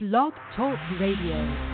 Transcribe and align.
Blog 0.00 0.32
Talk 0.54 0.78
Radio. 1.00 1.68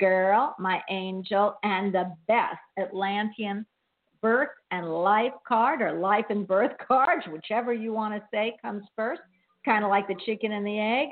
Girl, 0.00 0.54
my 0.58 0.80
angel, 0.90 1.58
and 1.62 1.94
the 1.94 2.12
best 2.28 2.58
Atlantean 2.78 3.66
birth 4.22 4.48
and 4.70 4.88
life 4.88 5.32
card 5.46 5.82
or 5.82 5.92
life 5.92 6.26
and 6.30 6.46
birth 6.46 6.72
cards, 6.86 7.24
whichever 7.30 7.72
you 7.72 7.92
want 7.92 8.14
to 8.14 8.22
say 8.32 8.56
comes 8.62 8.84
first? 8.96 9.20
Kind 9.64 9.84
of 9.84 9.90
like 9.90 10.08
the 10.08 10.16
chicken 10.24 10.52
and 10.52 10.66
the 10.66 10.78
egg. 10.78 11.08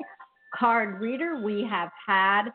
Card 0.55 1.01
reader 1.01 1.41
we 1.43 1.67
have 1.69 1.91
had 2.07 2.51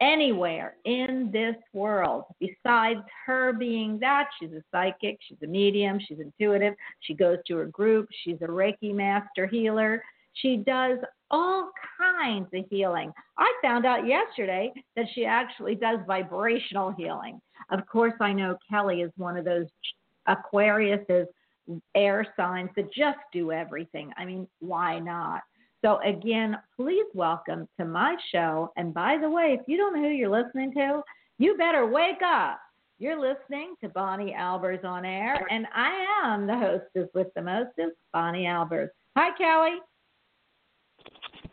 anywhere 0.00 0.74
in 0.84 1.30
this 1.32 1.56
world. 1.72 2.24
Besides 2.40 3.00
her 3.26 3.52
being 3.52 3.98
that, 4.00 4.28
she's 4.38 4.52
a 4.52 4.62
psychic, 4.70 5.18
she's 5.28 5.38
a 5.42 5.46
medium, 5.46 5.98
she's 6.06 6.18
intuitive, 6.18 6.74
she 7.00 7.14
goes 7.14 7.38
to 7.46 7.56
her 7.56 7.66
group, 7.66 8.08
she's 8.24 8.38
a 8.42 8.46
Reiki 8.46 8.94
master 8.94 9.46
healer. 9.46 10.02
She 10.34 10.56
does 10.56 10.98
all 11.32 11.70
kinds 11.98 12.48
of 12.54 12.64
healing. 12.70 13.12
I 13.38 13.52
found 13.62 13.86
out 13.86 14.06
yesterday 14.06 14.72
that 14.96 15.06
she 15.14 15.24
actually 15.24 15.74
does 15.74 15.98
vibrational 16.06 16.92
healing. 16.92 17.40
Of 17.70 17.86
course, 17.86 18.14
I 18.20 18.32
know 18.32 18.56
Kelly 18.70 19.00
is 19.00 19.10
one 19.16 19.36
of 19.36 19.44
those 19.44 19.66
Aquariuses, 20.28 21.26
air 21.94 22.26
signs 22.36 22.70
that 22.76 22.92
just 22.92 23.18
do 23.32 23.50
everything. 23.50 24.12
I 24.16 24.24
mean, 24.24 24.46
why 24.60 24.98
not? 24.98 25.40
So, 25.84 25.98
again, 26.04 26.56
please 26.76 27.06
welcome 27.14 27.66
to 27.80 27.84
my 27.84 28.16
show. 28.30 28.70
And 28.76 28.94
by 28.94 29.16
the 29.20 29.28
way, 29.28 29.56
if 29.58 29.66
you 29.66 29.76
don't 29.76 29.94
know 29.94 30.02
who 30.02 30.14
you're 30.14 30.30
listening 30.30 30.72
to, 30.74 31.02
you 31.38 31.56
better 31.56 31.86
wake 31.86 32.22
up 32.24 32.60
You're 32.98 33.20
listening 33.20 33.74
to 33.82 33.88
Bonnie 33.88 34.32
Albers 34.38 34.84
on 34.84 35.04
air, 35.04 35.44
and 35.50 35.66
I 35.74 36.04
am 36.22 36.46
the 36.46 36.56
hostess 36.56 37.08
with 37.14 37.26
the 37.34 37.42
mostest, 37.42 37.96
Bonnie 38.12 38.44
Albers. 38.44 38.90
Hi, 39.16 39.36
Kelly. 39.36 39.78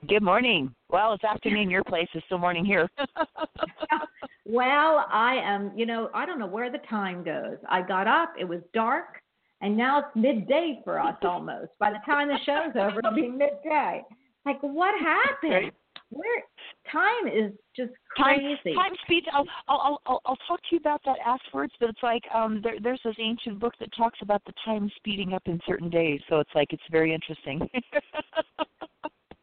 Good 0.08 0.24
morning. 0.24 0.74
Well, 0.90 1.14
it's 1.14 1.24
afternoon 1.26 1.70
your 1.70 1.84
place. 1.84 2.08
It's 2.14 2.26
still 2.26 2.38
morning 2.38 2.64
here. 2.64 2.90
well, 4.46 5.06
I 5.12 5.36
am, 5.44 5.72
you 5.76 5.86
know, 5.86 6.10
I 6.14 6.26
don't 6.26 6.40
know 6.40 6.48
where 6.48 6.72
the 6.72 6.80
time 6.90 7.24
goes. 7.24 7.58
I 7.70 7.82
got 7.82 8.08
up, 8.08 8.34
it 8.40 8.46
was 8.46 8.62
dark, 8.74 9.22
and 9.62 9.76
now 9.76 10.00
it's 10.00 10.16
midday 10.16 10.80
for 10.86 11.00
us 11.00 11.18
almost. 11.22 11.72
By 11.80 11.92
the 11.92 12.00
time 12.06 12.30
the 12.30 12.40
show's 12.46 12.76
over, 12.76 13.00
it'll 13.00 13.14
be 13.14 13.28
midday. 13.28 14.04
Like, 14.46 14.62
what 14.62 14.98
happened? 15.00 15.52
Right. 15.52 15.74
Where 16.12 16.44
time 16.92 17.28
is 17.28 17.52
just 17.76 17.92
crazy. 18.16 18.74
Time, 18.74 18.76
time 18.76 18.94
speeds. 19.04 19.28
I'll, 19.32 19.46
I'll 19.68 20.02
I'll 20.08 20.22
I'll 20.26 20.38
talk 20.48 20.60
to 20.62 20.68
you 20.72 20.78
about 20.80 21.02
that 21.06 21.18
afterwards. 21.24 21.72
But 21.80 21.90
it's 21.90 22.02
like 22.02 22.24
um 22.34 22.62
there 22.64 22.80
there's 22.82 23.02
this 23.06 23.14
ancient 23.20 23.60
book 23.60 23.76
that 23.80 23.90
talks 23.96 24.18
about 24.24 24.42
the 24.46 24.54
time 24.66 24.90
speeding 24.96 25.34
up 25.34 25.44
in 25.46 25.60
certain 25.68 25.88
days. 25.88 26.20
So 26.28 26.40
it's 26.40 26.50
like 26.56 26.74
it's 26.74 26.82
very 26.90 27.14
interesting. 27.14 27.70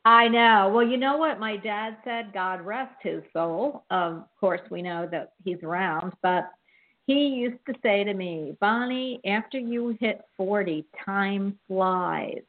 I 0.06 0.28
know. 0.28 0.70
Well, 0.72 0.86
you 0.86 0.96
know 0.98 1.16
what 1.16 1.40
my 1.40 1.56
dad 1.56 1.96
said. 2.04 2.32
God 2.32 2.60
rest 2.60 2.94
his 3.02 3.24
soul. 3.32 3.82
Of 3.90 4.22
course, 4.38 4.60
we 4.70 4.80
know 4.80 5.08
that 5.10 5.32
he's 5.44 5.60
around, 5.64 6.12
but 6.22 6.48
he 7.08 7.26
used 7.26 7.58
to 7.66 7.74
say 7.82 8.04
to 8.04 8.14
me, 8.14 8.56
Bonnie, 8.60 9.20
after 9.26 9.58
you 9.58 9.96
hit 9.98 10.20
40, 10.36 10.84
time 11.04 11.58
flies. 11.66 12.42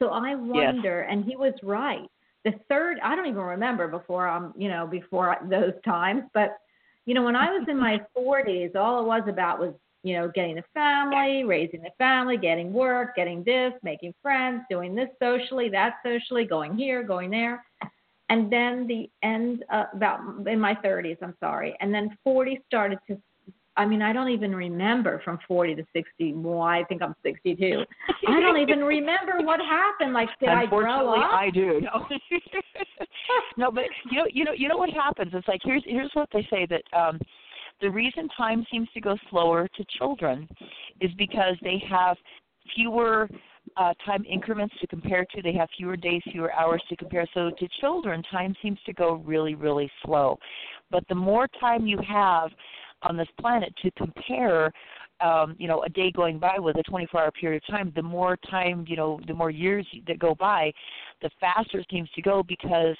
So 0.00 0.08
I 0.08 0.34
wonder, 0.34 1.06
yes. 1.06 1.08
and 1.08 1.24
he 1.24 1.36
was 1.36 1.54
right. 1.62 2.10
The 2.44 2.54
third, 2.68 2.98
I 3.00 3.14
don't 3.14 3.28
even 3.28 3.42
remember 3.42 3.86
before 3.86 4.26
I'm, 4.26 4.52
you 4.56 4.68
know, 4.68 4.84
before 4.84 5.36
those 5.48 5.74
times, 5.84 6.24
but 6.34 6.58
you 7.06 7.14
know, 7.14 7.22
when 7.22 7.36
I 7.36 7.52
was 7.52 7.64
in 7.68 7.78
my 7.78 8.00
40s, 8.18 8.74
all 8.74 9.00
it 9.02 9.06
was 9.06 9.22
about 9.28 9.60
was, 9.60 9.72
you 10.04 10.14
know, 10.14 10.30
getting 10.32 10.58
a 10.58 10.62
family, 10.74 11.44
raising 11.44 11.82
the 11.82 11.90
family, 11.96 12.36
getting 12.36 12.72
work, 12.72 13.16
getting 13.16 13.42
this, 13.42 13.72
making 13.82 14.14
friends, 14.22 14.62
doing 14.68 14.94
this 14.94 15.08
socially, 15.20 15.70
that 15.70 15.94
socially, 16.04 16.44
going 16.44 16.76
here, 16.76 17.02
going 17.02 17.30
there. 17.30 17.64
And 18.28 18.52
then 18.52 18.86
the 18.86 19.08
end, 19.22 19.64
uh, 19.72 19.84
about 19.94 20.20
in 20.46 20.60
my 20.60 20.74
30s, 20.74 21.16
I'm 21.22 21.34
sorry. 21.40 21.74
And 21.80 21.92
then 21.92 22.16
40 22.22 22.60
started 22.68 22.98
to 23.08 23.18
I 23.76 23.86
mean, 23.86 24.02
I 24.02 24.12
don't 24.12 24.28
even 24.28 24.54
remember 24.54 25.20
from 25.24 25.38
40 25.48 25.74
to 25.76 25.84
60. 25.92 26.34
Well, 26.34 26.60
I 26.60 26.84
think 26.84 27.02
I'm 27.02 27.14
62. 27.24 27.82
I 28.28 28.40
don't 28.40 28.58
even 28.58 28.84
remember 28.84 29.40
what 29.40 29.58
happened. 29.60 30.12
Like, 30.12 30.28
did 30.38 30.48
I 30.48 30.66
grow 30.66 31.12
up? 31.14 31.32
I 31.32 31.50
do. 31.50 31.80
No. 31.80 32.06
no, 33.56 33.72
but 33.72 33.84
you 34.12 34.18
know, 34.18 34.26
you 34.32 34.44
know, 34.44 34.52
you 34.52 34.68
know 34.68 34.76
what 34.76 34.90
happens? 34.90 35.32
It's 35.34 35.48
like 35.48 35.60
here's 35.64 35.82
here's 35.86 36.10
what 36.14 36.28
they 36.32 36.46
say 36.50 36.66
that 36.66 36.82
um, 36.96 37.18
the 37.80 37.90
reason 37.90 38.28
time 38.36 38.66
seems 38.70 38.88
to 38.94 39.00
go 39.00 39.16
slower 39.30 39.68
to 39.76 39.84
children 39.98 40.48
is 41.00 41.10
because 41.18 41.56
they 41.62 41.82
have 41.88 42.16
fewer 42.74 43.28
uh, 43.76 43.92
time 44.04 44.24
increments 44.28 44.74
to 44.80 44.86
compare 44.86 45.24
to. 45.34 45.42
They 45.42 45.52
have 45.54 45.68
fewer 45.76 45.96
days, 45.96 46.22
fewer 46.30 46.52
hours 46.52 46.82
to 46.88 46.96
compare. 46.96 47.26
So 47.34 47.50
to 47.50 47.68
children, 47.80 48.22
time 48.30 48.54
seems 48.62 48.78
to 48.86 48.92
go 48.92 49.14
really, 49.24 49.54
really 49.54 49.90
slow. 50.04 50.38
But 50.90 51.04
the 51.08 51.14
more 51.14 51.48
time 51.60 51.86
you 51.86 51.98
have 52.06 52.50
on 53.02 53.16
this 53.16 53.28
planet 53.40 53.74
to 53.82 53.90
compare 53.92 54.72
um, 55.24 55.56
you 55.58 55.66
know, 55.66 55.82
a 55.82 55.88
day 55.88 56.10
going 56.10 56.38
by 56.38 56.58
with 56.58 56.76
a 56.76 56.82
24-hour 56.90 57.30
period 57.32 57.62
of 57.62 57.74
time, 57.74 57.92
the 57.96 58.02
more 58.02 58.36
time, 58.50 58.84
you 58.86 58.96
know, 58.96 59.18
the 59.26 59.32
more 59.32 59.50
years 59.50 59.86
that 60.06 60.18
go 60.18 60.34
by, 60.34 60.70
the 61.22 61.30
faster 61.40 61.78
it 61.78 61.86
seems 61.90 62.10
to 62.10 62.20
go 62.22 62.42
because 62.42 62.96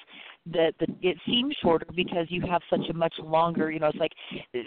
the, 0.53 0.73
the 0.79 0.87
it 1.01 1.17
seems 1.25 1.55
shorter 1.63 1.87
because 1.95 2.27
you 2.29 2.43
have 2.43 2.61
such 2.69 2.87
a 2.91 2.93
much 2.93 3.15
longer 3.19 3.71
you 3.71 3.79
know 3.79 3.87
it's 3.87 3.99
like 3.99 4.13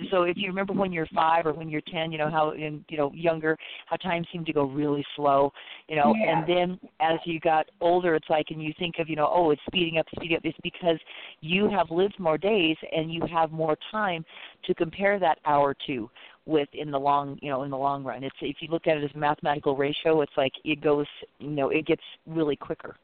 so 0.09 0.23
if 0.23 0.35
you 0.35 0.47
remember 0.47 0.73
when 0.73 0.91
you're 0.91 1.07
five 1.13 1.45
or 1.45 1.53
when 1.53 1.69
you're 1.69 1.81
ten 1.81 2.11
you 2.11 2.17
know 2.17 2.31
how 2.31 2.51
in 2.51 2.83
you 2.89 2.97
know 2.97 3.11
younger 3.13 3.55
how 3.85 3.95
time 3.97 4.25
seemed 4.31 4.47
to 4.47 4.53
go 4.53 4.63
really 4.63 5.05
slow 5.15 5.51
you 5.87 5.95
know 5.95 6.15
yeah. 6.17 6.35
and 6.35 6.49
then 6.49 6.79
as 6.99 7.19
you 7.25 7.39
got 7.39 7.67
older 7.79 8.15
it's 8.15 8.27
like 8.27 8.47
and 8.49 8.61
you 8.61 8.73
think 8.79 8.95
of 8.97 9.07
you 9.07 9.15
know 9.15 9.29
oh 9.31 9.51
it's 9.51 9.61
speeding 9.67 9.99
up 9.99 10.07
speeding 10.15 10.35
up 10.35 10.43
it's 10.43 10.57
because 10.63 10.97
you 11.41 11.69
have 11.69 11.91
lived 11.91 12.19
more 12.19 12.39
days 12.39 12.77
and 12.91 13.13
you 13.13 13.21
have 13.31 13.51
more 13.51 13.77
time 13.91 14.25
to 14.65 14.73
compare 14.73 15.19
that 15.19 15.37
hour 15.45 15.75
to 15.85 16.09
with 16.47 16.69
in 16.73 16.89
the 16.89 16.99
long 16.99 17.37
you 17.41 17.49
know 17.49 17.63
in 17.63 17.69
the 17.69 17.77
long 17.77 18.03
run 18.03 18.23
it's 18.23 18.35
if 18.41 18.57
you 18.61 18.67
look 18.69 18.87
at 18.87 18.97
it 18.97 19.03
as 19.03 19.11
a 19.13 19.17
mathematical 19.17 19.75
ratio 19.75 20.21
it's 20.21 20.31
like 20.37 20.53
it 20.63 20.81
goes 20.81 21.05
you 21.39 21.49
know 21.49 21.69
it 21.69 21.85
gets 21.85 22.01
really 22.25 22.55
quicker 22.55 22.95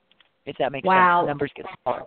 if 0.46 0.56
that 0.58 0.72
makes 0.72 0.86
wow. 0.86 1.22
sense 1.22 1.28
numbers 1.28 1.52
get 1.56 1.66
smaller 1.84 2.04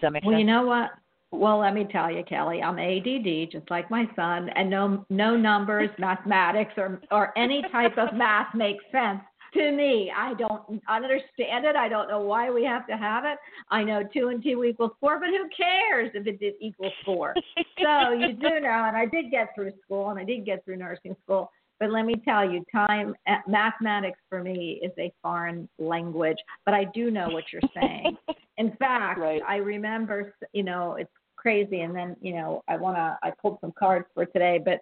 does 0.00 0.06
that 0.06 0.12
make 0.12 0.24
well, 0.24 0.32
sense? 0.32 0.40
you 0.40 0.46
know 0.46 0.64
what? 0.64 0.90
Well, 1.32 1.58
let 1.58 1.74
me 1.74 1.86
tell 1.92 2.10
you, 2.10 2.24
Kelly, 2.24 2.62
I'm 2.62 2.78
ADD, 2.78 3.52
just 3.52 3.70
like 3.70 3.90
my 3.90 4.08
son, 4.16 4.48
and 4.56 4.70
no 4.70 5.04
no 5.10 5.36
numbers, 5.36 5.90
mathematics, 5.98 6.72
or 6.76 7.00
or 7.10 7.36
any 7.38 7.62
type 7.70 7.98
of 7.98 8.14
math 8.14 8.54
makes 8.54 8.82
sense 8.90 9.20
to 9.54 9.72
me. 9.72 10.12
I 10.16 10.34
don't 10.34 10.82
understand 10.88 11.64
it. 11.64 11.76
I 11.76 11.88
don't 11.88 12.08
know 12.08 12.20
why 12.20 12.50
we 12.50 12.64
have 12.64 12.86
to 12.88 12.96
have 12.96 13.24
it. 13.24 13.38
I 13.70 13.82
know 13.82 14.02
two 14.12 14.28
and 14.28 14.42
two 14.42 14.64
equals 14.64 14.92
four, 15.00 15.18
but 15.18 15.28
who 15.28 15.48
cares 15.56 16.10
if 16.14 16.26
it 16.26 16.40
did 16.40 16.54
equals 16.60 16.92
four? 17.04 17.34
so 17.82 18.12
you 18.12 18.32
do 18.32 18.60
know, 18.60 18.84
and 18.86 18.96
I 18.96 19.06
did 19.06 19.30
get 19.30 19.54
through 19.54 19.72
school, 19.84 20.10
and 20.10 20.18
I 20.18 20.24
did 20.24 20.44
get 20.44 20.64
through 20.64 20.76
nursing 20.76 21.16
school. 21.24 21.50
But 21.80 21.90
let 21.90 22.04
me 22.04 22.14
tell 22.26 22.48
you, 22.48 22.62
time 22.70 23.14
mathematics 23.48 24.18
for 24.28 24.42
me 24.42 24.80
is 24.82 24.92
a 24.98 25.10
foreign 25.22 25.66
language. 25.78 26.36
But 26.66 26.74
I 26.74 26.84
do 26.84 27.10
know 27.10 27.30
what 27.30 27.44
you're 27.52 27.62
saying. 27.74 28.18
In 28.58 28.76
fact, 28.76 29.18
right. 29.18 29.40
I 29.48 29.56
remember, 29.56 30.34
you 30.52 30.62
know, 30.62 30.96
it's 30.96 31.10
crazy. 31.36 31.80
And 31.80 31.96
then, 31.96 32.16
you 32.20 32.34
know, 32.34 32.62
I 32.68 32.76
want 32.76 32.98
to, 32.98 33.18
I 33.22 33.32
pulled 33.40 33.58
some 33.62 33.72
cards 33.78 34.04
for 34.12 34.26
today. 34.26 34.60
But 34.62 34.80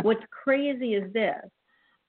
what's 0.00 0.24
crazy 0.30 0.94
is 0.94 1.12
this. 1.12 1.36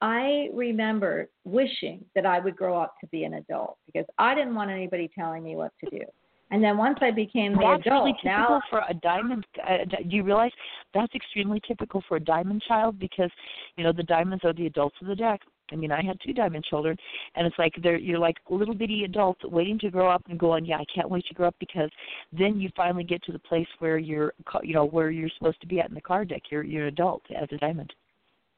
I 0.02 0.48
remember 0.54 1.30
wishing 1.44 2.06
that 2.16 2.26
I 2.26 2.40
would 2.40 2.56
grow 2.56 2.80
up 2.80 2.96
to 3.02 3.08
be 3.08 3.26
an 3.26 3.36
adult 3.36 3.78
because 3.86 4.06
I 4.18 4.34
didn't 4.34 4.56
want 4.56 4.72
anybody 4.72 5.10
telling 5.14 5.44
me 5.44 5.56
what 5.56 5.72
to 5.84 5.90
do. 5.90 6.06
And 6.52 6.64
then 6.64 6.78
once 6.78 6.98
I 7.02 7.12
became 7.12 7.54
the 7.54 7.60
that's 7.60 7.86
adult, 7.86 8.06
really 8.06 8.14
typical 8.24 8.56
now 8.56 8.62
for 8.70 8.82
a 8.90 8.94
diamond. 8.94 9.46
Uh, 9.68 9.86
do 9.86 10.16
you 10.16 10.24
realize 10.24 10.52
that's 10.94 11.14
extremely 11.14 11.62
typical 11.68 12.04
for 12.08 12.18
a 12.18 12.20
diamond 12.20 12.64
child 12.68 12.98
because 12.98 13.30
you 13.76 13.84
know 13.84 13.92
the 13.92 14.04
diamonds 14.04 14.44
are 14.44 14.54
the 14.54 14.66
adults 14.66 14.96
of 15.02 15.08
the 15.08 15.16
deck. 15.16 15.42
I 15.72 15.76
mean, 15.76 15.92
I 15.92 16.02
had 16.02 16.18
two 16.26 16.34
diamond 16.34 16.66
children, 16.66 16.98
and 17.36 17.46
it's 17.46 17.60
like 17.60 17.74
they're 17.84 18.00
you're 18.00 18.18
like 18.18 18.38
little 18.50 18.74
bitty 18.74 19.04
adults 19.04 19.44
waiting 19.44 19.78
to 19.80 19.92
grow 19.92 20.10
up 20.10 20.24
and 20.28 20.40
going, 20.40 20.66
yeah, 20.66 20.78
I 20.78 20.86
can't 20.94 21.10
wait 21.10 21.26
to 21.28 21.36
grow 21.36 21.50
up 21.50 21.56
because 21.60 21.92
then 22.32 22.60
you 22.60 22.72
finally 22.76 23.04
get 23.04 23.22
to 23.26 23.32
the 23.32 23.38
place 23.38 23.68
where 23.78 24.00
you're, 24.00 24.34
you 24.64 24.74
know, 24.74 24.86
where 24.86 25.12
you're 25.12 25.30
supposed 25.38 25.62
to 25.62 25.68
be 25.68 25.80
at 25.80 25.90
in 25.90 25.94
the 25.94 26.02
card 26.02 26.30
deck. 26.30 26.44
You're 26.50 26.64
you're 26.64 26.88
an 26.88 26.94
adult 26.94 27.22
as 27.30 27.48
a 27.52 27.58
diamond. 27.58 27.94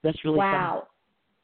That's 0.01 0.23
really 0.23 0.37
wow 0.37 0.87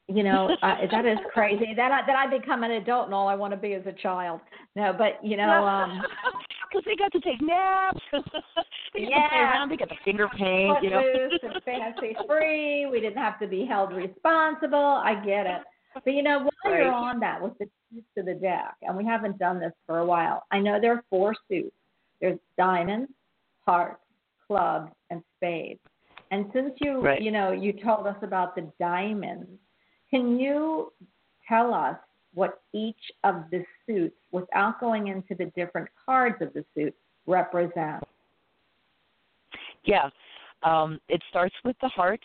you 0.07 0.23
know 0.23 0.55
uh, 0.61 0.75
that 0.91 1.05
is 1.05 1.17
crazy 1.33 1.73
that 1.75 1.91
I, 1.91 2.05
that 2.05 2.15
I 2.15 2.37
become 2.37 2.63
an 2.63 2.71
adult 2.71 3.05
and 3.05 3.13
all 3.13 3.27
I 3.27 3.35
want 3.35 3.51
to 3.51 3.57
be 3.57 3.69
is 3.69 3.85
a 3.85 3.93
child. 3.93 4.39
No, 4.75 4.93
but 4.97 5.23
you 5.23 5.37
know, 5.37 5.65
um 5.65 6.01
because 6.69 6.83
they 6.85 6.95
got 6.95 7.11
to 7.11 7.19
take 7.19 7.41
naps. 7.41 7.99
they 8.93 9.07
yeah, 9.09 9.29
play 9.29 9.39
around. 9.39 9.69
They 9.69 9.77
got 9.77 9.89
the 9.89 9.95
finger 10.03 10.27
paint. 10.37 10.83
You 10.83 10.89
know, 10.89 11.01
and 11.43 11.63
fancy 11.63 12.15
free. 12.27 12.85
We 12.85 12.99
didn't 12.99 13.17
have 13.17 13.39
to 13.39 13.47
be 13.47 13.65
held 13.65 13.93
responsible. 13.93 14.77
I 14.77 15.15
get 15.25 15.45
it. 15.45 15.61
But 15.93 16.13
you 16.13 16.23
know, 16.23 16.39
while 16.39 16.73
right. 16.73 16.83
you're 16.83 16.91
on 16.91 17.19
that 17.21 17.41
with 17.41 17.57
the 17.57 17.65
keys 17.89 18.03
to 18.17 18.23
the 18.23 18.33
deck, 18.33 18.75
and 18.81 18.95
we 18.95 19.05
haven't 19.05 19.39
done 19.39 19.59
this 19.59 19.73
for 19.85 19.99
a 19.99 20.05
while, 20.05 20.43
I 20.51 20.59
know 20.59 20.79
there 20.79 20.93
are 20.93 21.03
four 21.09 21.35
suits. 21.49 21.75
There's 22.21 22.39
diamonds, 22.57 23.11
hearts, 23.65 24.01
clubs, 24.45 24.91
and 25.09 25.21
spades. 25.37 25.79
And 26.31 26.45
since 26.53 26.73
you, 26.81 27.01
right. 27.01 27.21
you 27.21 27.31
know, 27.31 27.51
you 27.51 27.73
told 27.73 28.05
us 28.05 28.17
about 28.21 28.55
the 28.55 28.69
diamonds, 28.79 29.47
can 30.09 30.39
you 30.39 30.91
tell 31.47 31.73
us 31.73 31.97
what 32.33 32.61
each 32.73 32.95
of 33.23 33.45
the 33.51 33.63
suits, 33.85 34.15
without 34.31 34.79
going 34.79 35.07
into 35.07 35.33
the 35.35 35.51
different 35.55 35.89
cards 36.05 36.35
of 36.41 36.53
the 36.53 36.63
suit, 36.75 36.93
represent? 37.25 38.03
Yeah. 39.85 40.09
Um, 40.63 40.99
it 41.07 41.21
starts 41.29 41.55
with 41.63 41.75
the 41.81 41.87
hearts. 41.87 42.23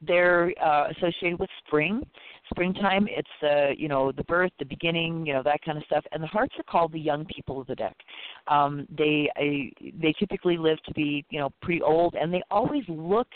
They're 0.00 0.52
uh, 0.62 0.88
associated 0.90 1.38
with 1.38 1.50
spring, 1.66 2.02
springtime. 2.50 3.06
It's 3.10 3.28
the 3.40 3.48
uh, 3.48 3.70
you 3.76 3.88
know 3.88 4.12
the 4.12 4.24
birth, 4.24 4.52
the 4.58 4.64
beginning, 4.64 5.26
you 5.26 5.32
know 5.32 5.42
that 5.44 5.60
kind 5.64 5.78
of 5.78 5.84
stuff. 5.84 6.04
And 6.12 6.22
the 6.22 6.28
hearts 6.28 6.54
are 6.58 6.64
called 6.64 6.92
the 6.92 7.00
young 7.00 7.24
people 7.24 7.60
of 7.60 7.66
the 7.66 7.74
deck. 7.74 7.96
Um, 8.46 8.86
they 8.96 9.28
uh, 9.36 9.90
they 10.00 10.14
typically 10.18 10.56
live 10.56 10.78
to 10.84 10.94
be 10.94 11.24
you 11.30 11.40
know 11.40 11.50
pretty 11.60 11.82
old, 11.82 12.14
and 12.14 12.32
they 12.32 12.42
always 12.50 12.84
look 12.88 13.28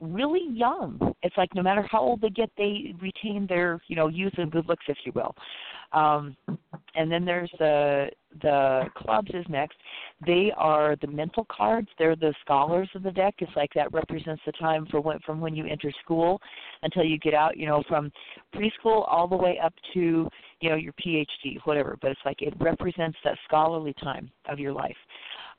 really 0.00 0.42
young. 0.50 1.14
It's 1.22 1.36
like 1.36 1.54
no 1.54 1.62
matter 1.62 1.86
how 1.90 2.00
old 2.00 2.20
they 2.20 2.30
get, 2.30 2.50
they 2.56 2.94
retain 3.00 3.46
their 3.46 3.80
you 3.88 3.96
know 3.96 4.08
youth 4.08 4.34
and 4.36 4.50
good 4.50 4.66
looks, 4.68 4.84
if 4.88 4.98
you 5.04 5.12
will. 5.14 5.34
Um, 5.92 6.36
and 6.94 7.10
then 7.10 7.24
there's 7.24 7.50
the 7.58 8.08
the 8.42 8.84
clubs 8.96 9.30
is 9.32 9.44
next. 9.48 9.76
They 10.26 10.52
are 10.56 10.96
the 11.00 11.06
mental 11.06 11.46
cards. 11.50 11.88
They're 11.98 12.16
the 12.16 12.34
scholars 12.42 12.88
of 12.94 13.02
the 13.02 13.10
deck. 13.10 13.34
It's 13.38 13.52
like 13.56 13.70
that 13.74 13.92
represents 13.92 14.42
the 14.44 14.52
time 14.52 14.86
for 14.90 15.00
when 15.00 15.18
from 15.20 15.40
when 15.40 15.54
you 15.54 15.66
enter 15.66 15.92
school 16.02 16.40
until 16.82 17.04
you 17.04 17.18
get 17.18 17.34
out. 17.34 17.56
You 17.56 17.66
know, 17.66 17.82
from 17.88 18.10
preschool 18.54 19.04
all 19.08 19.28
the 19.28 19.36
way 19.36 19.58
up 19.62 19.74
to 19.94 20.28
you 20.60 20.70
know 20.70 20.76
your 20.76 20.92
PhD, 20.94 21.58
whatever. 21.64 21.96
But 22.00 22.10
it's 22.10 22.20
like 22.24 22.42
it 22.42 22.54
represents 22.60 23.18
that 23.24 23.38
scholarly 23.46 23.94
time 24.02 24.30
of 24.48 24.58
your 24.58 24.72
life. 24.72 24.96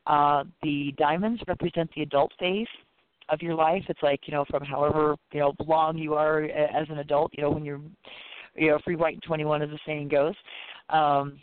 Uh, 0.06 0.46
the 0.64 0.94
diamonds 0.98 1.42
represent 1.48 1.90
the 1.96 2.02
adult 2.02 2.32
phase 2.40 2.68
of 3.30 3.42
your 3.42 3.56
life. 3.56 3.84
It's 3.90 4.04
like 4.04 4.22
you 4.26 4.34
know 4.34 4.46
from 4.50 4.64
however 4.64 5.16
you 5.32 5.40
know 5.40 5.54
long 5.66 5.98
you 5.98 6.14
are 6.14 6.44
as 6.44 6.88
an 6.90 7.00
adult. 7.00 7.32
You 7.34 7.44
know 7.44 7.52
when 7.52 7.66
you're 7.66 7.82
you 8.56 8.70
know 8.70 8.80
free, 8.84 8.96
white, 8.96 9.14
and 9.16 9.24
21, 9.24 9.62
as 9.62 9.70
the 9.70 9.80
saying 9.86 10.10
goes. 10.10 10.34
Um, 10.90 11.40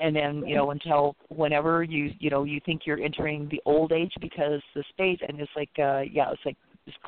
and 0.00 0.14
then 0.14 0.44
you 0.46 0.54
know 0.54 0.70
until 0.70 1.16
whenever 1.28 1.82
you 1.82 2.10
you 2.18 2.30
know 2.30 2.44
you 2.44 2.60
think 2.64 2.82
you're 2.84 3.00
entering 3.00 3.48
the 3.50 3.60
old 3.64 3.92
age 3.92 4.12
because 4.20 4.60
the 4.74 4.82
spades 4.90 5.20
and 5.26 5.40
it's 5.40 5.50
like 5.56 5.70
uh 5.78 6.00
yeah 6.00 6.30
it's 6.32 6.42
like 6.44 6.56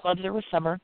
clubs 0.01 0.25
are 0.25 0.33
with 0.33 0.45
summer 0.51 0.79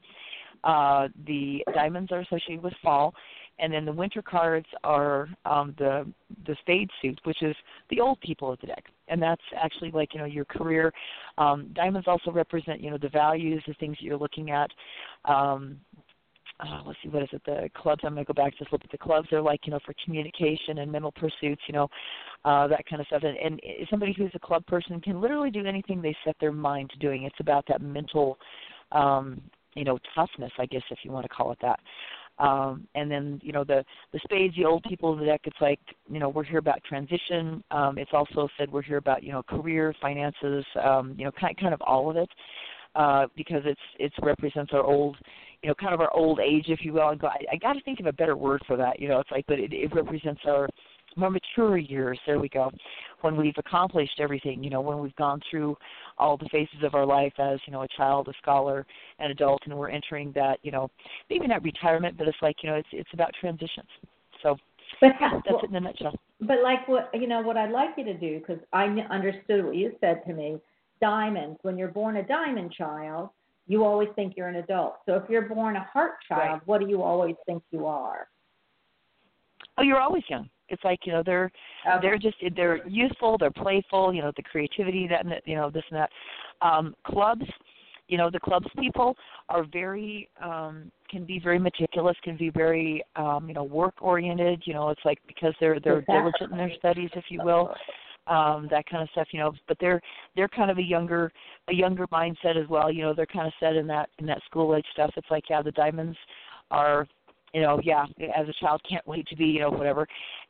uh 0.65 1.09
the 1.27 1.63
diamonds 1.75 2.11
are 2.13 2.21
associated 2.21 2.63
with 2.63 2.75
fall 2.83 3.15
and 3.59 3.73
then 3.73 3.85
the 3.85 3.93
winter 3.93 4.23
cards 4.23 4.67
are 4.83 5.29
um 5.45 5.75
the 5.79 6.07
the 6.47 6.57
spade 6.61 6.91
suit 7.01 7.19
which 7.25 7.43
is 7.43 7.55
the 7.91 8.01
old 8.01 8.21
people 8.21 8.53
of 8.53 8.61
the 8.61 8.67
deck 8.67 8.85
and 9.13 9.23
that's 9.23 9.43
actually 9.57 9.91
like 9.91 10.15
you 10.15 10.21
know 10.21 10.27
your 10.27 10.45
career 10.45 10.93
um 11.39 11.71
diamonds 11.75 12.09
also 12.09 12.31
represent 12.31 12.81
you 12.81 12.91
know 12.91 12.99
the 12.99 13.09
values 13.09 13.63
the 13.67 13.75
things 13.75 13.97
that 14.01 14.05
you're 14.05 14.17
looking 14.17 14.51
at 14.51 14.71
um 15.27 15.79
uh, 16.61 16.81
let's 16.87 16.99
see, 17.03 17.09
what 17.09 17.23
is 17.23 17.29
it? 17.33 17.43
The 17.45 17.69
clubs. 17.77 18.03
I'm 18.05 18.15
going 18.15 18.25
to 18.25 18.33
go 18.33 18.41
back 18.41 18.57
just 18.57 18.73
look 18.73 18.85
at 18.85 18.91
the 18.91 18.99
clubs. 18.99 19.27
They're 19.31 19.43
like, 19.43 19.61
you 19.65 19.73
know, 19.73 19.81
for 19.85 19.95
communication 20.05 20.79
and 20.79 20.93
mental 20.93 21.13
pursuits, 21.13 21.63
you 21.67 21.73
know, 21.73 21.89
uh, 22.45 22.69
that 22.69 22.87
kind 22.89 23.01
of 23.01 23.07
stuff. 23.07 23.23
And, 23.25 23.37
and 23.43 23.61
somebody 23.91 24.15
who's 24.17 24.31
a 24.35 24.39
club 24.39 24.65
person 24.67 25.01
can 25.01 25.21
literally 25.21 25.51
do 25.51 25.65
anything 25.65 26.01
they 26.01 26.17
set 26.25 26.37
their 26.41 26.53
mind 26.53 26.91
to 26.91 26.99
doing. 26.99 27.25
It's 27.25 27.41
about 27.41 27.65
that 27.69 27.81
mental, 27.81 28.39
um, 28.93 29.41
you 29.75 29.85
know, 29.85 29.99
toughness, 30.15 30.53
I 30.59 30.67
guess, 30.67 30.83
if 30.91 30.99
you 31.03 31.11
want 31.11 31.25
to 31.25 31.35
call 31.35 31.51
it 31.53 31.59
that. 31.63 31.81
Um, 32.43 32.89
and 32.97 33.11
then, 33.11 33.41
you 33.43 33.53
know, 33.53 33.63
the 33.63 33.85
the 34.13 34.21
spades, 34.25 34.55
the 34.57 34.65
old 34.65 34.83
people 34.89 35.13
of 35.13 35.19
the 35.21 35.27
deck. 35.27 35.43
It's 35.45 35.61
like, 35.61 35.81
you 36.11 36.19
know, 36.19 36.29
we're 36.29 36.43
here 36.45 36.59
about 36.59 36.83
transition. 36.83 37.63
Um, 37.71 37.99
it's 37.99 38.11
also 38.13 38.49
said 38.59 38.73
we're 38.73 38.83
here 38.83 38.97
about, 38.97 39.23
you 39.23 39.33
know, 39.33 39.43
career, 39.43 39.95
finances, 40.01 40.65
um, 40.83 41.15
you 41.17 41.25
know, 41.25 41.33
kind 41.41 41.57
kind 41.57 41.75
of 41.75 41.81
all 41.83 42.11
of 42.11 42.17
it, 42.17 42.29
uh, 42.97 43.27
because 43.37 43.63
it's 43.65 43.81
it's 43.99 44.15
represents 44.23 44.73
our 44.73 44.83
old 44.83 45.17
you 45.63 45.69
know, 45.69 45.75
kind 45.77 45.95
of 45.95 46.01
our 46.01 46.13
old 46.13 46.41
age, 46.41 46.65
if 46.69 46.81
you 46.83 46.93
will. 46.93 47.11
And 47.11 47.21
go, 47.21 47.29
I, 47.29 47.39
I 47.53 47.57
got 47.57 47.75
to 47.75 47.81
think 47.83 48.01
of 48.01 48.07
a 48.07 48.13
better 48.13 48.37
word 48.37 48.63
for 48.67 48.77
that. 48.77 48.99
You 48.99 49.09
know, 49.09 49.21
it's 49.21 49.31
like, 49.31 49.45
but 49.47 49.61
it, 49.61 49.73
it 49.73 49.95
represents 49.95 50.41
our 50.47 50.69
more 51.17 51.31
mature 51.31 51.77
years. 51.79 52.19
There 52.27 52.39
we 52.39 52.49
go. 52.49 52.71
When 53.23 53.37
we've 53.37 53.55
accomplished 53.59 54.19
everything, 54.21 54.63
you 54.63 54.71
know, 54.71 54.81
when 54.81 54.99
we've 55.01 55.15
gone 55.17 55.41
through 55.51 55.77
all 56.19 56.37
the 56.37 56.49
phases 56.51 56.83
of 56.83 56.95
our 56.95 57.07
life 57.07 57.33
as, 57.39 57.59
you 57.67 57.73
know, 57.73 57.83
a 57.83 57.89
child, 57.97 58.29
a 58.29 58.33
scholar, 58.43 58.87
an 59.19 59.31
adult, 59.31 59.63
and 59.67 59.77
we're 59.77 59.91
entering 59.91 60.33
that, 60.35 60.59
you 60.63 60.73
know, 60.73 60.91
maybe 61.31 61.47
not 61.47 61.63
retirement, 61.63 62.17
but 62.19 62.27
it's 62.29 62.39
like, 62.43 62.57
you 62.63 62.71
know, 62.71 62.77
it's 62.77 62.89
it's 62.93 63.11
about 63.13 63.31
transitions. 63.41 63.89
So 64.43 64.57
But 65.01 65.13
yeah, 65.21 65.31
that's 65.35 65.47
well, 65.51 65.61
it 65.63 65.71
in 65.71 65.77
a 65.77 65.81
nutshell. 65.81 66.15
but 66.41 66.63
like 66.63 66.87
what 66.89 67.11
you 67.15 67.27
know, 67.27 67.41
what 67.43 67.57
I'd 67.57 67.71
like 67.71 67.91
you 67.97 68.05
to 68.05 68.15
do 68.15 68.39
because 68.41 68.59
I 68.73 68.85
understood 69.11 69.65
what 69.65 69.77
you 69.77 69.93
said 70.01 70.23
to 70.27 70.33
me. 70.33 70.59
Diamonds. 71.01 71.59
When 71.63 71.77
you're 71.77 71.89
born 71.89 72.17
a 72.19 72.23
diamond 72.23 72.73
child, 72.73 73.31
you 73.67 73.85
always 73.85 74.09
think 74.15 74.35
you're 74.37 74.49
an 74.49 74.57
adult. 74.57 74.97
So 75.07 75.15
if 75.17 75.29
you're 75.29 75.49
born 75.49 75.75
a 75.77 75.83
heart 75.85 76.13
child, 76.29 76.53
Right. 76.61 76.67
what 76.67 76.81
do 76.81 76.89
you 76.89 77.03
always 77.03 77.35
think 77.47 77.63
you 77.73 77.87
are? 77.87 78.29
Oh, 79.79 79.83
you're 79.83 80.01
always 80.01 80.23
young. 80.29 80.49
It's 80.69 80.83
like 80.85 81.01
you 81.05 81.13
know 81.13 81.23
they're 81.25 81.51
Okay. 81.87 81.99
they're 82.01 82.19
just 82.19 82.37
they're 82.57 82.87
youthful, 82.87 83.37
they're 83.39 83.51
playful. 83.51 84.13
You 84.15 84.23
know 84.23 84.33
the 84.37 84.43
creativity 84.43 85.07
that 85.09 85.23
and 85.23 85.33
that, 85.33 85.43
you 85.47 85.57
know 85.57 85.71
this 85.71 85.85
and 85.91 85.99
that. 86.01 86.11
Um, 86.67 86.95
clubs, 87.05 87.45
you 88.09 88.17
know 88.17 88.31
the 88.31 88.41
clubs 88.41 88.67
people 88.79 89.17
are 89.49 89.65
very 89.65 90.29
um, 90.41 90.91
can 91.11 91.25
be 91.25 91.39
very 91.39 91.59
meticulous, 91.59 92.17
can 92.23 92.37
be 92.37 92.51
very 92.51 93.03
um, 93.17 93.49
you 93.49 93.55
know 93.55 93.65
work 93.65 93.95
oriented. 94.01 94.63
You 94.65 94.75
know 94.75 94.91
it's 94.91 95.05
like 95.05 95.19
because 95.27 95.55
they're 95.61 95.81
they're 95.81 95.99
Exactly. 95.99 96.21
diligent 96.21 96.53
in 96.53 96.59
their 96.59 96.73
studies, 96.79 97.11
if 97.15 97.25
you 97.29 97.41
will. 97.43 97.75
Um, 98.29 98.69
that 98.71 98.87
kind 98.89 99.03
of 99.03 99.09
stuff, 99.11 99.27
you 99.33 99.41
know. 99.41 99.53
But 99.67 99.79
they're 99.81 100.01
they're 100.37 100.49
kind 100.49 100.71
of 100.71 100.79
a 100.79 100.83
younger 100.83 101.33
a 101.69 101.75
younger 101.75 102.07
mindset 102.07 102.57
as 102.57 102.69
well. 102.69 102.91
You 102.91 103.03
know 103.03 103.15
they're 103.15 103.27
kind 103.27 103.49
of 103.49 103.53
set 103.59 103.75
in 103.75 103.87
that 103.89 104.11
in 104.19 104.27
that 104.27 104.41
school 104.45 104.77
age 104.77 104.87
stuff. 104.93 105.11
It's 105.17 105.31
like 105.31 105.45
yeah, 105.51 105.61
the 105.61 105.73
diamonds 105.73 106.17
are 106.71 107.09
you 107.53 107.61
know, 107.61 107.81
yeah, 107.83 108.07
as 108.37 108.49
a 108.49 108.53
child 108.61 108.81
can't 108.89 109.07
wait 109.07 109.27
to 109.29 109.37
be, 109.37 109.45
you 109.45 109.61
know, 109.61 109.71
whatever. 109.71 110.07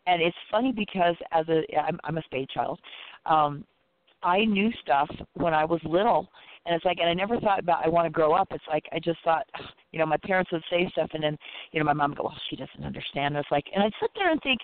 And 0.07 0.23
it's 0.23 0.37
funny 0.51 0.73
because 0.73 1.17
as 1.33 1.47
a 1.49 1.63
I'm 1.79 1.99
I'm 2.05 2.19
a 2.19 2.23
spade 2.23 2.49
child. 2.51 2.81
Um 3.27 3.65
I 4.23 4.45
knew 4.45 4.71
stuff 4.83 5.11
when 5.35 5.53
I 5.53 5.65
was 5.65 5.81
little 5.85 6.29
and 6.65 6.75
it's 6.75 6.85
like 6.85 6.99
and 7.01 7.09
I 7.09 7.15
never 7.15 7.41
thought 7.41 7.59
about 7.59 7.85
I 7.85 7.89
want 7.89 8.07
to 8.07 8.11
grow 8.11 8.35
up. 8.35 8.49
It's 8.53 8.65
like 8.69 8.85
I 8.93 8.99
just 8.99 9.19
thought, 9.25 9.47
you 9.93 9.99
know, 9.99 10.07
my 10.07 10.17
parents 10.19 10.53
would 10.53 10.63
say 10.71 10.89
stuff 10.93 11.11
and 11.13 11.23
then, 11.23 11.37
you 11.73 11.81
know, 11.81 11.85
my 11.85 11.93
mom 11.93 12.11
would 12.11 12.19
go, 12.19 12.25
Well, 12.25 12.41
she 12.51 12.57
doesn't 12.57 12.85
understand. 12.85 13.37
And 13.37 13.45
it's 13.45 13.51
like 13.51 13.65
and 13.75 13.83
I'd 13.83 13.93
sit 14.01 14.11
there 14.15 14.31
and 14.31 14.41
think, 14.43 14.61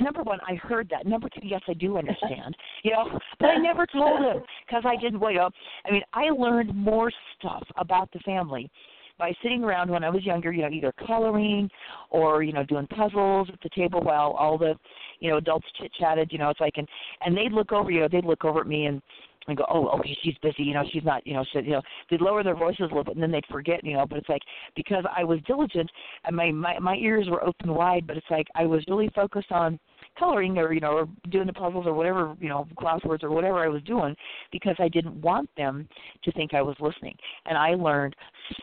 number 0.00 0.22
one, 0.22 0.38
I 0.46 0.54
heard 0.54 0.88
that. 0.90 1.06
Number 1.06 1.28
two, 1.28 1.46
yes, 1.46 1.62
I 1.68 1.74
do 1.74 1.98
understand. 1.98 2.56
You 2.84 2.92
know, 2.92 3.18
but 3.40 3.46
I 3.48 3.56
never 3.56 3.86
told 3.86 4.20
him 4.20 4.42
because 4.64 4.84
I 4.86 4.94
didn't. 4.94 5.20
You 5.20 5.34
know, 5.34 5.50
I 5.84 5.90
mean, 5.90 6.02
I 6.14 6.30
learned 6.30 6.74
more 6.74 7.10
stuff 7.36 7.64
about 7.76 8.08
the 8.12 8.20
family 8.20 8.70
by 9.18 9.32
sitting 9.42 9.64
around 9.64 9.90
when 9.90 10.04
I 10.04 10.10
was 10.10 10.24
younger, 10.24 10.52
you 10.52 10.62
know, 10.62 10.70
either 10.70 10.92
coloring 11.06 11.68
or 12.10 12.42
you 12.42 12.52
know 12.52 12.64
doing 12.64 12.86
puzzles 12.86 13.48
at 13.52 13.60
the 13.62 13.70
table 13.70 14.00
while 14.00 14.30
all 14.38 14.58
the 14.58 14.74
you 15.20 15.30
know 15.30 15.38
adults 15.38 15.66
chit 15.80 15.92
chatted. 15.98 16.30
You 16.32 16.38
know, 16.38 16.50
it's 16.50 16.60
like 16.60 16.74
and 16.76 16.88
and 17.24 17.36
they'd 17.36 17.52
look 17.52 17.72
over, 17.72 17.90
you 17.90 18.00
know, 18.00 18.08
they'd 18.10 18.24
look 18.24 18.44
over 18.44 18.60
at 18.60 18.66
me 18.66 18.86
and 18.86 19.02
and 19.48 19.56
go, 19.56 19.64
oh, 19.70 19.88
okay, 19.98 20.16
she's 20.22 20.34
busy, 20.42 20.62
you 20.62 20.74
know, 20.74 20.84
she's 20.92 21.04
not, 21.04 21.26
you 21.26 21.32
know, 21.32 21.44
so, 21.52 21.60
you 21.60 21.70
know, 21.70 21.82
they'd 22.10 22.20
lower 22.20 22.44
their 22.44 22.54
voices 22.54 22.80
a 22.80 22.84
little 22.84 23.04
bit, 23.04 23.14
and 23.14 23.22
then 23.22 23.30
they'd 23.30 23.46
forget, 23.50 23.82
you 23.82 23.94
know. 23.94 24.06
But 24.06 24.18
it's 24.18 24.28
like 24.28 24.42
because 24.76 25.04
I 25.16 25.24
was 25.24 25.40
diligent, 25.46 25.90
and 26.24 26.36
my 26.36 26.50
my 26.50 26.78
my 26.78 26.96
ears 26.96 27.26
were 27.28 27.44
open 27.44 27.74
wide, 27.74 28.06
but 28.06 28.16
it's 28.16 28.26
like 28.30 28.46
I 28.54 28.66
was 28.66 28.84
really 28.88 29.10
focused 29.14 29.50
on 29.50 29.78
coloring 30.18 30.58
or 30.58 30.72
you 30.72 30.80
know 30.80 30.92
or 30.92 31.08
doing 31.30 31.46
the 31.46 31.52
puzzles 31.52 31.86
or 31.86 31.92
whatever 31.92 32.36
you 32.40 32.48
know 32.48 32.66
crosswords 32.76 33.22
or 33.22 33.30
whatever 33.30 33.58
I 33.58 33.68
was 33.68 33.82
doing 33.82 34.16
because 34.52 34.76
I 34.78 34.88
didn't 34.88 35.20
want 35.20 35.48
them 35.56 35.88
to 36.24 36.32
think 36.32 36.54
I 36.54 36.62
was 36.62 36.76
listening 36.80 37.16
and 37.46 37.56
I 37.56 37.74
learned 37.74 38.16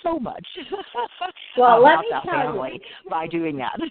so 0.04 0.20
much 0.20 0.46
Well, 1.58 1.82
let 1.82 1.94
about 1.94 2.02
me 2.02 2.08
that 2.12 2.24
tell 2.24 2.68
you. 2.68 2.80
by 3.10 3.28
doing 3.28 3.58
that. 3.58 3.78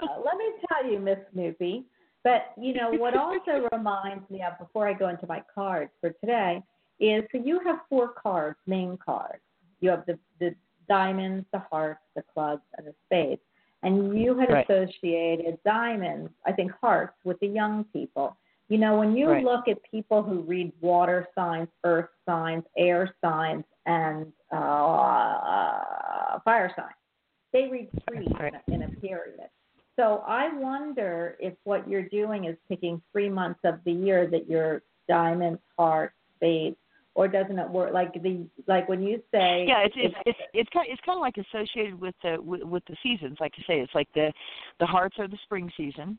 Uh, 0.00 0.20
let 0.24 0.36
me 0.36 0.44
tell 0.68 0.90
you, 0.90 0.98
Miss 1.00 1.18
Snoopy. 1.32 1.84
But 2.22 2.52
you 2.60 2.72
know 2.72 2.90
what 2.92 3.16
also 3.16 3.68
reminds 3.72 4.28
me 4.30 4.42
of 4.42 4.58
before 4.58 4.88
I 4.88 4.92
go 4.92 5.08
into 5.08 5.26
my 5.26 5.42
cards 5.52 5.90
for 6.00 6.10
today 6.10 6.62
is 7.00 7.24
so 7.32 7.42
you 7.44 7.60
have 7.64 7.80
four 7.88 8.12
cards, 8.12 8.58
main 8.66 8.96
cards. 9.04 9.42
You 9.80 9.90
have 9.90 10.06
the 10.06 10.18
the 10.40 10.54
diamonds, 10.88 11.46
the 11.52 11.60
hearts, 11.70 12.00
the 12.14 12.22
clubs, 12.32 12.62
and 12.76 12.86
the 12.86 12.94
spades. 13.06 13.40
And 13.82 14.18
you 14.18 14.36
had 14.36 14.50
Right. 14.50 14.68
associated 14.68 15.62
diamonds, 15.64 16.32
I 16.44 16.52
think 16.52 16.72
hearts, 16.72 17.16
with 17.24 17.38
the 17.40 17.46
young 17.46 17.84
people. 17.84 18.36
You 18.68 18.78
know, 18.78 18.98
when 18.98 19.16
you 19.16 19.30
Right. 19.30 19.44
look 19.44 19.68
at 19.68 19.82
people 19.82 20.22
who 20.22 20.40
read 20.40 20.72
water 20.80 21.26
signs, 21.34 21.68
earth 21.84 22.10
signs, 22.26 22.64
air 22.76 23.14
signs, 23.20 23.64
and 23.86 24.32
uh, 24.52 26.38
fire 26.40 26.70
signs, 26.76 26.94
they 27.52 27.68
read 27.68 27.88
three 28.06 28.26
Right. 28.38 28.52
in, 28.68 28.74
a, 28.74 28.74
in 28.74 28.82
a 28.82 28.88
period. 29.00 29.48
So 29.96 30.22
I 30.26 30.54
wonder 30.54 31.36
if 31.40 31.54
what 31.64 31.88
you're 31.88 32.08
doing 32.08 32.44
is 32.44 32.56
picking 32.68 33.02
three 33.10 33.28
months 33.28 33.60
of 33.64 33.82
the 33.84 33.92
year 33.92 34.26
that 34.28 34.48
you're 34.48 34.82
diamonds, 35.08 35.60
hearts, 35.76 36.14
spades, 36.36 36.76
or 37.18 37.26
doesn't 37.26 37.58
it 37.58 37.68
work 37.68 37.92
like 37.92 38.12
the 38.22 38.46
like 38.68 38.88
when 38.88 39.02
you 39.02 39.20
say 39.34 39.64
yeah, 39.66 39.80
it's 39.80 39.94
it's 39.96 40.14
it's 40.24 40.38
it's 40.54 40.70
kind 40.70 40.86
it's 40.88 41.00
kind 41.04 41.16
of 41.16 41.20
like 41.20 41.36
associated 41.36 42.00
with 42.00 42.14
the 42.22 42.40
with, 42.40 42.62
with 42.62 42.84
the 42.86 42.96
seasons. 43.02 43.38
Like 43.40 43.58
you 43.58 43.64
say, 43.66 43.80
it's 43.80 43.92
like 43.92 44.06
the 44.14 44.32
the 44.78 44.86
hearts 44.86 45.16
are 45.18 45.26
the 45.26 45.36
spring 45.42 45.68
season, 45.76 46.16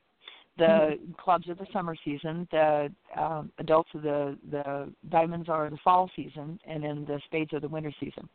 the 0.57 0.63
Mm-hmm. 0.99 1.11
clubs 1.13 1.47
are 1.47 1.55
the 1.55 1.67
summer 1.71 1.95
season, 2.03 2.45
the 2.51 2.91
um, 3.17 3.49
adults 3.59 3.89
are 3.95 4.01
the 4.01 4.37
the 4.51 4.93
diamonds 5.09 5.47
are 5.47 5.69
the 5.69 5.77
fall 5.85 6.11
season, 6.17 6.59
and 6.67 6.83
then 6.83 7.05
the 7.07 7.21
spades 7.27 7.53
are 7.53 7.61
the 7.61 7.69
winter 7.69 7.93
season. 7.97 8.27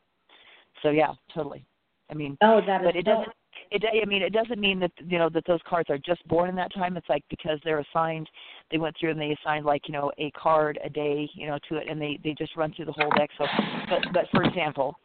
So 0.83 0.89
yeah, 0.89 1.13
totally. 1.35 1.67
I 2.11 2.15
mean, 2.15 2.39
oh 2.43 2.63
that 2.67 2.81
is 2.81 2.87
but 2.87 2.97
it 2.97 3.05
so- 3.05 3.11
doesn't 3.17 3.33
it 3.71 3.85
i 4.03 4.05
mean 4.07 4.23
it 4.23 4.33
doesn't 4.33 4.61
mean 4.61 4.79
that 4.79 4.93
you 5.07 5.19
know 5.19 5.29
that 5.29 5.45
those 5.47 5.61
cards 5.69 5.91
are 5.91 5.99
just 5.99 6.27
born 6.29 6.49
in 6.49 6.57
that 6.57 6.73
time. 6.75 6.97
It's 6.97 7.09
like 7.09 7.25
because 7.31 7.59
they're 7.65 7.81
assigned 7.81 8.29
they 8.71 8.79
went 8.79 8.97
through 8.99 9.11
and 9.11 9.21
they 9.21 9.37
assigned 9.43 9.65
like 9.65 9.89
you 9.89 9.93
know 9.93 10.11
a 10.19 10.31
card 10.33 10.79
a 10.85 10.91
day 10.91 11.29
you 11.35 11.47
know 11.47 11.59
to 11.69 11.77
it 11.77 11.89
and 11.89 12.01
they 12.01 12.19
they 12.23 12.35
just 12.35 12.57
run 12.57 12.73
through 12.73 12.87
the 12.87 12.93
whole 12.93 13.11
deck. 13.17 13.31
So 13.39 13.47
but 13.89 14.13
but 14.13 14.25
for 14.31 14.43
example 14.45 14.99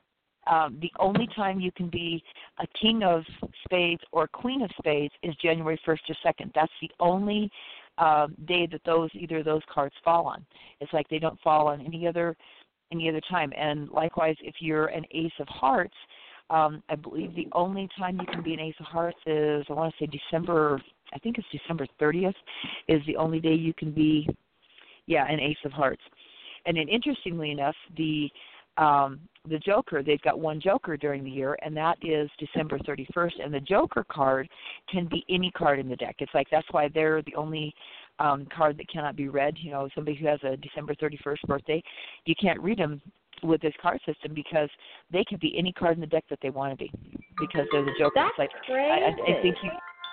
um 0.47 0.77
the 0.81 0.91
only 0.99 1.27
time 1.35 1.59
you 1.59 1.71
can 1.71 1.89
be 1.89 2.23
a 2.59 2.67
king 2.79 3.03
of 3.03 3.23
spades 3.65 4.01
or 4.11 4.27
queen 4.27 4.61
of 4.61 4.71
spades 4.77 5.13
is 5.23 5.35
january 5.35 5.79
first 5.85 6.03
or 6.09 6.15
second. 6.23 6.51
That's 6.55 6.71
the 6.81 6.91
only 6.99 7.51
um 7.97 8.35
day 8.45 8.67
that 8.67 8.81
those 8.85 9.09
either 9.13 9.37
of 9.37 9.45
those 9.45 9.63
cards 9.71 9.95
fall 10.03 10.25
on. 10.27 10.45
It's 10.79 10.93
like 10.93 11.07
they 11.09 11.19
don't 11.19 11.39
fall 11.41 11.67
on 11.67 11.81
any 11.81 12.07
other 12.07 12.35
any 12.91 13.07
other 13.09 13.21
time. 13.29 13.53
And 13.55 13.89
likewise 13.89 14.35
if 14.41 14.55
you're 14.59 14.87
an 14.87 15.05
ace 15.11 15.31
of 15.39 15.47
hearts 15.47 15.95
um, 16.49 16.83
I 16.89 16.95
believe 16.95 17.35
the 17.35 17.47
only 17.53 17.87
time 17.97 18.17
you 18.19 18.25
can 18.31 18.43
be 18.43 18.53
an 18.53 18.59
Ace 18.59 18.75
of 18.79 18.85
Hearts 18.87 19.17
is 19.25 19.65
I 19.69 19.73
want 19.73 19.93
to 19.97 20.05
say 20.05 20.09
December. 20.09 20.81
I 21.13 21.19
think 21.19 21.37
it's 21.37 21.47
December 21.51 21.87
30th 21.99 22.33
is 22.87 23.01
the 23.07 23.17
only 23.17 23.39
day 23.39 23.53
you 23.53 23.73
can 23.73 23.91
be, 23.91 24.27
yeah, 25.07 25.25
an 25.27 25.39
Ace 25.39 25.57
of 25.65 25.71
Hearts. 25.71 26.01
And 26.65 26.77
then 26.77 26.87
interestingly 26.87 27.51
enough, 27.51 27.75
the 27.97 28.29
um, 28.77 29.19
the 29.49 29.59
Joker 29.59 30.03
they've 30.03 30.21
got 30.21 30.39
one 30.39 30.61
Joker 30.61 30.97
during 30.97 31.23
the 31.23 31.29
year, 31.29 31.57
and 31.63 31.75
that 31.75 31.97
is 32.01 32.29
December 32.39 32.79
31st. 32.79 33.43
And 33.43 33.53
the 33.53 33.59
Joker 33.59 34.05
card 34.09 34.47
can 34.89 35.07
be 35.07 35.25
any 35.29 35.51
card 35.51 35.79
in 35.79 35.89
the 35.89 35.95
deck. 35.95 36.15
It's 36.19 36.33
like 36.33 36.47
that's 36.51 36.67
why 36.71 36.89
they're 36.93 37.21
the 37.23 37.35
only 37.35 37.73
um, 38.19 38.47
card 38.55 38.77
that 38.77 38.89
cannot 38.89 39.15
be 39.15 39.27
read. 39.29 39.55
You 39.59 39.71
know, 39.71 39.89
somebody 39.95 40.17
who 40.17 40.27
has 40.27 40.39
a 40.43 40.57
December 40.57 40.95
31st 40.95 41.41
birthday, 41.47 41.83
you 42.25 42.35
can't 42.41 42.59
read 42.59 42.79
them 42.79 43.01
with 43.43 43.61
this 43.61 43.73
card 43.81 43.99
system 44.05 44.33
because 44.33 44.69
they 45.11 45.23
can 45.23 45.37
be 45.39 45.57
any 45.57 45.71
card 45.71 45.95
in 45.95 46.01
the 46.01 46.07
deck 46.07 46.25
that 46.29 46.39
they 46.41 46.49
want 46.49 46.71
to 46.71 46.77
be 46.77 46.91
because 47.39 47.65
they're 47.71 47.85
the 47.85 47.93
Joker. 47.97 48.13
That's 48.15 48.29
it's 48.31 48.39
like 48.39 48.49
crazy. 48.65 49.03
I, 49.03 49.37
I, 49.37 49.41
think 49.41 49.55
you. 49.63 49.71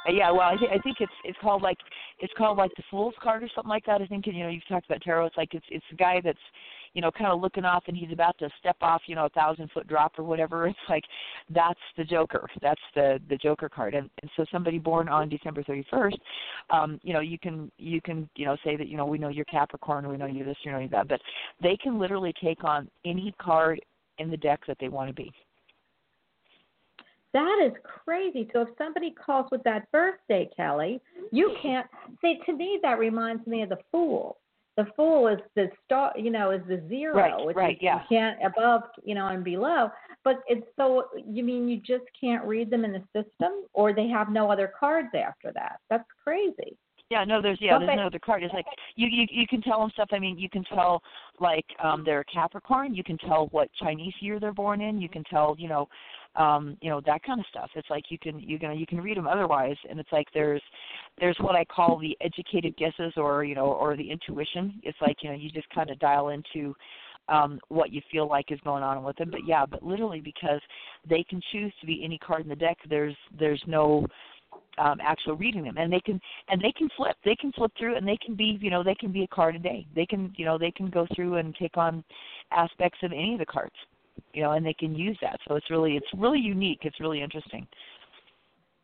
Yeah, 0.08 0.30
well, 0.30 0.52
I, 0.52 0.56
th- 0.56 0.70
I 0.70 0.78
think 0.78 0.98
it's 1.00 1.12
it's 1.24 1.38
called 1.40 1.62
like 1.62 1.78
it's 2.20 2.32
called 2.36 2.58
like 2.58 2.70
the 2.76 2.84
Fool's 2.90 3.14
card 3.22 3.42
or 3.42 3.48
something 3.54 3.68
like 3.68 3.84
that. 3.86 4.00
I 4.00 4.06
think 4.06 4.26
you 4.26 4.32
know 4.44 4.48
you've 4.48 4.66
talked 4.68 4.86
about 4.86 5.02
tarot. 5.02 5.26
It's 5.26 5.36
like 5.36 5.54
it's 5.54 5.66
it's 5.70 5.84
a 5.92 5.96
guy 5.96 6.20
that's 6.22 6.38
you 6.96 7.02
know 7.02 7.10
kind 7.10 7.30
of 7.30 7.42
looking 7.42 7.66
off 7.66 7.84
and 7.88 7.96
he's 7.96 8.10
about 8.10 8.38
to 8.38 8.48
step 8.58 8.76
off 8.80 9.02
you 9.06 9.14
know 9.14 9.26
a 9.26 9.28
thousand 9.28 9.70
foot 9.72 9.86
drop 9.86 10.18
or 10.18 10.24
whatever. 10.24 10.66
It's 10.76 10.78
like 10.88 11.04
that's 11.50 11.78
the 11.96 12.04
Joker. 12.04 12.48
That's 12.62 12.80
the 12.94 13.20
the 13.28 13.36
Joker 13.36 13.68
card. 13.68 13.94
And, 13.94 14.08
and 14.22 14.30
so 14.36 14.44
somebody 14.50 14.78
born 14.78 15.08
on 15.08 15.28
December 15.28 15.62
31st, 15.62 16.16
um, 16.70 16.98
you 17.02 17.12
know 17.12 17.20
you 17.20 17.38
can 17.38 17.70
you 17.76 18.00
can 18.00 18.28
you 18.34 18.46
know 18.46 18.56
say 18.64 18.76
that 18.76 18.88
you 18.88 18.96
know 18.96 19.04
we 19.04 19.18
know 19.18 19.28
you're 19.28 19.44
Capricorn, 19.44 20.08
we 20.08 20.16
know 20.16 20.26
you're 20.26 20.46
this, 20.46 20.56
you 20.62 20.72
know 20.72 20.88
that, 20.90 21.06
but 21.06 21.20
they 21.62 21.76
can 21.76 21.98
literally 21.98 22.32
take 22.42 22.64
on 22.64 22.88
any 23.04 23.34
card 23.38 23.80
in 24.18 24.30
the 24.30 24.36
deck 24.38 24.60
that 24.66 24.78
they 24.80 24.88
want 24.88 25.08
to 25.08 25.14
be. 25.14 25.30
That 27.34 27.58
is 27.66 27.72
crazy. 27.82 28.48
So 28.54 28.62
if 28.62 28.68
somebody 28.78 29.10
calls 29.10 29.46
with 29.52 29.62
that 29.64 29.92
birthday, 29.92 30.48
Kelly, 30.56 31.00
you 31.30 31.54
can't 31.60 31.86
see. 32.22 32.38
To 32.46 32.54
me, 32.54 32.78
that 32.82 32.98
reminds 32.98 33.46
me 33.46 33.60
of 33.60 33.68
the 33.68 33.78
fool. 33.92 34.38
The 34.76 34.86
fool 34.94 35.28
is 35.28 35.38
the 35.54 35.70
star, 35.84 36.12
you 36.16 36.30
know, 36.30 36.50
is 36.50 36.60
the 36.68 36.82
zero. 36.88 37.14
Right, 37.16 37.46
which 37.46 37.56
right, 37.56 37.76
is, 37.76 37.82
yeah. 37.82 38.00
You 38.10 38.16
can't 38.18 38.38
above, 38.44 38.82
you 39.04 39.14
know, 39.14 39.28
and 39.28 39.42
below. 39.42 39.90
But 40.22 40.42
it's 40.48 40.66
so. 40.76 41.04
You 41.26 41.44
mean 41.44 41.68
you 41.68 41.78
just 41.78 42.04
can't 42.18 42.44
read 42.44 42.70
them 42.70 42.84
in 42.84 42.92
the 42.92 43.02
system, 43.14 43.64
or 43.72 43.94
they 43.94 44.08
have 44.08 44.28
no 44.28 44.50
other 44.50 44.70
cards 44.78 45.08
after 45.14 45.52
that? 45.54 45.78
That's 45.88 46.04
crazy. 46.22 46.76
Yeah, 47.08 47.22
no, 47.22 47.40
there's 47.40 47.58
yeah, 47.60 47.78
there's 47.78 47.96
no 47.96 48.06
other 48.06 48.18
card. 48.18 48.42
It's 48.42 48.52
like 48.52 48.66
you 48.96 49.06
you 49.06 49.26
you 49.30 49.46
can 49.46 49.62
tell 49.62 49.78
them 49.80 49.90
stuff. 49.94 50.08
I 50.10 50.18
mean, 50.18 50.36
you 50.38 50.50
can 50.50 50.64
tell 50.64 51.02
like 51.38 51.64
um 51.82 52.02
they're 52.04 52.20
a 52.20 52.24
Capricorn. 52.24 52.94
You 52.94 53.04
can 53.04 53.16
tell 53.18 53.46
what 53.52 53.68
Chinese 53.80 54.14
year 54.20 54.40
they're 54.40 54.52
born 54.52 54.80
in. 54.80 55.00
You 55.00 55.08
can 55.08 55.22
tell 55.24 55.54
you 55.56 55.68
know, 55.68 55.88
um 56.36 56.76
you 56.80 56.90
know 56.90 57.00
that 57.06 57.22
kind 57.22 57.40
of 57.40 57.46
stuff. 57.50 57.70
It's 57.74 57.90
like 57.90 58.04
you 58.10 58.18
can 58.18 58.38
you 58.38 58.58
can 58.58 58.78
you 58.78 58.86
can 58.86 59.00
read 59.00 59.16
them 59.16 59.26
otherwise, 59.26 59.76
and 59.88 59.98
it's 59.98 60.12
like 60.12 60.28
there's 60.34 60.62
there's 61.18 61.36
what 61.40 61.56
I 61.56 61.64
call 61.64 61.98
the 61.98 62.16
educated 62.20 62.76
guesses 62.76 63.14
or 63.16 63.44
you 63.44 63.54
know 63.54 63.66
or 63.66 63.96
the 63.96 64.10
intuition. 64.10 64.80
It's 64.82 64.98
like 65.00 65.16
you 65.22 65.30
know 65.30 65.36
you 65.36 65.50
just 65.50 65.68
kind 65.70 65.90
of 65.90 65.98
dial 65.98 66.28
into 66.28 66.74
um 67.28 67.58
what 67.68 67.92
you 67.92 68.00
feel 68.12 68.28
like 68.28 68.52
is 68.52 68.60
going 68.64 68.82
on 68.82 69.02
with 69.02 69.16
them. 69.16 69.30
But 69.30 69.46
yeah, 69.46 69.66
but 69.66 69.82
literally 69.82 70.20
because 70.20 70.60
they 71.08 71.24
can 71.24 71.40
choose 71.52 71.72
to 71.80 71.86
be 71.86 72.02
any 72.04 72.18
card 72.18 72.42
in 72.42 72.48
the 72.48 72.56
deck. 72.56 72.78
There's 72.88 73.16
there's 73.38 73.62
no 73.66 74.06
um, 74.78 74.98
actual 75.02 75.36
reading 75.36 75.64
them, 75.64 75.78
and 75.78 75.92
they 75.92 76.00
can 76.00 76.20
and 76.48 76.60
they 76.60 76.72
can 76.72 76.88
flip. 76.96 77.16
They 77.24 77.36
can 77.36 77.52
flip 77.52 77.72
through, 77.78 77.96
and 77.96 78.06
they 78.06 78.18
can 78.24 78.34
be 78.34 78.58
you 78.60 78.70
know 78.70 78.82
they 78.82 78.94
can 78.94 79.12
be 79.12 79.22
a 79.22 79.28
card 79.28 79.56
a 79.56 79.58
day. 79.58 79.86
They 79.94 80.06
can 80.06 80.32
you 80.36 80.44
know 80.44 80.58
they 80.58 80.70
can 80.70 80.90
go 80.90 81.06
through 81.14 81.36
and 81.36 81.54
take 81.56 81.76
on 81.76 82.04
aspects 82.50 82.98
of 83.02 83.12
any 83.12 83.34
of 83.34 83.38
the 83.38 83.46
cards, 83.46 83.74
you 84.32 84.42
know, 84.42 84.52
and 84.52 84.64
they 84.64 84.74
can 84.74 84.94
use 84.94 85.18
that. 85.22 85.38
So 85.48 85.56
it's 85.56 85.70
really 85.70 85.96
it's 85.96 86.06
really 86.16 86.40
unique. 86.40 86.80
It's 86.82 87.00
really 87.00 87.22
interesting. 87.22 87.66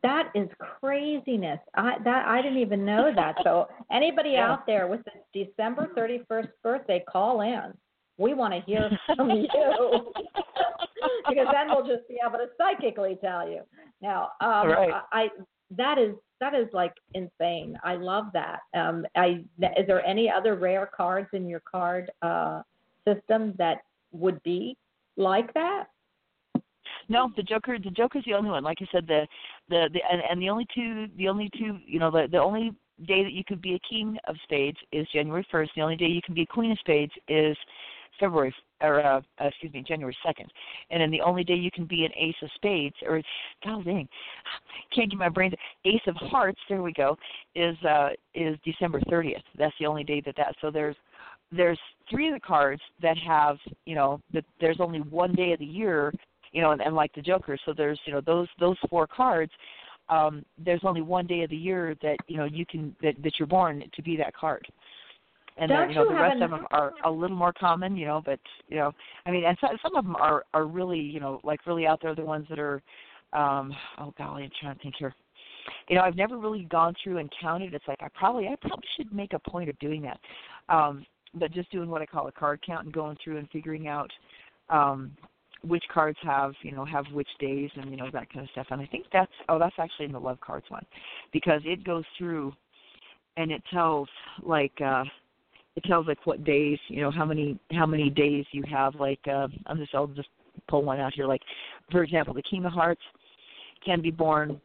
That 0.03 0.31
is 0.35 0.49
craziness. 0.81 1.61
I 1.75 1.97
that 2.05 2.27
I 2.27 2.43
didn't 2.43 2.59
even 2.59 2.85
know 2.85 3.13
that. 3.15 3.37
So 3.45 3.69
anybody 3.93 4.33
Yeah. 4.33 4.53
out 4.53 4.67
there 4.67 4.89
with 4.89 5.01
a 5.07 5.45
December 5.45 5.89
31st 5.97 6.49
birthday, 6.63 7.05
call 7.09 7.43
in. 7.43 7.73
We 8.19 8.35
want 8.35 8.53
to 8.55 8.61
hear 8.61 8.91
from 9.17 9.31
you 9.31 9.47
because 11.29 11.47
then 11.53 11.71
we'll 11.71 11.87
just 11.87 12.07
be 12.09 12.19
able 12.25 12.39
to 12.39 12.47
psychically 12.59 13.17
tell 13.23 13.49
you. 13.49 13.63
Now, 14.01 14.31
um, 14.41 14.69
Right. 14.69 14.93
I, 15.13 15.23
I 15.23 15.29
that 15.77 15.99
is 15.99 16.15
that 16.41 16.55
is 16.55 16.67
like 16.73 16.93
insane. 17.15 17.79
I 17.85 17.95
love 17.95 18.27
that. 18.33 18.61
Um, 18.75 19.07
I 19.17 19.45
is 19.79 19.87
there 19.87 20.05
any 20.05 20.29
other 20.31 20.57
rare 20.57 20.91
cards 20.95 21.29
in 21.33 21.49
your 21.49 21.61
card 21.61 22.11
uh, 22.23 22.63
system 23.07 23.55
that 23.59 23.79
would 24.13 24.43
be 24.43 24.77
like 25.17 25.53
that? 25.55 25.85
No, 27.09 27.31
the 27.37 27.43
Joker. 27.43 27.79
The 27.79 27.91
Joker's 27.91 28.25
the 28.25 28.35
only 28.35 28.51
one. 28.51 28.65
Like 28.65 28.79
I 28.81 28.87
said, 28.93 29.07
the 29.07 29.27
the, 29.69 29.89
the 29.93 30.01
and, 30.11 30.23
and 30.31 30.41
the 30.41 30.49
only 30.49 30.67
two 30.75 31.07
the 31.17 31.29
only 31.29 31.51
two 31.59 31.79
you 31.87 31.99
know 31.99 32.11
the 32.11 32.27
the 32.31 32.39
only 32.39 32.71
day 33.07 33.23
that 33.23 33.33
you 33.33 33.43
could 33.45 33.61
be 33.61 33.75
a 33.75 33.81
king 33.89 34.17
of 34.29 34.37
spades 34.45 34.79
is 34.93 35.07
January 35.13 35.47
first. 35.51 35.73
The 35.75 35.83
only 35.83 35.97
day 35.97 36.07
you 36.07 36.23
can 36.25 36.35
be 36.35 36.43
a 36.43 36.47
queen 36.47 36.73
of 36.73 36.79
spades 36.79 37.13
is 37.29 37.57
February 38.21 38.55
or 38.81 39.05
uh, 39.05 39.21
uh, 39.41 39.47
excuse 39.47 39.73
me 39.73 39.85
January 39.87 40.17
second. 40.25 40.51
And 40.91 41.01
then 41.01 41.11
the 41.11 41.21
only 41.21 41.45
day 41.45 41.55
you 41.55 41.71
can 41.71 41.87
be 41.87 42.05
an 42.05 42.13
ace 42.17 42.35
of 42.43 42.51
spades 42.55 42.97
or 43.07 43.23
God 43.65 43.85
dang, 43.85 44.09
can't 44.95 45.11
get 45.11 45.19
my 45.19 45.29
brain. 45.29 45.53
Ace 45.85 46.01
of 46.07 46.17
hearts. 46.17 46.61
There 46.69 46.83
we 46.83 46.93
go. 46.93 47.17
Is 47.55 47.77
uh 47.85 48.11
is 48.35 48.57
December 48.65 49.01
thirtieth. 49.09 49.43
That's 49.59 49.75
the 49.81 49.87
only 49.87 50.05
day 50.05 50.23
that 50.25 50.37
that. 50.37 50.55
So 50.61 50.71
there's 50.71 50.97
there's 51.55 51.79
three 52.11 52.29
of 52.29 52.35
the 52.35 52.41
cards 52.41 52.83
that 53.01 53.17
have 53.19 53.59
you 53.85 53.95
know 53.95 54.21
that 54.33 54.45
there's 54.61 54.79
only 54.81 55.01
one 55.01 55.35
day 55.35 55.53
of 55.53 55.59
the 55.59 55.65
year 55.65 56.13
you 56.53 56.61
know, 56.61 56.73
and, 56.73 56.81
and 56.81 56.95
like 56.95 57.13
the 57.15 57.23
Joker. 57.23 57.59
So 57.65 57.75
there's, 57.77 57.99
you 58.05 58.13
know, 58.13 58.21
those 58.21 58.49
those 58.61 58.77
four 58.89 59.07
cards. 59.07 59.53
Um, 60.09 60.45
there's 60.63 60.83
only 60.85 61.01
one 61.01 61.27
day 61.27 61.43
of 61.43 61.51
the 61.51 61.57
year 61.57 61.97
that 62.03 62.17
you 62.29 62.37
know 62.37 62.45
you 62.45 62.65
can 62.67 62.95
that 63.03 63.15
that 63.23 63.39
you're 63.39 63.49
born 63.49 63.83
to 63.95 64.03
be 64.03 64.17
that 64.19 64.35
card. 64.35 64.67
And 65.59 65.71
then, 65.71 65.91
you 65.91 65.97
know, 65.97 66.09
the 66.09 66.15
rest 66.15 66.41
of 66.41 66.51
them 66.51 66.67
are 66.71 66.95
a 67.05 67.11
little 67.11 67.37
more 67.37 67.53
common, 67.53 67.95
you 67.95 68.07
know, 68.07 68.23
but 68.25 68.41
you 68.69 68.79
know, 68.79 68.91
I 69.27 69.31
mean, 69.31 69.45
and 69.45 69.57
so, 69.61 69.69
some 69.83 69.95
of 69.97 70.05
them 70.05 70.17
are 70.17 70.45
are 70.55 70.65
really, 70.65 70.99
you 70.99 71.21
know, 71.21 71.41
like 71.45 71.67
really 71.67 71.87
out 71.87 72.01
there. 72.01 72.15
The 72.15 72.25
ones 72.25 72.47
that 72.49 72.59
are, 72.59 72.81
um, 73.35 73.75
oh 73.99 74.15
golly, 74.17 74.45
I'm 74.45 74.51
trying 74.61 74.77
to 74.77 74.83
think 74.83 74.95
here. 74.99 75.15
You 75.89 75.97
know, 75.97 76.03
I've 76.03 76.17
never 76.17 76.39
really 76.39 76.65
gone 76.65 76.95
through 77.03 77.19
and 77.19 77.31
counted. 77.41 77.75
It's 77.75 77.87
like 77.87 78.03
I 78.03 78.09
probably 78.15 78.49
I 78.49 78.57
probably 78.61 78.87
should 78.97 79.13
make 79.13 79.35
a 79.35 79.51
point 79.51 79.69
of 79.69 79.79
doing 79.79 80.03
that. 80.03 80.19
Um, 80.71 81.05
but 81.35 81.53
just 81.53 81.71
doing 81.71 81.89
what 81.89 82.03
I 82.03 82.07
call 82.07 82.29
a 82.29 82.33
card 82.33 82.61
count 82.65 82.85
and 82.85 82.95
going 82.95 83.17
through 83.23 83.39
and 83.39 83.49
figuring 83.51 83.89
out 83.89 84.11
um 84.71 85.13
which 85.65 85.85
cards 85.93 86.19
have 86.23 86.53
you 86.63 86.73
know 86.73 86.85
have 86.85 87.05
which 87.13 87.29
days 87.39 87.71
and 87.77 87.91
you 87.91 87.97
know 87.97 88.11
that 88.13 88.33
kind 88.33 88.45
of 88.45 88.51
stuff. 88.51 88.67
And 88.71 88.81
i 88.81 88.87
think 88.87 89.07
that's 89.13 89.33
oh 89.49 89.59
that's 89.59 89.77
actually 89.79 90.07
in 90.07 90.13
the 90.13 90.21
love 90.21 90.41
cards 90.41 90.67
one 90.69 90.85
because 91.33 91.61
it 91.65 91.85
goes 91.85 92.05
through 92.19 92.53
and 93.37 93.51
it 93.51 93.63
tells 93.73 94.09
like 94.43 94.73
uh 94.85 95.05
it 95.77 95.85
tells 95.85 96.07
like 96.07 96.27
what 96.27 96.45
days 96.45 96.79
you 96.89 97.01
know 97.01 97.11
how 97.11 97.25
many 97.25 97.59
how 97.73 97.87
many 97.87 98.11
days 98.11 98.45
you 98.53 98.63
have 98.71 98.95
like 98.97 99.21
uh 99.29 99.49
i'm 99.67 99.79
just 99.79 99.95
i'll 99.95 100.07
just 100.09 100.29
pull 100.69 100.83
one 100.83 101.01
out 101.01 101.15
here. 101.15 101.27
Like 101.27 101.43
for 101.91 102.03
example 102.03 102.35
the 102.35 102.43
king 102.43 102.65
of 102.65 102.73
hearts 102.73 103.03
can 103.85 104.01
be 104.01 104.11
born 104.11 104.61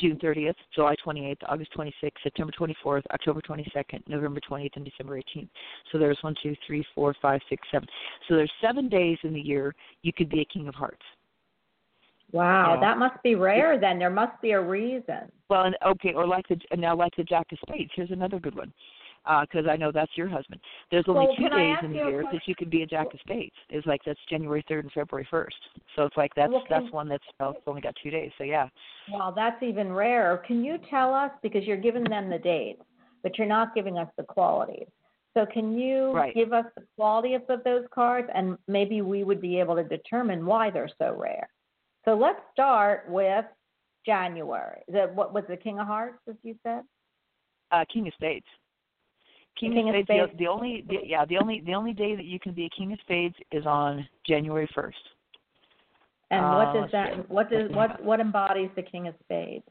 June 0.00 0.18
30th, 0.22 0.54
July 0.74 0.94
28th, 1.04 1.36
August 1.48 1.70
26th, 1.76 2.12
September 2.22 2.52
24th, 2.58 3.02
October 3.12 3.40
22nd, 3.40 4.06
November 4.08 4.40
20th, 4.48 4.76
and 4.76 4.84
December 4.84 5.18
18th. 5.18 5.48
So 5.90 5.98
there's 5.98 6.18
one, 6.22 6.34
two, 6.42 6.54
three, 6.66 6.84
four, 6.94 7.14
five, 7.20 7.40
six, 7.48 7.66
seven. 7.70 7.88
So 8.28 8.36
there's 8.36 8.52
seven 8.60 8.88
days 8.88 9.18
in 9.22 9.32
the 9.32 9.40
year 9.40 9.74
you 10.02 10.12
could 10.12 10.28
be 10.28 10.40
a 10.40 10.44
king 10.44 10.68
of 10.68 10.74
hearts. 10.74 11.02
Wow, 12.32 12.74
Yeah. 12.74 12.80
that 12.80 12.98
must 12.98 13.22
be 13.22 13.34
rare. 13.36 13.78
Then 13.78 13.98
there 13.98 14.10
must 14.10 14.40
be 14.42 14.50
a 14.50 14.60
reason. 14.60 15.32
Well, 15.48 15.62
and 15.64 15.76
okay, 15.84 16.12
or 16.12 16.26
like 16.26 16.46
the 16.48 16.58
now 16.76 16.94
like 16.94 17.16
the 17.16 17.24
Jack 17.24 17.50
of 17.52 17.58
Spades. 17.60 17.90
Here's 17.94 18.10
another 18.10 18.38
good 18.38 18.54
one, 18.54 18.72
because 19.42 19.66
I 19.68 19.76
know 19.76 19.92
that's 19.92 20.16
your 20.16 20.28
husband. 20.28 20.60
There's 20.90 21.04
only 21.08 21.26
Well, 21.26 21.36
two 21.36 21.48
days 21.48 21.76
in 21.82 21.92
the 21.92 21.98
year 21.98 22.24
that 22.32 22.40
you 22.46 22.54
can 22.54 22.70
be 22.70 22.82
a 22.82 22.86
Jack 22.86 23.12
of 23.12 23.20
Spades. 23.20 23.54
It's 23.68 23.86
like 23.86 24.00
that's 24.04 24.18
January 24.28 24.64
3rd 24.68 24.80
and 24.84 24.92
February 24.92 25.28
1st. 25.30 25.48
So 25.96 26.04
it's 26.04 26.16
like 26.16 26.34
that's 26.34 26.50
Well, 26.52 26.62
can- 26.66 26.82
that's 26.82 26.92
one 26.92 27.08
that's 27.08 27.24
well, 27.38 27.50
it's 27.50 27.60
only 27.66 27.80
got 27.80 27.94
two 28.02 28.10
days. 28.10 28.32
So 28.38 28.44
yeah. 28.44 28.68
Well, 29.12 29.32
that's 29.32 29.62
even 29.62 29.92
rarer. 29.92 30.38
Can 30.38 30.64
you 30.64 30.78
tell 30.90 31.14
us 31.14 31.30
because 31.42 31.64
you're 31.64 31.76
giving 31.76 32.04
them 32.04 32.30
the 32.30 32.38
dates, 32.38 32.82
but 33.22 33.36
you're 33.38 33.46
not 33.46 33.74
giving 33.74 33.98
us 33.98 34.08
the 34.16 34.22
qualities. 34.24 34.88
So 35.34 35.44
can 35.46 35.78
you 35.78 36.12
Right. 36.12 36.34
give 36.34 36.52
us 36.52 36.64
the 36.74 36.84
quality 36.96 37.34
of 37.34 37.42
those 37.64 37.86
cards, 37.90 38.28
and 38.34 38.56
maybe 38.66 39.02
we 39.02 39.24
would 39.24 39.40
be 39.40 39.60
able 39.60 39.76
to 39.76 39.84
determine 39.84 40.44
why 40.46 40.70
they're 40.70 40.88
so 40.98 41.12
rare. 41.14 41.48
So 42.04 42.14
let's 42.14 42.40
start 42.52 43.08
with 43.08 43.44
January. 44.06 44.82
The, 44.88 45.08
what 45.14 45.34
was 45.34 45.44
the 45.48 45.56
King 45.56 45.78
of 45.78 45.86
Hearts, 45.86 46.18
as 46.28 46.36
you 46.42 46.56
said? 46.62 46.82
Uh, 47.70 47.84
King 47.92 48.08
of 48.08 48.14
Spades. 48.14 48.46
King, 49.58 49.72
King 49.72 49.88
of 49.88 49.94
of 49.94 50.04
Spades. 50.04 50.22
Spades. 50.24 50.32
The, 50.38 50.44
the 50.44 50.50
only, 50.50 50.84
the, 50.88 50.96
yeah, 51.04 51.24
the 51.24 51.36
only, 51.38 51.62
the 51.66 51.74
only 51.74 51.92
day 51.92 52.14
that 52.16 52.24
you 52.24 52.38
can 52.38 52.52
be 52.52 52.64
a 52.66 52.70
King 52.70 52.92
of 52.92 52.98
Spades 53.00 53.34
is 53.52 53.66
on 53.66 54.06
January 54.26 54.68
first. 54.74 54.98
And 56.30 56.44
Uh, 56.44 56.54
what 56.54 56.72
does 56.74 56.90
that? 56.92 57.14
see. 57.14 57.20
What 57.28 57.50
does 57.50 57.70
what 57.70 58.04
what 58.04 58.20
embodies 58.20 58.68
the 58.76 58.82
King 58.82 59.08
of 59.08 59.14
Spades? 59.24 59.64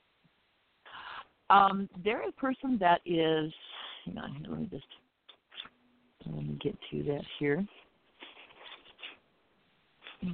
Um, 1.49 1.87
they're 2.03 2.27
a 2.27 2.31
person 2.31 2.77
that 2.79 3.01
is. 3.05 3.53
Hang 4.05 4.17
on, 4.17 4.45
let 4.49 4.59
me 4.59 4.67
just 4.71 4.85
let 6.25 6.43
me 6.43 6.57
get 6.61 6.75
to 6.91 7.03
that 7.03 7.21
here. 7.39 7.65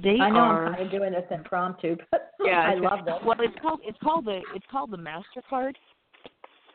They 0.02 0.16
I 0.18 0.30
know 0.30 0.38
are. 0.40 0.66
I'm 0.66 0.74
kind 0.74 0.86
of 0.86 0.90
doing 0.90 1.12
this 1.12 1.26
impromptu, 1.30 1.96
but 2.10 2.30
yeah, 2.42 2.70
I 2.70 2.74
love 2.74 3.04
this. 3.04 3.14
Well, 3.24 3.36
it's 3.40 3.54
called 3.60 3.80
it's 3.84 3.98
called 4.02 4.24
the 4.24 4.40
it's 4.54 4.66
called 4.70 4.90
the 4.90 4.96
Mastercard. 4.96 5.74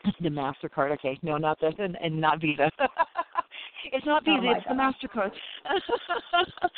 The 0.22 0.30
Mastercard. 0.30 0.92
Okay, 0.94 1.20
no, 1.22 1.38
not 1.38 1.60
the 1.60 1.72
and, 1.78 1.98
and 2.02 2.20
not 2.20 2.42
Visa. 2.42 2.70
it's 3.92 4.06
not 4.06 4.24
Oh 4.28 4.32
Visa. 4.32 4.46
my 4.46 4.58
it's 4.58 4.68
the 4.68 4.74
Mastercard. 4.74 5.32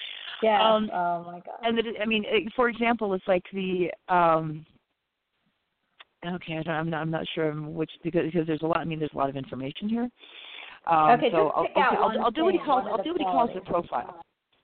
Yes. 0.43 0.59
um, 0.59 0.89
oh 0.91 1.23
my 1.23 1.39
God. 1.39 1.59
and 1.61 1.77
the, 1.77 1.83
I 2.01 2.05
mean, 2.07 2.23
it, 2.25 2.51
for 2.55 2.67
example, 2.67 3.13
it's 3.13 3.27
like 3.27 3.43
the 3.53 3.91
um 4.09 4.65
okay, 6.25 6.57
I 6.57 6.63
don't, 6.63 6.73
I'm 6.73 6.89
not 6.89 7.01
I'm 7.01 7.11
not 7.11 7.25
sure 7.35 7.51
which 7.53 7.91
because 8.03 8.23
because 8.25 8.47
there's 8.47 8.63
a 8.63 8.65
lot. 8.65 8.77
I 8.77 8.85
mean, 8.85 8.97
there's 8.97 9.13
a 9.13 9.17
lot 9.17 9.29
of 9.29 9.35
information 9.35 9.87
here. 9.87 10.09
Um, 10.87 11.11
Okay, 11.11 11.29
so 11.31 11.49
I'll, 11.49 11.67
out 11.77 11.95
I'll, 11.95 12.25
I'll 12.25 12.31
do 12.31 12.45
what 12.45 12.55
he 12.55 12.59
calls 12.59 12.85
I'll 12.89 13.03
do 13.03 13.11
what 13.11 13.21
he 13.21 13.25
calls 13.25 13.51
the 13.53 13.61
profile. 13.61 14.21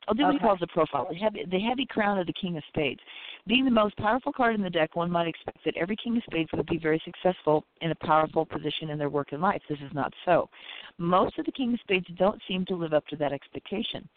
I'll 0.07 0.15
do 0.15 0.23
what 0.23 0.33
he 0.33 0.39
calls 0.39 0.59
the 0.59 0.67
profile, 0.67 1.05
the 1.09 1.15
heavy, 1.15 1.45
the 1.51 1.59
heavy 1.59 1.85
crown 1.85 2.17
of 2.17 2.27
the 2.27 2.33
King 2.33 2.57
of 2.57 2.63
Spades. 2.69 3.01
Being 3.47 3.63
the 3.63 3.71
most 3.71 3.95
powerful 3.95 4.33
card 4.33 4.55
in 4.55 4.62
the 4.62 4.69
deck, 4.69 4.97
one 4.97 5.10
might 5.10 5.27
expect 5.27 5.63
that 5.63 5.77
every 5.77 5.95
King 5.95 6.17
of 6.17 6.23
Spades 6.23 6.49
would 6.53 6.65
be 6.65 6.77
very 6.77 7.01
successful 7.05 7.63
in 7.79 7.91
a 7.91 8.05
powerful 8.05 8.45
position 8.45 8.89
in 8.89 8.97
their 8.97 9.10
work 9.10 9.31
and 9.31 9.41
life. 9.41 9.62
This 9.69 9.79
is 9.79 9.93
not 9.93 10.12
so. 10.25 10.49
Most 10.97 11.39
of 11.39 11.45
the 11.45 11.51
King 11.53 11.73
of 11.73 11.79
Spades 11.79 12.07
don't 12.17 12.41
seem 12.45 12.65
to 12.65 12.75
live 12.75 12.93
up 12.93 13.07
to 13.07 13.15
that 13.15 13.31
expectation. 13.31 14.10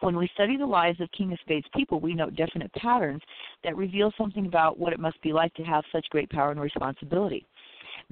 When 0.00 0.16
we 0.16 0.28
study 0.34 0.56
the 0.56 0.66
lives 0.66 1.00
of 1.00 1.12
King 1.12 1.32
of 1.32 1.38
Spades 1.42 1.66
people, 1.76 2.00
we 2.00 2.12
note 2.12 2.34
definite 2.34 2.72
patterns 2.72 3.22
that 3.62 3.76
reveal 3.76 4.12
something 4.18 4.46
about 4.46 4.80
what 4.80 4.92
it 4.92 4.98
must 4.98 5.22
be 5.22 5.32
like 5.32 5.54
to 5.54 5.62
have 5.62 5.84
such 5.92 6.10
great 6.10 6.28
power 6.30 6.50
and 6.50 6.60
responsibility. 6.60 7.46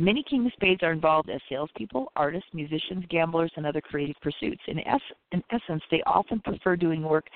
Many 0.00 0.22
King 0.22 0.46
of 0.46 0.52
Spades 0.54 0.82
are 0.82 0.92
involved 0.92 1.28
as 1.28 1.42
salespeople, 1.50 2.10
artists, 2.16 2.48
musicians, 2.54 3.04
gamblers, 3.10 3.52
and 3.56 3.66
other 3.66 3.82
creative 3.82 4.16
pursuits. 4.22 4.62
In, 4.66 4.78
es- 4.78 5.00
in 5.32 5.42
essence, 5.50 5.82
they 5.90 6.02
often 6.06 6.40
prefer 6.40 6.74
doing 6.74 7.02
work 7.02 7.26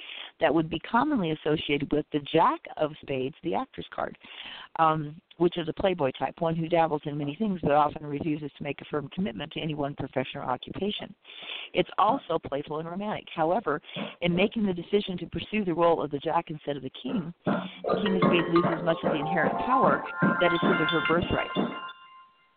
that 0.41 0.53
would 0.53 0.71
be 0.71 0.79
commonly 0.79 1.33
associated 1.33 1.93
with 1.93 2.07
the 2.15 2.21
Jack 2.33 2.61
of 2.79 2.93
Spades, 3.03 3.35
the 3.45 3.55
actor's 3.55 3.85
card, 3.95 4.17
um, 4.79 5.15
which 5.37 5.59
is 5.59 5.69
a 5.69 5.75
playboy 5.75 6.11
type, 6.19 6.37
one 6.39 6.57
who 6.57 6.67
dabbles 6.67 7.03
in 7.05 7.19
many 7.19 7.37
things 7.37 7.61
but 7.63 7.73
often 7.73 8.07
refuses 8.07 8.51
to 8.57 8.65
make 8.65 8.81
a 8.81 8.87
firm 8.87 9.11
commitment 9.15 9.53
to 9.53 9.61
any 9.61 9.75
one 9.75 9.95
profession 9.97 10.41
or 10.41 10.45
occupation. 10.45 11.15
It's 11.75 11.91
also 11.99 12.39
playful 12.39 12.79
and 12.79 12.89
romantic. 12.89 13.27
However, 13.37 13.83
in 14.23 14.35
making 14.35 14.65
the 14.65 14.73
decision 14.73 15.19
to 15.19 15.27
pursue 15.27 15.67
the 15.67 15.75
role 15.75 16.03
of 16.03 16.11
the 16.11 16.19
Jack 16.19 16.47
instead 16.49 16.79
of 16.79 16.83
the 16.83 16.93
King, 17.03 17.35
the 17.45 18.01
King 18.03 18.15
of 18.15 18.23
Spades 18.25 18.49
loses 18.55 18.85
much 18.85 18.97
of 19.05 19.13
the 19.13 19.21
inherent 19.21 19.59
power 19.67 20.03
that 20.41 20.51
is 20.51 20.61
his 20.63 20.81
or 20.81 20.87
her 20.87 21.03
birthright. 21.07 21.84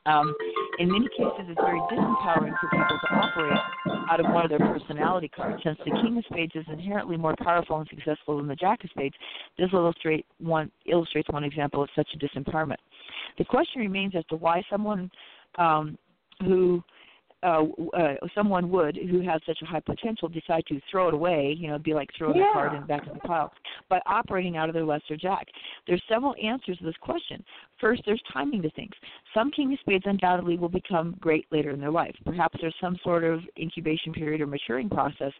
Um, 0.08 0.34
in 0.80 0.92
many 0.92 1.08
cases, 1.10 1.48
it's 1.50 1.60
very 1.60 1.80
disempowering 1.92 2.54
for 2.62 2.70
people 2.72 2.98
to 3.02 3.16
operate 3.16 3.60
out 4.10 4.20
of 4.20 4.28
one 4.32 4.46
of 4.46 4.50
their 4.50 4.60
personality 4.60 5.28
cards. 5.28 5.62
Since 5.64 5.78
the 5.80 5.92
King 6.02 6.18
of 6.18 6.24
Spades 6.32 6.54
is 6.56 6.66
inherently 6.72 7.18
more 7.18 7.36
powerful 7.44 7.78
and 7.80 7.88
successful 7.90 8.38
than 8.38 8.48
the 8.48 8.56
Jack 8.56 8.84
of 8.84 8.90
Spades, 8.92 9.16
this 9.58 9.70
illustrate 9.74 10.26
one, 10.40 10.72
illustrates 10.86 11.28
one 11.30 11.44
example 11.44 11.84
of 11.84 11.90
such 11.96 12.08
a 12.14 12.18
disempowerment. 12.18 12.78
The 13.38 13.46
question 13.46 13.82
remains 13.82 14.14
as 14.16 14.24
to 14.30 14.36
why 14.36 14.64
someone 14.70 15.12
um, 15.58 15.98
who 16.42 16.82
uh, 17.48 17.64
uh, 17.96 18.16
someone 18.36 18.70
would 18.70 18.98
who 18.98 19.22
has 19.22 19.40
such 19.46 19.60
a 19.62 19.66
high 19.66 19.80
potential 19.80 20.28
decide 20.28 20.64
to 20.68 20.80
throw 20.92 21.08
it 21.08 21.14
away, 21.14 21.56
you 21.58 21.70
know, 21.70 21.78
be 21.78 21.94
like 21.94 22.10
throwing 22.18 22.36
Yeah. 22.36 22.50
a 22.50 22.54
card 22.54 22.74
in 22.74 22.82
the 22.82 22.88
back 22.88 23.08
of 23.08 23.14
the 23.14 23.20
pile 23.22 23.54
by 23.90 24.02
operating 24.06 24.58
out 24.58 24.70
of 24.70 24.74
their 24.74 24.84
lesser 24.84 25.16
jack. 25.16 25.48
There's 25.88 26.02
several 26.10 26.36
answers 26.42 26.78
to 26.80 26.84
this 26.84 26.98
question. 26.98 27.44
First, 27.80 28.02
there's 28.06 28.22
timing 28.34 28.62
to 28.64 28.70
things. 28.72 28.94
Some 29.34 29.52
king 29.52 29.72
of 29.72 29.80
spades 29.80 30.04
undoubtedly 30.08 30.58
will 30.58 30.70
become 30.70 31.16
great 31.22 31.46
later 31.52 31.72
in 31.72 31.80
their 31.80 31.92
life. 31.92 32.16
Perhaps 32.26 32.58
there's 32.60 32.76
some 32.82 32.98
sort 33.04 33.24
of 33.24 33.42
incubation 33.58 34.12
period 34.14 34.42
or 34.42 34.48
maturing 34.48 34.90
process 34.90 35.32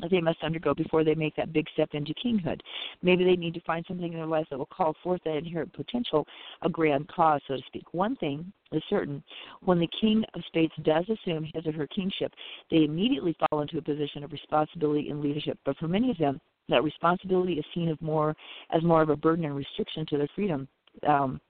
that 0.00 0.10
they 0.10 0.20
must 0.20 0.42
undergo 0.42 0.74
before 0.74 1.04
they 1.04 1.14
make 1.14 1.34
that 1.36 1.52
big 1.52 1.66
step 1.72 1.90
into 1.92 2.14
kinghood. 2.14 2.60
Maybe 3.02 3.24
they 3.24 3.36
need 3.36 3.54
to 3.54 3.60
find 3.60 3.84
something 3.86 4.12
in 4.12 4.18
their 4.18 4.26
life 4.26 4.46
that 4.50 4.58
will 4.58 4.66
call 4.66 4.94
forth 5.02 5.20
that 5.24 5.36
inherent 5.36 5.72
potential, 5.72 6.26
a 6.62 6.68
grand 6.68 7.08
cause, 7.08 7.40
so 7.48 7.56
to 7.56 7.62
speak. 7.66 7.84
One 7.92 8.16
thing 8.16 8.52
is 8.72 8.82
certain 8.90 9.22
when 9.62 9.78
the 9.78 9.88
king 10.00 10.24
of 10.34 10.42
spades 10.46 10.72
does 10.82 11.04
assume 11.08 11.48
his 11.54 11.66
or 11.66 11.72
her 11.72 11.86
kingship, 11.86 12.32
they 12.70 12.84
immediately 12.84 13.36
fall 13.48 13.62
into 13.62 13.78
a 13.78 13.82
position 13.82 14.24
of 14.24 14.32
responsibility 14.32 15.08
and 15.08 15.20
leadership. 15.20 15.58
But 15.64 15.76
for 15.78 15.88
many 15.88 16.10
of 16.10 16.18
them, 16.18 16.40
that 16.68 16.82
responsibility 16.82 17.54
is 17.54 17.64
seen 17.74 17.88
as 17.88 17.96
more 18.00 18.34
as 18.70 18.82
more 18.82 19.00
of 19.00 19.08
a 19.08 19.16
burden 19.16 19.44
and 19.44 19.54
restriction 19.54 20.04
to 20.06 20.18
their 20.18 20.28
freedom 20.34 20.66
um, 21.06 21.40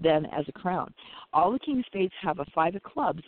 than 0.00 0.26
as 0.26 0.44
a 0.48 0.52
crown. 0.52 0.92
All 1.32 1.52
the 1.52 1.58
king 1.58 1.78
of 1.78 1.84
spades 1.86 2.12
have 2.20 2.40
a 2.40 2.46
five 2.54 2.74
of 2.74 2.82
clubs 2.82 3.22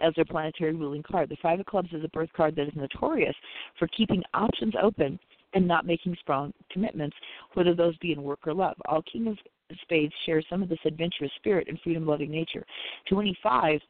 as 0.00 0.14
their 0.14 0.24
planetary 0.24 0.74
ruling 0.74 1.02
card. 1.02 1.28
The 1.28 1.36
Five 1.42 1.60
of 1.60 1.66
Clubs 1.66 1.92
is 1.92 2.04
a 2.04 2.08
birth 2.08 2.30
card 2.36 2.56
that 2.56 2.68
is 2.68 2.76
notorious 2.76 3.34
for 3.78 3.88
keeping 3.88 4.22
options 4.34 4.74
open 4.80 5.18
and 5.54 5.66
not 5.66 5.86
making 5.86 6.16
strong 6.20 6.52
commitments, 6.70 7.16
whether 7.54 7.74
those 7.74 7.96
be 7.98 8.12
in 8.12 8.22
work 8.22 8.40
or 8.46 8.54
love. 8.54 8.76
All 8.86 9.02
King 9.02 9.28
of 9.28 9.38
Spades 9.82 10.12
share 10.24 10.42
some 10.48 10.62
of 10.62 10.68
this 10.68 10.78
adventurous 10.84 11.32
spirit 11.36 11.68
and 11.68 11.80
freedom 11.80 12.06
loving 12.06 12.30
nature. 12.30 12.64
To 13.08 13.20
any 13.20 13.36
five, 13.42 13.80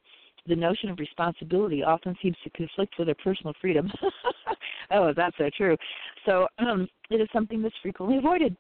the 0.47 0.57
notion 0.57 0.91
of 0.91 0.99
responsibility 0.99 1.83
often 1.83 2.17
seems 2.23 2.37
to 2.45 2.51
conflict 2.51 2.95
with 2.99 3.09
their 3.09 3.17
personal 3.17 3.53
freedom. 3.61 3.91
oh, 4.93 5.13
that's 5.15 5.37
so 5.39 5.51
true. 5.57 5.77
So 6.25 6.47
um, 6.59 6.89
it 7.11 7.21
is 7.21 7.29
something 7.33 7.63
that's 7.63 7.75
frequently 7.83 8.19
avoided. 8.19 8.57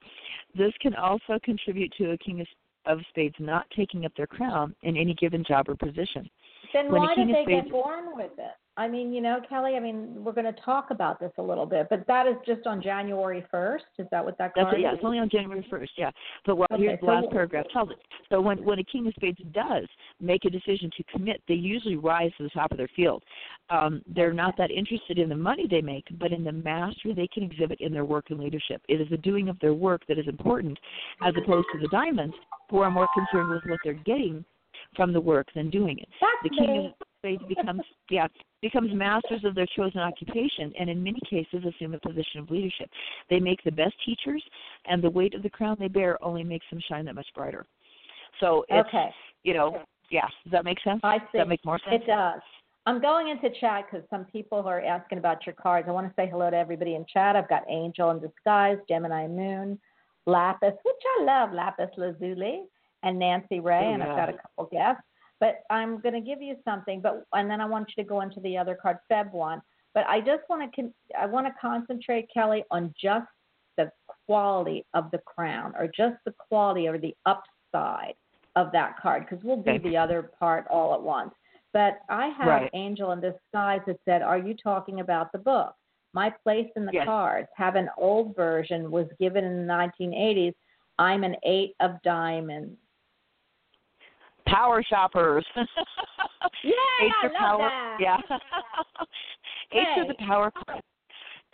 This 0.56 0.72
can 0.80 0.94
also 0.94 1.38
contribute 1.44 1.92
to 1.98 2.10
a 2.10 2.18
king 2.18 2.44
of 2.86 3.00
spades 3.08 3.34
not 3.38 3.66
taking 3.76 4.04
up 4.04 4.12
their 4.16 4.26
crown 4.26 4.74
in 4.82 4.96
any 4.96 5.14
given 5.14 5.44
job 5.46 5.68
or 5.68 5.74
position. 5.74 6.28
Then 6.76 6.92
When 6.92 7.00
why 7.00 7.14
did 7.14 7.28
they 7.28 7.44
get 7.46 7.70
born 7.70 8.14
with 8.14 8.32
it? 8.36 8.52
I 8.76 8.86
mean, 8.86 9.10
you 9.10 9.22
know, 9.22 9.40
Kelly. 9.48 9.76
I 9.76 9.80
mean, 9.80 10.22
we're 10.22 10.32
going 10.32 10.52
to 10.52 10.60
talk 10.60 10.88
about 10.90 11.18
this 11.18 11.32
a 11.38 11.42
little 11.42 11.64
bit, 11.64 11.86
but 11.88 12.06
that 12.06 12.26
is 12.26 12.34
just 12.44 12.66
on 12.66 12.82
January 12.82 13.42
first. 13.50 13.86
Is 13.98 14.06
that 14.10 14.22
what 14.22 14.36
that 14.36 14.52
That's 14.54 14.74
it, 14.74 14.80
yeah, 14.80 14.92
it's 14.92 15.02
only 15.02 15.18
on 15.18 15.30
January 15.30 15.66
first, 15.70 15.92
yeah. 15.96 16.10
But 16.44 16.56
what 16.56 16.70
Okay, 16.70 16.82
here's 16.82 17.00
the 17.00 17.06
so 17.06 17.12
last 17.12 17.30
paragraph 17.30 17.64
tells 17.72 17.90
it. 17.90 17.96
So 18.28 18.42
when 18.42 18.62
when 18.62 18.78
a 18.78 18.84
king 18.84 19.06
of 19.06 19.14
spades 19.14 19.40
does 19.52 19.86
make 20.20 20.44
a 20.44 20.50
decision 20.50 20.90
to 20.98 21.04
commit, 21.04 21.40
they 21.48 21.54
usually 21.54 21.96
rise 21.96 22.30
to 22.36 22.42
the 22.42 22.50
top 22.50 22.70
of 22.70 22.76
their 22.76 22.90
field. 22.94 23.22
Um, 23.70 24.02
they're 24.14 24.34
not 24.34 24.54
that 24.58 24.70
interested 24.70 25.18
in 25.18 25.30
the 25.30 25.36
money 25.36 25.66
they 25.70 25.80
make, 25.80 26.04
but 26.20 26.30
in 26.30 26.44
the 26.44 26.52
mastery 26.52 27.14
they 27.14 27.28
can 27.28 27.44
exhibit 27.44 27.80
in 27.80 27.94
their 27.94 28.04
work 28.04 28.26
and 28.28 28.38
leadership. 28.38 28.82
It 28.90 29.00
is 29.00 29.08
the 29.08 29.16
doing 29.16 29.48
of 29.48 29.58
their 29.60 29.72
work 29.72 30.02
that 30.08 30.18
is 30.18 30.28
important, 30.28 30.78
as 31.22 31.32
opposed 31.42 31.68
to 31.72 31.78
the 31.80 31.88
diamonds, 31.88 32.36
who 32.68 32.80
are 32.80 32.90
more 32.90 33.08
concerned 33.14 33.48
with 33.48 33.62
what 33.66 33.80
they're 33.82 33.94
getting 34.04 34.44
from 34.96 35.12
the 35.12 35.20
work 35.20 35.46
than 35.54 35.70
doing 35.70 35.98
it. 35.98 36.08
The 36.42 36.50
king 36.50 36.78
me. 36.78 36.86
of 36.86 37.48
becomes 37.48 37.82
yeah 38.08 38.28
becomes 38.62 38.90
masters 38.94 39.42
of 39.44 39.54
their 39.54 39.66
chosen 39.76 40.00
occupation 40.00 40.72
and 40.78 40.88
in 40.88 41.02
many 41.02 41.20
cases 41.28 41.64
assume 41.64 41.94
a 41.94 42.00
position 42.00 42.40
of 42.40 42.50
leadership. 42.50 42.88
They 43.28 43.40
make 43.40 43.62
the 43.64 43.72
best 43.72 43.94
teachers 44.04 44.42
and 44.86 45.02
the 45.02 45.10
weight 45.10 45.34
of 45.34 45.42
the 45.42 45.50
crown 45.50 45.76
they 45.78 45.88
bear 45.88 46.22
only 46.24 46.44
makes 46.44 46.66
them 46.70 46.80
shine 46.88 47.04
that 47.06 47.14
much 47.14 47.26
brighter. 47.34 47.66
So 48.40 48.64
it's 48.68 48.88
Okay, 48.88 49.08
you 49.42 49.54
know, 49.54 49.82
yeah, 50.10 50.26
does 50.44 50.52
that 50.52 50.64
make 50.64 50.78
sense? 50.84 51.00
I 51.02 51.18
Does 51.18 51.28
that 51.34 51.48
make 51.48 51.64
more 51.64 51.80
sense? 51.84 52.02
It 52.02 52.06
does. 52.06 52.40
I'm 52.86 53.00
going 53.00 53.28
into 53.28 53.48
chat 53.58 53.86
because 53.90 54.06
some 54.08 54.24
people 54.26 54.60
are 54.60 54.80
asking 54.80 55.18
about 55.18 55.44
your 55.44 55.56
cards. 55.56 55.88
I 55.88 55.92
want 55.92 56.06
to 56.06 56.14
say 56.14 56.28
hello 56.30 56.48
to 56.50 56.56
everybody 56.56 56.94
in 56.94 57.04
chat. 57.12 57.34
I've 57.34 57.48
got 57.48 57.64
Angel 57.68 58.10
in 58.12 58.20
Disguise, 58.20 58.78
Gemini 58.88 59.26
Moon, 59.26 59.78
Lapis, 60.26 60.74
which 60.84 61.02
I 61.18 61.24
love, 61.24 61.52
Lapis 61.52 61.90
Lazuli, 61.96 62.62
and 63.02 63.18
Nancy 63.18 63.60
Ray, 63.60 63.86
Oh, 63.86 63.92
and 63.92 64.02
I've 64.02 64.16
got 64.16 64.28
a 64.28 64.32
couple 64.38 64.66
guests. 64.66 65.02
But 65.38 65.60
I'm 65.70 66.00
going 66.00 66.14
to 66.14 66.20
give 66.20 66.40
you 66.40 66.56
something, 66.64 67.00
but 67.00 67.24
and 67.34 67.50
then 67.50 67.60
I 67.60 67.66
want 67.66 67.92
you 67.94 68.02
to 68.02 68.08
go 68.08 68.22
into 68.22 68.40
the 68.40 68.56
other 68.56 68.74
card, 68.74 68.98
Feb 69.10 69.32
one. 69.32 69.60
But 69.94 70.06
I 70.08 70.20
just 70.20 70.42
want 70.48 70.62
to 70.70 70.74
con- 70.82 70.94
I 71.18 71.26
want 71.26 71.46
to 71.46 71.52
concentrate, 71.60 72.28
Kelly, 72.32 72.64
on 72.70 72.94
just 73.00 73.26
the 73.76 73.90
quality 74.26 74.84
of 74.94 75.10
the 75.10 75.18
crown, 75.18 75.74
or 75.78 75.86
just 75.88 76.16
the 76.24 76.32
quality 76.48 76.88
or 76.88 76.96
the 76.98 77.14
upside 77.26 78.14
of 78.56 78.72
that 78.72 78.98
card, 78.98 79.26
because 79.28 79.44
we'll 79.44 79.58
do 79.62 79.72
Okay. 79.72 79.78
the 79.90 79.96
other 79.96 80.22
part 80.22 80.66
all 80.68 80.94
at 80.94 81.02
once. 81.02 81.34
But 81.74 81.98
I 82.08 82.28
have 82.28 82.48
Right. 82.48 82.70
Angel 82.72 83.12
in 83.12 83.20
Disguise 83.20 83.82
that 83.86 83.98
said, 84.06 84.22
Are 84.22 84.38
you 84.38 84.54
talking 84.54 85.00
about 85.00 85.30
the 85.32 85.38
book? 85.38 85.74
My 86.14 86.30
place 86.30 86.70
in 86.76 86.86
the 86.86 86.92
Yes. 86.94 87.04
cards. 87.04 87.48
Have 87.56 87.76
an 87.76 87.90
old 87.98 88.34
version 88.34 88.90
was 88.90 89.06
given 89.20 89.44
in 89.44 89.58
the 89.58 89.66
1980s. 89.66 90.54
I'm 90.98 91.22
an 91.24 91.36
eight 91.42 91.76
of 91.80 92.00
diamonds. 92.00 92.80
Power 94.46 94.82
shoppers. 94.82 95.44
Eight 95.56 97.12
I 97.22 97.26
love 97.26 97.32
power. 97.38 97.58
that. 97.58 97.96
Yeah. 98.00 98.16
Eight 99.72 99.86
for 99.94 100.04
the 100.06 100.14
Hey. 100.18 100.26
power. 100.26 100.52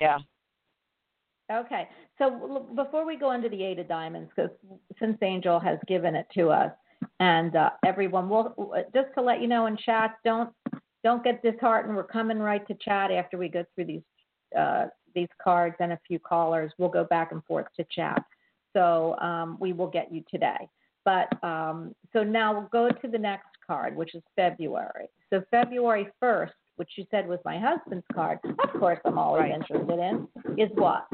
Yeah. 0.00 0.18
Okay. 1.50 1.88
So 2.18 2.66
before 2.74 3.04
we 3.04 3.16
go 3.16 3.32
into 3.32 3.48
the 3.48 3.62
eight 3.62 3.78
of 3.78 3.88
diamonds, 3.88 4.30
because 4.34 4.50
since 4.98 5.18
Angel 5.22 5.58
has 5.58 5.78
given 5.86 6.14
it 6.14 6.26
to 6.34 6.50
us, 6.50 6.72
and 7.20 7.56
uh, 7.56 7.70
everyone 7.84 8.28
will 8.28 8.74
just 8.94 9.08
to 9.14 9.22
let 9.22 9.40
you 9.40 9.48
know 9.48 9.66
in 9.66 9.76
chat, 9.76 10.16
don't 10.24 10.50
don't 11.02 11.24
get 11.24 11.42
disheartened. 11.42 11.96
We're 11.96 12.04
coming 12.04 12.38
right 12.38 12.66
to 12.68 12.74
chat 12.74 13.10
after 13.10 13.36
we 13.36 13.48
go 13.48 13.64
through 13.74 13.86
these 13.86 14.02
uh, 14.56 14.86
these 15.14 15.28
cards 15.42 15.76
and 15.80 15.92
a 15.92 16.00
few 16.06 16.18
callers. 16.18 16.72
We'll 16.78 16.88
go 16.88 17.04
back 17.04 17.32
and 17.32 17.44
forth 17.44 17.66
to 17.76 17.84
chat. 17.90 18.22
So 18.72 19.18
um, 19.18 19.56
we 19.60 19.72
will 19.72 19.88
get 19.88 20.12
you 20.12 20.22
today. 20.30 20.68
But 21.04 21.28
um, 21.42 21.94
so 22.12 22.22
now 22.22 22.52
we'll 22.52 22.68
go 22.68 22.88
to 22.90 23.08
the 23.08 23.18
next 23.18 23.48
card, 23.66 23.96
which 23.96 24.14
is 24.14 24.22
February. 24.36 25.08
So 25.30 25.42
February 25.50 26.08
1st, 26.22 26.50
which 26.76 26.90
you 26.96 27.04
said 27.10 27.26
was 27.26 27.38
my 27.44 27.58
husband's 27.58 28.04
card, 28.14 28.38
of 28.44 28.80
course 28.80 28.98
I'm 29.04 29.18
always 29.18 29.42
Right. 29.42 29.52
interested 29.52 29.98
in, 29.98 30.28
is 30.58 30.70
what? 30.74 31.06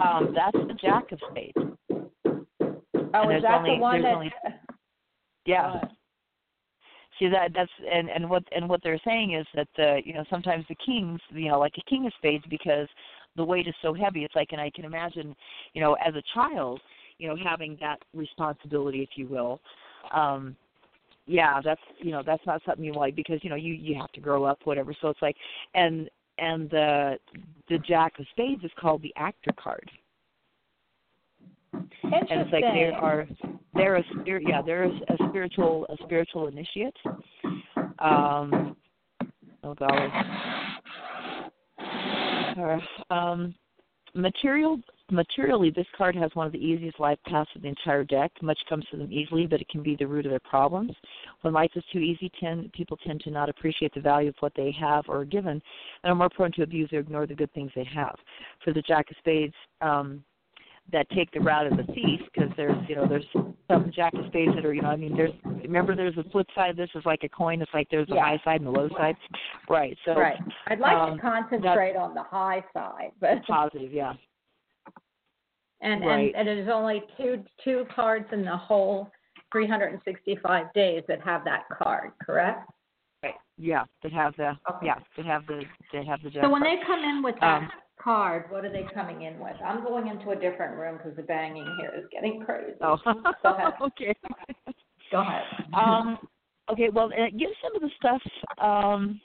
Um, 0.00 0.34
that's 0.34 0.56
the 0.56 0.76
Jack 0.80 1.10
of 1.12 1.20
Spades. 1.30 1.56
Oh, 3.14 3.28
And 3.28 3.36
is 3.36 3.42
that 3.42 3.58
only- 3.58 3.76
the 3.76 3.80
one 3.80 4.02
that? 4.02 4.14
only- 4.14 4.32
Yeah. 5.46 5.80
See 7.18 7.28
that 7.28 7.52
that's 7.54 7.70
and 7.90 8.10
and 8.10 8.28
what 8.28 8.44
and 8.52 8.68
what 8.68 8.82
they're 8.82 8.98
saying 8.98 9.32
is 9.32 9.46
that 9.54 9.68
the 9.76 10.02
you 10.04 10.12
know 10.12 10.24
sometimes 10.28 10.66
the 10.68 10.74
kings 10.74 11.18
you 11.30 11.48
know 11.48 11.58
like 11.58 11.72
a 11.78 11.82
king 11.88 12.06
of 12.06 12.12
spades 12.14 12.44
because 12.50 12.88
the 13.36 13.44
weight 13.44 13.66
is 13.66 13.74
so 13.80 13.94
heavy 13.94 14.22
it's 14.24 14.34
like 14.34 14.52
and 14.52 14.60
I 14.60 14.68
can 14.70 14.84
imagine 14.84 15.34
you 15.72 15.80
know 15.80 15.94
as 15.94 16.14
a 16.14 16.22
child 16.34 16.82
you 17.18 17.28
know 17.28 17.36
having 17.42 17.76
that 17.80 17.98
responsibility 18.14 19.00
if 19.00 19.10
you 19.16 19.26
will 19.26 19.60
um 20.12 20.56
yeah 21.26 21.60
that's 21.64 21.80
you 21.98 22.10
know 22.10 22.22
that's 22.24 22.44
not 22.46 22.60
something 22.64 22.84
you 22.84 22.92
like 22.92 23.16
because 23.16 23.40
you 23.42 23.50
know 23.50 23.56
you 23.56 23.74
you 23.74 23.94
have 23.98 24.12
to 24.12 24.20
grow 24.20 24.44
up 24.44 24.58
whatever 24.64 24.94
so 25.00 25.08
it's 25.08 25.22
like 25.22 25.36
and 25.74 26.08
and 26.38 26.68
the 26.70 27.18
the 27.68 27.78
Jack 27.78 28.18
of 28.18 28.26
Spades 28.30 28.62
is 28.64 28.70
called 28.78 29.02
the 29.02 29.12
Actor 29.16 29.52
card. 29.58 29.90
Interesting. 31.72 32.28
And 32.30 32.40
it's 32.40 32.52
like 32.52 32.62
there 32.62 32.92
are 32.92 33.28
they're 33.74 33.96
a 33.96 34.04
spirit 34.20 34.44
yeah 34.46 34.62
they're 34.62 34.84
a, 34.84 34.90
a 34.90 35.28
spiritual 35.28 35.86
a 35.88 35.96
spiritual 36.04 36.48
initiate. 36.48 36.96
Um, 37.98 38.76
oh 39.64 39.74
golly. 39.74 40.08
Uh, 42.58 43.14
um, 43.14 43.54
material 44.14 44.80
materially 45.10 45.70
this 45.70 45.86
card 45.96 46.16
has 46.16 46.30
one 46.34 46.46
of 46.46 46.52
the 46.52 46.58
easiest 46.58 46.98
life 46.98 47.18
paths 47.26 47.50
of 47.54 47.62
the 47.62 47.68
entire 47.68 48.04
deck. 48.04 48.32
Much 48.42 48.58
comes 48.68 48.84
to 48.90 48.96
them 48.96 49.12
easily 49.12 49.46
but 49.46 49.60
it 49.60 49.68
can 49.68 49.82
be 49.82 49.96
the 49.96 50.06
root 50.06 50.26
of 50.26 50.30
their 50.30 50.40
problems. 50.40 50.92
When 51.42 51.52
life 51.54 51.70
is 51.76 51.84
too 51.92 52.00
easy 52.00 52.30
tend 52.40 52.72
people 52.72 52.96
tend 53.06 53.20
to 53.20 53.30
not 53.30 53.48
appreciate 53.48 53.94
the 53.94 54.00
value 54.00 54.30
of 54.30 54.34
what 54.40 54.52
they 54.56 54.74
have 54.78 55.04
or 55.08 55.20
are 55.20 55.24
given 55.24 55.62
and 56.02 56.12
are 56.12 56.14
more 56.14 56.30
prone 56.30 56.52
to 56.52 56.62
abuse 56.62 56.92
or 56.92 56.98
ignore 56.98 57.26
the 57.26 57.34
good 57.34 57.52
things 57.52 57.70
they 57.76 57.84
have. 57.84 58.16
For 58.64 58.72
the 58.72 58.82
jack 58.82 59.10
of 59.10 59.16
spades 59.18 59.54
um 59.80 60.24
that 60.92 61.08
take 61.10 61.30
the 61.32 61.40
route 61.40 61.66
of 61.66 61.76
the 61.76 61.92
thief 61.94 62.20
because 62.32 62.50
there's 62.56 62.76
you 62.88 62.96
know 62.96 63.06
there's 63.06 63.26
some 63.68 63.90
jack 63.94 64.14
of 64.14 64.26
spades 64.26 64.54
that 64.54 64.64
are 64.64 64.74
you 64.74 64.82
know 64.82 64.88
I 64.88 64.96
mean 64.96 65.16
there's 65.16 65.32
remember 65.44 65.94
there's 65.94 66.16
a 66.16 66.24
flip 66.30 66.48
side 66.54 66.70
of 66.70 66.76
this? 66.76 66.90
Is 66.94 67.04
like 67.04 67.22
a 67.22 67.28
coin. 67.28 67.62
It's 67.62 67.70
like 67.74 67.88
there's 67.90 68.08
the 68.08 68.14
Yeah. 68.16 68.24
high 68.24 68.40
side 68.44 68.60
and 68.60 68.66
the 68.66 68.70
low 68.70 68.88
side. 68.88 69.16
Right 69.68 69.96
so 70.04 70.14
right. 70.14 70.38
I'd 70.66 70.80
like 70.80 70.96
um, 70.96 71.16
to 71.16 71.22
concentrate 71.22 71.96
on 71.96 72.14
the 72.14 72.22
high 72.24 72.64
side, 72.72 73.12
but 73.20 73.44
positive 73.46 73.92
yeah 73.92 74.14
and, 75.80 76.04
right. 76.04 76.32
and 76.34 76.48
and 76.48 76.58
there's 76.58 76.68
only 76.72 77.02
two 77.16 77.42
two 77.62 77.84
cards 77.94 78.26
in 78.32 78.44
the 78.44 78.56
whole 78.56 79.10
365 79.52 80.72
days 80.74 81.02
that 81.08 81.20
have 81.22 81.44
that 81.44 81.64
card, 81.76 82.10
correct? 82.20 82.68
right 83.22 83.34
yeah 83.58 83.84
that 84.02 84.12
have 84.12 84.34
the 84.36 84.50
Okay. 84.70 84.86
yeah 84.86 84.98
that 85.16 85.24
have 85.26 85.46
the 85.46 85.62
they 85.92 86.04
have 86.04 86.20
the 86.22 86.30
So 86.40 86.50
when 86.50 86.62
card. 86.62 86.78
they 86.78 86.86
come 86.86 87.02
in 87.04 87.22
with 87.22 87.34
that 87.40 87.62
Um, 87.62 87.70
card, 87.98 88.50
what 88.50 88.64
are 88.64 88.70
they 88.72 88.86
coming 88.94 89.22
in 89.22 89.38
with? 89.38 89.56
I'm 89.64 89.82
going 89.82 90.08
into 90.08 90.30
a 90.30 90.36
different 90.36 90.76
room 90.76 90.98
because 90.98 91.16
the 91.16 91.22
banging 91.22 91.66
here 91.80 91.92
is 91.96 92.04
getting 92.12 92.40
crazy. 92.44 92.74
oh 92.82 92.98
Go 93.42 93.54
ahead. 93.54 93.72
okay 93.80 94.14
Go 95.10 95.20
ahead. 95.20 95.44
um 95.74 96.18
okay 96.70 96.88
well 96.90 97.06
uh, 97.12 97.30
give 97.38 97.50
some 97.62 97.74
of 97.76 97.82
the 97.82 97.90
stuff 97.96 98.22
um 98.58 99.20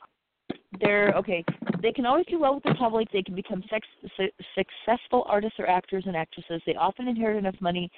they're 0.79 1.13
okay 1.13 1.43
they 1.81 1.91
can 1.91 2.05
always 2.05 2.25
do 2.27 2.39
well 2.39 2.55
with 2.55 2.63
the 2.63 2.75
public. 2.75 3.11
They 3.11 3.23
can 3.23 3.35
become 3.35 3.63
sex, 3.69 3.87
su- 4.17 4.29
successful 4.55 5.25
artists 5.27 5.59
or 5.59 5.67
actors 5.67 6.03
and 6.05 6.15
actresses. 6.15 6.61
They 6.65 6.75
often 6.75 7.07
inherit 7.07 7.37
enough 7.37 7.55
money 7.59 7.89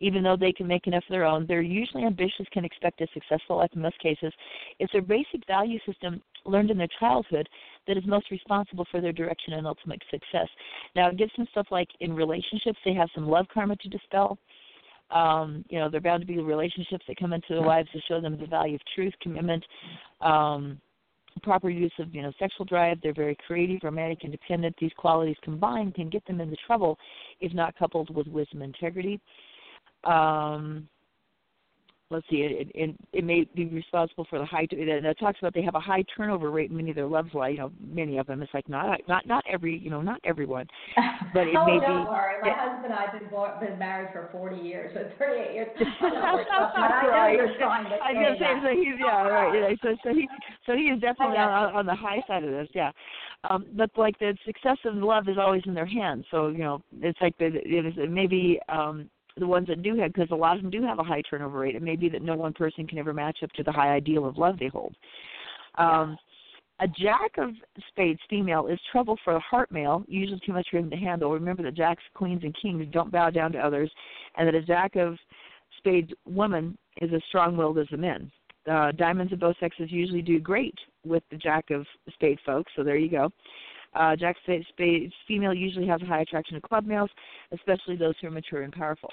even 0.00 0.22
though 0.22 0.36
they 0.36 0.52
can 0.52 0.66
make 0.66 0.86
enough 0.86 1.04
of 1.08 1.10
their 1.10 1.24
own. 1.24 1.46
They're 1.46 1.62
usually 1.62 2.04
ambitious 2.04 2.46
can 2.52 2.64
expect 2.64 3.00
a 3.00 3.06
successful 3.14 3.56
life 3.56 3.70
in 3.74 3.82
most 3.82 3.98
cases. 3.98 4.32
It's 4.78 4.92
their 4.92 5.02
basic 5.02 5.46
value 5.46 5.78
system 5.86 6.22
learned 6.44 6.70
in 6.70 6.78
their 6.78 6.88
childhood 6.98 7.48
that 7.86 7.96
is 7.96 8.04
most 8.06 8.30
responsible 8.30 8.86
for 8.90 9.00
their 9.00 9.12
direction 9.12 9.54
and 9.54 9.66
ultimate 9.66 10.02
success. 10.10 10.48
Now 10.94 11.08
it 11.08 11.16
gives 11.16 11.32
them 11.36 11.46
stuff 11.50 11.66
like 11.70 11.88
in 12.00 12.14
relationships 12.14 12.78
they 12.84 12.94
have 12.94 13.08
some 13.14 13.28
love 13.28 13.46
karma 13.52 13.76
to 13.76 13.88
dispel. 13.88 14.38
Um, 15.10 15.64
you 15.68 15.78
know, 15.78 15.90
they're 15.90 16.00
bound 16.00 16.20
to 16.20 16.26
be 16.26 16.38
relationships 16.38 17.04
that 17.08 17.18
come 17.18 17.32
into 17.32 17.48
their 17.50 17.66
lives 17.66 17.88
to 17.92 18.00
show 18.06 18.20
them 18.20 18.38
the 18.38 18.46
value 18.46 18.76
of 18.76 18.80
truth, 18.94 19.12
commitment, 19.20 19.64
um, 20.20 20.80
proper 21.42 21.70
use 21.70 21.92
of, 21.98 22.14
you 22.14 22.22
know, 22.22 22.32
sexual 22.38 22.64
drive. 22.66 22.98
They're 23.02 23.14
very 23.14 23.36
creative, 23.46 23.80
romantic, 23.82 24.24
independent. 24.24 24.76
These 24.80 24.92
qualities 24.96 25.36
combined 25.42 25.94
can 25.94 26.10
get 26.10 26.26
them 26.26 26.40
into 26.40 26.56
trouble 26.66 26.98
if 27.40 27.52
not 27.54 27.76
coupled 27.78 28.14
with 28.14 28.26
wisdom 28.26 28.62
and 28.62 28.74
integrity. 28.74 29.20
Um, 30.04 30.88
let's 32.10 32.26
see, 32.28 32.38
it, 32.38 32.70
it, 32.74 32.96
it 33.12 33.24
may 33.24 33.46
be 33.54 33.66
responsible 33.66 34.26
for 34.28 34.38
the 34.38 34.44
high. 34.44 34.66
And 34.70 35.06
it 35.06 35.18
talks 35.18 35.38
about 35.40 35.54
they 35.54 35.62
have 35.62 35.76
a 35.76 35.80
high 35.80 36.04
turnover 36.16 36.50
rate 36.50 36.70
in 36.70 36.76
many 36.76 36.90
of 36.90 36.96
their 36.96 37.06
love 37.06 37.26
life. 37.34 37.52
You 37.52 37.58
know, 37.58 37.72
many 37.80 38.18
of 38.18 38.26
them. 38.26 38.42
It's 38.42 38.52
like 38.52 38.68
not 38.68 39.00
not 39.08 39.26
not 39.26 39.44
every 39.50 39.78
you 39.78 39.90
know 39.90 40.02
not 40.02 40.20
everyone. 40.24 40.66
But 41.32 41.46
it 41.46 41.54
oh, 41.56 41.64
may 41.64 41.78
don't 41.78 42.02
be- 42.02 42.08
worry. 42.10 42.34
My 42.42 42.48
yeah. 42.48 42.54
husband 42.58 42.86
and 42.86 42.94
I 42.94 43.02
have 43.06 43.12
been, 43.12 43.30
bo- 43.30 43.54
been 43.60 43.78
married 43.78 44.08
for 44.12 44.30
40 44.32 44.56
years, 44.56 44.90
so 44.94 45.08
38 45.16 45.54
years. 45.54 45.68
I 46.00 47.02
know 47.02 47.08
right. 47.10 47.36
you're 47.36 47.54
trying 47.56 47.84
to 47.88 47.96
I 48.02 48.12
say 48.12 48.18
was 48.18 48.38
gonna 48.40 48.60
say, 48.60 48.74
so 48.74 48.82
he's 48.82 48.98
yeah, 48.98 49.22
right. 49.22 49.54
Yeah, 49.54 49.76
so 49.82 49.96
so 50.02 50.12
he 50.12 50.28
so 50.66 50.72
he 50.74 50.84
is 50.84 51.00
definitely 51.00 51.36
on, 51.36 51.74
on 51.74 51.86
the 51.86 51.94
high 51.94 52.20
side 52.26 52.42
of 52.42 52.50
this, 52.50 52.68
yeah. 52.74 52.90
Um, 53.48 53.66
but 53.74 53.90
like 53.96 54.18
the 54.18 54.36
success 54.44 54.78
of 54.84 54.96
love 54.96 55.28
is 55.28 55.38
always 55.38 55.62
in 55.66 55.74
their 55.74 55.86
hands. 55.86 56.24
So 56.30 56.48
you 56.48 56.58
know, 56.58 56.82
it's 57.00 57.20
like 57.20 57.36
the, 57.38 57.46
it 57.46 57.86
is 57.86 57.94
maybe 58.08 58.58
um, 58.68 59.08
the 59.40 59.46
ones 59.46 59.66
that 59.66 59.82
do 59.82 59.96
have, 59.96 60.12
because 60.12 60.30
a 60.30 60.36
lot 60.36 60.56
of 60.56 60.62
them 60.62 60.70
do 60.70 60.82
have 60.82 60.98
a 60.98 61.02
high 61.02 61.22
turnover 61.28 61.58
rate. 61.58 61.74
It 61.74 61.82
may 61.82 61.96
be 61.96 62.08
that 62.10 62.22
no 62.22 62.36
one 62.36 62.52
person 62.52 62.86
can 62.86 62.98
ever 62.98 63.12
match 63.12 63.38
up 63.42 63.50
to 63.52 63.62
the 63.62 63.72
high 63.72 63.94
ideal 63.94 64.26
of 64.26 64.38
love 64.38 64.58
they 64.58 64.68
hold. 64.68 64.94
Um, 65.76 66.16
a 66.80 66.88
jack 66.88 67.36
of 67.36 67.50
spades 67.88 68.20
female 68.30 68.66
is 68.66 68.78
trouble 68.90 69.18
for 69.22 69.36
a 69.36 69.40
heart 69.40 69.70
male, 69.70 70.02
usually 70.08 70.40
too 70.44 70.52
much 70.52 70.66
for 70.70 70.78
him 70.78 70.90
to 70.90 70.96
handle. 70.96 71.32
Remember 71.32 71.62
that 71.62 71.74
jacks, 71.74 72.02
queens, 72.14 72.42
and 72.42 72.56
kings 72.60 72.86
don't 72.90 73.12
bow 73.12 73.30
down 73.30 73.52
to 73.52 73.58
others, 73.58 73.90
and 74.36 74.46
that 74.46 74.54
a 74.54 74.62
jack 74.62 74.96
of 74.96 75.18
spades 75.78 76.10
woman 76.26 76.76
is 77.00 77.10
as 77.14 77.20
strong-willed 77.28 77.78
as 77.78 77.86
the 77.90 77.96
men. 77.96 78.30
Uh, 78.70 78.92
diamonds 78.92 79.32
of 79.32 79.40
both 79.40 79.56
sexes 79.60 79.90
usually 79.90 80.22
do 80.22 80.38
great 80.38 80.74
with 81.04 81.22
the 81.30 81.36
jack 81.36 81.70
of 81.70 81.86
spade 82.12 82.38
folks, 82.44 82.72
so 82.76 82.82
there 82.82 82.96
you 82.96 83.10
go. 83.10 83.30
Uh, 83.94 84.14
jack 84.14 84.36
spades, 84.42 85.12
female 85.26 85.52
usually 85.52 85.86
has 85.86 86.00
a 86.02 86.06
high 86.06 86.20
attraction 86.20 86.54
to 86.54 86.66
club 86.66 86.86
males, 86.86 87.10
especially 87.52 87.96
those 87.96 88.14
who 88.20 88.28
are 88.28 88.30
mature 88.30 88.62
and 88.62 88.72
powerful. 88.72 89.10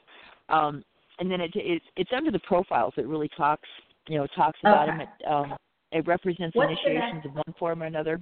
Um, 0.50 0.84
and 1.20 1.32
then 1.32 1.42
it, 1.42 1.52
it, 1.56 1.82
it's 1.96 2.12
under 2.16 2.30
the 2.30 2.40
profiles 2.40 2.94
that 2.96 3.08
really 3.08 3.30
talks, 3.36 3.68
you 4.08 4.18
know, 4.18 4.28
talks 4.36 4.60
about 4.64 4.88
Okay. 4.88 4.98
them. 4.98 5.02
It, 5.02 5.28
um, 5.28 5.58
it 5.92 6.06
represents 6.06 6.56
What's 6.56 6.72
initiations 6.72 7.26
of 7.26 7.34
one 7.34 7.56
form 7.58 7.82
or 7.82 7.86
another 7.86 8.20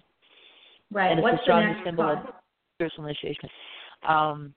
Right. 0.91 1.11
and 1.11 1.19
it's 1.19 1.23
What's 1.23 1.37
the 1.37 1.37
the 1.37 1.43
strongest 1.43 1.83
symbol 1.83 2.09
of 2.09 2.19
spiritual 2.75 3.05
initiation. 3.05 3.49
Um, 4.07 4.53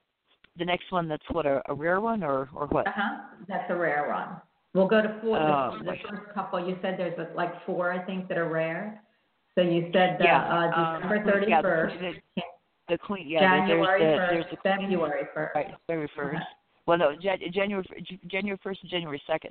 the 0.58 0.64
next 0.64 0.90
one, 0.90 1.08
that's 1.08 1.24
what 1.30 1.46
a, 1.46 1.62
a 1.68 1.74
rare 1.74 2.00
one, 2.00 2.22
or 2.22 2.48
or 2.54 2.66
what? 2.68 2.86
Uh-huh. 2.86 3.18
That's 3.48 3.70
a 3.70 3.76
rare 3.76 4.08
one. 4.08 4.40
We'll 4.74 4.88
go 4.88 5.00
to 5.00 5.18
four. 5.22 5.38
Oh, 5.38 5.78
the, 5.78 5.92
the 5.92 5.98
first 6.08 6.34
couple, 6.34 6.66
you 6.66 6.76
said 6.82 6.96
there's 6.98 7.16
like 7.34 7.64
four, 7.64 7.92
I 7.92 8.04
think, 8.04 8.28
that 8.28 8.36
are 8.38 8.48
rare. 8.48 9.02
So 9.58 9.62
you 9.64 9.90
said 9.92 10.18
the, 10.20 10.24
yeah, 10.24 10.70
uh, 10.72 10.80
um, 10.80 11.02
December 11.02 11.42
yeah, 11.48 11.60
31st, 11.60 11.98
the, 11.98 12.12
the, 12.36 12.42
the 12.90 12.98
queen. 12.98 13.26
Yeah, 13.26 13.40
January 13.40 14.04
there's 14.04 14.16
the, 14.16 14.22
1st, 14.22 14.30
there's 14.30 14.44
the 14.52 14.56
February 14.62 15.22
1st. 15.36 15.54
Right, 15.56 15.66
February 15.88 16.10
first. 16.14 16.42
Well, 16.86 16.96
no, 16.96 17.10
January 17.20 17.84
January 18.30 18.60
first 18.62 18.80
and 18.82 18.90
January 18.90 19.20
second, 19.26 19.50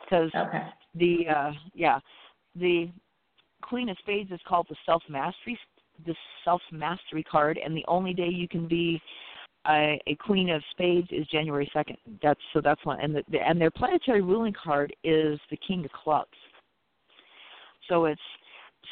because 0.00 0.30
Okay. 0.34 0.64
the 0.94 1.28
uh 1.28 1.52
yeah 1.74 1.98
the 2.56 2.88
queen 3.62 3.90
of 3.90 3.98
spades 3.98 4.30
is 4.30 4.40
called 4.48 4.66
the 4.70 4.76
self 4.86 5.02
mastery 5.10 5.58
the 6.06 6.14
self 6.46 6.62
mastery 6.72 7.22
card 7.22 7.58
and 7.62 7.76
the 7.76 7.84
only 7.88 8.14
day 8.14 8.28
you 8.28 8.48
can 8.48 8.66
be 8.66 9.00
a, 9.68 10.00
a 10.06 10.14
queen 10.16 10.50
of 10.50 10.62
spades 10.72 11.08
is 11.10 11.26
january 11.28 11.70
second 11.72 11.96
that's 12.22 12.40
so 12.52 12.60
that's 12.62 12.84
one 12.84 12.98
and 13.00 13.14
the, 13.14 13.22
the 13.30 13.38
and 13.38 13.60
their 13.60 13.70
planetary 13.70 14.20
ruling 14.20 14.52
card 14.52 14.92
is 15.04 15.38
the 15.50 15.56
king 15.66 15.84
of 15.84 15.90
clubs 15.92 16.28
so 17.88 18.06
it's 18.06 18.20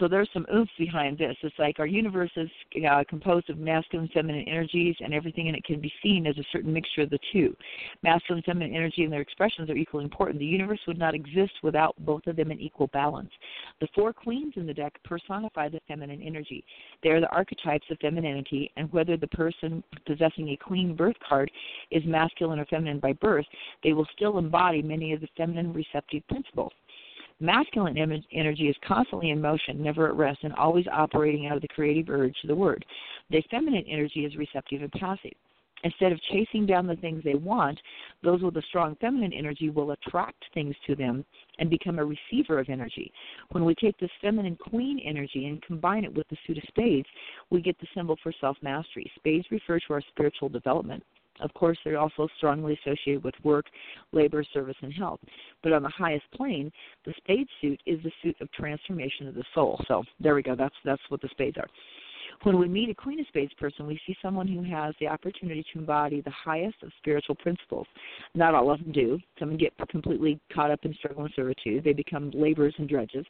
so 0.01 0.09
there's 0.09 0.29
some 0.33 0.47
oomph 0.53 0.71
behind 0.79 1.19
this. 1.19 1.37
It's 1.43 1.55
like 1.59 1.79
our 1.79 1.87
universe 1.87 2.31
is 2.37 2.49
uh, 2.91 3.05
composed 3.09 3.51
of 3.51 3.59
masculine 3.59 4.07
and 4.07 4.13
feminine 4.13 4.49
energies, 4.49 4.97
and 5.01 5.13
everything 5.13 5.49
in 5.49 5.55
it 5.55 5.63
can 5.65 5.79
be 5.79 5.93
seen 6.03 6.27
as 6.27 6.37
a 6.39 6.45
certain 6.51 6.73
mixture 6.73 7.03
of 7.03 7.11
the 7.11 7.19
two. 7.33 7.55
Masculine 8.03 8.39
and 8.39 8.45
feminine 8.47 8.75
energy 8.75 9.05
and 9.05 9.13
their 9.13 9.21
expressions 9.21 9.69
are 9.69 9.77
equally 9.77 10.05
important. 10.05 10.39
The 10.39 10.47
universe 10.47 10.81
would 10.87 10.99
not 10.99 11.15
exist 11.15 11.53
without 11.63 11.95
both 11.99 12.27
of 12.27 12.37
them 12.37 12.51
in 12.51 12.59
equal 12.61 12.87
balance. 12.89 13.31
The 13.81 13.89
four 13.95 14.15
queens 14.15 14.55
in 14.57 14.67
the 14.67 14.73
deck 14.73 14.95
personify 15.05 15.69
the 15.69 15.81
feminine 15.87 16.23
energy. 16.23 16.65
They 17.03 17.11
are 17.11 17.21
the 17.21 17.29
archetypes 17.29 17.87
of 17.91 17.99
femininity, 18.01 18.73
and 18.77 18.91
whether 18.93 19.19
the 19.19 19.29
person 19.29 19.85
possessing 20.07 20.49
a 20.49 20.57
queen 20.57 20.97
birth 20.97 21.17
card 21.29 21.51
is 21.91 22.03
masculine 22.07 22.59
or 22.59 22.65
feminine 22.67 23.01
by 23.01 23.13
birth, 23.13 23.47
they 23.85 23.93
will 23.93 24.09
still 24.17 24.39
embody 24.39 24.81
many 24.81 25.13
of 25.13 25.21
the 25.21 25.29
feminine 25.37 25.75
receptive 25.75 26.27
principles. 26.29 26.73
Masculine 27.41 27.97
em- 27.97 28.25
energy 28.33 28.69
is 28.69 28.77
constantly 28.87 29.31
in 29.31 29.41
motion, 29.41 29.83
never 29.83 30.07
at 30.09 30.15
rest, 30.15 30.41
and 30.43 30.53
always 30.55 30.87
operating 30.93 31.47
out 31.47 31.57
of 31.57 31.63
the 31.63 31.69
creative 31.69 32.11
urge 32.11 32.35
to 32.43 32.47
the 32.47 32.55
word. 32.55 32.85
The 33.31 33.43
feminine 33.51 33.85
energy 33.89 34.27
is 34.27 34.37
receptive 34.37 34.83
and 34.83 34.93
passive. 34.93 35.33
Instead 35.83 36.13
of 36.13 36.21
chasing 36.31 36.67
down 36.67 36.87
the 36.87 36.97
things 36.97 37.25
they 37.25 37.35
want, 37.35 37.81
those 38.23 38.43
with 38.43 38.57
a 38.59 38.63
strong 38.69 38.97
feminine 39.01 39.33
energy 39.33 39.71
will 39.71 39.93
attract 39.93 40.45
things 40.53 40.75
to 40.87 40.95
them 40.95 41.25
and 41.59 41.71
become 41.71 41.99
a 41.99 42.05
receiver 42.05 42.59
of 42.59 42.69
energy. 42.69 43.11
When 43.53 43.65
we 43.65 43.75
take 43.75 43.97
this 43.99 44.11
feminine 44.21 44.57
queen 44.57 45.01
energy 45.03 45.47
and 45.47 45.63
combine 45.63 46.05
it 46.05 46.15
with 46.15 46.29
the 46.29 46.37
suit 46.47 46.59
of 46.59 46.65
spades, 46.69 47.09
we 47.49 47.63
get 47.63 47.79
the 47.81 47.87
symbol 47.95 48.17
for 48.23 48.33
self 48.41 48.59
mastery. 48.63 49.11
Spades 49.17 49.47
refer 49.51 49.79
to 49.81 49.95
our 49.95 50.03
spiritual 50.11 50.51
development. 50.51 51.03
Of 51.41 51.53
course, 51.55 51.79
they're 51.85 51.99
also 51.99 52.29
strongly 52.37 52.79
associated 52.85 53.25
with 53.25 53.35
work, 53.43 53.67
labor, 54.13 54.45
service, 54.53 54.77
and 54.83 54.93
health. 54.93 55.21
But 55.63 55.73
on 55.73 55.83
the 55.83 55.89
highest 55.91 56.25
plane, 56.35 56.71
the 57.05 57.15
spade 57.19 57.49
suit 57.61 57.81
is 57.87 58.03
the 58.03 58.13
suit 58.23 58.37
of 58.41 58.51
transformation 58.53 59.29
of 59.29 59.35
the 59.35 59.45
soul. 59.55 59.83
So 59.89 60.03
there 60.19 60.35
we 60.35 60.43
go. 60.43 60.55
That's 60.55 60.75
that's 60.85 61.03
what 61.09 61.21
the 61.21 61.29
spades 61.33 61.57
are. 61.57 61.69
When 62.43 62.59
we 62.59 62.69
meet 62.69 62.89
a 62.89 62.95
Queen 62.95 63.21
of 63.21 63.27
Spades 63.27 63.53
person, 63.55 63.87
we 63.87 64.01
see 64.07 64.17
someone 64.23 64.49
who 64.49 64.63
has 64.63 64.95
the 64.99 65.09
opportunity 65.09 65.65
to 65.73 65.79
embody 65.79 66.23
the 66.23 66.31
highest 66.31 66.77
of 66.83 66.91
spiritual 66.99 67.35
principles. 67.35 67.87
Not 68.35 68.55
all 68.55 68.71
of 68.71 68.81
them 68.81 68.93
do. 68.93 69.19
Some 69.39 69.57
get 69.57 69.75
completely 69.91 70.41
caught 70.53 70.71
up 70.71 70.85
in 70.85 70.95
struggle 70.95 71.25
and 71.25 71.33
servitude. 71.35 71.85
They 71.85 71.93
become 71.93 72.31
laborers 72.31 72.75
and 72.79 72.89
drudges. 72.89 73.27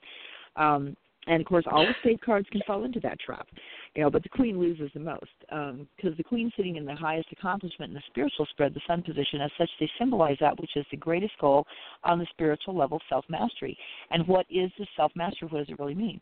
Um, 0.56 0.96
and 1.26 1.40
of 1.40 1.46
course, 1.46 1.64
all 1.70 1.84
the 1.84 1.94
spade 2.00 2.20
cards 2.22 2.48
can 2.50 2.62
fall 2.66 2.84
into 2.84 3.00
that 3.00 3.18
trap. 3.20 3.46
You 3.94 4.02
know, 4.02 4.10
but 4.10 4.22
the 4.22 4.28
queen 4.28 4.58
loses 4.58 4.90
the 4.94 5.00
most 5.00 5.24
um, 5.50 5.86
because 5.96 6.16
the 6.16 6.22
queen 6.22 6.52
sitting 6.56 6.76
in 6.76 6.84
the 6.84 6.94
highest 6.94 7.28
accomplishment 7.32 7.90
in 7.90 7.94
the 7.94 8.02
spiritual 8.08 8.46
spread, 8.50 8.72
the 8.72 8.80
sun 8.86 9.02
position, 9.02 9.40
as 9.40 9.50
such, 9.58 9.68
they 9.80 9.90
symbolize 9.98 10.36
that 10.40 10.58
which 10.60 10.76
is 10.76 10.86
the 10.90 10.96
greatest 10.96 11.32
goal 11.40 11.66
on 12.04 12.18
the 12.18 12.26
spiritual 12.30 12.76
level, 12.76 13.00
self 13.08 13.24
mastery. 13.28 13.76
And 14.10 14.26
what 14.28 14.46
is 14.48 14.70
the 14.78 14.86
self 14.96 15.10
mastery? 15.16 15.48
What 15.48 15.58
does 15.58 15.68
it 15.68 15.78
really 15.80 15.94
mean? 15.94 16.20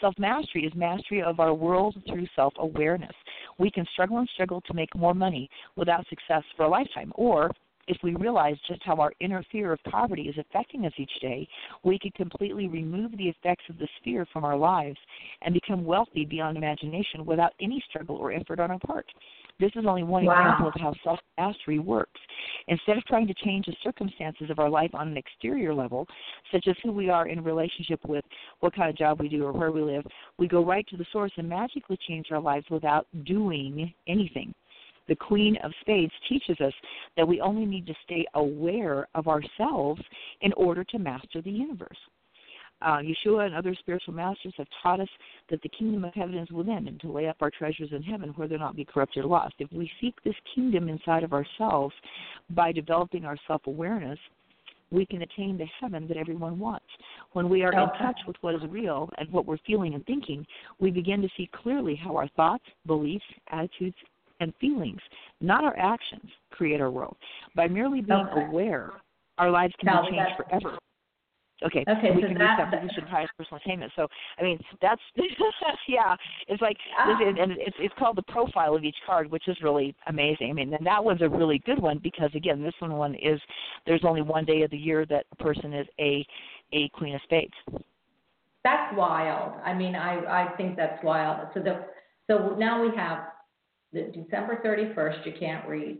Self 0.00 0.14
mastery 0.18 0.64
is 0.64 0.74
mastery 0.74 1.22
of 1.22 1.40
our 1.40 1.54
world 1.54 1.96
through 2.06 2.26
self 2.36 2.52
awareness. 2.58 3.14
We 3.58 3.70
can 3.70 3.86
struggle 3.92 4.18
and 4.18 4.28
struggle 4.34 4.60
to 4.62 4.74
make 4.74 4.94
more 4.94 5.14
money 5.14 5.48
without 5.76 6.06
success 6.08 6.42
for 6.56 6.64
a 6.64 6.68
lifetime, 6.68 7.12
or 7.14 7.50
if 7.86 7.96
we 8.02 8.14
realize 8.14 8.56
just 8.68 8.82
how 8.84 8.96
our 8.96 9.12
inner 9.20 9.44
fear 9.50 9.72
of 9.72 9.82
poverty 9.84 10.22
is 10.22 10.36
affecting 10.38 10.86
us 10.86 10.92
each 10.96 11.10
day, 11.20 11.48
we 11.84 11.98
could 11.98 12.14
completely 12.14 12.68
remove 12.68 13.12
the 13.16 13.28
effects 13.28 13.64
of 13.68 13.78
this 13.78 13.88
fear 14.04 14.26
from 14.32 14.44
our 14.44 14.56
lives 14.56 14.98
and 15.42 15.54
become 15.54 15.84
wealthy 15.84 16.24
beyond 16.24 16.56
imagination 16.56 17.24
without 17.24 17.52
any 17.60 17.82
struggle 17.88 18.16
or 18.16 18.32
effort 18.32 18.60
on 18.60 18.70
our 18.70 18.78
part. 18.78 19.06
This 19.58 19.72
is 19.76 19.84
only 19.86 20.02
one 20.02 20.24
Wow. 20.24 20.38
example 20.40 20.68
of 20.68 20.74
how 20.74 20.94
self 21.04 21.20
mastery 21.36 21.78
works. 21.78 22.20
Instead 22.68 22.96
of 22.96 23.04
trying 23.04 23.26
to 23.26 23.34
change 23.34 23.66
the 23.66 23.76
circumstances 23.82 24.48
of 24.50 24.58
our 24.58 24.70
life 24.70 24.90
on 24.94 25.08
an 25.08 25.16
exterior 25.16 25.74
level, 25.74 26.06
such 26.50 26.66
as 26.66 26.76
who 26.82 26.92
we 26.92 27.10
are 27.10 27.28
in 27.28 27.44
relationship 27.44 28.00
with, 28.06 28.24
what 28.60 28.74
kind 28.74 28.88
of 28.88 28.96
job 28.96 29.20
we 29.20 29.28
do, 29.28 29.44
or 29.44 29.52
where 29.52 29.70
we 29.70 29.82
live, 29.82 30.06
we 30.38 30.48
go 30.48 30.64
right 30.64 30.86
to 30.88 30.96
the 30.96 31.06
source 31.12 31.32
and 31.36 31.48
magically 31.48 31.98
change 32.08 32.26
our 32.30 32.40
lives 32.40 32.66
without 32.70 33.06
doing 33.24 33.92
anything. 34.06 34.54
The 35.08 35.16
Queen 35.16 35.56
of 35.64 35.72
Spades 35.80 36.12
teaches 36.28 36.60
us 36.60 36.72
that 37.16 37.26
we 37.26 37.40
only 37.40 37.66
need 37.66 37.86
to 37.86 37.94
stay 38.04 38.24
aware 38.34 39.08
of 39.14 39.28
ourselves 39.28 40.02
in 40.40 40.52
order 40.54 40.84
to 40.84 40.98
master 40.98 41.42
the 41.42 41.50
universe. 41.50 41.96
Uh, 42.82 42.98
Yeshua 42.98 43.44
and 43.46 43.54
other 43.54 43.74
spiritual 43.74 44.14
masters 44.14 44.54
have 44.56 44.66
taught 44.82 45.00
us 45.00 45.08
that 45.50 45.60
the 45.62 45.68
kingdom 45.68 46.04
of 46.04 46.14
heaven 46.14 46.38
is 46.38 46.50
within 46.50 46.88
and 46.88 46.98
to 47.00 47.12
lay 47.12 47.28
up 47.28 47.36
our 47.40 47.50
treasures 47.50 47.90
in 47.92 48.02
heaven 48.02 48.30
where 48.30 48.48
they'll 48.48 48.58
not 48.58 48.76
be 48.76 48.86
corrupted 48.86 49.24
or 49.24 49.28
lost. 49.28 49.54
If 49.58 49.70
we 49.70 49.90
seek 50.00 50.14
this 50.24 50.34
kingdom 50.54 50.88
inside 50.88 51.22
of 51.22 51.34
ourselves 51.34 51.94
by 52.50 52.72
developing 52.72 53.26
our 53.26 53.36
self 53.46 53.66
awareness, 53.66 54.18
we 54.90 55.06
can 55.06 55.22
attain 55.22 55.56
the 55.56 55.66
heaven 55.80 56.08
that 56.08 56.16
everyone 56.16 56.58
wants. 56.58 56.86
When 57.32 57.48
we 57.48 57.62
are 57.62 57.72
in 57.72 57.88
touch 57.98 58.18
with 58.26 58.36
what 58.40 58.54
is 58.54 58.62
real 58.68 59.08
and 59.18 59.30
what 59.30 59.46
we're 59.46 59.58
feeling 59.66 59.94
and 59.94 60.04
thinking, 60.06 60.44
we 60.80 60.90
begin 60.90 61.22
to 61.22 61.28
see 61.36 61.48
clearly 61.52 61.94
how 61.94 62.16
our 62.16 62.28
thoughts, 62.28 62.64
beliefs, 62.86 63.24
attitudes, 63.52 63.96
and 64.40 64.52
feelings, 64.60 65.00
not 65.40 65.64
our 65.64 65.76
actions, 65.78 66.28
create 66.50 66.80
our 66.80 66.90
world. 66.90 67.16
By 67.54 67.68
merely 67.68 68.00
being 68.00 68.26
Okay. 68.32 68.40
aware, 68.46 68.90
our 69.38 69.50
lives 69.50 69.74
can 69.78 70.02
be 70.02 70.10
changed 70.10 70.36
forever. 70.36 70.78
Okay, 71.62 71.84
Okay, 71.86 72.10
we 72.10 72.22
so 72.22 72.28
can 72.28 72.38
that- 72.38 72.58
reach 72.58 72.70
that 72.70 72.80
position 72.80 73.02
of 73.04 73.08
highest 73.10 73.32
personal 73.36 73.60
attainment. 73.62 73.92
So, 73.94 74.08
I 74.38 74.42
mean, 74.42 74.58
that's 74.80 75.00
yeah. 75.88 76.16
It's 76.48 76.62
like, 76.62 76.78
Ah. 76.98 77.06
this, 77.06 77.16
and 77.38 77.52
it's 77.52 77.76
it's 77.78 77.94
called 77.98 78.16
the 78.16 78.22
profile 78.22 78.74
of 78.74 78.82
each 78.82 78.96
card, 79.04 79.30
which 79.30 79.46
is 79.46 79.60
really 79.62 79.94
amazing. 80.06 80.48
I 80.48 80.52
mean, 80.54 80.72
and 80.72 80.86
that 80.86 81.04
one's 81.04 81.20
a 81.20 81.28
really 81.28 81.58
good 81.66 81.78
one 81.78 81.98
because 82.02 82.30
again, 82.34 82.62
this 82.62 82.72
one 82.78 82.94
one 82.94 83.14
is 83.16 83.38
there's 83.86 84.04
only 84.06 84.22
one 84.22 84.46
day 84.46 84.62
of 84.62 84.70
the 84.70 84.78
year 84.78 85.04
that 85.06 85.26
a 85.32 85.36
person 85.36 85.74
is 85.74 85.86
a 85.98 86.26
a 86.72 86.88
queen 86.90 87.14
of 87.14 87.20
spades. 87.24 87.52
That's 88.64 88.96
wild. 88.96 89.60
I 89.64 89.74
mean, 89.74 89.94
I, 89.94 90.18
I 90.44 90.56
think 90.56 90.76
that's 90.76 91.02
wild. 91.04 91.48
So 91.52 91.60
the 91.60 91.84
so 92.26 92.54
now 92.58 92.80
we 92.82 92.94
have 92.96 93.18
December 93.92 94.60
31st. 94.64 95.26
You 95.26 95.32
can't 95.38 95.68
read. 95.68 95.98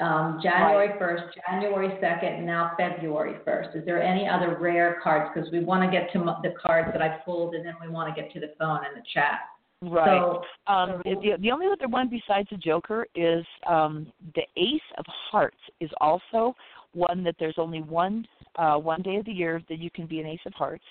Um, 0.00 0.40
January 0.42 0.98
1st, 0.98 1.28
January 1.46 1.88
2nd, 2.02 2.38
and 2.38 2.46
now 2.46 2.72
February 2.78 3.34
1st. 3.46 3.76
Is 3.76 3.84
there 3.84 4.02
any 4.02 4.26
other 4.26 4.56
rare 4.58 4.98
cards? 5.02 5.30
Because 5.34 5.50
we 5.52 5.62
want 5.62 5.84
to 5.84 5.90
get 5.90 6.10
to 6.14 6.18
the 6.42 6.54
cards 6.60 6.88
that 6.92 7.02
I 7.02 7.18
pulled, 7.22 7.54
and 7.54 7.66
then 7.66 7.74
we 7.82 7.88
want 7.88 8.14
to 8.14 8.18
get 8.18 8.32
to 8.32 8.40
the 8.40 8.52
phone 8.58 8.78
and 8.86 8.96
the 8.96 9.04
chat. 9.12 9.40
Right. 9.82 10.20
So, 10.20 10.42
Um, 10.66 11.02
the, 11.04 11.36
the 11.38 11.50
only 11.50 11.66
other 11.66 11.88
one 11.88 12.08
besides 12.08 12.48
the 12.50 12.56
Joker 12.56 13.06
is 13.14 13.44
um, 13.66 14.10
the 14.34 14.42
Ace 14.56 14.80
of 14.96 15.04
Hearts 15.30 15.56
is 15.80 15.90
also 16.00 16.54
one 16.92 17.22
that 17.24 17.36
there's 17.38 17.54
only 17.58 17.82
one 17.82 18.26
uh, 18.56 18.76
one 18.76 19.00
day 19.02 19.16
of 19.16 19.24
the 19.24 19.32
year 19.32 19.62
that 19.68 19.78
you 19.78 19.90
can 19.90 20.06
be 20.06 20.20
an 20.20 20.26
Ace 20.26 20.40
of 20.44 20.52
Hearts, 20.54 20.84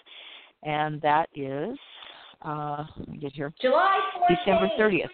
and 0.63 1.01
that 1.01 1.29
is 1.35 1.77
uh, 2.41 2.85
let 2.97 3.09
me 3.09 3.17
get 3.17 3.33
here 3.33 3.53
July 3.61 3.99
14th. 4.17 4.37
December 4.37 4.69
30th. 4.79 5.09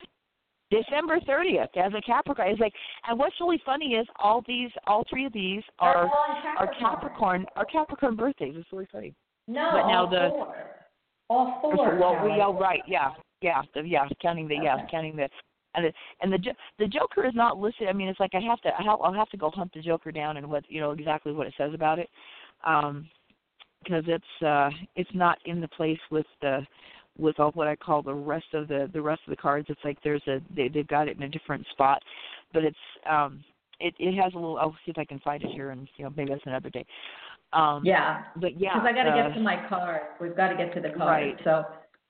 December 0.72 1.20
30th 1.20 1.76
as 1.78 1.94
a 1.96 2.02
Capricorn. 2.02 2.50
It's 2.50 2.60
like, 2.60 2.74
and 3.08 3.20
what's 3.20 3.36
really 3.40 3.62
funny 3.66 3.94
is 3.94 4.08
all 4.18 4.44
these, 4.48 4.70
all 4.88 5.04
three 5.10 5.26
of 5.26 5.34
these 5.34 5.62
are 5.80 6.10
are 6.58 6.72
Capricorn, 6.80 7.46
are 7.56 7.66
Capricorn 7.66 8.16
birthdays. 8.16 8.56
It's 8.58 8.68
really 8.72 8.88
funny. 8.92 9.14
No, 9.48 9.70
but 9.74 9.88
now 9.88 10.06
all 10.06 10.10
the- 10.10 10.30
four. 10.30 10.56
All 11.30 11.60
four. 11.62 11.98
well, 11.98 12.24
we 12.24 12.42
oh 12.42 12.54
right, 12.60 12.82
yeah, 12.88 13.12
yeah, 13.42 13.62
the, 13.74 13.82
yeah, 13.82 14.08
counting 14.22 14.48
the 14.48 14.56
yeah, 14.62 14.86
counting 14.90 15.16
the 15.16 15.28
and 15.76 15.86
the 15.86 15.94
and 16.22 16.32
the 16.32 16.40
the 16.80 16.88
Joker 16.88 17.26
is 17.26 17.34
not 17.36 17.58
listed. 17.58 17.88
I 17.88 17.94
mean, 17.94 18.08
it's 18.08 18.20
like 18.20 18.34
I 18.34 18.40
have 18.42 18.62
to 18.62 18.70
I 18.70 18.84
have, 18.84 19.00
I'll 19.02 19.14
have 19.14 19.30
to 19.30 19.38
go 19.38 19.50
hunt 19.50 19.72
the 19.74 19.82
Joker 19.82 20.12
down 20.12 20.38
and 20.38 20.50
what 20.50 20.64
you 20.70 20.80
know 20.80 20.92
exactly 20.92 21.32
what 21.32 21.48
it 21.48 21.54
says 21.58 21.74
about 21.74 22.00
it, 22.00 22.10
um, 22.66 23.08
because 23.84 24.04
it's 24.08 24.46
uh 24.46 24.70
it's 24.96 25.10
not 25.14 25.38
in 25.46 25.62
the 25.62 25.68
place 25.70 26.00
with 26.12 26.26
the 26.42 26.66
with 27.18 27.40
all 27.40 27.52
what 27.52 27.68
I 27.68 27.76
call 27.76 28.02
the 28.02 28.14
rest 28.14 28.54
of 28.54 28.68
the 28.68 28.90
the 28.94 29.02
rest 29.02 29.22
of 29.26 29.32
the 29.32 29.38
cards. 29.38 29.68
It's 29.70 29.80
like 29.84 29.98
there's 30.04 30.26
a 30.28 30.40
they 30.56 30.68
they've 30.68 30.88
got 30.88 31.08
it 31.08 31.18
in 31.18 31.24
a 31.24 31.30
different 31.30 31.66
spot, 31.72 32.02
but 32.54 32.64
it's 32.64 32.78
um 33.10 33.44
it 33.80 33.94
it 34.00 34.16
has 34.22 34.34
a 34.34 34.38
little. 34.38 34.58
I'll 34.58 34.76
see 34.86 34.92
if 34.92 34.98
I 34.98 35.06
can 35.06 35.20
find 35.20 35.44
it 35.44 35.52
here 35.52 35.72
and 35.72 35.88
you 35.98 36.06
know 36.06 36.14
maybe 36.16 36.32
that's 36.32 36.46
another 36.46 36.70
day. 36.70 36.86
Um, 37.54 37.86
Yeah. 37.86 38.24
but 38.36 38.60
yeah, 38.60 38.74
Because 38.74 38.88
I 38.88 38.94
got 38.94 39.04
to 39.04 39.12
uh, 39.12 39.28
get 39.28 39.34
to 39.36 39.40
my 39.42 39.68
cards. 39.70 40.06
We've 40.20 40.36
got 40.36 40.50
to 40.50 40.58
get 40.58 40.74
to 40.74 40.82
the 40.82 40.90
cards. 40.90 41.36
Right. 41.36 41.38
So 41.44 41.64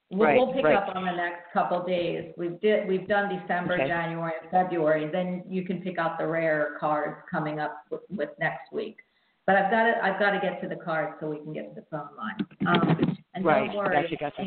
we'll, 0.09 0.27
Right, 0.27 0.37
we'll 0.37 0.53
pick 0.53 0.63
right. 0.63 0.75
up 0.75 0.95
on 0.95 1.05
the 1.05 1.11
next 1.11 1.51
couple 1.53 1.83
days. 1.83 2.33
We've 2.37 2.59
did 2.61 2.87
we've 2.87 3.07
done 3.07 3.39
December, 3.39 3.75
Okay. 3.75 3.87
January, 3.87 4.33
and 4.41 4.49
February. 4.49 5.09
Then 5.11 5.43
you 5.47 5.63
can 5.65 5.81
pick 5.81 5.99
out 5.99 6.17
the 6.17 6.25
rare 6.25 6.77
cards 6.79 7.17
coming 7.29 7.59
up 7.59 7.83
with, 7.91 8.01
with 8.09 8.29
next 8.39 8.71
week. 8.71 8.97
But 9.45 9.55
I've 9.57 9.69
got 9.71 9.83
to 9.83 10.03
I've 10.03 10.19
got 10.19 10.31
to 10.31 10.39
get 10.39 10.61
to 10.61 10.67
the 10.67 10.81
cards 10.83 11.17
so 11.19 11.29
we 11.29 11.37
can 11.37 11.53
get 11.53 11.75
to 11.75 11.81
the 11.81 11.87
phone 11.91 12.09
line. 12.17 12.37
Um, 12.67 13.17
and 13.35 13.45
Right, 13.45 13.67
don't 13.67 13.75
worry, 13.77 14.01
gotcha, 14.01 14.15
gotcha. 14.15 14.41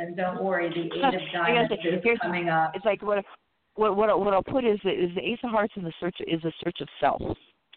And 0.00 0.16
don't 0.16 0.42
worry, 0.42 0.68
the 0.70 0.86
Eight 0.96 1.14
of 1.14 1.20
Diamonds 1.32 1.72
say, 1.82 1.88
is 1.90 2.18
coming 2.22 2.48
up. 2.48 2.72
it's 2.74 2.84
like 2.84 3.02
what 3.02 3.24
what 3.74 3.96
what 3.96 4.18
what 4.20 4.34
I'll 4.34 4.42
put 4.42 4.64
is 4.64 4.78
is 4.84 5.14
the 5.14 5.22
Ace 5.22 5.38
of 5.44 5.50
Hearts 5.50 5.72
in 5.76 5.84
the 5.84 5.92
search 6.00 6.16
is 6.26 6.42
a 6.44 6.52
search 6.64 6.80
of 6.80 6.88
self, 7.00 7.22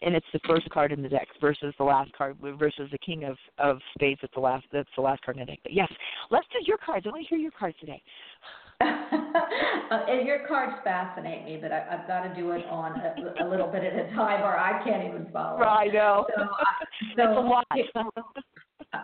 and 0.01 0.15
it's 0.15 0.25
the 0.33 0.39
first 0.47 0.69
card 0.69 0.91
in 0.91 1.01
the 1.01 1.09
deck 1.09 1.27
versus 1.41 1.73
the 1.77 1.83
last 1.83 2.12
card 2.17 2.38
versus 2.57 2.89
the 2.91 2.97
King 2.99 3.25
of 3.25 3.38
of 3.57 3.79
Spades 3.95 4.21
at 4.23 4.31
the 4.33 4.39
last 4.39 4.65
that's 4.71 4.89
the 4.95 5.01
last 5.01 5.21
card 5.23 5.38
in 5.38 5.41
the 5.45 5.51
deck. 5.51 5.59
But 5.63 5.73
yes, 5.73 5.91
let's 6.31 6.47
do 6.51 6.59
your 6.65 6.77
cards. 6.77 7.05
I 7.05 7.09
want 7.09 7.23
to 7.23 7.29
hear 7.29 7.38
your 7.39 7.51
cards 7.51 7.75
today. 7.79 8.01
Uh, 9.91 10.05
and 10.09 10.25
your 10.25 10.47
cards 10.47 10.73
fascinate 10.83 11.45
me, 11.45 11.59
but 11.62 11.71
I, 11.71 11.86
I've 11.91 12.07
got 12.07 12.23
to 12.23 12.33
do 12.33 12.51
it 12.51 12.65
on 12.65 12.93
a, 12.99 13.43
a 13.43 13.47
little 13.47 13.67
bit 13.67 13.83
at 13.83 13.93
a 13.93 14.09
time, 14.15 14.41
or 14.41 14.57
I 14.57 14.81
can't 14.83 15.07
even 15.07 15.27
follow. 15.31 15.59
I 15.63 15.86
know. 15.86 16.25
So, 16.36 16.41
I- 16.51 17.15
it's 17.15 17.31
a 17.36 17.39
lot. 17.39 17.65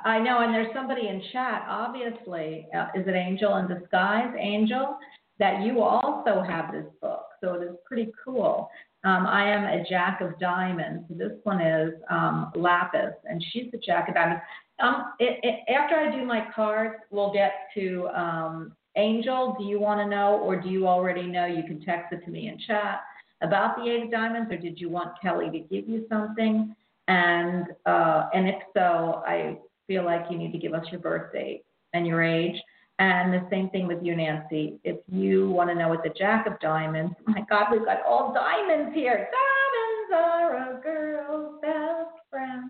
I 0.06 0.20
know, 0.20 0.42
and 0.42 0.54
there's 0.54 0.74
somebody 0.74 1.08
in 1.08 1.22
chat, 1.32 1.66
obviously, 1.68 2.68
uh, 2.76 2.88
is 2.96 3.08
it 3.08 3.16
Angel 3.16 3.58
in 3.58 3.68
Disguise, 3.68 4.34
Angel, 4.38 4.98
that 5.40 5.64
you 5.64 5.82
also 5.82 6.44
have 6.48 6.72
this 6.72 6.86
book. 7.02 7.26
So 7.42 7.54
it 7.54 7.64
is 7.64 7.76
pretty 7.86 8.12
cool. 8.24 8.70
Um, 9.04 9.26
I 9.26 9.50
am 9.50 9.64
a 9.64 9.84
Jack 9.90 10.22
of 10.22 10.38
Diamonds. 10.40 11.06
This 11.10 11.32
one 11.44 11.62
is 11.62 11.94
um, 12.10 12.52
Lapis, 12.56 13.14
and 13.24 13.44
she's 13.52 13.72
the 13.72 13.78
Jack 13.78 14.10
of 14.10 14.16
Diamonds. 14.16 14.42
Um, 14.80 15.14
it, 15.20 15.40
it, 15.44 15.74
after 15.74 15.96
I 15.96 16.16
do 16.16 16.26
my 16.26 16.46
cards, 16.54 16.96
we'll 17.10 17.34
get 17.34 17.54
to 17.76 18.08
um, 18.10 18.74
Angel. 18.98 19.56
Do 19.58 19.66
you 19.66 19.80
want 19.80 20.02
to 20.02 20.08
know, 20.08 20.40
or 20.44 20.62
do 20.62 20.70
you 20.70 20.88
already 20.88 21.24
know? 21.24 21.46
You 21.46 21.64
can 21.64 21.82
text 21.82 22.14
it 22.14 22.24
to 22.26 22.32
me 22.32 22.50
in 22.50 22.60
chat 22.68 23.02
about 23.42 23.78
the 23.78 23.90
Eight 23.90 24.04
of 24.04 24.12
Diamonds, 24.12 24.52
or 24.52 24.58
did 24.58 24.80
you 24.80 24.90
want 24.90 25.20
Kelly 25.22 25.50
to 25.50 25.60
give 25.60 25.88
you 25.88 26.06
something? 26.10 26.76
And 27.08 27.68
uh, 27.86 28.28
and 28.34 28.48
if 28.50 28.62
so, 28.74 29.24
I 29.26 29.58
feel 29.90 30.06
like 30.06 30.26
you 30.30 30.38
need 30.38 30.54
to 30.54 30.58
give 30.60 30.74
us 30.74 30.86
your 30.92 31.02
birth 31.02 31.34
date 31.34 31.64
and 31.94 32.08
your 32.08 32.24
age. 32.24 32.56
And 33.00 33.34
the 33.34 33.46
same 33.50 33.70
thing 33.72 33.88
with 33.88 34.00
you, 34.04 34.16
Nancy. 34.16 34.80
If 34.84 34.98
you 35.08 35.50
want 35.50 35.70
to 35.70 35.76
know 35.76 35.90
what 35.90 36.04
the 36.04 36.12
Jack 36.18 36.46
of 36.46 36.60
Diamonds, 36.60 37.16
my 37.26 37.42
God, 37.50 37.72
we've 37.72 37.84
got 37.84 38.06
all 38.08 38.34
diamonds 38.34 38.94
here. 38.94 39.28
Diamonds 39.32 40.14
are 40.14 40.78
a 40.78 40.82
girl's 40.82 41.60
best 41.62 42.22
friend. 42.30 42.70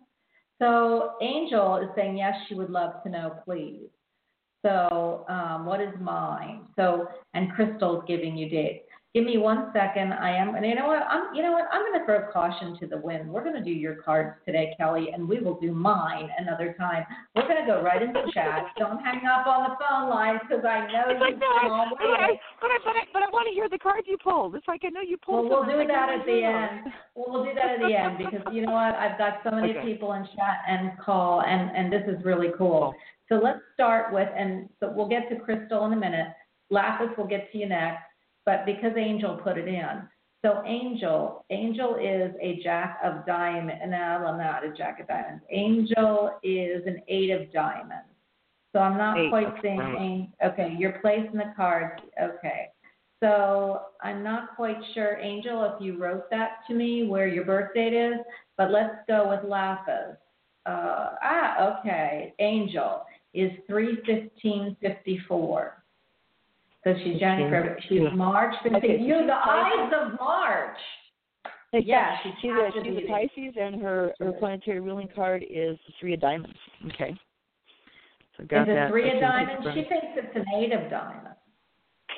So 0.59 1.13
Angel 1.21 1.77
is 1.77 1.89
saying 1.95 2.17
yes, 2.17 2.33
she 2.47 2.55
would 2.55 2.69
love 2.69 3.03
to 3.03 3.09
know, 3.09 3.35
please. 3.45 3.89
So 4.65 5.25
um, 5.29 5.65
what 5.65 5.81
is 5.81 5.93
mine? 5.99 6.61
So 6.75 7.07
and 7.33 7.51
Crystal's 7.53 8.03
giving 8.07 8.37
you 8.37 8.49
dates. 8.49 8.88
Give 9.15 9.25
me 9.25 9.39
one 9.39 9.71
second. 9.73 10.13
I 10.13 10.29
am, 10.37 10.53
and 10.53 10.63
you 10.63 10.75
know 10.75 10.85
what? 10.85 11.01
I'm, 11.09 11.33
you 11.33 11.41
know 11.41 11.51
what? 11.51 11.65
I'm 11.73 11.81
going 11.81 11.97
to 11.97 12.05
throw 12.05 12.31
caution 12.31 12.77
to 12.79 12.85
the 12.85 12.97
wind. 12.97 13.27
We're 13.27 13.41
going 13.43 13.55
to 13.55 13.63
do 13.63 13.71
your 13.71 13.95
cards 14.05 14.37
today, 14.45 14.75
Kelly, 14.77 15.09
and 15.11 15.27
we 15.27 15.39
will 15.39 15.59
do 15.59 15.73
mine 15.73 16.29
another 16.37 16.75
time. 16.77 17.05
We're 17.35 17.47
going 17.47 17.57
to 17.59 17.65
go 17.65 17.81
right 17.81 18.03
into 18.03 18.21
chat. 18.31 18.65
Don't 18.77 18.99
hang 19.01 19.25
up 19.25 19.47
on 19.47 19.67
the 19.71 19.75
phone 19.81 20.09
lines 20.11 20.41
because 20.47 20.63
I 20.63 20.85
know 20.93 21.09
It's 21.09 21.19
like 21.19 21.31
you've 21.31 21.39
no, 21.39 21.49
been 21.63 21.71
all 21.71 21.89
but 21.89 22.05
I, 22.05 22.21
waiting. 22.21 22.37
but 22.61 22.69
I, 22.69 22.77
but 22.85 22.95
I, 22.95 23.01
but 23.11 23.23
I 23.23 23.29
want 23.33 23.47
to 23.49 23.53
hear 23.53 23.67
the 23.67 23.79
cards 23.79 24.05
you 24.05 24.17
pulled. 24.23 24.53
It's 24.53 24.67
like 24.67 24.81
I 24.85 24.89
know 24.89 25.01
you 25.01 25.17
pulled. 25.17 25.49
Well, 25.49 25.65
we'll 25.65 25.71
do 25.73 25.79
like, 25.79 25.87
that 25.87 26.09
at 26.13 26.25
the 26.27 26.43
end. 26.45 26.93
Well, 27.15 27.25
we'll 27.33 27.45
do 27.45 27.53
that 27.55 27.65
at 27.65 27.79
the 27.81 27.95
end 27.95 28.17
because 28.19 28.45
you 28.53 28.61
know 28.61 28.73
what? 28.73 28.93
I've 28.93 29.17
got 29.17 29.41
so 29.43 29.49
many 29.49 29.73
Okay. 29.73 29.81
people 29.81 30.13
in 30.13 30.23
chat 30.37 30.61
and 30.67 30.91
call, 30.99 31.41
and 31.41 31.75
and 31.75 31.91
this 31.91 32.03
is 32.05 32.23
really 32.23 32.49
cool. 32.57 32.93
Cool. 32.93 32.95
So 33.29 33.35
let's 33.43 33.59
start 33.73 34.13
with, 34.13 34.29
and 34.37 34.69
so 34.79 34.91
we'll 34.93 35.09
get 35.09 35.29
to 35.29 35.35
Crystal 35.35 35.85
in 35.85 35.93
a 35.93 35.95
minute. 35.95 36.27
Lapis 36.69 37.09
will 37.17 37.27
get 37.27 37.51
to 37.51 37.57
you 37.57 37.67
next, 37.67 38.03
but 38.49 38.65
because 38.65 38.93
Angel 38.97 39.35
put 39.35 39.59
it 39.59 39.67
in. 39.67 40.01
So 40.43 40.63
Angel, 40.65 41.45
Angel 41.51 41.97
is 41.97 42.33
a 42.41 42.59
jack 42.63 42.97
of 43.03 43.23
diamonds. 43.27 43.83
No, 43.87 43.97
I'm 43.97 44.39
not 44.39 44.65
a 44.65 44.73
jack 44.75 44.99
of 44.99 45.07
diamonds. 45.07 45.43
Angel 45.51 46.31
is 46.41 46.81
an 46.87 47.03
eight 47.07 47.29
of 47.29 47.53
diamonds. 47.53 48.09
So 48.73 48.79
I'm 48.79 48.97
not 48.97 49.19
Eight, 49.19 49.29
quite 49.29 49.53
saying. 49.61 50.33
Okay, 50.43 50.75
you're 50.79 50.97
placing 50.99 51.37
the 51.37 51.53
cards. 51.55 52.01
Okay. 52.19 52.69
So 53.21 53.81
I'm 54.01 54.23
not 54.23 54.55
quite 54.55 54.77
sure, 54.95 55.19
Angel, 55.19 55.63
if 55.65 55.79
you 55.79 55.99
wrote 55.99 56.27
that 56.31 56.61
to 56.67 56.73
me 56.73 57.05
where 57.05 57.27
your 57.27 57.45
birth 57.45 57.75
date 57.75 57.93
is, 57.93 58.17
but 58.57 58.71
let's 58.71 58.95
go 59.07 59.29
with 59.29 59.47
Lapis. 59.47 60.17
Uh, 60.65 61.09
ah, 61.21 61.79
okay. 61.79 62.33
Angel 62.39 63.03
is 63.35 63.51
three 63.67 63.99
fifteen 64.07 64.75
fifty 64.81 65.19
four. 65.27 65.78
So 66.83 66.93
she's 67.03 67.19
January. 67.19 67.81
She's 67.89 68.01
Yeah. 68.01 68.09
March 68.09 68.53
15th. 68.63 68.77
Okay, 68.77 68.97
so 68.97 69.03
you, 69.03 69.17
she's 69.19 69.27
the 69.27 69.33
Ides 69.33 69.93
of 69.93 70.19
March. 70.19 70.77
Yeah, 71.71 72.17
she's 72.23 72.33
she's 72.41 72.51
a, 72.51 72.71
she's 72.83 72.97
a 72.97 73.07
Pisces, 73.07 73.53
and 73.59 73.79
her 73.81 74.13
her 74.19 74.31
planetary 74.31 74.79
ruling 74.79 75.07
card 75.13 75.43
is 75.43 75.77
the 75.85 75.93
three 75.99 76.13
of 76.15 76.19
diamonds. 76.21 76.57
Okay. 76.87 77.15
So 78.37 78.45
got 78.45 78.63
Is 78.63 78.69
it 78.69 78.75
that. 78.75 78.89
three 78.89 79.11
of 79.11 79.19
diamonds? 79.19 79.67
She 79.73 79.83
thinks 79.83 80.07
it's 80.15 80.35
an 80.35 80.45
eight 80.57 80.73
of 80.73 80.89
diamonds. 80.89 81.37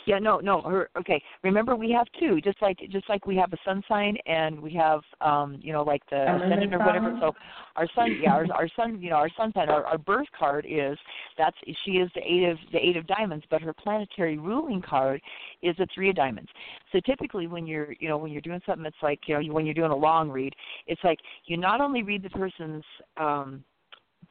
Yeah, 0.05 0.19
no, 0.19 0.39
no. 0.39 0.61
Her 0.61 0.89
okay. 0.97 1.21
Remember, 1.43 1.75
we 1.75 1.91
have 1.91 2.07
two, 2.19 2.41
just 2.41 2.61
like 2.61 2.79
just 2.89 3.07
like 3.09 3.25
we 3.25 3.35
have 3.37 3.53
a 3.53 3.57
sun 3.63 3.83
sign 3.87 4.17
and 4.25 4.59
we 4.59 4.73
have, 4.73 5.01
um, 5.21 5.59
you 5.61 5.71
know, 5.73 5.83
like 5.83 6.01
the 6.09 6.35
ascendant 6.35 6.73
or 6.73 6.79
whatever. 6.79 7.15
So 7.19 7.33
our 7.75 7.87
sun, 7.93 8.17
yeah, 8.19 8.33
our, 8.33 8.45
our 8.53 8.67
sun, 8.75 9.01
you 9.01 9.09
know, 9.09 9.17
our 9.17 9.29
sun 9.37 9.51
sign, 9.53 9.69
our, 9.69 9.85
our 9.85 9.97
birth 9.97 10.27
card 10.37 10.65
is 10.67 10.97
that's 11.37 11.55
she 11.85 11.91
is 11.91 12.09
the 12.15 12.21
eight 12.21 12.43
of 12.49 12.57
the 12.71 12.79
eight 12.79 12.97
of 12.97 13.05
diamonds, 13.07 13.45
but 13.49 13.61
her 13.61 13.73
planetary 13.73 14.37
ruling 14.37 14.81
card 14.81 15.21
is 15.61 15.75
the 15.77 15.87
three 15.93 16.09
of 16.09 16.15
diamonds. 16.15 16.49
So 16.91 16.99
typically, 17.05 17.47
when 17.47 17.67
you're, 17.67 17.93
you 17.99 18.07
know, 18.07 18.17
when 18.17 18.31
you're 18.31 18.41
doing 18.41 18.61
something, 18.65 18.85
it's 18.85 18.95
like, 19.01 19.19
you 19.27 19.37
know, 19.37 19.53
when 19.53 19.65
you're 19.65 19.75
doing 19.75 19.91
a 19.91 19.95
long 19.95 20.29
read, 20.29 20.53
it's 20.87 21.03
like 21.03 21.19
you 21.45 21.57
not 21.57 21.81
only 21.81 22.03
read 22.03 22.23
the 22.23 22.29
person's 22.29 22.83
um 23.17 23.63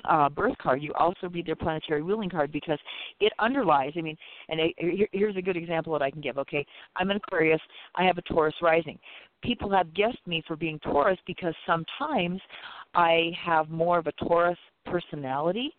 uh, 0.04 0.28
birth 0.28 0.56
card, 0.58 0.82
you 0.82 0.92
also 0.94 1.28
read 1.28 1.46
their 1.46 1.56
planetary 1.56 2.02
ruling 2.02 2.30
card 2.30 2.50
because 2.52 2.78
it 3.20 3.32
underlies. 3.38 3.92
I 3.96 4.00
mean, 4.00 4.16
and 4.48 4.60
here, 4.78 5.06
here's 5.12 5.36
a 5.36 5.42
good 5.42 5.56
example 5.56 5.92
that 5.92 6.02
I 6.02 6.10
can 6.10 6.20
give. 6.20 6.38
Okay, 6.38 6.64
I'm 6.96 7.10
an 7.10 7.16
Aquarius. 7.16 7.60
I 7.94 8.04
have 8.04 8.18
a 8.18 8.22
Taurus 8.22 8.54
rising. 8.62 8.98
People 9.42 9.70
have 9.70 9.92
guessed 9.94 10.26
me 10.26 10.42
for 10.46 10.56
being 10.56 10.78
Taurus 10.80 11.18
because 11.26 11.54
sometimes 11.66 12.40
I 12.94 13.30
have 13.42 13.68
more 13.70 13.98
of 13.98 14.06
a 14.06 14.12
Taurus 14.12 14.58
personality 14.86 15.72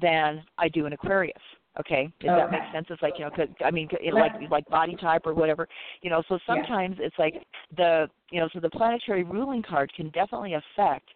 than 0.00 0.42
I 0.58 0.68
do 0.68 0.86
an 0.86 0.92
Aquarius. 0.92 1.36
Okay, 1.80 2.10
does 2.20 2.28
that 2.36 2.50
make 2.50 2.60
sense? 2.70 2.86
It's 2.90 3.00
like 3.00 3.18
you 3.18 3.24
know, 3.24 3.30
'cause- 3.30 3.48
I 3.64 3.70
mean, 3.70 3.88
it, 4.00 4.12
like 4.12 4.32
like 4.50 4.66
body 4.68 4.94
type 4.96 5.26
or 5.26 5.32
whatever, 5.32 5.66
you 6.02 6.10
know. 6.10 6.22
So 6.28 6.38
sometimes 6.46 6.96
it's 7.00 7.18
like 7.18 7.42
the 7.76 8.10
you 8.30 8.40
know, 8.40 8.48
so 8.52 8.60
the 8.60 8.68
planetary 8.68 9.22
ruling 9.22 9.62
card 9.62 9.90
can 9.94 10.10
definitely 10.10 10.52
affect 10.54 11.08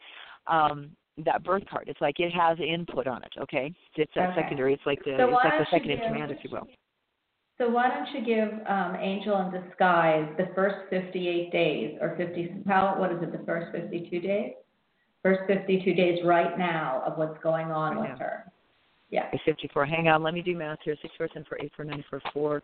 um 0.46 0.96
that 1.24 1.42
birth 1.44 1.62
card. 1.70 1.84
It's 1.88 2.00
like 2.00 2.20
it 2.20 2.32
has 2.32 2.58
input 2.60 3.06
on 3.06 3.22
it. 3.22 3.32
Okay, 3.40 3.72
it's 3.94 4.12
that 4.14 4.30
Okay. 4.30 4.42
secondary. 4.42 4.74
It's 4.74 4.86
like 4.86 5.02
the 5.04 5.16
So 5.18 5.28
it's 5.30 5.44
like 5.44 5.58
the 5.58 5.66
second 5.70 5.90
in 5.90 6.00
command, 6.00 6.30
if 6.30 6.38
you 6.44 6.50
will. 6.50 6.68
So 7.58 7.70
why 7.70 7.88
don't 7.88 8.06
you 8.12 8.20
give 8.22 8.52
um, 8.66 8.96
Angel 8.96 9.38
in 9.40 9.50
Disguise 9.50 10.28
the 10.36 10.48
first 10.54 10.90
58 10.90 11.50
days 11.50 11.98
or 12.02 12.14
50? 12.16 12.64
How 12.66 12.96
what 12.98 13.10
is 13.12 13.22
it? 13.22 13.32
The 13.32 13.44
first 13.46 13.72
52 13.72 14.20
days? 14.20 14.52
First 15.22 15.40
52 15.46 15.94
days 15.94 16.18
right 16.24 16.58
now 16.58 17.02
of 17.06 17.16
what's 17.16 17.42
going 17.42 17.70
on 17.70 17.96
Right 17.96 18.10
with 18.10 18.18
now. 18.20 18.24
her. 18.24 18.52
Yeah. 19.10 19.28
Okay, 19.28 19.40
54. 19.46 19.86
Hang 19.86 20.08
on, 20.08 20.22
let 20.22 20.34
me 20.34 20.42
do 20.42 20.54
math 20.56 20.78
here. 20.84 20.96
6, 21.00 21.14
4, 21.16 21.28
10, 21.28 21.44
4, 21.48 21.58
8, 21.62 21.72
4, 21.76 21.84
9, 21.86 22.04
4, 22.10 22.20
4, 22.34 22.62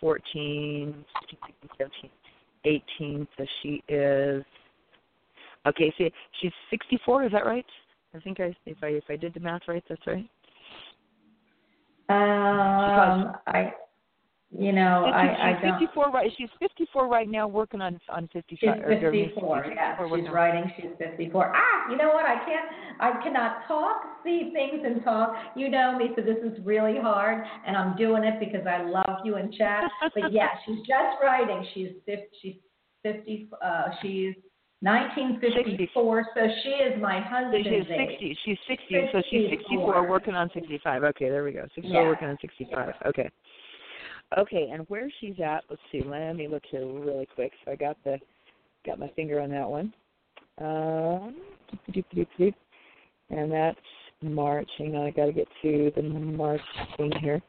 14, 0.00 1.04
15, 1.30 1.38
16, 1.60 1.70
17, 1.78 2.10
18. 2.98 3.28
So 3.36 3.46
she 3.62 3.82
is, 3.88 4.44
okay, 5.66 5.92
see, 5.98 6.10
she's 6.40 6.52
64, 6.70 7.24
is 7.24 7.32
that 7.32 7.46
right? 7.46 7.66
I 8.14 8.20
think 8.20 8.40
I, 8.40 8.56
if 8.64 8.78
I 8.82 8.86
if 8.88 9.04
I 9.10 9.16
did 9.16 9.34
the 9.34 9.40
math 9.40 9.62
right, 9.68 9.84
that's 9.88 10.06
right. 10.06 10.28
Um, 12.08 13.34
I, 13.46 13.72
you 14.56 14.72
know, 14.72 15.02
50, 15.06 15.12
I, 15.12 15.50
I 15.50 15.52
she's 15.54 15.62
don't. 15.68 15.80
54 15.80 16.10
right. 16.10 16.30
She's 16.38 16.48
54 16.60 17.08
right 17.08 17.28
now, 17.28 17.48
working 17.48 17.80
on 17.82 17.98
on 18.08 18.28
55. 18.32 18.58
She's 18.58 18.84
or, 18.84 18.92
or, 18.92 19.12
54. 19.12 19.62
54, 19.64 19.72
Yeah, 19.74 20.00
working 20.00 20.24
she's 20.24 20.32
writing. 20.32 20.72
She's 20.76 20.90
54. 20.98 21.52
Ah, 21.54 21.90
you 21.90 21.96
know 21.98 22.08
what? 22.08 22.24
I 22.24 22.36
can't. 22.46 22.66
I 23.00 23.22
cannot 23.22 23.66
talk, 23.68 24.02
see 24.24 24.50
things, 24.54 24.82
and 24.84 25.04
talk. 25.04 25.34
You 25.56 25.68
know 25.68 25.98
me, 25.98 26.10
so 26.16 26.22
this 26.22 26.38
is 26.42 26.64
really 26.64 26.98
hard, 26.98 27.44
and 27.66 27.76
I'm 27.76 27.96
doing 27.96 28.24
it 28.24 28.40
because 28.40 28.66
I 28.66 28.82
love 28.82 29.18
you 29.24 29.34
and 29.34 29.52
chat. 29.52 29.84
But 30.14 30.32
yeah, 30.32 30.48
she's 30.66 30.78
just 30.78 31.20
writing. 31.20 31.66
She's 31.74 31.90
50. 32.06 32.22
She's 32.40 32.56
50. 33.02 33.48
Uh, 33.62 33.82
she's 34.00 34.34
1954. 34.86 36.26
So 36.34 36.40
she 36.62 36.68
is 36.70 37.02
my 37.02 37.18
So 37.20 37.28
husband's 37.28 37.68
she's 37.68 37.90
age. 37.90 38.10
60. 38.10 38.38
She's 38.44 38.58
60. 38.68 39.08
So 39.12 39.22
she's 39.30 39.50
64, 39.50 39.94
64. 39.94 40.08
working 40.08 40.34
on 40.34 40.50
65. 40.54 41.02
Okay, 41.04 41.28
there 41.28 41.42
we 41.44 41.52
go. 41.52 41.62
64, 41.74 41.90
Yeah. 41.90 42.08
working 42.08 42.28
on 42.28 42.38
65. 42.40 42.94
Okay. 43.06 43.28
Okay, 44.38 44.70
and 44.72 44.84
where 44.88 45.08
she's 45.20 45.34
at? 45.44 45.64
Let's 45.68 45.82
see. 45.90 46.02
Let 46.02 46.34
me 46.34 46.48
look 46.48 46.62
here 46.70 46.86
really 46.86 47.26
quick. 47.34 47.52
So 47.64 47.72
I 47.72 47.76
got 47.76 47.96
the 48.04 48.18
got 48.84 48.98
my 48.98 49.08
finger 49.16 49.40
on 49.40 49.50
that 49.50 49.68
one. 49.68 49.92
Um, 50.58 51.36
and 53.30 53.52
that's 53.52 53.78
March. 54.22 54.68
Hang 54.78 54.94
on, 54.96 55.06
I 55.06 55.10
got 55.10 55.26
to 55.26 55.32
get 55.32 55.48
to 55.62 55.92
the 55.94 56.02
March 56.02 56.60
thing 56.96 57.12
here. 57.20 57.42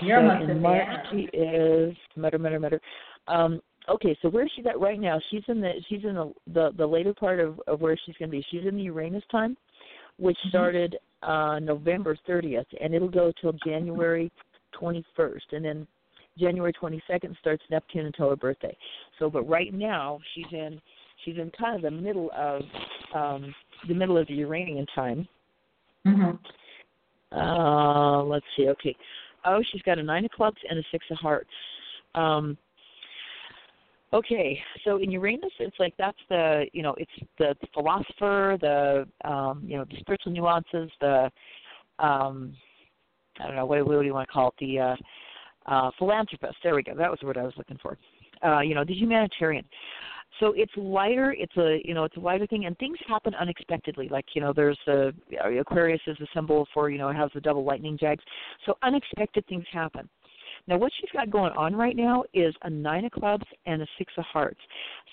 You're 0.00 0.18
so 0.20 0.28
almost 0.28 0.50
in 0.50 0.62
March 0.62 1.06
she 1.10 1.28
is 1.36 1.96
mutter 2.16 2.38
mutter 2.38 2.60
mutter. 2.60 2.80
Um, 3.26 3.60
okay, 3.88 4.16
so 4.22 4.28
where 4.28 4.48
she's 4.54 4.66
at 4.66 4.78
right 4.80 5.00
now? 5.00 5.20
She's 5.30 5.42
in 5.48 5.60
the 5.60 5.72
she's 5.88 6.04
in 6.04 6.14
the 6.14 6.32
the, 6.52 6.70
the 6.76 6.86
later 6.86 7.14
part 7.14 7.40
of, 7.40 7.60
of 7.66 7.80
where 7.80 7.96
she's 8.04 8.16
going 8.16 8.30
to 8.30 8.36
be. 8.36 8.44
She's 8.50 8.66
in 8.66 8.76
the 8.76 8.82
Uranus 8.82 9.24
time, 9.30 9.56
which 10.18 10.36
Mm-hmm. 10.38 10.48
started 10.50 10.96
uh, 11.22 11.58
November 11.60 12.16
30th, 12.28 12.66
and 12.80 12.94
it'll 12.94 13.08
go 13.08 13.32
till 13.40 13.52
January 13.64 14.30
21st, 14.80 15.52
and 15.52 15.64
then 15.64 15.86
January 16.38 16.72
22nd 16.80 17.36
starts 17.40 17.62
Neptune 17.70 18.06
until 18.06 18.30
her 18.30 18.36
birthday. 18.36 18.76
So, 19.18 19.28
but 19.28 19.42
right 19.48 19.74
now 19.74 20.20
she's 20.34 20.46
in 20.52 20.80
she's 21.24 21.36
in 21.36 21.50
kind 21.58 21.76
of 21.76 21.82
the 21.82 21.90
middle 21.90 22.30
of 22.36 22.62
um, 23.14 23.54
the 23.88 23.94
middle 23.94 24.16
of 24.16 24.26
the 24.28 24.34
Uranian 24.34 24.86
time. 24.94 25.26
hmm 26.06 26.30
Uh, 27.32 28.22
let's 28.22 28.46
see. 28.56 28.68
Okay. 28.68 28.96
Oh, 29.44 29.62
she's 29.70 29.82
got 29.82 29.98
a 29.98 30.02
nine 30.02 30.24
of 30.24 30.30
clubs 30.30 30.58
and 30.68 30.78
a 30.78 30.82
six 30.90 31.04
of 31.10 31.18
hearts. 31.18 31.50
Um, 32.14 32.56
okay, 34.12 34.60
so 34.84 34.98
in 34.98 35.10
Uranus, 35.10 35.52
it's 35.58 35.78
like 35.78 35.94
that's 35.98 36.18
the 36.28 36.66
you 36.72 36.82
know 36.82 36.94
it's 36.98 37.10
the, 37.38 37.54
the 37.60 37.66
philosopher, 37.74 38.56
the 38.60 39.06
um, 39.28 39.62
you 39.64 39.76
know 39.76 39.84
the 39.84 39.96
spiritual 40.00 40.32
nuances, 40.32 40.90
the 41.00 41.30
um, 41.98 42.54
I 43.40 43.46
don't 43.46 43.56
know 43.56 43.66
what, 43.66 43.86
what 43.86 44.00
do 44.00 44.06
you 44.06 44.14
want 44.14 44.28
to 44.28 44.32
call 44.32 44.48
it, 44.48 44.54
the 44.60 44.78
uh, 44.80 44.96
uh, 45.66 45.90
philanthropist. 45.98 46.56
There 46.62 46.74
we 46.74 46.82
go. 46.82 46.94
That 46.94 47.10
was 47.10 47.18
the 47.20 47.26
word 47.26 47.38
I 47.38 47.42
was 47.42 47.54
looking 47.56 47.78
for. 47.82 47.98
Uh, 48.44 48.60
you 48.60 48.74
know, 48.74 48.84
the 48.84 48.94
humanitarian. 48.94 49.64
So 50.40 50.52
it's 50.56 50.72
lighter. 50.76 51.34
It's 51.36 51.56
a 51.56 51.80
you 51.84 51.94
know 51.94 52.04
it's 52.04 52.16
a 52.16 52.20
lighter 52.20 52.46
thing, 52.46 52.66
and 52.66 52.78
things 52.78 52.98
happen 53.08 53.34
unexpectedly. 53.34 54.08
Like 54.08 54.26
you 54.34 54.40
know, 54.40 54.52
there's 54.52 54.78
a 54.86 55.12
Aquarius 55.58 56.00
is 56.06 56.16
a 56.20 56.26
symbol 56.34 56.66
for 56.72 56.90
you 56.90 56.98
know 56.98 57.08
it 57.08 57.16
has 57.16 57.30
the 57.34 57.40
double 57.40 57.64
lightning 57.64 57.96
jags. 57.98 58.22
So 58.66 58.74
unexpected 58.82 59.46
things 59.46 59.64
happen. 59.72 60.08
Now 60.68 60.76
what 60.76 60.92
she's 61.00 61.10
got 61.12 61.30
going 61.30 61.52
on 61.52 61.74
right 61.74 61.96
now 61.96 62.24
is 62.34 62.54
a 62.62 62.70
nine 62.70 63.06
of 63.06 63.12
clubs 63.12 63.44
and 63.64 63.80
a 63.80 63.86
six 63.96 64.12
of 64.18 64.24
hearts. 64.24 64.60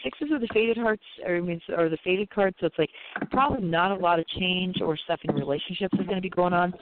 Sixes 0.04 0.30
are 0.32 0.40
the 0.40 0.50
faded 0.54 0.78
hearts, 0.78 1.04
or 1.26 1.38
I 1.38 1.42
mean, 1.42 1.62
are 1.76 1.88
the 1.88 1.98
faded 2.04 2.30
cards. 2.30 2.58
So 2.60 2.68
it's 2.68 2.78
like 2.78 2.90
probably 3.32 3.66
not 3.66 3.92
a 3.92 3.96
lot 3.96 4.20
of 4.20 4.28
change 4.28 4.82
or 4.82 4.98
stuff 4.98 5.20
in 5.24 5.34
relationships 5.34 5.98
is 5.98 6.06
going 6.06 6.18
to 6.18 6.22
be 6.22 6.30
going 6.30 6.54
on. 6.54 6.74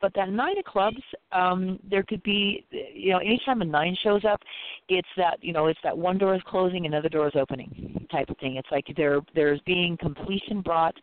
But 0.00 0.12
that 0.14 0.30
nine 0.30 0.58
of 0.58 0.64
clubs, 0.64 1.02
um, 1.32 1.78
there 1.88 2.02
could 2.02 2.22
be, 2.22 2.66
you 2.70 3.10
know, 3.10 3.18
anytime 3.18 3.60
a 3.60 3.64
nine 3.64 3.96
shows 4.02 4.24
up, 4.24 4.40
it's 4.88 5.08
that 5.18 5.38
you 5.42 5.52
know 5.52 5.66
it's 5.66 5.80
that 5.84 5.96
one 5.96 6.16
door 6.16 6.34
is 6.34 6.42
closing, 6.46 6.86
another 6.86 7.10
door 7.10 7.26
is 7.26 7.34
opening 7.36 8.06
type 8.10 8.30
of 8.30 8.38
thing. 8.38 8.56
It's 8.56 8.70
like 8.70 8.86
there 8.96 9.20
there's 9.34 9.60
being 9.66 9.98
completion 9.98 10.62
brought 10.62 10.94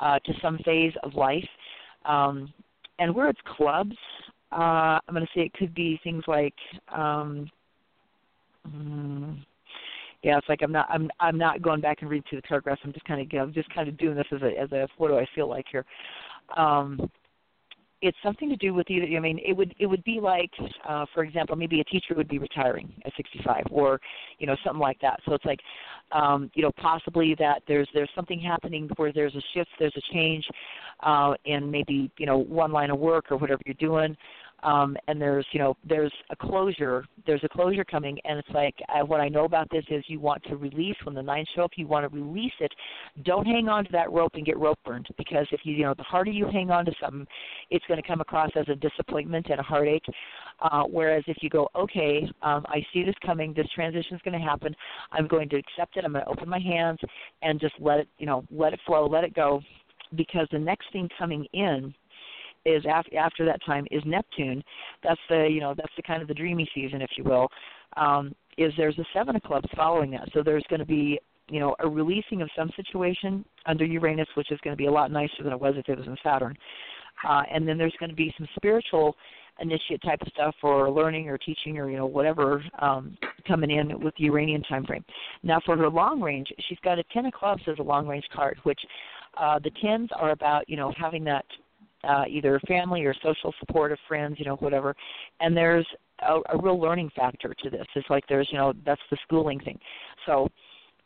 uh, 0.00 0.18
to 0.18 0.32
some 0.42 0.58
phase 0.58 0.92
of 1.02 1.14
life, 1.14 1.48
um, 2.04 2.52
and 2.98 3.14
where 3.14 3.28
it's 3.28 3.40
clubs, 3.56 3.96
uh, 4.52 4.98
I'm 5.06 5.14
going 5.14 5.26
to 5.26 5.32
say 5.34 5.44
it 5.44 5.52
could 5.54 5.74
be 5.74 6.00
things 6.02 6.24
like. 6.26 6.54
Um, 6.94 7.50
mm, 8.66 9.38
yeah, 10.22 10.36
it's 10.38 10.48
like 10.48 10.62
I'm 10.62 10.72
not 10.72 10.86
I'm 10.90 11.10
I'm 11.20 11.38
not 11.38 11.62
going 11.62 11.80
back 11.80 11.98
and 12.00 12.10
reading 12.10 12.24
through 12.28 12.40
the 12.40 12.48
paragraphs. 12.48 12.80
I'm 12.84 12.92
just 12.92 13.04
kind 13.04 13.20
of 13.20 13.40
I'm 13.40 13.52
just 13.52 13.72
kind 13.72 13.88
of 13.88 13.96
doing 13.98 14.16
this 14.16 14.26
as 14.32 14.42
a 14.42 14.58
as 14.60 14.72
a 14.72 14.88
what 14.96 15.08
do 15.08 15.18
I 15.18 15.26
feel 15.34 15.48
like 15.48 15.66
here. 15.70 15.84
Um, 16.56 17.10
it's 18.00 18.16
something 18.22 18.48
to 18.48 18.56
do 18.56 18.74
with 18.74 18.88
either 18.90 19.06
i 19.16 19.20
mean 19.20 19.40
it 19.44 19.52
would 19.52 19.74
it 19.78 19.86
would 19.86 20.04
be 20.04 20.20
like 20.20 20.50
uh 20.88 21.04
for 21.12 21.24
example 21.24 21.56
maybe 21.56 21.80
a 21.80 21.84
teacher 21.84 22.14
would 22.14 22.28
be 22.28 22.38
retiring 22.38 22.92
at 23.04 23.12
65 23.16 23.64
or 23.70 24.00
you 24.38 24.46
know 24.46 24.56
something 24.64 24.80
like 24.80 25.00
that. 25.00 25.20
So 25.26 25.34
it's 25.34 25.44
like 25.44 25.60
um 26.12 26.50
you 26.54 26.62
know 26.62 26.72
possibly 26.76 27.34
that 27.38 27.62
there's 27.66 27.88
there's 27.94 28.10
something 28.14 28.40
happening 28.40 28.88
where 28.96 29.12
there's 29.12 29.34
a 29.34 29.42
shift 29.54 29.70
there's 29.78 29.96
a 29.96 30.12
change 30.12 30.46
uh 31.00 31.34
in 31.44 31.70
maybe 31.70 32.10
you 32.18 32.26
know 32.26 32.38
one 32.38 32.72
line 32.72 32.90
of 32.90 32.98
work 32.98 33.26
or 33.30 33.36
whatever 33.36 33.60
you're 33.66 33.74
doing 33.74 34.16
um, 34.62 34.96
and 35.06 35.20
there's 35.20 35.46
you 35.52 35.58
know 35.58 35.76
there's 35.88 36.12
a 36.30 36.36
closure 36.36 37.04
there's 37.26 37.42
a 37.44 37.48
closure 37.48 37.84
coming 37.84 38.18
and 38.24 38.38
it's 38.38 38.48
like 38.50 38.74
I, 38.88 39.02
what 39.02 39.20
i 39.20 39.28
know 39.28 39.44
about 39.44 39.68
this 39.70 39.84
is 39.90 40.04
you 40.08 40.20
want 40.20 40.42
to 40.44 40.56
release 40.56 40.96
when 41.04 41.14
the 41.14 41.22
nines 41.22 41.48
show 41.54 41.62
up 41.62 41.72
you 41.76 41.86
want 41.86 42.10
to 42.10 42.16
release 42.16 42.52
it 42.60 42.72
don't 43.24 43.46
hang 43.46 43.68
on 43.68 43.84
to 43.84 43.92
that 43.92 44.10
rope 44.10 44.32
and 44.34 44.44
get 44.44 44.58
rope 44.58 44.78
burned 44.84 45.06
because 45.16 45.46
if 45.52 45.60
you 45.64 45.74
you 45.74 45.84
know 45.84 45.94
the 45.94 46.02
harder 46.02 46.30
you 46.30 46.46
hang 46.52 46.70
on 46.70 46.84
to 46.84 46.92
something 47.00 47.26
it's 47.70 47.84
going 47.86 48.00
to 48.00 48.06
come 48.06 48.20
across 48.20 48.50
as 48.56 48.68
a 48.68 48.74
disappointment 48.74 49.46
and 49.50 49.60
a 49.60 49.62
heartache. 49.62 50.04
Uh, 50.60 50.82
whereas 50.84 51.22
if 51.28 51.36
you 51.40 51.48
go 51.48 51.68
okay 51.76 52.28
um, 52.42 52.64
i 52.68 52.84
see 52.92 53.04
this 53.04 53.14
coming 53.24 53.52
this 53.54 53.68
transition 53.74 54.16
is 54.16 54.22
going 54.22 54.38
to 54.38 54.44
happen 54.44 54.74
i'm 55.12 55.28
going 55.28 55.48
to 55.48 55.56
accept 55.56 55.96
it 55.96 56.04
i'm 56.04 56.12
going 56.12 56.24
to 56.24 56.30
open 56.30 56.48
my 56.48 56.58
hands 56.58 56.98
and 57.42 57.60
just 57.60 57.74
let 57.78 58.00
it 58.00 58.08
you 58.18 58.26
know 58.26 58.44
let 58.50 58.72
it 58.72 58.80
flow 58.84 59.06
let 59.06 59.22
it 59.22 59.34
go 59.34 59.60
because 60.16 60.48
the 60.50 60.58
next 60.58 60.90
thing 60.92 61.08
coming 61.18 61.46
in 61.52 61.94
is 62.64 62.84
after 62.88 63.16
after 63.16 63.44
that 63.44 63.60
time 63.64 63.86
is 63.90 64.02
Neptune. 64.06 64.62
That's 65.02 65.20
the 65.28 65.48
you 65.50 65.60
know 65.60 65.74
that's 65.76 65.92
the 65.96 66.02
kind 66.02 66.22
of 66.22 66.28
the 66.28 66.34
dreamy 66.34 66.68
season, 66.74 67.02
if 67.02 67.10
you 67.16 67.24
will. 67.24 67.48
Um, 67.96 68.34
is 68.56 68.72
there's 68.76 68.98
a 68.98 69.04
seven 69.14 69.36
of 69.36 69.42
clubs 69.42 69.68
following 69.76 70.10
that, 70.10 70.28
so 70.34 70.42
there's 70.42 70.64
going 70.68 70.80
to 70.80 70.86
be 70.86 71.18
you 71.48 71.60
know 71.60 71.74
a 71.80 71.88
releasing 71.88 72.42
of 72.42 72.50
some 72.56 72.70
situation 72.76 73.44
under 73.66 73.84
Uranus, 73.84 74.28
which 74.34 74.50
is 74.50 74.58
going 74.62 74.74
to 74.74 74.78
be 74.78 74.86
a 74.86 74.92
lot 74.92 75.10
nicer 75.10 75.42
than 75.42 75.52
it 75.52 75.60
was 75.60 75.74
if 75.76 75.88
it 75.88 75.98
was 75.98 76.06
in 76.06 76.16
Saturn. 76.22 76.56
Uh, 77.28 77.42
and 77.52 77.66
then 77.66 77.78
there's 77.78 77.94
going 77.98 78.10
to 78.10 78.16
be 78.16 78.32
some 78.38 78.46
spiritual 78.56 79.16
initiate 79.60 80.00
type 80.02 80.20
of 80.22 80.28
stuff 80.28 80.54
or 80.62 80.90
learning 80.90 81.28
or 81.28 81.36
teaching 81.36 81.78
or 81.78 81.90
you 81.90 81.96
know 81.96 82.06
whatever 82.06 82.62
um, 82.80 83.16
coming 83.46 83.70
in 83.70 84.00
with 84.00 84.14
the 84.16 84.24
Uranian 84.24 84.62
time 84.62 84.84
frame. 84.84 85.04
Now 85.42 85.60
for 85.64 85.76
her 85.76 85.88
long 85.88 86.20
range, 86.20 86.48
she's 86.68 86.78
got 86.84 86.98
a 86.98 87.04
ten 87.12 87.26
of 87.26 87.32
clubs 87.32 87.62
as 87.66 87.78
a 87.78 87.82
long 87.82 88.06
range 88.06 88.26
card, 88.34 88.58
which 88.62 88.80
uh, 89.36 89.58
the 89.58 89.70
tens 89.82 90.10
are 90.16 90.30
about 90.30 90.68
you 90.68 90.76
know 90.76 90.92
having 90.98 91.24
that 91.24 91.44
uh, 92.04 92.24
either 92.28 92.60
family 92.66 93.04
or 93.04 93.14
social 93.22 93.52
support 93.60 93.92
of 93.92 93.98
friends, 94.06 94.36
you 94.38 94.44
know, 94.44 94.56
whatever. 94.56 94.94
And 95.40 95.56
there's 95.56 95.86
a, 96.20 96.40
a 96.50 96.58
real 96.62 96.80
learning 96.80 97.10
factor 97.14 97.54
to 97.62 97.70
this. 97.70 97.86
It's 97.94 98.08
like 98.10 98.24
there's, 98.28 98.48
you 98.50 98.58
know, 98.58 98.72
that's 98.84 99.00
the 99.10 99.16
schooling 99.24 99.60
thing. 99.60 99.78
So, 100.26 100.48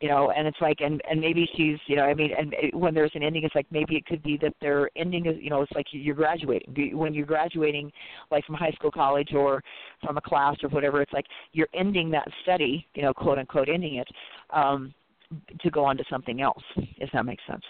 you 0.01 0.09
know, 0.09 0.33
and 0.33 0.49
it's 0.49 0.61
like, 0.61 0.81
and 0.81 1.01
and 1.09 1.21
maybe 1.21 1.49
she's, 1.57 1.79
you 1.87 1.95
know, 1.95 2.03
I 2.03 2.13
mean, 2.13 2.31
and 2.37 2.53
when 2.73 2.93
there's 2.93 3.13
an 3.15 3.23
ending, 3.23 3.45
it's 3.45 3.55
like 3.55 3.67
maybe 3.71 3.95
it 3.95 4.05
could 4.05 4.21
be 4.23 4.37
that 4.39 4.53
their 4.61 4.91
ending 4.97 5.27
is, 5.27 5.37
you 5.41 5.49
know, 5.49 5.63
it's 5.63 5.71
like 5.73 5.87
you're 5.93 6.17
graduating. 6.17 6.99
When 6.99 7.15
you're 7.15 7.25
graduating, 7.25 7.93
like 8.31 8.45
from 8.45 8.57
high 8.57 8.73
school, 8.73 8.91
college, 8.91 9.33
or 9.33 9.63
from 10.05 10.17
a 10.17 10.21
class 10.21 10.57
or 10.65 10.71
whatever, 10.71 11.01
it's 11.03 11.13
like 11.13 11.27
you're 11.53 11.69
ending 11.73 12.11
that 12.11 12.27
study, 12.43 12.85
you 12.95 13.03
know, 13.03 13.15
quote 13.15 13.39
unquote, 13.39 13.69
ending 13.69 13.97
it, 13.97 14.09
um, 14.51 14.93
to 15.61 15.71
go 15.71 15.85
on 15.85 15.97
to 15.97 16.05
something 16.11 16.43
else. 16.43 16.65
If 16.77 17.11
that 17.13 17.25
makes 17.25 17.43
sense. 17.49 17.63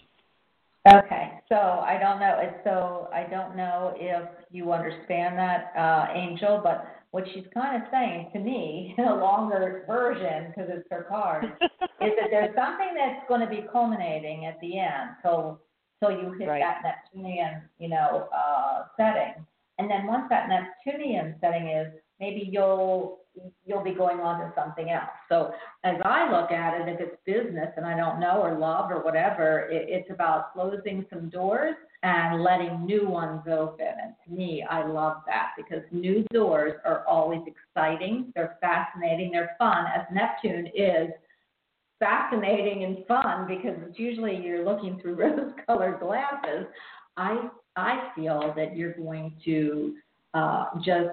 Okay, 0.89 1.35
so 1.49 1.55
I 1.55 1.97
don't 2.01 2.18
know, 2.18 2.41
so 2.64 3.09
I 3.14 3.22
don't 3.30 3.57
know 3.57 3.95
if 3.97 4.28
you 4.51 4.72
understand 4.72 5.39
that, 5.39 5.72
uh, 5.78 6.09
Angel, 6.12 6.61
but 6.62 6.87
what 7.12 7.24
she's 7.33 7.45
kind 7.55 7.80
of 7.80 7.89
saying 7.93 8.30
to 8.33 8.41
me, 8.41 8.95
in 8.99 9.05
a 9.05 9.14
longer 9.14 9.85
version, 9.87 10.49
because 10.49 10.68
it's 10.72 10.89
her 10.91 11.07
card, 11.09 11.45
is 11.62 12.12
that 12.18 12.30
there's 12.30 12.55
something 12.57 12.95
that's 12.97 13.24
going 13.28 13.41
to 13.43 13.47
be 13.47 13.64
culminating 13.70 14.47
at 14.47 14.61
the 14.61 14.80
end, 14.80 15.11
so, 15.22 15.61
so 16.03 16.09
you 16.09 16.33
hit 16.33 16.49
Right. 16.49 16.61
that 16.61 16.83
Neptunian, 16.83 17.62
you 17.78 17.89
know, 17.89 18.28
uh, 18.35 18.87
setting. 18.97 19.35
And 19.78 19.89
then 19.89 20.09
once 20.09 20.24
that 20.30 20.49
Neptunian 20.49 21.37
setting 21.41 21.68
is, 21.68 21.93
maybe 22.18 22.49
you'll, 22.51 23.20
you'll 23.64 23.83
be 23.83 23.95
going 23.95 24.20
on 24.20 24.41
to 24.41 24.53
something 24.55 24.91
else. 24.91 25.11
So 25.28 25.53
as 25.85 25.97
I 26.05 26.30
look 26.30 26.51
at 26.51 26.80
it, 26.80 26.89
if 26.89 27.01
it's 27.01 27.16
business 27.24 27.68
and 27.76 27.87
I 27.87 27.97
don't 27.97 28.20
know, 28.20 28.41
or 28.43 28.59
love, 28.59 28.91
or 28.91 29.03
whatever, 29.03 29.68
it, 29.70 29.87
it's 29.89 30.11
about 30.11 30.53
closing 30.53 31.07
some 31.11 31.30
doors 31.30 31.74
and 32.03 32.43
letting 32.43 32.85
new 32.85 33.09
ones 33.09 33.43
open. 33.51 33.87
And 33.87 34.14
to 34.26 34.33
me, 34.33 34.64
I 34.68 34.87
love 34.87 35.18
that 35.26 35.51
because 35.57 35.83
new 35.93 36.24
doors 36.33 36.74
are 36.85 37.07
always 37.07 37.41
exciting, 37.47 38.33
they're 38.35 38.59
fascinating, 38.61 39.33
they're 39.33 39.55
fun, 39.59 39.87
as 39.87 40.03
Neptune 40.12 40.68
is 40.74 41.11
fascinating 42.01 42.83
and 42.83 43.07
fun 43.07 43.47
because 43.47 43.76
it's 43.87 43.99
usually 43.99 44.37
you're 44.37 44.64
looking 44.64 44.99
through 45.01 45.14
rose-colored 45.16 46.01
glasses. 46.01 46.66
I 47.16 47.49
I 47.76 48.11
feel 48.14 48.53
that 48.57 48.76
you're 48.76 48.95
going 48.95 49.35
to 49.45 49.95
uh, 50.35 50.66
just 50.85 51.11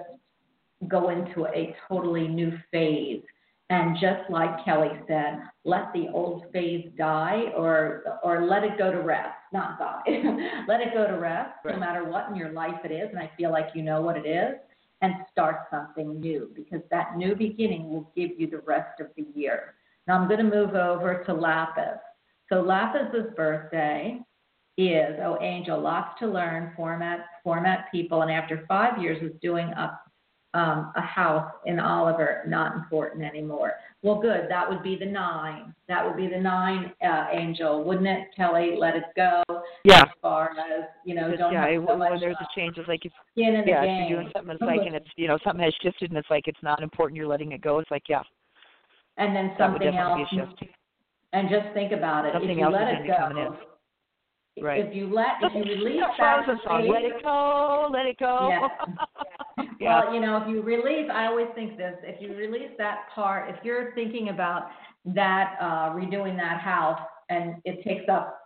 go 0.88 1.10
into 1.10 1.46
a 1.46 1.74
totally 1.88 2.28
new 2.28 2.52
phase. 2.70 3.22
And 3.68 3.96
just 4.00 4.28
like 4.30 4.64
Kelly 4.64 4.90
said, 5.06 5.38
let 5.64 5.92
the 5.92 6.08
old 6.12 6.44
phase 6.52 6.88
die 6.98 7.52
or 7.56 8.02
or 8.24 8.44
let 8.44 8.64
it 8.64 8.76
go 8.76 8.90
to 8.90 9.00
rest, 9.00 9.36
not 9.52 9.78
die. 9.78 10.02
let 10.66 10.80
it 10.80 10.92
go 10.92 11.06
to 11.06 11.16
rest, 11.16 11.52
no 11.64 11.78
matter 11.78 12.04
what 12.04 12.28
in 12.28 12.34
your 12.34 12.50
life 12.50 12.80
it 12.84 12.90
is. 12.90 13.08
And 13.10 13.18
I 13.20 13.30
feel 13.36 13.52
like 13.52 13.68
you 13.74 13.82
know 13.82 14.00
what 14.00 14.16
it 14.16 14.26
is, 14.26 14.56
and 15.02 15.14
start 15.30 15.66
something 15.70 16.18
new 16.18 16.50
because 16.54 16.82
that 16.90 17.16
new 17.16 17.36
beginning 17.36 17.88
will 17.88 18.10
give 18.16 18.30
you 18.38 18.50
the 18.50 18.58
rest 18.58 19.00
of 19.00 19.06
the 19.16 19.26
year. 19.34 19.74
Now 20.08 20.18
I'm 20.18 20.26
going 20.26 20.44
to 20.44 20.56
move 20.56 20.74
over 20.74 21.22
to 21.26 21.32
Lapis. 21.32 22.00
So 22.48 22.62
Lapis's 22.62 23.32
birthday 23.36 24.18
is 24.76 25.16
oh 25.22 25.38
Angel, 25.40 25.80
lots 25.80 26.18
to 26.18 26.26
learn, 26.26 26.72
format 26.74 27.26
format 27.44 27.86
people, 27.92 28.22
and 28.22 28.32
after 28.32 28.64
five 28.66 29.00
years 29.00 29.22
of 29.22 29.40
doing 29.40 29.72
up 29.74 30.09
um, 30.54 30.92
a 30.96 31.00
house 31.00 31.50
in 31.66 31.78
Oliver, 31.78 32.42
not 32.46 32.74
important 32.74 33.22
anymore. 33.22 33.74
Well, 34.02 34.20
good. 34.20 34.46
That 34.48 34.68
would 34.68 34.82
be 34.82 34.96
the 34.96 35.06
nine. 35.06 35.74
That 35.88 36.04
would 36.04 36.16
be 36.16 36.26
the 36.26 36.40
nine, 36.40 36.92
uh, 37.04 37.26
Angel, 37.32 37.84
wouldn't 37.84 38.08
it, 38.08 38.28
Kelly? 38.36 38.74
Let 38.78 38.96
it 38.96 39.04
go. 39.14 39.42
Yeah. 39.84 40.02
As 40.02 40.08
far 40.22 40.50
as 40.50 40.86
you 41.04 41.14
know, 41.14 41.34
don't 41.36 41.52
yeah, 41.52 41.68
have 41.68 41.84
so 41.86 41.96
when 41.96 41.98
much 41.98 42.20
there's 42.20 42.36
a 42.40 42.48
change, 42.58 42.78
it's 42.78 42.88
like 42.88 43.04
if 43.04 43.12
skin 43.32 43.54
in 43.54 43.64
the 43.64 43.70
yeah, 43.70 43.82
if 43.82 44.08
you're 44.08 44.20
doing 44.20 44.32
something, 44.34 44.52
it's 44.52 44.62
like, 44.62 44.80
and 44.84 44.94
it's 44.94 45.08
you 45.16 45.28
know 45.28 45.38
something 45.44 45.62
has 45.62 45.74
shifted, 45.82 46.10
and 46.10 46.18
it's 46.18 46.30
like 46.30 46.48
it's 46.48 46.62
not 46.62 46.82
important. 46.82 47.16
You're 47.16 47.28
letting 47.28 47.52
it 47.52 47.60
go. 47.60 47.78
It's 47.78 47.90
like 47.90 48.04
yeah, 48.08 48.22
and 49.18 49.36
then 49.36 49.52
that 49.58 49.72
would 49.72 49.82
something 49.82 49.92
definitely 49.92 50.22
else. 50.22 50.30
be 50.30 50.38
a 50.38 50.46
shift. 50.46 50.74
And 51.32 51.48
just 51.48 51.72
think 51.74 51.92
about 51.92 52.24
it. 52.24 52.32
Something 52.32 52.50
if 52.50 52.56
you 52.58 52.64
else 52.64 52.74
is 52.74 53.06
let 53.06 53.18
gonna 53.18 53.42
it 53.42 53.50
go, 53.50 53.56
Right. 54.62 54.84
if 54.84 54.94
you 54.94 55.12
let, 55.14 55.40
if 55.42 55.54
you 55.54 55.62
release 55.62 56.02
that 56.18 56.44
that 56.46 56.58
song, 56.64 56.88
let 56.88 57.04
it 57.04 57.22
go, 57.22 57.88
let 57.92 58.06
it 58.06 58.18
go. 58.18 58.48
Yeah. 58.50 58.68
Yeah. 59.80 60.04
Well, 60.04 60.14
you 60.14 60.20
know, 60.20 60.36
if 60.36 60.48
you 60.48 60.60
release, 60.60 61.08
I 61.10 61.24
always 61.24 61.48
think 61.54 61.78
this, 61.78 61.94
if 62.02 62.20
you 62.20 62.36
release 62.36 62.70
that 62.76 63.06
part, 63.14 63.48
if 63.48 63.56
you're 63.64 63.94
thinking 63.94 64.28
about 64.28 64.68
that, 65.06 65.56
uh, 65.58 65.90
redoing 65.94 66.36
that 66.36 66.60
house 66.60 67.00
and 67.30 67.54
it 67.64 67.82
takes 67.82 68.06
up 68.10 68.38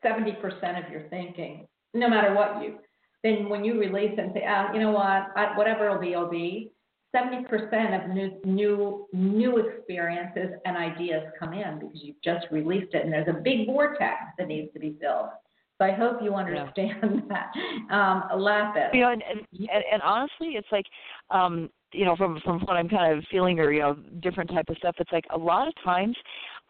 seventy 0.00 0.32
percent 0.32 0.78
of 0.78 0.90
your 0.92 1.08
thinking, 1.08 1.66
no 1.92 2.08
matter 2.08 2.32
what 2.34 2.62
you, 2.62 2.78
then 3.24 3.48
when 3.48 3.64
you 3.64 3.80
release 3.80 4.16
and 4.16 4.30
say, 4.32 4.44
ah, 4.48 4.72
you 4.72 4.78
know 4.78 4.92
what, 4.92 5.26
I, 5.36 5.54
whatever 5.56 5.86
it'll 5.86 6.00
be, 6.00 6.12
it'll 6.12 6.30
be, 6.30 6.70
seventy 7.10 7.44
percent 7.44 7.92
of 7.92 8.10
new, 8.10 8.40
new, 8.44 9.08
new 9.12 9.58
experiences 9.58 10.50
and 10.64 10.76
ideas 10.76 11.24
come 11.36 11.52
in 11.52 11.80
because 11.80 12.00
you've 12.00 12.22
just 12.22 12.46
released 12.52 12.94
it 12.94 13.04
and 13.04 13.12
there's 13.12 13.28
a 13.28 13.40
big 13.40 13.66
vortex 13.66 14.20
that 14.38 14.46
needs 14.46 14.72
to 14.72 14.78
be 14.78 14.94
filled. 15.00 15.30
So 15.82 15.86
I 15.86 15.92
hope 15.92 16.22
you 16.22 16.34
understand 16.34 17.24
that. 17.28 17.52
Um, 17.92 18.40
Lapis. 18.40 18.90
you 18.92 19.00
know, 19.00 19.10
and, 19.10 19.22
and 19.28 19.40
and 19.50 19.84
and 19.92 20.02
honestly, 20.02 20.50
it's 20.50 20.68
like, 20.70 20.86
um, 21.30 21.70
you 21.92 22.04
know, 22.04 22.14
from 22.14 22.40
from 22.44 22.60
what 22.60 22.76
I'm 22.76 22.88
kind 22.88 23.18
of 23.18 23.24
feeling, 23.30 23.58
or 23.58 23.72
you 23.72 23.80
know, 23.80 23.96
different 24.20 24.50
type 24.50 24.66
of 24.68 24.76
stuff. 24.76 24.94
It's 24.98 25.10
like 25.10 25.24
a 25.34 25.38
lot 25.38 25.66
of 25.66 25.74
times, 25.84 26.16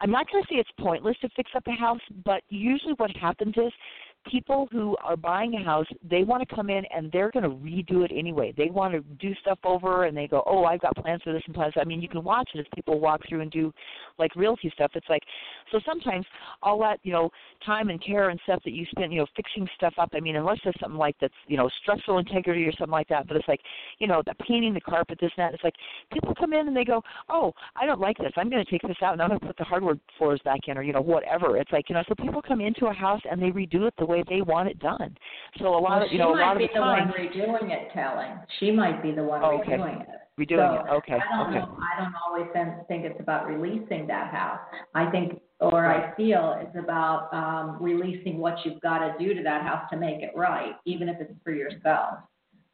I'm 0.01 0.09
not 0.09 0.25
going 0.31 0.43
to 0.43 0.47
say 0.49 0.55
it's 0.57 0.69
pointless 0.79 1.15
to 1.21 1.29
fix 1.35 1.51
up 1.55 1.63
a 1.67 1.71
house, 1.71 2.01
but 2.25 2.41
usually 2.49 2.93
what 2.93 3.15
happens 3.15 3.53
is 3.55 3.71
people 4.29 4.67
who 4.71 4.95
are 5.03 5.17
buying 5.17 5.53
a 5.55 5.63
house, 5.63 5.87
they 6.09 6.23
want 6.23 6.47
to 6.47 6.55
come 6.55 6.69
in 6.69 6.83
and 6.95 7.11
they're 7.11 7.31
going 7.31 7.43
to 7.43 7.49
redo 7.49 8.05
it 8.05 8.11
anyway. 8.15 8.53
They 8.55 8.69
want 8.69 8.93
to 8.93 9.01
do 9.19 9.33
stuff 9.41 9.59
over 9.63 10.05
and 10.05 10.15
they 10.15 10.27
go, 10.27 10.43
oh, 10.45 10.65
I've 10.65 10.81
got 10.81 10.95
plans 10.95 11.21
for 11.23 11.33
this 11.33 11.41
and 11.45 11.55
plans. 11.55 11.73
I 11.79 11.83
mean, 11.83 12.01
you 12.01 12.09
can 12.09 12.23
watch 12.23 12.49
it 12.53 12.59
as 12.59 12.65
people 12.75 12.99
walk 12.99 13.21
through 13.27 13.41
and 13.41 13.51
do 13.51 13.73
like 14.17 14.35
realty 14.35 14.71
stuff. 14.73 14.91
It's 14.95 15.09
like, 15.09 15.23
so 15.71 15.79
sometimes 15.85 16.25
all 16.61 16.79
that, 16.79 16.99
you 17.03 17.11
know, 17.11 17.29
time 17.65 17.89
and 17.89 18.03
care 18.03 18.29
and 18.29 18.39
stuff 18.43 18.61
that 18.65 18.73
you 18.73 18.85
spend, 18.91 19.11
you 19.11 19.19
know, 19.19 19.27
fixing 19.35 19.67
stuff 19.75 19.93
up. 19.97 20.09
I 20.13 20.19
mean, 20.19 20.35
unless 20.35 20.59
there's 20.63 20.75
something 20.79 20.97
like 20.97 21.15
that's, 21.19 21.33
you 21.47 21.57
know, 21.57 21.69
structural 21.81 22.19
integrity 22.19 22.65
or 22.65 22.71
something 22.73 22.91
like 22.91 23.09
that, 23.09 23.27
but 23.27 23.37
it's 23.37 23.47
like, 23.47 23.61
you 23.99 24.07
know, 24.07 24.21
the 24.25 24.33
painting 24.47 24.73
the 24.73 24.81
carpet, 24.81 25.17
this 25.21 25.31
and 25.37 25.45
that. 25.45 25.53
It's 25.53 25.63
like 25.63 25.75
people 26.11 26.33
come 26.35 26.53
in 26.53 26.67
and 26.67 26.75
they 26.75 26.85
go, 26.85 27.01
oh, 27.29 27.53
I 27.75 27.85
don't 27.85 27.99
like 27.99 28.17
this. 28.17 28.31
I'm 28.35 28.49
going 28.49 28.63
to 28.63 28.71
take 28.71 28.81
this 28.83 28.97
out 29.01 29.13
and 29.13 29.21
I'm 29.21 29.29
going 29.29 29.39
to 29.39 29.47
put 29.47 29.57
the 29.57 29.63
hardwood 29.63 29.99
floors 30.17 30.39
back 30.45 30.59
in 30.67 30.77
or, 30.77 30.83
you 30.83 30.93
know, 30.93 31.01
whatever. 31.01 31.57
It's 31.57 31.71
like, 31.71 31.89
you 31.89 31.95
know, 31.95 32.03
so 32.07 32.15
people 32.15 32.41
come 32.41 32.61
into 32.61 32.87
a 32.87 32.93
house 32.93 33.21
and 33.29 33.41
they 33.41 33.47
redo 33.47 33.87
it 33.87 33.93
the 33.97 34.05
way 34.05 34.12
they 34.29 34.41
want 34.41 34.69
it 34.69 34.77
done. 34.79 35.17
So 35.57 35.67
a 35.67 35.69
lot 35.69 35.81
Well, 35.83 36.03
of, 36.03 36.11
you 36.11 36.19
know, 36.19 36.33
a 36.33 36.37
lot 36.39 36.55
of 36.55 36.61
the 36.61 36.67
time. 36.77 37.11
She 37.15 37.21
might 37.21 37.31
be 37.31 37.39
the 37.39 37.39
the 37.39 37.41
one 37.41 37.57
redoing 37.61 37.71
it, 37.71 37.93
Kelly. 37.93 38.27
She 38.59 38.71
might 38.71 39.01
be 39.01 39.11
the 39.11 39.23
one 39.23 39.43
okay. 39.43 39.71
redoing 39.71 40.01
it. 40.01 40.07
redoing 40.39 40.85
So, 40.87 40.93
it. 40.93 40.97
Okay, 40.97 41.17
I 41.17 41.37
don't 41.37 41.47
okay. 41.47 41.59
know. 41.59 41.77
I 41.79 42.01
don't 42.01 42.13
always 42.27 42.47
think 42.87 43.05
it's 43.05 43.19
about 43.19 43.47
releasing 43.47 44.05
that 44.07 44.31
house. 44.31 44.59
I 44.93 45.09
think, 45.09 45.39
or 45.59 45.85
I 45.85 46.13
feel 46.15 46.57
it's 46.59 46.77
about 46.77 47.33
um, 47.33 47.77
releasing 47.81 48.37
what 48.37 48.55
you've 48.65 48.81
got 48.81 48.99
to 48.99 49.13
do 49.23 49.33
to 49.33 49.43
that 49.43 49.63
house 49.63 49.87
to 49.91 49.97
make 49.97 50.21
it 50.21 50.31
right, 50.35 50.73
even 50.85 51.07
if 51.09 51.17
it's 51.21 51.33
for 51.43 51.51
yourself. 51.51 52.19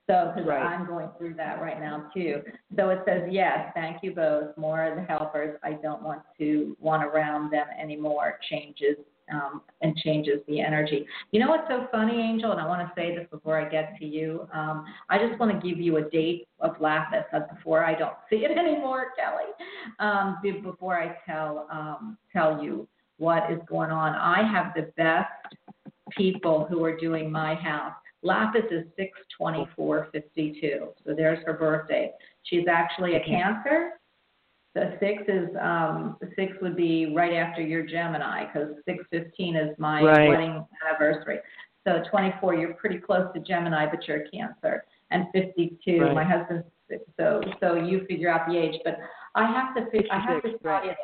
So, 0.08 0.32
because 0.34 0.50
Right. 0.50 0.64
I'm 0.64 0.88
going 0.88 1.10
through 1.20 1.36
that 1.36 1.62
right 1.62 1.80
now 1.80 2.10
too. 2.16 2.42
So 2.76 2.90
it 2.90 3.00
says 3.06 3.24
yes, 3.30 3.72
thank 3.76 4.02
you 4.02 4.16
both. 4.16 4.58
More 4.58 4.84
of 4.84 4.96
the 4.96 5.04
helpers. 5.04 5.60
I 5.64 5.74
don't 5.74 6.02
want 6.02 6.24
to 6.40 6.76
want 6.80 7.04
around 7.04 7.52
them 7.52 7.68
anymore. 7.80 8.40
Changes 8.50 8.96
um, 9.34 9.62
and 9.82 9.96
changes 9.98 10.40
the 10.48 10.62
energy. 10.62 11.06
You 11.32 11.40
know 11.40 11.50
what's 11.50 11.68
so 11.70 11.88
funny, 11.92 12.20
Angel? 12.20 12.52
And 12.52 12.60
I 12.60 12.68
want 12.68 12.82
to 12.88 12.92
say 12.96 13.16
this 13.16 13.28
before 13.32 13.60
I 13.60 13.70
get 13.70 13.96
to 14.00 14.06
you. 14.06 14.48
Um, 14.54 14.86
I 15.10 15.18
just 15.18 15.40
want 15.40 15.52
to 15.52 15.68
give 15.68 15.80
you 15.80 15.98
a 15.98 16.10
date 16.10 16.48
of 16.60 16.80
lapis 16.80 17.26
before 17.54 17.84
I 17.84 17.94
don't 17.96 18.16
see 18.30 18.38
it 18.38 18.52
anymore, 18.58 19.08
Kelly. 19.18 19.52
Um, 20.00 20.38
before 20.64 21.00
I 21.00 21.16
tell 21.26 21.68
um, 21.72 22.18
tell 22.32 22.64
you 22.64 22.88
what 23.18 23.52
is 23.52 23.60
going 23.68 23.92
on, 23.92 24.16
I 24.16 24.50
have 24.50 24.74
the 24.76 24.92
best 24.96 25.30
people 26.18 26.66
who 26.70 26.84
are 26.84 26.98
doing 26.98 27.32
my 27.32 27.56
house. 27.56 27.94
Lapis 28.22 28.66
is 28.72 28.86
62452. 28.98 30.90
So 31.06 31.14
there's 31.16 31.40
her 31.46 31.54
birthday. 31.54 32.12
She's 32.44 32.68
actually 32.70 33.16
a 33.16 33.24
Cancer. 33.24 33.99
The 34.76 34.96
six 35.00 35.24
is 35.28 35.50
um 35.60 36.18
six 36.36 36.54
would 36.62 36.76
be 36.76 37.14
right 37.16 37.34
after 37.34 37.62
your 37.62 37.84
Gemini 37.84 38.46
because 38.46 38.76
six 38.86 39.04
fifteen 39.10 39.56
is 39.56 39.78
my 39.80 40.04
Right. 40.04 40.28
wedding 40.28 40.66
anniversary. 40.86 41.40
So 41.88 42.04
twenty 42.10 42.34
four, 42.40 42.54
you're 42.56 42.76
pretty 42.76 43.00
close 43.00 43.32
to 43.34 43.40
Gemini, 43.40 43.88
but 43.90 44.08
you're 44.08 44.24
a 44.24 44.30
Cancer. 44.30 44.86
And 45.12 45.26
fifty 45.34 45.78
two, 45.84 46.02
Right. 46.04 46.16
my 46.16 46.24
husband's 46.24 46.68
so 47.20 47.42
so 47.60 47.76
you 47.76 48.06
figure 48.06 48.30
out 48.30 48.48
the 48.48 48.58
age. 48.58 48.80
But 48.84 49.00
I 49.36 49.46
have 49.52 49.76
to 49.76 49.90
fi- 49.92 50.10
I 50.10 50.20
have 50.20 50.42
to 50.44 50.50
56, 50.50 50.64
tell 50.64 50.84
you 50.84 50.90
this. 50.90 50.98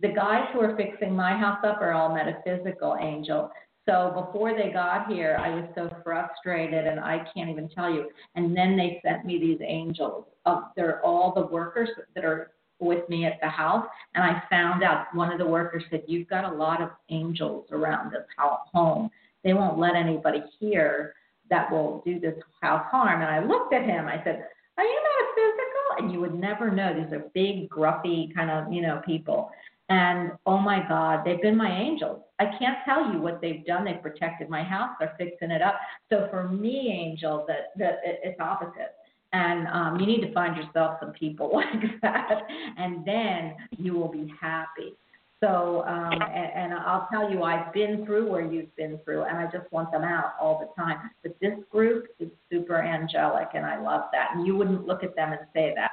The 0.00 0.08
guys 0.08 0.48
who 0.52 0.60
are 0.60 0.76
fixing 0.76 1.14
my 1.14 1.36
house 1.36 1.62
up 1.64 1.80
are 1.80 1.92
all 1.92 2.14
metaphysical, 2.14 2.96
Angel. 3.00 3.50
So 3.88 4.12
before 4.14 4.54
they 4.54 4.70
got 4.70 5.08
here, 5.10 5.36
I 5.40 5.50
was 5.50 5.64
so 5.74 5.90
frustrated, 6.04 6.86
and 6.86 7.00
I 7.00 7.24
can't 7.34 7.50
even 7.50 7.68
tell 7.68 7.90
you. 7.92 8.10
And 8.34 8.56
then 8.56 8.76
they 8.76 9.00
sent 9.04 9.24
me 9.24 9.38
these 9.38 9.58
angels. 9.62 10.26
Of 10.46 10.64
they're 10.76 11.04
all 11.04 11.32
the 11.32 11.46
workers 11.46 11.90
that 12.14 12.24
are 12.24 12.52
with 12.80 13.08
me 13.08 13.26
at 13.26 13.38
the 13.40 13.48
house, 13.48 13.86
and 14.14 14.24
I 14.24 14.42
found 14.50 14.82
out 14.82 15.14
one 15.14 15.32
of 15.32 15.38
the 15.38 15.46
workers 15.46 15.84
said, 15.90 16.02
"You've 16.06 16.28
got 16.28 16.44
a 16.44 16.56
lot 16.56 16.82
of 16.82 16.90
angels 17.08 17.66
around 17.70 18.12
this 18.12 18.26
home. 18.38 19.10
They 19.44 19.54
won't 19.54 19.78
let 19.78 19.94
anybody 19.94 20.42
here 20.58 21.14
that 21.48 21.70
will 21.70 22.02
do 22.04 22.18
this 22.18 22.38
house 22.60 22.86
harm." 22.90 23.22
And 23.22 23.30
I 23.30 23.40
looked 23.44 23.72
at 23.72 23.82
him. 23.82 24.06
I 24.06 24.22
said, 24.24 24.46
"Are 24.78 24.84
you 24.84 25.02
metaphysical?" 25.10 25.86
And 25.98 26.12
you 26.12 26.20
would 26.20 26.34
never 26.34 26.70
know. 26.70 26.94
These 26.94 27.12
are 27.12 27.30
big, 27.34 27.68
gruffy 27.68 28.34
kind 28.34 28.50
of 28.50 28.72
you 28.72 28.82
know 28.82 29.02
people. 29.04 29.50
And 29.90 30.32
oh 30.46 30.58
my 30.58 30.86
God, 30.88 31.24
they've 31.24 31.42
been 31.42 31.56
my 31.56 31.70
angels. 31.70 32.22
I 32.38 32.46
can't 32.58 32.78
tell 32.84 33.12
you 33.12 33.20
what 33.20 33.40
they've 33.40 33.66
done. 33.66 33.84
They've 33.84 34.00
protected 34.00 34.48
my 34.48 34.62
house. 34.62 34.90
They're 35.00 35.14
fixing 35.18 35.50
it 35.50 35.60
up. 35.60 35.80
So 36.08 36.28
for 36.30 36.48
me, 36.48 36.90
Angel, 36.92 37.44
that 37.48 37.72
that 37.76 37.98
it's 38.04 38.40
opposite. 38.40 38.94
And 39.32 39.68
um, 39.68 40.00
you 40.00 40.06
need 40.06 40.22
to 40.22 40.32
find 40.32 40.56
yourself 40.56 40.96
some 41.00 41.12
people 41.12 41.52
like 41.54 42.00
that, 42.02 42.42
and 42.76 43.04
then 43.04 43.54
you 43.78 43.94
will 43.94 44.10
be 44.10 44.32
happy. 44.40 44.94
So, 45.40 45.84
um, 45.86 46.20
and, 46.20 46.52
and 46.54 46.74
I'll 46.74 47.08
tell 47.10 47.30
you, 47.30 47.44
I've 47.44 47.72
been 47.72 48.04
through 48.04 48.30
where 48.30 48.44
you've 48.44 48.74
been 48.76 48.98
through, 49.04 49.22
and 49.22 49.38
I 49.38 49.44
just 49.44 49.72
want 49.72 49.90
them 49.90 50.02
out 50.02 50.34
all 50.38 50.58
the 50.58 50.68
time. 50.80 50.98
But 51.22 51.34
this 51.40 51.54
group 51.70 52.08
is 52.18 52.28
super 52.52 52.82
angelic, 52.82 53.48
and 53.54 53.64
I 53.64 53.80
love 53.80 54.02
that. 54.12 54.32
And 54.34 54.46
you 54.46 54.54
wouldn't 54.56 54.86
look 54.86 55.02
at 55.02 55.16
them 55.16 55.32
and 55.32 55.40
say 55.54 55.72
that. 55.76 55.92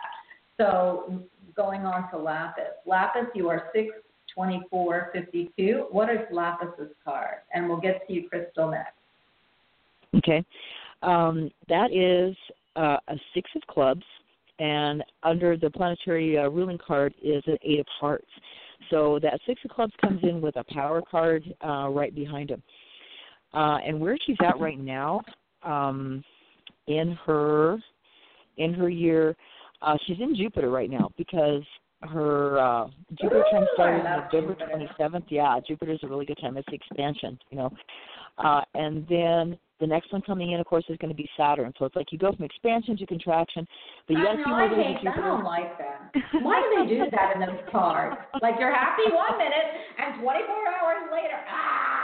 So, 0.58 1.22
going 1.56 1.86
on 1.86 2.12
to 2.12 2.18
Lapis. 2.18 2.74
Lapis, 2.86 3.28
you 3.34 3.48
are 3.50 3.70
62452. 3.74 5.88
What 5.92 6.10
is 6.10 6.20
Lapis's 6.32 6.92
card? 7.06 7.38
And 7.54 7.70
we'll 7.70 7.80
get 7.80 8.06
to 8.08 8.14
you, 8.14 8.28
Crystal, 8.28 8.70
next. 8.70 8.92
Okay. 10.16 10.44
Um, 11.04 11.52
that 11.70 11.94
is 11.94 12.36
uh, 12.78 12.98
a 13.08 13.16
six 13.34 13.50
of 13.56 13.64
clubs, 13.68 14.04
and 14.60 15.04
under 15.24 15.58
the 15.58 15.70
planetary 15.70 16.38
uh, 16.38 16.48
ruling 16.50 16.78
card 16.78 17.14
is 17.22 17.44
an 17.48 17.58
eight 17.64 17.80
of 17.80 17.88
hearts. 18.00 18.32
So 18.90 19.20
that 19.22 19.40
six 19.46 19.60
of 19.66 19.72
clubs 19.72 19.94
comes 20.02 20.22
in 20.24 20.40
with 20.40 20.56
a 20.56 20.64
power 20.74 21.02
card 21.02 21.44
uh, 21.66 21.90
right 21.90 22.14
behind 22.14 22.52
him. 22.52 22.62
Uh, 23.54 23.78
and 23.86 24.00
where 24.00 24.18
she's 24.26 24.38
at 24.46 24.60
right 24.60 24.80
now, 24.80 25.22
um, 25.64 26.24
in 26.88 27.18
her 27.26 27.78
in 28.58 28.74
her 28.74 28.90
year, 28.90 29.36
uh, 29.82 29.98
she's 30.06 30.20
in 30.20 30.36
Jupiter 30.36 30.70
right 30.70 30.90
now 30.90 31.10
because 31.18 31.64
her 32.02 32.60
uh, 32.60 32.88
Jupiter 33.20 33.44
time 33.52 33.66
started 33.74 34.04
November 34.04 34.56
twenty 34.68 34.90
seventh. 34.98 35.26
Yeah, 35.30 35.60
Jupiter's 35.68 36.00
a 36.04 36.08
really 36.08 36.26
good 36.26 36.40
time. 36.40 36.58
It's 36.58 36.68
the 36.70 36.76
expansion, 36.76 37.40
you 37.50 37.58
know. 37.58 37.74
Uh, 38.38 38.62
and 38.76 39.06
then 39.08 39.58
the 39.80 39.88
next 39.88 40.12
one 40.12 40.22
coming 40.22 40.52
in, 40.52 40.60
of 40.60 40.66
course, 40.66 40.86
is 40.90 40.98
going 40.98 41.12
to 41.12 41.16
be 41.16 41.30
Saturn. 41.38 41.74
So 41.78 41.86
it's 41.86 41.96
like 41.96 42.12
you 42.12 42.18
go 42.18 42.32
from 42.34 42.46
expansion 42.46 42.98
to 42.98 43.06
contraction, 43.06 43.68
but 44.08 44.18
you 44.18 44.24
got 44.24 44.32
to 44.34 44.38
see 44.38 44.50
know, 44.50 44.56
where 44.56 44.66
I 44.66 44.70
there's 44.70 44.80
a 44.80 44.84
hate 44.84 45.04
that. 45.06 45.18
I 45.18 45.22
don't 45.22 45.44
like 45.44 45.78
that. 45.78 46.12
Why 46.42 46.62
do 46.62 46.68
they 46.84 46.96
do 46.96 47.12
that 47.12 47.36
in 47.36 47.42
those 47.42 47.62
cards? 47.72 48.18
Like 48.42 48.56
you're 48.60 48.74
happy 48.74 49.04
one 49.14 49.38
minute, 49.38 49.68
and 49.98 50.22
24 50.22 50.46
hours 50.82 51.10
later, 51.14 51.38
ah, 51.50 51.97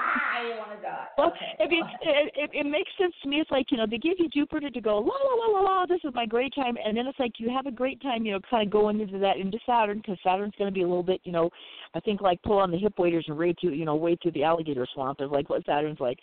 you 0.48 0.58
want 0.58 0.72
to 0.76 0.82
die. 0.82 1.08
Well, 1.18 1.28
okay. 1.28 1.58
I 1.60 1.64
it, 2.02 2.32
it, 2.36 2.50
it 2.54 2.66
makes 2.66 2.92
sense 3.00 3.14
to 3.24 3.30
me. 3.30 3.38
It's 3.40 3.52
like 3.52 3.68
you 3.72 3.78
know 3.78 3.86
they 3.86 3.98
give 3.98 4.16
you 4.20 4.30
Jupiter 4.30 4.70
to 4.70 4.82
go 4.82 5.00
la 5.00 5.14
la 5.14 5.34
la 5.36 5.60
la 5.60 5.62
la. 5.62 5.86
This 5.86 6.00
is 6.04 6.14
my 6.14 6.26
great 6.26 6.54
time, 6.56 6.76
and 6.84 6.96
then 6.96 7.08
it's 7.08 7.20
like 7.20 7.34
you 7.38 7.50
have 7.50 7.66
a 7.66 7.72
great 7.72 8.02
time, 8.02 8.26
you 8.26 8.34
know, 8.34 8.40
kind 8.50 8.66
of 8.66 8.72
going 8.72 9.00
into 9.00 9.20
that 9.20 9.38
into 9.38 9.58
Saturn 9.66 9.98
because 9.98 10.18
Saturn's 10.24 10.54
going 10.58 10.70
to 10.70 10.74
be 10.74 10.82
a 10.82 10.88
little 10.88 11.04
bit, 11.04 11.22
you 11.24 11.32
know, 11.32 11.50
I 11.94 12.00
think 12.00 12.22
like 12.22 12.42
pull 12.44 12.58
on 12.58 12.72
the 12.72 12.78
hip 12.78 12.94
waders 12.98 13.26
and 13.28 13.38
wade 13.38 13.58
through, 13.60 13.72
you 13.72 13.86
know, 13.86 13.96
wade 13.96 14.20
through 14.22 14.32
the 14.32 14.44
alligator 14.44 14.88
swamp 14.94 15.20
is 15.22 15.30
like 15.32 15.50
what 15.50 15.66
Saturn's 15.66 16.00
like. 16.00 16.20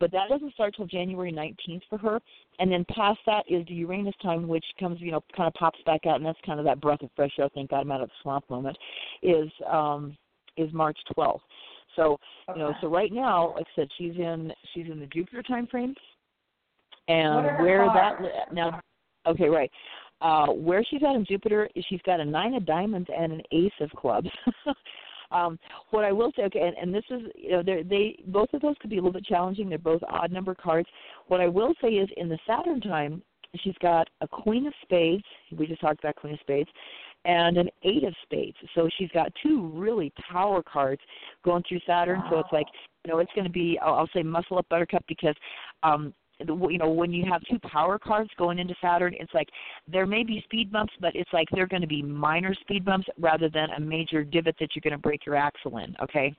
But 0.00 0.12
that 0.12 0.28
doesn't 0.28 0.52
start 0.54 0.74
till 0.76 0.86
January 0.86 1.32
19th 1.32 1.82
for 1.88 1.98
her, 1.98 2.20
and 2.58 2.70
then 2.70 2.84
past 2.94 3.20
that 3.26 3.44
is 3.48 3.66
the 3.66 3.74
Uranus 3.74 4.14
time, 4.22 4.48
which 4.48 4.64
comes, 4.78 5.00
you 5.00 5.12
know, 5.12 5.22
kind 5.36 5.48
of 5.48 5.54
pops 5.54 5.80
back 5.86 6.06
out, 6.06 6.16
and 6.16 6.26
that's 6.26 6.38
kind 6.44 6.58
of 6.58 6.66
that 6.66 6.80
breath 6.80 7.02
of 7.02 7.10
fresh 7.16 7.32
air. 7.38 7.48
Thank 7.54 7.70
God 7.70 7.80
I'm 7.80 7.92
out 7.92 8.00
of 8.00 8.08
the 8.08 8.14
swamp 8.22 8.48
moment. 8.50 8.76
Is 9.22 9.50
um 9.70 10.16
is 10.56 10.72
March 10.72 10.98
12th. 11.16 11.40
So 11.96 12.18
you 12.48 12.56
know, 12.56 12.74
so 12.80 12.88
right 12.88 13.12
now, 13.12 13.54
like 13.54 13.66
I 13.76 13.80
said, 13.80 13.88
she's 13.98 14.14
in 14.16 14.52
she's 14.72 14.86
in 14.90 15.00
the 15.00 15.06
Jupiter 15.06 15.42
time 15.42 15.66
frame, 15.66 15.94
and 17.08 17.58
where 17.62 17.86
that 17.86 18.52
now, 18.52 18.80
okay, 19.26 19.48
right, 19.48 19.70
uh, 20.20 20.46
where 20.46 20.84
she's 20.88 21.02
at 21.02 21.14
in 21.14 21.24
Jupiter 21.26 21.68
is 21.74 21.84
she's 21.88 22.00
got 22.04 22.20
a 22.20 22.24
nine 22.24 22.54
of 22.54 22.66
diamonds 22.66 23.08
and 23.16 23.32
an 23.32 23.42
ace 23.52 23.72
of 23.80 23.90
clubs. 23.90 24.28
um, 25.30 25.58
what 25.90 26.04
I 26.04 26.12
will 26.12 26.32
say, 26.36 26.42
okay, 26.44 26.60
and, 26.60 26.76
and 26.76 26.94
this 26.94 27.04
is 27.10 27.22
you 27.34 27.50
know 27.50 27.62
they're, 27.62 27.84
they 27.84 28.16
both 28.28 28.48
of 28.52 28.62
those 28.62 28.76
could 28.80 28.90
be 28.90 28.96
a 28.96 29.00
little 29.00 29.12
bit 29.12 29.26
challenging. 29.26 29.68
They're 29.68 29.78
both 29.78 30.02
odd 30.08 30.32
number 30.32 30.54
cards. 30.54 30.88
What 31.28 31.40
I 31.40 31.48
will 31.48 31.74
say 31.82 31.88
is 31.88 32.08
in 32.16 32.28
the 32.28 32.38
Saturn 32.46 32.80
time, 32.80 33.22
she's 33.62 33.76
got 33.80 34.08
a 34.20 34.28
Queen 34.28 34.66
of 34.66 34.72
Spades. 34.82 35.24
We 35.56 35.66
just 35.66 35.80
talked 35.80 36.00
about 36.00 36.16
Queen 36.16 36.34
of 36.34 36.40
Spades. 36.40 36.70
And 37.26 37.56
an 37.56 37.70
eight 37.84 38.04
of 38.04 38.14
spades, 38.22 38.56
so 38.74 38.88
she's 38.98 39.08
got 39.14 39.32
two 39.42 39.68
really 39.74 40.12
power 40.30 40.62
cards 40.62 41.00
going 41.42 41.62
through 41.66 41.80
Saturn. 41.86 42.22
So 42.30 42.38
it's 42.38 42.52
like 42.52 42.66
you 43.04 43.12
know, 43.12 43.18
it's 43.18 43.32
going 43.34 43.46
to 43.46 43.50
be 43.50 43.78
I'll, 43.82 43.94
I'll 43.94 44.10
say 44.14 44.22
muscle 44.22 44.58
up 44.58 44.66
Buttercup 44.68 45.04
because 45.08 45.34
um 45.82 46.12
the, 46.40 46.54
you 46.70 46.78
know 46.78 46.90
when 46.90 47.12
you 47.12 47.24
have 47.30 47.40
two 47.48 47.58
power 47.60 47.98
cards 47.98 48.30
going 48.36 48.58
into 48.58 48.74
Saturn, 48.80 49.14
it's 49.18 49.32
like 49.32 49.48
there 49.90 50.06
may 50.06 50.22
be 50.24 50.42
speed 50.44 50.70
bumps, 50.72 50.92
but 51.00 51.14
it's 51.14 51.32
like 51.32 51.48
they're 51.52 51.66
going 51.66 51.82
to 51.82 51.88
be 51.88 52.02
minor 52.02 52.54
speed 52.54 52.84
bumps 52.84 53.06
rather 53.18 53.48
than 53.48 53.70
a 53.70 53.80
major 53.80 54.24
divot 54.24 54.56
that 54.60 54.70
you're 54.74 54.82
going 54.82 54.92
to 54.92 54.98
break 54.98 55.24
your 55.24 55.36
axle 55.36 55.78
in. 55.78 55.94
Okay, 56.02 56.34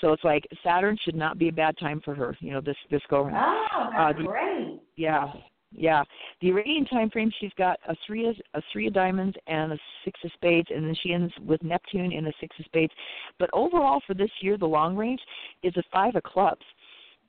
so 0.00 0.12
it's 0.12 0.24
like 0.24 0.46
Saturn 0.62 0.98
should 1.04 1.14
not 1.14 1.38
be 1.38 1.48
a 1.48 1.52
bad 1.52 1.76
time 1.78 2.00
for 2.04 2.14
her. 2.14 2.36
You 2.40 2.52
know 2.52 2.60
this 2.60 2.76
this 2.90 3.02
go 3.08 3.22
around. 3.22 3.68
Oh, 3.72 3.90
Uh, 3.96 4.12
the- 4.12 4.24
great. 4.24 4.80
Yeah, 4.96 5.32
yeah. 5.74 6.04
The 6.40 6.48
Uranian 6.48 6.84
time 6.86 7.10
frame, 7.10 7.30
she's 7.40 7.52
got 7.56 7.78
a 7.88 7.94
three 8.06 8.28
of 8.28 8.36
a 8.54 8.62
three 8.72 8.86
of 8.88 8.94
diamonds 8.94 9.36
and 9.46 9.72
a 9.72 9.78
six 10.04 10.18
of 10.24 10.30
spades, 10.34 10.68
and 10.74 10.86
then 10.86 10.96
she 11.02 11.12
ends 11.12 11.32
with 11.46 11.62
Neptune 11.62 12.12
in 12.12 12.26
a 12.26 12.32
six 12.40 12.54
of 12.58 12.64
spades. 12.66 12.92
But 13.38 13.50
overall, 13.52 14.00
for 14.06 14.14
this 14.14 14.30
year, 14.40 14.58
the 14.58 14.66
long 14.66 14.96
range 14.96 15.20
is 15.62 15.76
a 15.76 15.82
five 15.92 16.14
of 16.16 16.22
clubs. 16.22 16.64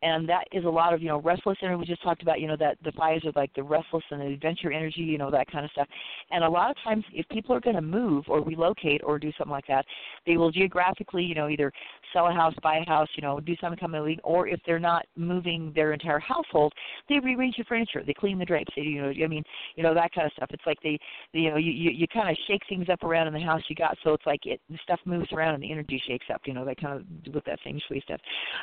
And 0.03 0.27
that 0.27 0.43
is 0.51 0.65
a 0.65 0.69
lot 0.69 0.93
of, 0.93 1.01
you 1.01 1.07
know, 1.07 1.21
restless 1.21 1.57
energy. 1.61 1.79
We 1.79 1.85
just 1.85 2.03
talked 2.03 2.21
about, 2.21 2.41
you 2.41 2.47
know, 2.47 2.57
that 2.57 2.77
the 2.83 2.91
fives 2.91 3.25
are 3.25 3.31
like 3.37 3.53
the 3.55 3.63
restless 3.63 4.03
and 4.11 4.19
the 4.19 4.25
adventure 4.25 4.69
energy, 4.69 4.99
you 4.99 5.17
know, 5.17 5.31
that 5.31 5.49
kind 5.49 5.63
of 5.63 5.71
stuff. 5.71 5.87
And 6.29 6.43
a 6.43 6.49
lot 6.49 6.69
of 6.69 6.75
times, 6.83 7.05
if 7.13 7.25
people 7.29 7.55
are 7.55 7.61
going 7.61 7.77
to 7.77 7.81
move 7.81 8.25
or 8.27 8.41
relocate 8.41 9.01
or 9.05 9.17
do 9.17 9.31
something 9.37 9.51
like 9.51 9.67
that, 9.67 9.85
they 10.27 10.35
will 10.35 10.51
geographically, 10.51 11.23
you 11.23 11.35
know, 11.35 11.47
either 11.47 11.71
sell 12.13 12.27
a 12.27 12.31
house, 12.31 12.53
buy 12.61 12.77
a 12.77 12.85
house, 12.89 13.09
you 13.15 13.21
know, 13.21 13.39
do 13.39 13.55
something 13.59 13.79
kind 13.79 13.95
of 13.95 14.19
or 14.23 14.47
if 14.47 14.59
they're 14.65 14.79
not 14.79 15.05
moving 15.15 15.71
their 15.75 15.93
entire 15.93 16.19
household, 16.19 16.71
they 17.09 17.19
rearrange 17.19 17.55
the 17.57 17.63
furniture, 17.65 18.03
they 18.05 18.13
clean 18.13 18.39
the 18.39 18.45
drapes, 18.45 18.71
they, 18.75 18.83
you 18.83 19.01
know, 19.01 19.09
I 19.09 19.27
mean, 19.27 19.43
you 19.75 19.83
know, 19.83 19.93
that 19.93 20.11
kind 20.13 20.27
of 20.27 20.33
stuff. 20.33 20.49
It's 20.51 20.63
like 20.65 20.77
they, 20.83 20.99
they 21.33 21.39
you 21.39 21.51
know, 21.51 21.57
you 21.57 21.71
you, 21.71 21.91
you 21.91 22.07
kind 22.07 22.29
of 22.29 22.37
shake 22.47 22.61
things 22.69 22.87
up 22.89 23.03
around 23.03 23.27
in 23.27 23.33
the 23.33 23.39
house 23.39 23.61
you 23.67 23.75
got, 23.75 23.97
so 24.03 24.13
it's 24.13 24.25
like 24.25 24.45
it 24.45 24.61
the 24.69 24.77
stuff 24.83 24.99
moves 25.05 25.31
around 25.33 25.55
and 25.55 25.63
the 25.63 25.71
energy 25.71 26.01
shakes 26.07 26.25
up, 26.33 26.41
you 26.45 26.53
know, 26.53 26.65
that 26.65 26.79
kind 26.79 26.99
of 26.99 27.33
with 27.33 27.43
that 27.45 27.59
feng 27.63 27.79
shui 27.87 28.01
stuff. 28.01 28.19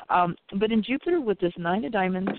Um, 0.09 0.36
but 0.59 0.70
in 0.70 0.82
Jupiter 0.82 1.20
with 1.20 1.38
this 1.40 1.53
nine 1.59 1.84
of 1.84 1.92
diamonds 1.92 2.30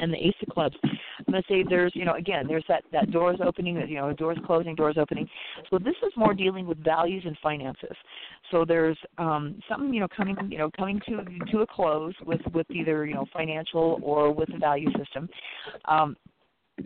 and 0.00 0.12
the 0.12 0.16
ace 0.16 0.34
of 0.42 0.48
clubs 0.48 0.76
i'm 0.84 1.24
going 1.30 1.42
to 1.42 1.48
say 1.48 1.64
there's 1.68 1.92
you 1.94 2.04
know 2.04 2.14
again 2.14 2.46
there's 2.46 2.64
that 2.68 2.82
that 2.92 3.10
doors 3.10 3.38
opening 3.44 3.76
you 3.88 3.96
know 3.96 4.12
doors 4.12 4.38
closing 4.46 4.74
doors 4.74 4.96
opening 4.98 5.28
so 5.70 5.78
this 5.78 5.94
is 6.06 6.12
more 6.16 6.34
dealing 6.34 6.66
with 6.66 6.82
values 6.82 7.22
and 7.26 7.36
finances 7.42 7.96
so 8.50 8.64
there's 8.64 8.98
um 9.18 9.60
something 9.68 9.92
you 9.92 10.00
know 10.00 10.08
coming 10.14 10.36
you 10.48 10.58
know 10.58 10.70
coming 10.76 11.00
to 11.06 11.24
to 11.50 11.60
a 11.60 11.66
close 11.66 12.14
with 12.24 12.40
with 12.52 12.70
either 12.70 13.06
you 13.06 13.14
know 13.14 13.26
financial 13.32 13.98
or 14.02 14.32
with 14.32 14.50
the 14.50 14.58
value 14.58 14.90
system 14.98 15.28
um 15.86 16.16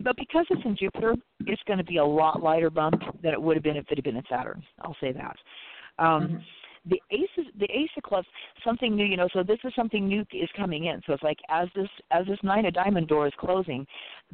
but 0.03 0.15
because 0.17 0.45
it's 0.49 0.61
in 0.65 0.75
Jupiter, 0.77 1.15
it's 1.45 1.61
going 1.65 1.77
to 1.79 1.83
be 1.83 1.97
a 1.97 2.05
lot 2.05 2.43
lighter 2.43 2.69
bump 2.69 3.01
than 3.23 3.33
it 3.33 3.41
would 3.41 3.55
have 3.55 3.63
been 3.63 3.77
if 3.77 3.85
it 3.89 3.97
had 3.97 4.03
been 4.03 4.17
in 4.17 4.23
Saturn. 4.29 4.63
I'll 4.81 4.97
say 4.99 5.11
that. 5.13 5.37
Um, 5.97 6.27
Mhm. 6.27 6.43
The 6.89 7.01
ace 7.11 7.89
the 7.95 8.01
clubs 8.01 8.27
something 8.63 8.95
new 8.95 9.05
you 9.05 9.17
know 9.17 9.27
so 9.33 9.43
this 9.43 9.59
is 9.63 9.73
something 9.75 10.07
new 10.07 10.25
is 10.31 10.49
coming 10.55 10.85
in. 10.85 11.01
So 11.05 11.13
it's 11.13 11.23
like 11.23 11.39
as 11.49 11.67
this 11.75 11.89
as 12.11 12.25
this 12.27 12.39
nine 12.43 12.65
of 12.65 12.73
diamond 12.73 13.07
door 13.07 13.27
is 13.27 13.33
closing 13.39 13.85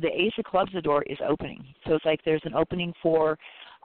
the 0.01 0.09
ace 0.09 0.33
of 0.37 0.45
clubs 0.45 0.71
the 0.73 0.81
door 0.81 1.03
is 1.03 1.17
opening. 1.27 1.63
So 1.87 1.95
it's 1.95 2.05
like 2.05 2.19
there's 2.25 2.41
an 2.45 2.53
opening 2.53 2.93
for 3.01 3.37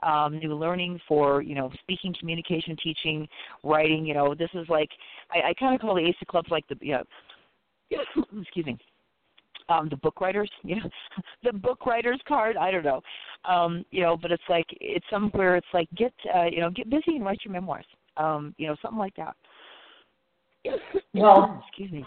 um, 0.03 0.39
new 0.39 0.55
learning 0.55 0.99
for 1.07 1.41
you 1.41 1.55
know 1.55 1.71
speaking 1.81 2.15
communication 2.19 2.75
teaching 2.81 3.27
writing 3.63 4.05
you 4.05 4.13
know 4.13 4.33
this 4.33 4.49
is 4.53 4.67
like 4.69 4.89
i, 5.31 5.49
I 5.49 5.53
kind 5.55 5.75
of 5.75 5.81
call 5.81 5.95
the 5.95 6.07
ace 6.07 6.15
of 6.21 6.27
clubs 6.27 6.49
like 6.49 6.67
the 6.67 6.77
you 6.79 6.97
know 7.91 8.23
excuse 8.41 8.65
me 8.65 8.77
um 9.67 9.89
the 9.89 9.97
book 9.97 10.21
writers 10.21 10.49
you 10.63 10.77
know 10.77 10.89
the 11.43 11.53
book 11.53 11.85
writers 11.85 12.21
card 12.27 12.55
i 12.57 12.71
don't 12.71 12.85
know. 12.85 13.01
Um 13.45 13.85
you 13.91 14.01
know 14.01 14.15
but 14.15 14.31
it's 14.31 14.43
like 14.49 14.67
it's 14.71 15.05
somewhere 15.09 15.55
it's 15.57 15.67
like 15.73 15.89
get 15.97 16.13
uh 16.33 16.45
you 16.45 16.61
know 16.61 16.69
get 16.69 16.89
busy 16.89 17.15
and 17.15 17.25
write 17.25 17.39
your 17.43 17.51
memoirs 17.51 17.85
um 18.19 18.53
you 18.57 18.67
know 18.67 18.75
something 18.81 18.99
like 18.99 19.15
that 19.15 19.35
Well- 21.13 21.63
excuse 21.67 21.91
me 21.91 22.05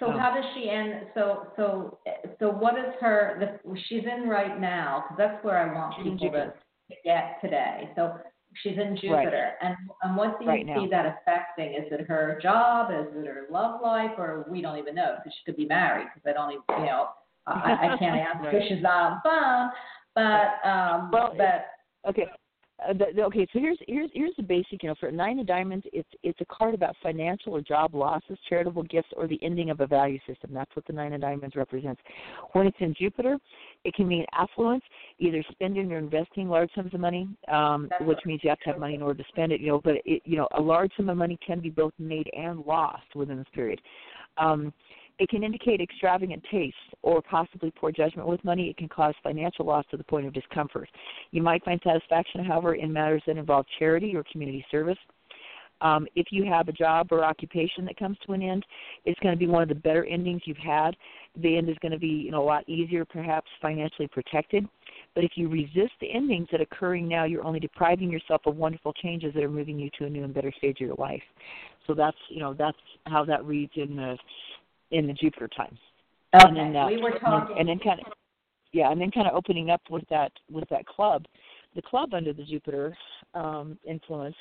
So 0.00 0.10
Um, 0.10 0.18
how 0.18 0.34
does 0.34 0.44
she 0.54 0.68
end? 0.68 1.06
So 1.14 1.46
so 1.56 1.98
so 2.38 2.50
what 2.50 2.78
is 2.78 2.92
her? 3.00 3.36
The, 3.40 3.78
she's 3.88 4.04
in 4.04 4.28
right 4.28 4.60
now 4.60 5.04
because 5.04 5.16
that's 5.16 5.44
where 5.44 5.56
I 5.58 5.72
want 5.74 5.96
people 6.02 6.30
to, 6.32 6.52
to 6.90 6.96
get 7.04 7.38
today. 7.40 7.88
So 7.96 8.18
she's 8.62 8.76
in 8.76 8.96
Jupiter, 9.00 9.52
and 9.62 9.74
and 10.02 10.16
what 10.16 10.38
do 10.38 10.44
you 10.44 10.50
Right 10.50 10.66
see 10.66 10.66
now. 10.66 10.88
that 10.90 11.06
affecting? 11.06 11.70
Is 11.74 11.90
it 11.92 12.06
her 12.08 12.38
job? 12.42 12.90
Is 12.90 13.06
it 13.14 13.26
her 13.26 13.46
love 13.50 13.80
life? 13.80 14.10
Or 14.18 14.44
we 14.50 14.60
don't 14.60 14.76
even 14.76 14.94
know 14.94 15.14
because 15.16 15.32
she 15.38 15.44
could 15.46 15.56
be 15.56 15.66
married 15.66 16.08
because 16.12 16.28
I 16.28 16.32
don't 16.34 16.50
even 16.52 16.64
you 16.82 16.86
know 16.90 17.08
I, 17.46 17.88
I 17.94 17.96
can't 17.98 18.18
answer 18.28 18.50
because 18.50 18.60
Right. 18.60 18.68
she's 18.68 18.82
not 18.82 19.12
on 19.12 19.20
phone. 19.24 19.70
But 20.14 20.68
um, 20.68 21.10
Well, 21.12 21.34
but 21.38 21.66
Okay. 22.10 22.26
Uh, 22.84 22.92
the, 22.92 23.06
the, 23.14 23.22
okay, 23.22 23.46
so 23.52 23.58
here's 23.58 23.78
here's 23.88 24.10
here's 24.12 24.36
the 24.36 24.42
basic. 24.42 24.82
You 24.82 24.90
know, 24.90 24.94
for 25.00 25.10
nine 25.10 25.38
of 25.38 25.46
diamonds, 25.46 25.86
it's 25.92 26.08
it's 26.22 26.38
a 26.42 26.44
card 26.44 26.74
about 26.74 26.94
financial 27.02 27.56
or 27.56 27.62
job 27.62 27.94
losses, 27.94 28.38
charitable 28.48 28.82
gifts, 28.82 29.08
or 29.16 29.26
the 29.26 29.38
ending 29.42 29.70
of 29.70 29.80
a 29.80 29.86
value 29.86 30.18
system. 30.26 30.50
That's 30.52 30.70
what 30.76 30.86
the 30.86 30.92
nine 30.92 31.14
of 31.14 31.22
diamonds 31.22 31.56
represents. 31.56 32.00
When 32.52 32.66
it's 32.66 32.76
in 32.80 32.94
Jupiter, 32.98 33.38
it 33.84 33.94
can 33.94 34.06
mean 34.06 34.26
affluence, 34.34 34.84
either 35.18 35.42
spending 35.52 35.90
or 35.90 35.96
investing 35.96 36.50
large 36.50 36.70
sums 36.74 36.92
of 36.92 37.00
money, 37.00 37.28
um, 37.48 37.88
That's 37.88 38.04
which 38.04 38.18
means 38.26 38.40
you 38.44 38.50
have 38.50 38.60
to 38.60 38.70
have 38.70 38.78
money 38.78 38.94
in 38.94 39.02
order 39.02 39.22
to 39.22 39.28
spend 39.28 39.52
it. 39.52 39.60
You 39.60 39.68
know, 39.68 39.80
but 39.82 39.94
it, 40.04 40.20
you 40.26 40.36
know, 40.36 40.48
a 40.58 40.60
large 40.60 40.92
sum 40.98 41.08
of 41.08 41.16
money 41.16 41.38
can 41.46 41.60
be 41.60 41.70
both 41.70 41.94
made 41.98 42.28
and 42.36 42.60
lost 42.60 43.14
within 43.14 43.38
this 43.38 43.46
period. 43.54 43.80
Um, 44.36 44.72
it 45.18 45.28
can 45.28 45.42
indicate 45.42 45.80
extravagant 45.80 46.44
taste 46.50 46.76
or 47.02 47.22
possibly 47.22 47.72
poor 47.74 47.90
judgment 47.90 48.28
with 48.28 48.42
money. 48.44 48.68
It 48.68 48.76
can 48.76 48.88
cause 48.88 49.14
financial 49.22 49.64
loss 49.64 49.84
to 49.90 49.96
the 49.96 50.04
point 50.04 50.26
of 50.26 50.32
discomfort. 50.32 50.88
You 51.30 51.42
might 51.42 51.64
find 51.64 51.80
satisfaction, 51.82 52.44
however, 52.44 52.74
in 52.74 52.92
matters 52.92 53.22
that 53.26 53.36
involve 53.36 53.66
charity 53.78 54.14
or 54.14 54.24
community 54.30 54.64
service. 54.70 54.98
Um, 55.82 56.06
if 56.14 56.28
you 56.30 56.44
have 56.46 56.68
a 56.68 56.72
job 56.72 57.08
or 57.10 57.22
occupation 57.22 57.84
that 57.84 57.98
comes 57.98 58.16
to 58.26 58.32
an 58.32 58.42
end, 58.42 58.64
it's 59.04 59.20
going 59.20 59.34
to 59.34 59.38
be 59.38 59.46
one 59.46 59.62
of 59.62 59.68
the 59.68 59.74
better 59.74 60.04
endings 60.06 60.42
you've 60.46 60.56
had. 60.56 60.96
The 61.42 61.56
end 61.56 61.68
is 61.68 61.76
going 61.82 61.92
to 61.92 61.98
be 61.98 62.06
you 62.06 62.30
know, 62.30 62.42
a 62.42 62.44
lot 62.44 62.66
easier, 62.66 63.04
perhaps 63.04 63.48
financially 63.60 64.08
protected. 64.08 64.66
But 65.14 65.24
if 65.24 65.32
you 65.34 65.48
resist 65.48 65.92
the 66.00 66.10
endings 66.12 66.48
that 66.50 66.60
are 66.60 66.64
occurring 66.64 67.08
now, 67.08 67.24
you're 67.24 67.44
only 67.44 67.60
depriving 67.60 68.10
yourself 68.10 68.42
of 68.46 68.56
wonderful 68.56 68.94
changes 68.94 69.34
that 69.34 69.42
are 69.42 69.50
moving 69.50 69.78
you 69.78 69.90
to 69.98 70.06
a 70.06 70.10
new 70.10 70.24
and 70.24 70.32
better 70.32 70.52
stage 70.56 70.80
of 70.80 70.86
your 70.86 70.96
life. 70.96 71.22
So 71.86 71.94
that's 71.94 72.16
you 72.28 72.40
know 72.40 72.52
that's 72.52 72.78
how 73.06 73.24
that 73.26 73.44
reads 73.44 73.72
in 73.76 73.96
the 73.96 74.18
in 74.90 75.06
the 75.06 75.12
Jupiter 75.14 75.48
time 75.48 75.76
okay, 76.34 76.48
and 76.48 76.56
then 76.56 76.76
uh, 76.76 76.86
we 76.86 77.00
were 77.00 77.08
and 77.08 77.14
then- 77.14 77.20
talking. 77.20 77.56
and 77.58 77.68
then 77.68 77.78
kind 77.78 78.00
of 78.00 78.06
yeah, 78.72 78.90
and 78.90 79.00
then 79.00 79.10
kind 79.10 79.26
of 79.26 79.34
opening 79.34 79.70
up 79.70 79.80
with 79.88 80.04
that 80.10 80.32
with 80.50 80.68
that 80.70 80.84
club. 80.86 81.24
The 81.74 81.82
club 81.82 82.12
under 82.14 82.32
the 82.32 82.42
Jupiter 82.44 82.96
um, 83.34 83.78
influence 83.86 84.36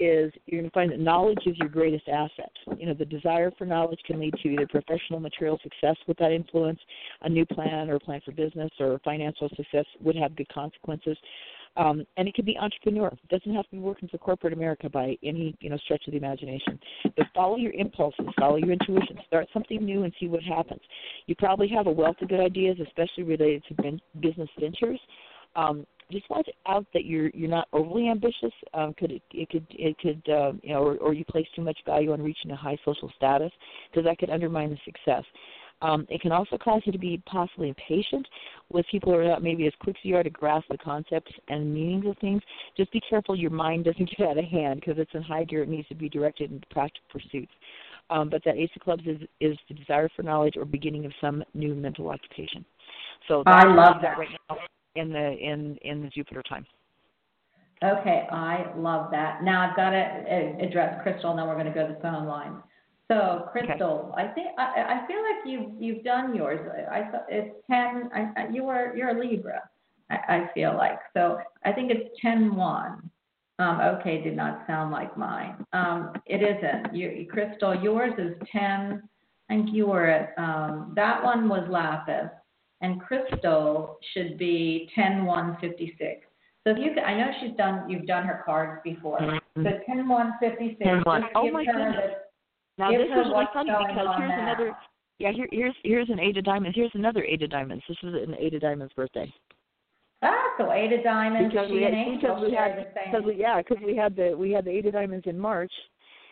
is 0.00 0.32
you're 0.46 0.60
going 0.60 0.70
to 0.70 0.74
find 0.74 0.90
that 0.92 1.00
knowledge 1.00 1.38
is 1.46 1.56
your 1.58 1.68
greatest 1.68 2.08
asset. 2.08 2.52
You 2.78 2.86
know, 2.86 2.94
the 2.94 3.04
desire 3.04 3.50
for 3.58 3.64
knowledge 3.64 3.98
can 4.06 4.20
lead 4.20 4.34
to 4.42 4.48
either 4.48 4.66
professional 4.66 5.18
material 5.20 5.58
success 5.62 5.96
with 6.06 6.16
that 6.18 6.30
influence, 6.32 6.78
a 7.22 7.28
new 7.28 7.44
plan 7.44 7.90
or 7.90 7.96
a 7.96 8.00
plan 8.00 8.20
for 8.24 8.32
business 8.32 8.70
or 8.78 9.00
financial 9.04 9.48
success 9.56 9.84
would 10.00 10.16
have 10.16 10.36
good 10.36 10.48
consequences. 10.48 11.16
Um, 11.76 12.04
and 12.16 12.26
it 12.26 12.34
can 12.34 12.44
be 12.44 12.56
entrepreneur. 12.58 13.08
It 13.08 13.28
doesn't 13.28 13.54
have 13.54 13.64
to 13.66 13.70
be 13.72 13.78
working 13.78 14.08
for 14.08 14.18
corporate 14.18 14.52
America 14.52 14.88
by 14.88 15.16
any 15.22 15.54
you 15.60 15.70
know 15.70 15.76
stretch 15.78 16.02
of 16.06 16.12
the 16.12 16.18
imagination. 16.18 16.78
But 17.16 17.26
follow 17.34 17.56
your 17.56 17.72
impulses, 17.72 18.26
follow 18.38 18.56
your 18.56 18.72
intuition, 18.72 19.18
start 19.26 19.48
something 19.52 19.84
new 19.84 20.04
and 20.04 20.12
see 20.18 20.26
what 20.26 20.42
happens. 20.42 20.80
You 21.26 21.34
probably 21.36 21.68
have 21.68 21.86
a 21.86 21.92
wealth 21.92 22.16
of 22.22 22.28
good 22.28 22.40
ideas, 22.40 22.78
especially 22.84 23.24
related 23.24 23.62
to 23.68 24.00
business 24.20 24.48
ventures. 24.58 25.00
Um, 25.56 25.86
just 26.10 26.28
watch 26.30 26.48
out 26.66 26.86
that 26.94 27.04
you're 27.04 27.28
you're 27.30 27.50
not 27.50 27.68
overly 27.72 28.08
ambitious. 28.08 28.52
Um, 28.72 28.94
could 28.94 29.12
it, 29.12 29.22
it 29.32 29.50
could 29.50 29.66
it 29.70 29.98
could 29.98 30.22
uh, 30.32 30.52
you 30.62 30.72
know, 30.72 30.82
or, 30.82 30.96
or 30.96 31.12
you 31.12 31.24
place 31.24 31.46
too 31.54 31.62
much 31.62 31.78
value 31.84 32.12
on 32.12 32.22
reaching 32.22 32.50
a 32.50 32.56
high 32.56 32.78
social 32.84 33.12
status 33.16 33.52
because 33.90 34.06
that 34.06 34.18
could 34.18 34.30
undermine 34.30 34.70
the 34.70 34.78
success. 34.84 35.24
Um, 35.80 36.06
it 36.08 36.20
can 36.20 36.32
also 36.32 36.58
cause 36.58 36.82
you 36.84 36.92
to 36.92 36.98
be 36.98 37.22
possibly 37.26 37.68
impatient 37.68 38.26
with 38.70 38.84
people 38.90 39.12
who 39.12 39.18
are 39.18 39.24
not 39.24 39.42
maybe 39.42 39.66
as 39.66 39.72
quick 39.80 39.96
as 39.96 40.04
you 40.04 40.16
are 40.16 40.22
to 40.22 40.30
grasp 40.30 40.66
the 40.70 40.78
concepts 40.78 41.32
and 41.48 41.72
meanings 41.72 42.06
of 42.06 42.18
things. 42.18 42.42
Just 42.76 42.92
be 42.92 43.00
careful 43.08 43.36
your 43.36 43.50
mind 43.50 43.84
doesn't 43.84 44.10
get 44.16 44.28
out 44.28 44.38
of 44.38 44.44
hand 44.44 44.80
because 44.80 44.98
it's 44.98 45.14
in 45.14 45.22
high 45.22 45.44
gear. 45.44 45.62
It 45.62 45.68
needs 45.68 45.88
to 45.88 45.94
be 45.94 46.08
directed 46.08 46.50
into 46.50 46.66
practical 46.68 47.06
pursuits. 47.12 47.52
Um, 48.10 48.30
but 48.30 48.42
that 48.44 48.56
Ace 48.56 48.70
of 48.74 48.82
Clubs 48.82 49.02
is, 49.06 49.20
is 49.40 49.56
the 49.68 49.74
desire 49.74 50.08
for 50.16 50.22
knowledge 50.22 50.54
or 50.56 50.64
beginning 50.64 51.04
of 51.04 51.12
some 51.20 51.44
new 51.54 51.74
mental 51.74 52.08
occupation. 52.08 52.64
So 53.28 53.42
I 53.46 53.64
love 53.66 53.96
that. 54.02 54.18
right 54.18 54.28
now 54.48 54.56
in 54.96 55.12
the 55.12 55.36
in 55.38 55.76
in 55.82 56.02
the 56.02 56.08
Jupiter 56.08 56.42
time. 56.48 56.66
Okay, 57.84 58.26
I 58.32 58.72
love 58.76 59.10
that. 59.12 59.42
Now 59.44 59.68
I've 59.68 59.76
got 59.76 59.90
to 59.90 59.98
uh, 59.98 60.66
address 60.66 61.00
Crystal, 61.02 61.30
and 61.30 61.38
then 61.38 61.46
we're 61.46 61.54
going 61.54 61.66
to 61.66 61.72
go 61.72 61.86
to 61.86 61.94
the 61.94 62.00
phone 62.00 62.26
line. 62.26 62.56
So 63.10 63.48
Crystal, 63.50 64.14
I 64.18 64.26
think 64.28 64.48
I, 64.58 65.02
I 65.02 65.06
feel 65.06 65.16
like 65.22 65.46
you've 65.46 65.82
you've 65.82 66.04
done 66.04 66.34
yours. 66.34 66.60
I, 66.90 67.00
I 67.00 67.10
thought 67.10 67.24
it's 67.30 67.54
ten. 67.70 68.10
I, 68.14 68.30
I, 68.36 68.48
you 68.52 68.64
were 68.64 68.94
you're 68.94 69.16
a 69.16 69.18
Libra. 69.18 69.62
I, 70.10 70.16
I 70.28 70.50
feel 70.52 70.76
like 70.76 70.98
so. 71.14 71.38
I 71.64 71.72
think 71.72 71.90
it's 71.90 72.10
ten 72.20 72.54
one. 72.54 73.10
Um, 73.60 73.80
okay, 73.80 74.22
did 74.22 74.36
not 74.36 74.62
sound 74.66 74.92
like 74.92 75.16
mine. 75.16 75.64
Um, 75.72 76.12
it 76.26 76.42
isn't. 76.42 76.94
You, 76.94 77.26
Crystal, 77.30 77.74
yours 77.74 78.12
is 78.18 78.34
ten. 78.52 79.02
I 79.50 79.54
think 79.54 79.70
you 79.72 79.86
were 79.86 80.06
at 80.06 80.34
um, 80.38 80.92
that 80.94 81.24
one 81.24 81.48
was 81.48 81.66
Lapis, 81.70 82.30
and 82.82 83.00
Crystal 83.00 83.98
should 84.12 84.36
be 84.38 84.90
ten 84.94 85.24
one 85.24 85.56
fifty 85.62 85.94
six. 85.98 86.26
So 86.64 86.72
if 86.72 86.78
you, 86.78 86.92
could- 86.92 87.04
I 87.04 87.16
know 87.16 87.30
she's 87.40 87.56
done, 87.56 87.88
you've 87.88 88.06
done 88.06 88.24
her 88.26 88.42
cards 88.44 88.82
before. 88.84 89.18
So 89.56 89.62
ten 89.86 90.06
one 90.08 90.34
fifty 90.40 90.76
six. 90.78 90.90
just 90.90 91.24
Oh 91.34 91.42
give 91.44 91.54
my 91.54 91.64
her 91.64 91.72
goodness. 91.72 91.94
the- 91.96 92.27
Now 92.78 92.90
Give 92.90 93.00
this 93.00 93.08
is 93.10 93.14
really 93.32 93.44
funny 93.52 93.70
because 93.70 94.08
here's 94.18 94.32
another. 94.38 94.76
Yeah, 95.18 95.32
here, 95.32 95.48
here's 95.50 95.74
here's 95.82 96.08
an 96.10 96.20
eight 96.20 96.36
of 96.36 96.44
diamonds. 96.44 96.76
Here's 96.76 96.92
another 96.94 97.24
eight 97.24 97.42
of 97.42 97.50
diamonds. 97.50 97.82
This 97.88 97.96
is 98.02 98.14
an 98.14 98.36
eight 98.38 98.54
of 98.54 98.60
diamonds 98.60 98.92
birthday. 98.94 99.32
Ah, 100.22 100.32
so 100.58 100.72
eight 100.72 100.92
of 100.92 101.02
diamonds, 101.04 101.52
because 101.52 101.70
we 101.70 101.82
had, 101.82 101.92
because 102.20 102.42
we 102.42 102.52
had 102.54 102.86
because 103.04 103.22
we 103.24 103.34
yeah 103.36 103.58
because 103.62 103.82
we 103.84 103.96
had 103.96 104.14
the 104.16 104.34
we 104.36 104.52
had 104.52 104.64
the 104.64 104.70
eight 104.70 104.86
of 104.86 104.92
diamonds 104.92 105.26
in 105.26 105.36
March, 105.38 105.72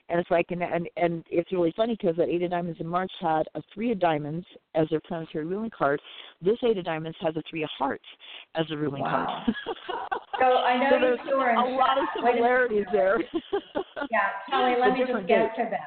and 0.09 0.21
it's 0.21 0.31
like 0.31 0.47
and 0.51 0.63
and 0.63 0.89
and 0.97 1.25
it's 1.31 1.51
really 1.53 1.73
funny 1.77 1.97
because 2.01 2.17
that 2.17 2.29
eight 2.29 2.43
of 2.43 2.51
diamonds 2.51 2.81
in 2.81 2.87
March 2.87 3.11
had 3.21 3.47
a 3.57 3.63
three 3.75 3.91
of 3.91 3.99
diamonds 3.99 4.47
as 4.77 4.89
their 4.89 5.01
planetary 5.01 5.45
ruling 5.47 5.71
card. 5.77 6.01
This 6.41 6.59
eight 6.65 6.79
of 6.79 6.85
diamonds 6.85 7.17
has 7.21 7.35
a 7.37 7.43
three 7.51 7.65
of 7.65 7.71
hearts 7.77 8.05
as 8.55 8.67
a 8.71 8.77
ruling 8.77 9.03
Wow. 9.03 9.43
card. 9.45 9.57
So 10.39 10.45
I 10.45 10.77
know 10.79 10.91
So 10.91 10.95
you 10.97 11.01
there's 11.01 11.19
two 11.27 11.35
are 11.37 11.49
in 11.51 11.57
a 11.57 11.77
lot 11.79 11.97
of 11.97 12.05
chat. 12.15 12.23
Wait 12.23 12.33
a- 12.33 12.37
similarities 12.37 12.85
there. 12.93 13.17
Yeah, 14.11 14.37
Kelly, 14.51 14.75
let 14.81 14.93
me 14.93 15.01
just 15.09 15.27
get 15.27 15.57
to 15.57 15.63
them. 15.65 15.81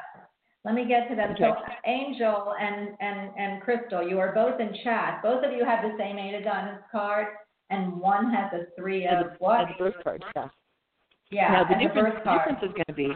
Let 0.66 0.76
me 0.76 0.86
get 0.86 1.08
to 1.10 1.16
them. 1.16 1.36
So 1.40 1.56
Angel 1.86 2.54
and, 2.60 2.90
and, 3.00 3.32
and 3.38 3.62
Crystal, 3.62 4.08
you 4.08 4.20
are 4.20 4.34
both 4.34 4.60
in 4.60 4.76
chat. 4.84 5.22
Both 5.24 5.46
of 5.46 5.54
you 5.54 5.64
have 5.64 5.84
the 5.84 5.96
same 5.98 6.18
eight 6.18 6.36
of 6.36 6.44
diamonds 6.44 6.84
card, 6.92 7.28
and 7.70 7.98
one 7.98 8.34
has 8.34 8.52
a 8.54 8.66
three 8.78 9.08
of 9.08 9.28
a- 9.28 9.36
what? 9.40 9.62
as 9.62 9.68
a 9.76 9.78
birth 9.78 9.96
card. 10.04 10.24
Yeah. 10.36 10.48
Yeah, 11.32 11.52
now 11.52 11.64
the 11.64 11.76
difference, 11.76 12.16
the 12.26 12.32
difference 12.32 12.60
is 12.64 12.72
going 12.74 12.86
to 12.88 12.94
be, 12.94 13.10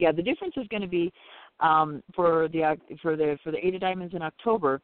yeah, 0.00 0.10
the 0.10 0.22
difference 0.22 0.54
is 0.56 0.66
going 0.66 0.82
to 0.82 0.88
be 0.88 1.12
um, 1.60 2.02
for 2.14 2.48
the 2.48 2.76
for 3.00 3.16
the 3.16 3.38
for 3.44 3.52
the 3.52 3.64
eight 3.64 3.74
of 3.74 3.80
diamonds 3.80 4.14
in 4.14 4.22
October, 4.22 4.80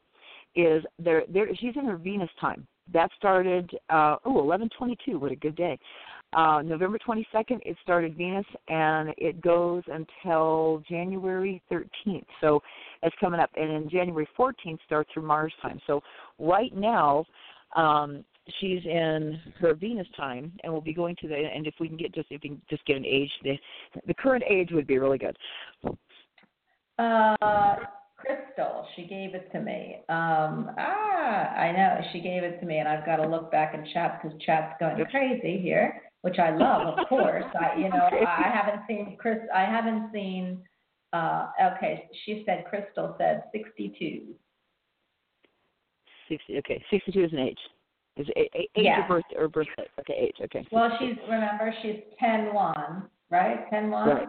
is 0.55 0.84
there 0.99 1.24
there 1.28 1.49
she's 1.57 1.74
in 1.76 1.84
her 1.84 1.97
Venus 1.97 2.30
time. 2.40 2.66
That 2.93 3.11
started 3.16 3.70
uh, 3.90 4.16
oh 4.24 4.34
11:22. 4.34 5.18
What 5.18 5.32
a 5.32 5.36
good 5.36 5.57
day. 5.57 5.76
Uh, 6.35 6.62
November 6.62 6.99
22nd, 6.99 7.61
it 7.62 7.76
started 7.83 8.16
Venus, 8.16 8.47
and 8.68 9.11
it 9.18 9.41
goes 9.43 9.83
until 9.89 10.83
January 10.89 11.62
13th. 11.70 12.24
So 12.41 12.62
that's 13.03 13.14
coming 13.20 13.39
up. 13.39 13.51
And 13.57 13.70
then 13.70 13.91
January 13.91 14.26
14th 14.39 14.78
starts 14.87 15.11
her 15.14 15.20
Mars 15.20 15.53
time. 15.61 15.78
So 15.87 16.01
right 16.39 16.74
now, 16.74 17.26
um, 17.76 18.24
she's 18.61 18.85
in 18.85 19.39
her 19.61 19.74
Venus 19.74 20.07
time, 20.16 20.53
and 20.62 20.72
we'll 20.72 20.83
be 20.83 20.95
going 20.95 21.16
to 21.20 21.28
the. 21.28 21.35
And 21.35 21.66
if 21.66 21.74
we 21.80 21.89
can 21.89 21.97
get 21.97 22.14
just 22.14 22.28
if 22.30 22.41
we 22.43 22.51
can 22.51 22.62
just 22.68 22.85
get 22.87 22.97
an 22.97 23.07
age, 23.07 23.30
the 23.43 23.59
the 24.07 24.14
current 24.14 24.45
age 24.49 24.70
would 24.72 24.87
be 24.87 24.99
really 24.99 25.18
good. 25.18 25.37
Uh, 26.99 27.76
Crystal, 28.16 28.87
she 28.95 29.03
gave 29.03 29.35
it 29.35 29.51
to 29.53 29.61
me. 29.61 29.97
Um, 30.09 30.70
ah, 30.78 31.55
I 31.57 31.72
know, 31.72 32.01
she 32.12 32.20
gave 32.20 32.43
it 32.43 32.61
to 32.61 32.66
me, 32.66 32.78
and 32.78 32.89
I've 32.89 33.05
got 33.05 33.16
to 33.16 33.26
look 33.26 33.51
back 33.51 33.74
in 33.74 33.85
chat 33.93 34.20
because 34.22 34.39
chat's 34.47 34.74
going 34.78 35.05
crazy 35.11 35.59
here. 35.61 36.03
Which 36.23 36.39
I 36.39 36.51
love, 36.57 36.99
of 36.99 37.07
course. 37.09 37.45
I, 37.61 37.77
you 37.79 37.89
know, 37.89 38.09
I 38.27 38.49
haven't 38.53 38.83
seen 38.89 39.16
Chris. 39.18 39.39
I 39.55 39.62
haven't 39.62 40.11
seen. 40.12 40.62
Uh, 41.12 41.49
okay, 41.77 42.09
she 42.25 42.43
said 42.47 42.64
Crystal 42.70 43.14
said 43.18 43.45
62. 43.53 44.23
Sixty. 46.29 46.57
Okay, 46.59 46.83
sixty-two 46.91 47.25
is 47.25 47.33
an 47.33 47.41
age. 47.41 47.59
Is 48.16 48.27
it 48.29 48.37
a- 48.55 48.59
a- 48.59 48.81
age 48.81 48.85
Yeah. 48.87 49.05
or 49.05 49.09
birth 49.09 49.25
or 49.37 49.49
birthday? 49.49 49.87
Okay, 50.01 50.14
age. 50.14 50.37
Okay. 50.43 50.66
Well, 50.70 50.97
she's 50.99 51.16
remember 51.29 51.75
she's 51.83 52.01
10-1, 52.23 53.09
right? 53.31 53.70
10-1. 53.70 54.07
Right. 54.07 54.29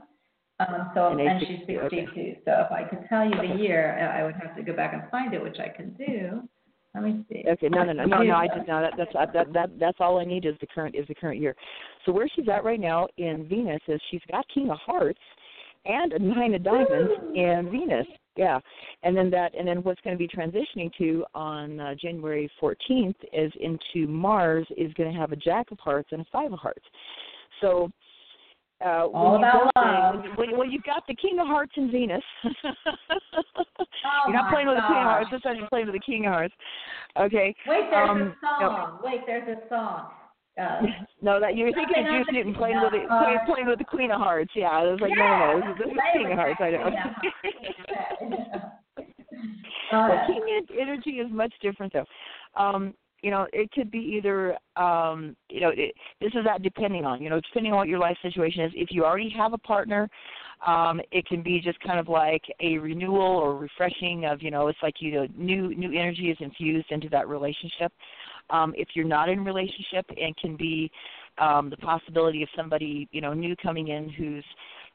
Um, 0.60 0.92
so 0.94 1.08
And 1.10 1.20
and 1.22 1.40
she's 1.42 1.60
62, 1.68 1.80
okay. 1.82 2.42
So 2.46 2.66
if 2.66 2.72
I 2.72 2.84
could 2.84 3.06
tell 3.10 3.26
you 3.26 3.36
the 3.36 3.62
year, 3.62 3.98
I 4.00 4.24
would 4.24 4.36
have 4.36 4.56
to 4.56 4.64
go 4.64 4.74
back 4.74 4.94
and 4.94 5.04
find 5.12 5.34
it, 5.34 5.42
which 5.44 5.60
I 5.60 5.68
can 5.68 5.94
do. 5.94 6.48
Let 6.94 7.04
me 7.04 7.26
see. 7.32 7.44
Okay, 7.48 7.70
no, 7.70 7.84
no, 7.84 7.94
no, 7.94 8.06
no, 8.06 8.22
no. 8.22 8.36
I 8.36 8.48
just 8.48 8.68
know. 8.68 8.80
no. 8.80 8.82
That, 8.82 8.94
that's 8.98 9.34
that, 9.34 9.54
that 9.54 9.70
that's 9.80 9.98
all 10.00 10.20
I 10.20 10.26
need 10.26 10.46
is 10.46 10.54
the 10.62 10.68
current 10.68 10.96
is 10.96 11.08
the 11.08 11.16
current 11.16 11.40
year. 11.40 11.56
So 12.06 12.12
where 12.12 12.28
she's 12.36 12.48
at 12.48 12.64
right 12.64 12.80
now 12.80 13.08
in 13.18 13.48
Venus 13.48 13.82
is 13.88 14.00
she's 14.12 14.22
got 14.30 14.46
King 14.54 14.70
of 14.70 14.78
Hearts 14.78 15.20
and 15.86 16.14
a 16.14 16.20
Nine 16.20 16.54
of 16.54 16.64
Diamonds 16.64 17.12
in 17.34 17.70
Venus. 17.72 18.06
Yeah, 18.36 18.60
and 19.02 19.18
then 19.18 19.32
that 19.32 19.58
and 19.58 19.68
then 19.68 19.78
what's 19.84 20.02
going 20.02 20.16
to 20.16 20.20
be 20.20 20.28
transitioning 20.28 20.92
to 21.00 21.26
on 21.34 21.80
uh, 21.80 21.96
January 22.00 22.50
14th 22.62 23.16
is 23.32 23.52
into 23.60 24.08
Mars 24.08 24.68
is 24.78 24.94
going 24.94 25.12
to 25.12 25.20
have 25.20 25.32
a 25.32 25.36
Jack 25.36 25.72
of 25.72 25.80
Hearts 25.80 26.10
and 26.12 26.22
a 26.22 26.26
Five 26.32 26.54
of 26.54 26.60
Hearts. 26.60 26.86
So. 27.62 27.92
Uh, 28.86 29.08
All 29.14 29.40
you 29.40 29.46
about 29.46 29.72
love. 29.76 30.16
when, 30.36 30.50
when, 30.50 30.58
when 30.60 30.72
you've 30.72 30.84
got 30.84 31.04
the 31.08 31.16
King 31.16 31.40
of 31.40 31.48
Hearts 31.48 31.72
in 31.78 31.90
Venus, 31.92 32.22
Oh 32.44 32.50
you're 34.28 34.34
not 34.36 34.52
playing 34.52 34.68
with 34.68 34.76
the 34.78 34.82
Queen 34.86 34.98
of 35.00 35.04
Hearts. 35.06 35.30
This 35.32 35.42
time 35.42 35.56
you're 35.58 35.70
playing 35.70 35.86
with 35.86 35.96
the 35.96 36.02
King 36.02 36.26
of 36.26 36.34
Hearts. 36.34 36.54
Okay. 37.18 37.56
Wait, 37.68 37.86
there's 37.90 38.10
Um, 38.10 38.22
a 38.22 38.36
song. 38.42 39.00
Wait, 39.04 39.22
there's 39.26 39.48
a 39.48 39.70
song. 39.70 40.08
Uh, 40.62 40.82
No, 41.22 41.40
that 41.40 41.56
you're 41.56 41.72
thinking 41.72 42.06
of 42.06 42.12
Juice 42.12 42.28
Newton 42.34 42.54
playing 42.54 42.82
with 42.82 42.92
the 42.92 43.08
playing, 43.08 43.40
playing 43.46 43.68
with 43.68 43.80
the 43.80 43.86
Queen 43.86 44.12
of 44.12 44.20
Hearts. 44.20 44.52
Yeah, 44.56 44.84
it 44.84 44.92
was 44.92 45.00
like 45.00 45.12
no, 45.16 45.24
no, 45.24 45.60
no, 45.60 45.74
this 45.74 45.86
is, 45.86 45.86
this 45.86 45.94
is 45.94 46.00
King 46.14 46.32
of 46.32 46.38
Hearts. 46.38 46.60
I 46.60 46.70
know. 46.72 46.84
Hearts. 46.84 48.68
well, 49.92 50.28
King 50.28 50.44
en- 50.58 50.78
energy 50.82 51.12
is 51.12 51.32
much 51.32 51.54
different 51.62 51.94
though. 51.94 52.06
Um, 52.62 52.94
you 53.24 53.32
know, 53.32 53.48
it 53.54 53.72
could 53.72 53.90
be 53.90 54.00
either, 54.00 54.58
um, 54.76 55.36
you 55.50 55.62
know, 55.62 55.70
it, 55.70 55.96
this 56.20 56.32
is 56.36 56.44
that 56.44 56.62
depending 56.62 57.06
on, 57.06 57.24
you 57.24 57.30
know, 57.30 57.40
depending 57.40 57.72
on 57.72 57.78
what 57.78 57.88
your 57.88 57.98
life 57.98 58.18
situation 58.22 58.66
is. 58.66 58.72
If 58.76 58.90
you 58.92 59.06
already 59.06 59.30
have 59.30 59.54
a 59.54 59.58
partner, 59.58 60.10
um, 60.68 61.00
it 61.12 61.26
can 61.26 61.42
be 61.42 61.62
just 61.62 61.80
kind 61.80 62.00
of 62.00 62.10
like 62.10 62.44
a 62.60 62.78
renewal 62.78 63.22
or 63.22 63.56
refreshing 63.56 64.26
of, 64.26 64.44
you 64.44 64.52
know, 64.52 64.68
it's 64.68 64.78
like 64.84 64.96
you 65.00 65.14
know, 65.14 65.28
new 65.38 65.74
new 65.74 65.98
energy 65.98 66.32
is 66.32 66.38
infused 66.42 66.92
into 66.92 67.08
that 67.10 67.30
relationship. 67.30 67.94
Um, 68.50 68.74
if 68.76 68.90
you're 68.94 69.06
not 69.06 69.30
in 69.30 69.46
relationship, 69.46 70.06
and 70.10 70.36
can 70.36 70.58
be 70.58 70.92
um, 71.38 71.70
the 71.70 71.78
possibility 71.78 72.44
of 72.44 72.50
somebody, 72.58 73.08
you 73.14 73.22
know, 73.22 73.34
new 73.34 73.56
coming 73.56 73.88
in 73.88 74.10
who's 74.10 74.44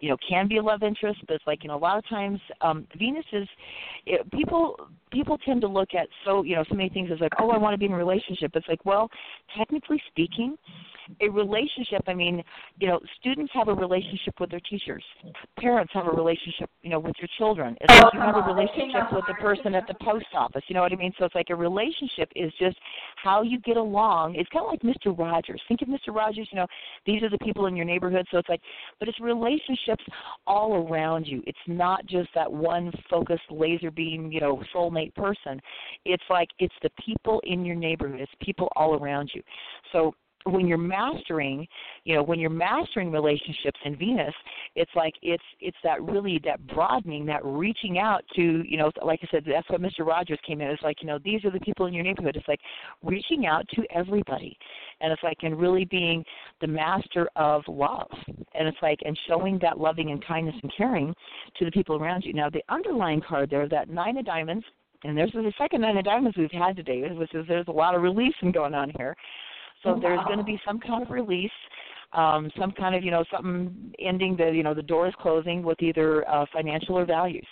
you 0.01 0.09
know 0.09 0.17
can 0.29 0.47
be 0.47 0.59
a 0.59 0.63
love 0.63 0.83
interest 0.83 1.19
but 1.27 1.35
it's 1.35 1.47
like 1.47 1.63
you 1.65 1.69
know 1.69 1.77
a 1.77 1.79
lot 1.79 1.99
of 1.99 2.09
times 2.09 2.39
um 2.61 2.87
venus 2.97 3.25
is 3.33 3.49
it, 4.07 4.31
people 4.31 4.77
people 5.11 5.39
tend 5.39 5.61
to 5.61 5.69
look 5.69 5.95
at 5.95 6.09
so 6.25 6.43
you 6.43 6.57
know 6.57 6.65
so 6.69 6.75
many 6.75 6.89
things 6.89 7.11
as 7.13 7.21
like 7.21 7.33
oh 7.41 7.51
i 7.51 7.59
want 7.59 7.75
to 7.75 7.79
be 7.79 7.87
in 7.87 7.93
a 7.93 7.97
relationship. 7.97 8.53
It's 8.55 8.69
like 8.69 8.85
well 8.85 9.09
technically 9.57 10.01
speaking 10.09 10.57
a 11.23 11.29
relationship 11.31 12.03
i 12.07 12.13
mean 12.13 12.43
you 12.79 12.87
know 12.87 13.01
students 13.19 13.51
have 13.55 13.69
a 13.69 13.75
relationship 13.75 14.35
with 14.41 14.51
their 14.51 14.61
teachers. 14.69 15.03
Parents 15.59 15.91
have 15.95 16.07
a 16.07 16.11
relationship 16.11 16.69
you 16.83 16.91
know 16.91 16.99
with 16.99 17.15
your 17.19 17.29
children. 17.39 17.77
It's 17.81 18.03
like 18.03 18.13
you 18.13 18.21
have 18.21 18.37
a 18.37 18.43
relationship 18.43 19.13
with 19.13 19.25
the 19.27 19.35
person 19.35 19.75
at 19.75 19.87
the 19.87 19.95
post 20.03 20.27
office 20.35 20.63
you 20.69 20.75
know 20.75 20.83
what 20.83 20.93
i 20.93 20.97
mean? 20.97 21.13
So 21.19 21.25
it's 21.25 21.35
like 21.35 21.51
a 21.51 21.55
relationship 21.55 22.31
is 22.37 22.53
just 22.59 22.77
how 23.17 23.43
you 23.43 23.61
get 23.61 23.77
along. 23.77 24.35
It's 24.35 24.49
kind 24.51 24.65
of 24.65 24.71
like 24.71 24.83
mr 24.83 25.17
rogers. 25.19 25.61
Think 25.69 25.83
of 25.83 25.89
mr 25.89 26.15
rogers 26.15 26.49
you 26.53 26.57
know 26.57 26.67
these 27.07 27.23
are 27.23 27.31
the 27.31 27.39
people 27.39 27.67
in 27.67 27.77
your 27.77 27.87
neighborhood. 27.87 28.27
So 28.31 28.39
it's 28.39 28.49
like 28.49 28.61
but 28.99 29.09
it's 29.09 29.21
relationships 29.21 30.05
all 30.47 30.87
around 30.87 31.27
you. 31.27 31.43
It's 31.47 31.59
not 31.67 32.07
just 32.07 32.29
that 32.35 32.51
one 32.51 32.93
focused 33.09 33.43
laser 33.51 33.91
beam 33.91 34.31
you 34.31 34.41
know 34.41 34.63
soulmate 34.75 34.98
person. 35.15 35.61
It's 36.05 36.23
like 36.31 36.49
it's 36.59 36.75
the 36.83 36.91
people 37.05 37.41
in 37.45 37.65
your 37.65 37.77
neighborhood 37.77 38.21
it's 38.21 38.33
people 38.41 38.69
all 38.77 38.95
around 38.95 39.31
you. 39.35 39.43
So 39.93 40.15
when 40.45 40.67
you're 40.69 40.79
mastering 40.79 41.67
you 42.05 42.15
know 42.15 42.23
when 42.23 42.39
you're 42.39 42.49
mastering 42.49 43.11
relationships 43.11 43.79
in 43.85 43.97
venus 43.97 44.33
it's 44.77 44.91
like 44.95 45.13
it's 45.21 45.43
it's 45.61 45.77
that 45.83 46.01
really 46.03 46.41
that 46.45 46.65
broadening 46.69 47.27
that 47.27 47.45
reaching 47.45 47.99
out 47.99 48.23
to 48.35 48.63
you 48.67 48.79
know 48.79 48.91
like 49.05 49.19
i 49.25 49.29
said 49.33 49.45
that's 49.45 49.69
what 49.69 49.81
mr 49.81 50.07
rogers 50.07 50.39
came 50.47 50.61
in 50.61 50.69
it's 50.69 50.83
like 50.83 51.03
you 51.03 51.09
know 51.09 51.19
these 51.25 51.45
are 51.45 51.51
the 51.51 51.61
people 51.61 51.87
in 51.87 51.93
your 51.93 52.05
neighborhood. 52.05 52.37
It's 52.37 52.49
like 52.49 52.61
reaching 53.03 53.47
out 53.47 53.69
to 53.75 53.85
everybody. 53.91 54.57
And 55.01 55.13
it's 55.13 55.23
like 55.23 55.39
and 55.43 55.59
really 55.59 55.85
being 55.85 56.25
the 56.61 56.67
master 56.67 57.29
of 57.37 57.63
love. 57.69 58.11
And 58.55 58.67
it's 58.67 58.79
like 58.83 58.99
and 59.05 59.19
showing 59.27 59.59
that 59.63 59.79
loving 59.79 60.11
and 60.11 60.25
kindness 60.25 60.57
and 60.63 60.73
caring 60.77 61.15
to 61.57 61.65
the 61.65 61.71
people 61.71 61.97
around 61.97 62.25
you. 62.25 62.33
Now 62.33 62.51
the 62.51 62.63
underlying 62.69 63.21
card 63.21 63.51
there 63.51 63.69
that 63.69 63.89
nine 63.89 64.17
of 64.17 64.27
diamonds 64.27 64.65
and 65.05 65.17
there's 65.17 65.33
the 65.33 65.53
second 65.59 65.81
nine 65.81 65.97
of 65.97 66.05
diamonds 66.05 66.37
we've 66.37 66.51
had 66.51 66.77
today 66.77 67.03
which 67.13 67.35
is 67.35 67.45
there's 67.49 67.69
a 67.69 67.73
lot 67.73 67.95
of 67.95 68.03
releasing 68.03 68.53
going 68.53 68.75
on 68.75 68.91
here 68.97 69.17
so 69.83 69.91
Oh, 69.91 70.01
there's 70.01 70.25
going 70.27 70.39
to 70.39 70.45
be 70.45 70.61
some 70.67 70.81
kind 70.81 71.03
of 71.03 71.11
release, 71.11 71.51
um, 72.13 72.51
some 72.59 72.73
kind 72.73 72.95
of 72.95 73.05
you 73.05 73.11
know 73.11 73.25
something 73.33 73.93
ending 73.99 74.37
the 74.37 74.51
you 74.51 74.63
know 74.63 74.75
the 74.75 74.83
door 74.83 75.07
is 75.07 75.15
closing 75.21 75.63
with 75.63 75.81
either 75.83 76.29
uh, 76.29 76.47
financial 76.53 76.99
or 76.99 77.05
values. 77.05 77.47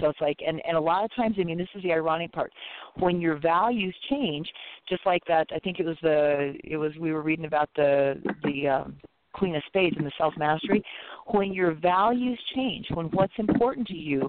So 0.00 0.08
it's 0.08 0.20
like, 0.20 0.38
and 0.46 0.60
and 0.66 0.76
a 0.76 0.80
lot 0.80 1.04
of 1.04 1.14
times, 1.14 1.36
I 1.38 1.44
mean, 1.44 1.58
this 1.58 1.68
is 1.74 1.82
the 1.82 1.92
ironic 1.92 2.32
part. 2.32 2.52
When 2.98 3.20
your 3.20 3.36
values 3.38 3.94
change, 4.10 4.48
just 4.88 5.04
like 5.06 5.22
that, 5.28 5.46
I 5.54 5.58
think 5.58 5.78
it 5.78 5.86
was 5.86 5.96
the 6.02 6.54
it 6.64 6.76
was 6.76 6.92
we 6.98 7.12
were 7.12 7.22
reading 7.22 7.46
about 7.46 7.70
the 7.76 8.20
the 8.42 8.68
um, 8.68 8.96
Queen 9.34 9.54
of 9.56 9.62
Spades 9.66 9.96
and 9.96 10.06
the 10.06 10.12
self 10.16 10.34
mastery. 10.38 10.82
When 11.26 11.52
your 11.52 11.74
values 11.74 12.38
change, 12.54 12.86
when 12.94 13.06
what's 13.06 13.32
important 13.38 13.86
to 13.88 13.94
you 13.94 14.28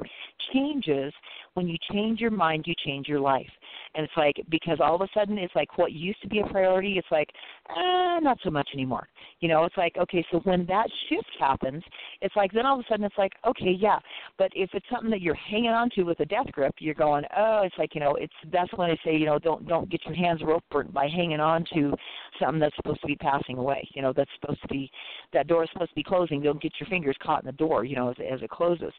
changes, 0.51 1.13
when 1.53 1.67
you 1.67 1.77
change 1.91 2.19
your 2.19 2.31
mind, 2.31 2.65
you 2.67 2.73
change 2.85 3.07
your 3.07 3.19
life. 3.19 3.49
And 3.95 4.03
it's 4.03 4.13
like 4.17 4.35
because 4.49 4.79
all 4.81 4.95
of 4.95 5.01
a 5.01 5.07
sudden 5.13 5.37
it's 5.37 5.55
like 5.55 5.77
what 5.77 5.91
used 5.91 6.21
to 6.21 6.27
be 6.27 6.39
a 6.39 6.47
priority, 6.47 6.97
it's 6.97 7.07
like, 7.11 7.29
eh, 7.69 8.19
not 8.21 8.37
so 8.43 8.49
much 8.49 8.67
anymore. 8.73 9.07
You 9.39 9.47
know, 9.47 9.63
it's 9.63 9.77
like 9.77 9.95
okay, 9.97 10.25
so 10.31 10.39
when 10.39 10.65
that 10.67 10.87
shift 11.09 11.29
happens, 11.39 11.83
it's 12.21 12.35
like 12.35 12.51
then 12.51 12.65
all 12.65 12.79
of 12.79 12.85
a 12.85 12.87
sudden 12.89 13.05
it's 13.05 13.17
like 13.17 13.33
okay, 13.47 13.71
yeah. 13.77 13.99
But 14.37 14.51
if 14.53 14.69
it's 14.73 14.85
something 14.91 15.09
that 15.11 15.21
you're 15.21 15.35
hanging 15.35 15.69
on 15.69 15.89
to 15.91 16.03
with 16.03 16.19
a 16.19 16.25
death 16.25 16.51
grip, 16.51 16.75
you're 16.79 16.93
going, 16.93 17.23
oh, 17.37 17.61
it's 17.63 17.75
like 17.77 17.95
you 17.95 18.01
know, 18.01 18.15
it's 18.15 18.33
that's 18.51 18.71
when 18.73 18.89
they 18.89 18.99
say 19.03 19.15
you 19.15 19.25
know 19.25 19.39
don't 19.39 19.67
don't 19.67 19.89
get 19.89 20.05
your 20.05 20.15
hands 20.15 20.41
rope 20.43 20.63
burnt 20.71 20.93
by 20.93 21.07
hanging 21.07 21.39
on 21.39 21.65
to 21.73 21.93
something 22.39 22.59
that's 22.59 22.75
supposed 22.75 23.01
to 23.01 23.07
be 23.07 23.15
passing 23.15 23.57
away. 23.57 23.87
You 23.93 24.01
know, 24.01 24.13
that's 24.15 24.31
supposed 24.39 24.61
to 24.61 24.67
be 24.67 24.91
that 25.33 25.47
door 25.47 25.63
is 25.63 25.69
supposed 25.71 25.91
to 25.91 25.95
be 25.95 26.03
closing. 26.03 26.41
Don't 26.41 26.61
get 26.61 26.73
your 26.79 26.87
fingers 26.87 27.15
caught 27.21 27.43
in 27.43 27.47
the 27.47 27.53
door. 27.53 27.85
You 27.85 27.95
know, 27.95 28.09
as 28.09 28.15
as 28.31 28.41
it 28.41 28.49
closes. 28.49 28.93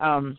Um, 0.00 0.38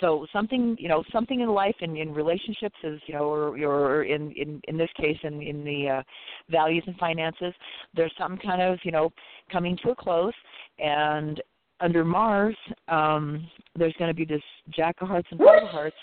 so 0.00 0.26
something 0.32 0.76
you 0.78 0.88
know 0.88 1.02
something 1.12 1.40
in 1.40 1.48
life 1.48 1.74
and 1.80 1.96
in 1.96 2.14
relationships 2.14 2.76
is 2.84 3.00
you 3.06 3.14
know 3.14 3.24
or, 3.24 3.58
or 3.58 4.04
in 4.04 4.30
in 4.32 4.60
in 4.68 4.76
this 4.76 4.90
case 4.96 5.18
in 5.24 5.42
in 5.42 5.64
the 5.64 5.88
uh, 5.88 6.02
values 6.48 6.84
and 6.86 6.96
finances 6.96 7.52
there's 7.94 8.12
some 8.16 8.38
kind 8.38 8.62
of 8.62 8.78
you 8.84 8.92
know 8.92 9.10
coming 9.50 9.76
to 9.82 9.90
a 9.90 9.94
close. 9.94 10.32
And 10.78 11.40
under 11.82 12.04
mars 12.04 12.56
um 12.88 13.48
there's 13.74 13.94
going 13.98 14.10
to 14.10 14.14
be 14.14 14.24
this 14.24 14.42
jack 14.70 14.96
of 15.00 15.08
hearts 15.08 15.28
and 15.30 15.40
five 15.40 15.62
of 15.62 15.68
hearts. 15.70 15.96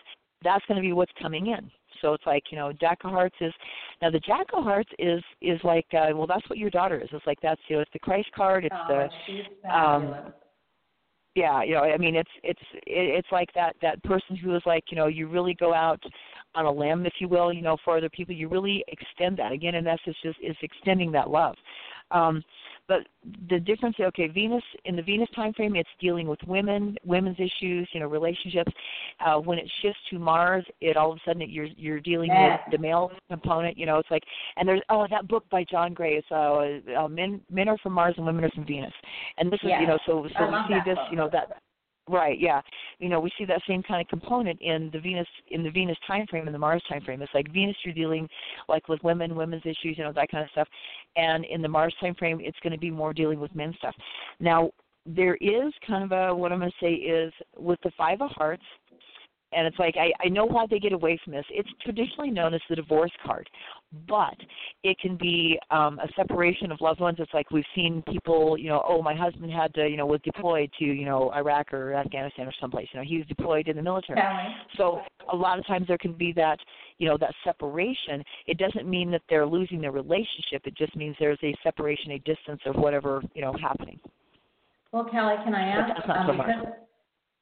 That's 0.43 0.65
going 0.65 0.75
to 0.75 0.81
be 0.81 0.93
what's 0.93 1.11
coming 1.21 1.47
in. 1.47 1.71
So 2.01 2.13
it's 2.13 2.25
like 2.25 2.43
you 2.51 2.57
know 2.57 2.71
jack 2.73 2.99
of 3.03 3.11
hearts 3.11 3.35
is 3.41 3.53
now 4.01 4.09
the 4.09 4.19
jack 4.19 4.47
of 4.53 4.63
hearts 4.63 4.89
is 4.99 5.23
is 5.41 5.59
like 5.63 5.87
uh, 5.93 6.15
well 6.15 6.27
that's 6.27 6.47
what 6.49 6.59
your 6.59 6.69
daughter 6.69 6.99
is. 6.99 7.09
It's 7.11 7.25
like 7.25 7.39
that's 7.41 7.61
you 7.67 7.77
know 7.77 7.81
it's 7.81 7.93
the 7.93 7.99
christ 7.99 8.29
card. 8.35 8.65
It's 8.65 8.75
oh, 8.75 8.87
the 8.87 9.09
she's 9.25 9.45
um. 9.71 10.33
Yeah 11.37 11.61
you 11.61 11.75
know 11.75 11.81
i 11.81 11.97
mean 11.97 12.15
it's 12.15 12.31
it's 12.43 12.59
it's 12.87 13.27
like 13.31 13.49
that 13.53 13.75
that 13.81 14.03
person 14.03 14.35
who 14.35 14.55
is 14.55 14.61
like 14.65 14.85
you 14.89 14.97
know 14.97 15.05
you 15.05 15.27
really 15.27 15.53
go 15.53 15.71
out 15.73 16.01
on 16.55 16.65
a 16.65 16.71
limb 16.71 17.05
if 17.05 17.13
you 17.19 17.27
will 17.27 17.53
you 17.53 17.61
know 17.61 17.77
for 17.85 17.95
other 17.95 18.09
people 18.09 18.33
you 18.33 18.49
really 18.49 18.83
extend 18.87 19.37
that. 19.37 19.51
Again 19.51 19.75
and 19.75 19.85
that's 19.85 20.01
just 20.03 20.17
is 20.41 20.55
extending 20.61 21.11
that 21.11 21.29
love 21.29 21.55
um 22.11 22.43
but 22.87 22.99
the 23.49 23.59
difference 23.59 23.95
okay 23.99 24.27
venus 24.27 24.63
in 24.85 24.95
the 24.95 25.01
venus 25.01 25.29
time 25.35 25.53
frame 25.53 25.75
it's 25.75 25.89
dealing 25.99 26.27
with 26.27 26.39
women 26.47 26.95
women's 27.05 27.37
issues 27.39 27.87
you 27.93 27.99
know 27.99 28.07
relationships 28.07 28.71
uh 29.25 29.35
when 29.35 29.57
it 29.57 29.69
shifts 29.81 29.99
to 30.09 30.17
mars 30.19 30.65
it 30.81 30.95
all 30.97 31.11
of 31.11 31.17
a 31.17 31.21
sudden 31.25 31.49
you're 31.49 31.65
you're 31.75 31.99
dealing 31.99 32.31
Yes. 32.31 32.59
with 32.65 32.71
the 32.71 32.77
male 32.81 33.11
component 33.29 33.77
you 33.77 33.85
know 33.85 33.97
it's 33.97 34.11
like 34.11 34.23
and 34.57 34.67
there's 34.67 34.81
oh 34.89 35.05
that 35.09 35.27
book 35.27 35.43
by 35.49 35.63
john 35.69 35.93
gray 35.93 36.13
it's 36.15 36.27
uh, 36.31 36.99
uh 36.99 37.07
men 37.07 37.41
men 37.51 37.67
are 37.67 37.77
from 37.79 37.93
mars 37.93 38.13
and 38.17 38.25
women 38.25 38.43
are 38.45 38.49
from 38.51 38.65
venus 38.65 38.93
and 39.37 39.51
this 39.51 39.59
is 39.63 39.69
Yes. 39.69 39.81
you 39.81 39.87
know 39.87 39.97
so 40.05 40.27
so 40.37 40.45
we 40.47 40.57
see 40.67 40.79
this 40.85 40.95
book. 40.95 41.07
you 41.11 41.17
know 41.17 41.29
that 41.31 41.61
Right, 42.09 42.39
yeah. 42.39 42.61
You 42.99 43.09
know, 43.09 43.19
we 43.19 43.31
see 43.37 43.43
that 43.45 43.61
same 43.67 43.83
kind 43.83 44.01
of 44.01 44.07
component 44.07 44.61
in 44.61 44.89
the 44.93 44.99
Venus 44.99 45.27
in 45.51 45.61
the 45.61 45.69
Venus 45.69 45.97
time 46.07 46.25
frame 46.29 46.45
and 46.45 46.55
the 46.55 46.59
Mars 46.59 46.81
time 46.87 47.01
frame. 47.01 47.21
It's 47.21 47.33
like 47.33 47.51
Venus 47.51 47.75
you're 47.83 47.93
dealing 47.93 48.29
like 48.69 48.87
with 48.87 49.03
women, 49.03 49.35
women's 49.35 49.65
issues, 49.65 49.97
you 49.97 50.03
know, 50.03 50.13
that 50.13 50.31
kind 50.31 50.43
of 50.43 50.49
stuff. 50.51 50.67
And 51.17 51.43
in 51.45 51.61
the 51.61 51.67
Mars 51.67 51.93
time 51.99 52.15
frame 52.15 52.39
it's 52.41 52.57
gonna 52.63 52.77
be 52.77 52.91
more 52.91 53.13
dealing 53.13 53.39
with 53.39 53.53
men's 53.53 53.75
stuff. 53.77 53.95
Now, 54.39 54.71
there 55.05 55.35
is 55.35 55.73
kind 55.85 56.03
of 56.03 56.11
a 56.11 56.33
what 56.33 56.51
I'm 56.51 56.59
gonna 56.59 56.71
say 56.81 56.93
is 56.93 57.33
with 57.57 57.79
the 57.83 57.91
five 57.97 58.21
of 58.21 58.29
hearts, 58.31 58.63
and 59.53 59.65
it's 59.65 59.79
like 59.79 59.95
I, 59.97 60.11
I 60.23 60.29
know 60.29 60.45
why 60.45 60.65
they 60.69 60.79
get 60.79 60.93
away 60.93 61.19
from 61.23 61.33
this. 61.33 61.45
It's 61.49 61.69
traditionally 61.81 62.31
known 62.31 62.53
as 62.53 62.61
the 62.69 62.75
divorce 62.75 63.11
card, 63.25 63.49
but 64.07 64.35
it 64.83 64.99
can 64.99 65.17
be 65.17 65.57
um, 65.71 65.99
a 65.99 66.07
separation 66.15 66.71
of 66.71 66.81
loved 66.81 66.99
ones. 66.99 67.17
It's 67.19 67.33
like 67.33 67.49
we've 67.51 67.63
seen 67.75 68.03
people, 68.09 68.57
you 68.57 68.69
know, 68.69 68.83
oh, 68.87 69.01
my 69.01 69.15
husband 69.15 69.51
had 69.51 69.73
to, 69.75 69.87
you 69.87 69.97
know, 69.97 70.05
was 70.05 70.19
deployed 70.23 70.69
to, 70.79 70.85
you 70.85 71.05
know, 71.05 71.31
Iraq 71.33 71.73
or 71.73 71.93
Afghanistan 71.93 72.47
or 72.47 72.53
someplace. 72.59 72.87
You 72.93 72.99
know, 72.99 73.05
he 73.07 73.17
was 73.17 73.27
deployed 73.27 73.67
in 73.67 73.77
the 73.77 73.81
military. 73.81 74.19
Kelly. 74.19 74.55
So 74.75 75.01
a 75.31 75.35
lot 75.35 75.59
of 75.59 75.65
times 75.65 75.87
there 75.87 75.97
can 75.97 76.13
be 76.13 76.33
that, 76.33 76.59
you 76.97 77.07
know, 77.07 77.17
that 77.17 77.33
separation. 77.43 78.23
It 78.47 78.57
doesn't 78.57 78.87
mean 78.87 79.11
that 79.11 79.21
they're 79.29 79.45
losing 79.45 79.79
their 79.81 79.91
relationship. 79.91 80.65
It 80.65 80.75
just 80.75 80.95
means 80.95 81.15
there's 81.19 81.39
a 81.43 81.55
separation, 81.63 82.11
a 82.11 82.19
distance 82.19 82.61
of 82.65 82.75
whatever, 82.75 83.21
you 83.33 83.41
know, 83.41 83.53
happening. 83.61 83.99
Well, 84.91 85.05
Kelly, 85.05 85.35
can 85.43 85.53
I 85.53 85.67
ask? 85.67 86.01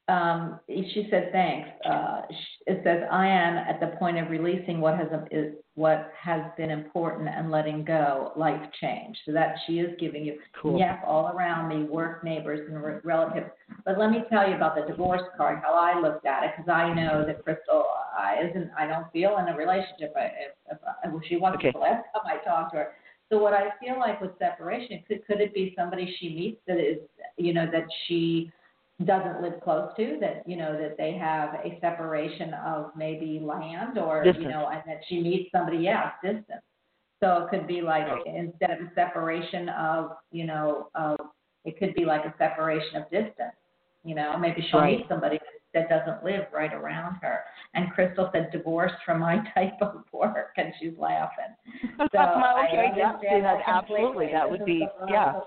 Um, 0.08 0.60
so 0.68 0.72
much. 0.72 0.86
because, 0.86 0.90
she 0.94 1.08
said 1.10 1.30
thanks. 1.32 1.68
Uh, 1.84 2.22
it 2.66 2.80
says 2.84 3.02
I 3.10 3.26
am 3.26 3.56
at 3.56 3.80
the 3.80 3.96
point 3.98 4.18
of 4.18 4.30
releasing 4.30 4.80
what 4.80 4.96
has 4.96 5.08
is 5.30 5.54
what 5.74 6.10
has 6.18 6.40
been 6.56 6.70
important 6.70 7.28
and 7.28 7.50
letting 7.50 7.84
go, 7.84 8.32
life 8.36 8.62
change. 8.80 9.16
So 9.26 9.32
that 9.32 9.56
she 9.66 9.74
is 9.80 9.94
giving 10.00 10.24
you 10.24 10.38
Cool. 10.60 10.78
Yep, 10.78 11.02
all 11.06 11.28
around 11.28 11.68
me, 11.68 11.84
work, 11.84 12.24
neighbors, 12.24 12.66
and 12.68 12.82
re- 12.82 13.00
relatives. 13.04 13.50
But 13.84 13.98
let 13.98 14.10
me 14.10 14.24
tell 14.30 14.48
you 14.48 14.56
about 14.56 14.74
the 14.74 14.90
divorce 14.90 15.22
card, 15.36 15.60
how 15.62 15.74
I 15.74 16.00
looked 16.00 16.24
at 16.24 16.44
it, 16.44 16.52
because 16.56 16.70
I 16.70 16.92
know 16.94 17.24
that 17.26 17.44
Crystal 17.44 17.84
uh, 18.18 18.48
isn't. 18.48 18.70
I 18.78 18.86
don't 18.86 19.10
feel 19.12 19.36
in 19.38 19.48
a 19.48 19.56
relationship. 19.56 20.14
I, 20.16 20.24
if, 20.24 20.32
if, 20.72 20.78
if 21.04 21.22
she 21.28 21.36
wasn't 21.36 21.60
Okay. 21.60 21.72
the 21.72 21.78
last 21.78 22.04
time 22.14 22.22
I 22.26 22.42
talked 22.44 22.72
to 22.72 22.78
her. 22.78 22.92
So 23.28 23.38
what 23.38 23.52
I 23.52 23.70
feel 23.80 23.98
like 23.98 24.20
with 24.20 24.30
separation, 24.38 25.02
could 25.06 25.26
could 25.26 25.40
it 25.40 25.52
be 25.52 25.74
somebody 25.76 26.14
she 26.20 26.28
meets 26.28 26.60
that 26.66 26.78
is, 26.78 26.98
you 27.36 27.52
know, 27.52 27.68
that 27.70 27.84
she 28.06 28.52
doesn't 29.04 29.42
live 29.42 29.60
close 29.62 29.90
to, 29.96 30.16
that 30.20 30.42
you 30.46 30.56
know 30.56 30.72
that 30.80 30.96
they 30.96 31.12
have 31.12 31.54
a 31.64 31.78
separation 31.80 32.54
of 32.54 32.92
maybe 32.96 33.38
land 33.42 33.98
or 33.98 34.24
Distance. 34.24 34.42
you 34.44 34.50
know, 34.50 34.68
and 34.72 34.82
that 34.86 35.00
she 35.08 35.20
meets 35.20 35.52
somebody, 35.52 35.78
yeah, 35.78 36.12
distance. 36.22 36.62
So 37.22 37.44
it 37.44 37.50
could 37.50 37.66
be 37.66 37.82
like 37.82 38.06
Right. 38.06 38.26
instead 38.26 38.70
of 38.70 38.86
a 38.86 38.94
separation 38.94 39.68
of, 39.70 40.12
you 40.30 40.44
know, 40.44 40.88
of 40.94 41.18
it 41.64 41.78
could 41.78 41.94
be 41.94 42.04
like 42.04 42.24
a 42.24 42.34
separation 42.38 42.96
of 42.96 43.10
distance. 43.10 43.54
You 44.04 44.14
know, 44.14 44.36
maybe 44.38 44.62
she'll 44.70 44.80
Right. 44.80 44.98
meet 44.98 45.08
somebody 45.08 45.40
that 45.74 45.88
doesn't 45.90 46.24
live 46.24 46.46
right 46.52 46.72
around 46.72 47.16
her. 47.16 47.40
And 47.74 47.90
Crystal 47.92 48.30
said 48.32 48.50
divorce 48.50 48.92
from 49.04 49.18
my 49.20 49.38
type 49.54 49.74
of 49.82 50.04
work, 50.12 50.52
and 50.56 50.72
she's 50.80 50.96
laughing. 50.96 51.54
So 51.98 52.08
well, 52.14 52.56
I 52.56 52.66
okay, 52.68 52.92
yeah, 52.96 53.10
understand 53.12 53.44
that, 53.44 53.60
absolutely. 53.66 54.28
That 54.32 54.48
would 54.50 54.64
be, 54.64 54.86
yeah. 55.08 55.32
So 55.32 55.44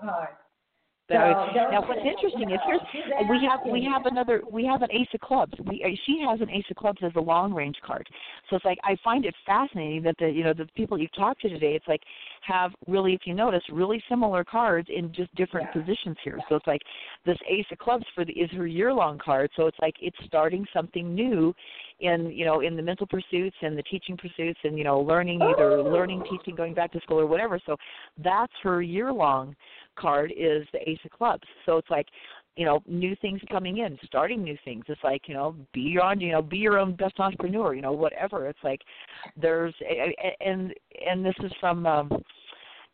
don't 1.10 1.72
now, 1.72 1.82
what's 1.86 2.02
interesting 2.04 2.52
is 2.52 2.60
here's 2.66 2.82
we 3.30 3.48
have 3.50 3.62
we 3.72 3.84
have 3.84 4.06
another 4.06 4.42
we 4.52 4.66
have 4.66 4.82
an 4.82 4.92
ace 4.92 5.08
of 5.14 5.20
clubs. 5.22 5.54
We 5.66 5.84
uh, 5.84 5.96
she 6.06 6.24
has 6.28 6.42
an 6.42 6.50
ace 6.50 6.66
of 6.70 6.78
clubs 6.78 7.00
as 7.04 7.12
a 7.16 7.20
long 7.20 7.54
range 7.54 7.78
card. 7.86 8.08
So 8.50 8.56
it's 8.56 8.66
like 8.66 8.78
I 8.84 8.96
find 9.04 9.26
it 9.26 9.36
fascinating 9.46 10.04
that 10.04 10.16
the 10.20 10.30
you 10.30 10.44
know 10.44 10.54
the 10.54 10.66
people 10.76 10.98
you've 10.98 11.14
talked 11.14 11.42
to 11.42 11.50
today, 11.50 11.76
it's 11.76 11.88
like 11.88 12.02
have 12.42 12.72
really 12.88 13.14
if 13.14 13.22
you 13.26 13.34
notice 13.34 13.62
really 13.72 14.02
similar 14.10 14.44
cards 14.44 14.88
in 14.96 15.14
just 15.14 15.34
different 15.36 15.68
Yeah. 15.74 15.82
positions 15.82 16.18
here. 16.24 16.40
So 16.48 16.56
it's 16.56 16.68
like 16.68 16.82
this 17.26 17.38
ace 17.48 17.66
of 17.72 17.78
clubs 17.80 18.06
for 18.16 18.26
the 18.26 18.34
is 18.34 18.50
her 18.52 18.68
year 18.68 18.94
long 18.94 19.18
card. 19.18 19.50
So 19.56 19.68
it's 19.68 19.80
like 19.82 19.96
it's 20.02 20.18
starting 20.26 20.66
something 20.74 21.14
new 21.14 21.54
in 22.00 22.32
you 22.32 22.46
know 22.46 22.62
in 22.62 22.76
the 22.76 22.82
mental 22.82 23.08
pursuits 23.08 23.56
and 23.62 23.78
the 23.78 23.84
teaching 23.84 24.16
pursuits 24.18 24.60
and 24.64 24.78
you 24.78 24.84
know 24.84 25.00
learning 25.00 25.42
either 25.42 25.84
learning 25.84 26.24
teaching 26.30 26.56
going 26.56 26.74
back 26.74 26.92
to 26.94 27.00
school 27.02 27.20
or 27.20 27.28
whatever. 27.28 27.60
So 27.66 27.76
that's 28.24 28.54
her 28.64 28.82
year 28.82 29.12
long 29.12 29.56
card 30.00 30.32
is 30.36 30.66
the 30.74 30.90
ace 30.90 31.00
of 31.06 31.12
clubs. 31.12 31.44
So 31.66 31.78
it's 31.78 31.90
like 31.90 32.08
you 32.56 32.66
know 32.66 32.82
new 32.88 33.16
things 33.22 33.40
coming 33.50 33.78
in 33.78 33.98
starting 34.06 34.44
new 34.44 34.58
things. 34.66 34.84
It's 34.88 35.04
like 35.04 35.24
you 35.28 35.34
know 35.34 35.56
be 35.74 35.82
your 35.82 36.04
own 36.04 36.20
you 36.20 36.32
know 36.32 36.42
be 36.42 36.58
your 36.58 36.80
own 36.80 36.96
best 36.96 37.20
entrepreneur 37.20 37.74
you 37.74 37.82
know 37.82 37.92
whatever. 37.92 38.48
It's 38.48 38.64
like 38.64 38.82
there's 39.38 39.74
and 40.42 40.74
and 41.08 41.26
this 41.26 41.36
is 41.44 41.52
from 41.60 41.86
um 41.86 42.10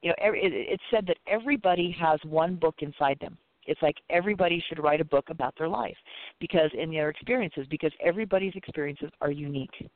you 0.01 0.09
know 0.09 0.15
it, 0.19 0.53
it 0.53 0.79
said 0.91 1.05
that 1.07 1.17
everybody 1.27 1.95
has 1.99 2.19
one 2.25 2.55
book 2.55 2.75
inside 2.79 3.17
them. 3.19 3.37
It's 3.67 3.81
like 3.81 3.95
everybody 4.11 4.63
should 4.67 4.77
write 4.77 5.01
a 5.01 5.05
book 5.05 5.25
about 5.29 5.55
their 5.57 5.69
life 5.69 5.97
because 6.39 6.69
in 6.77 6.91
their 6.91 7.09
experiences 7.09 7.65
because 7.69 7.91
everybody's 8.03 8.55
experiences 8.55 9.09
are 9.21 9.31
unique 9.31 9.89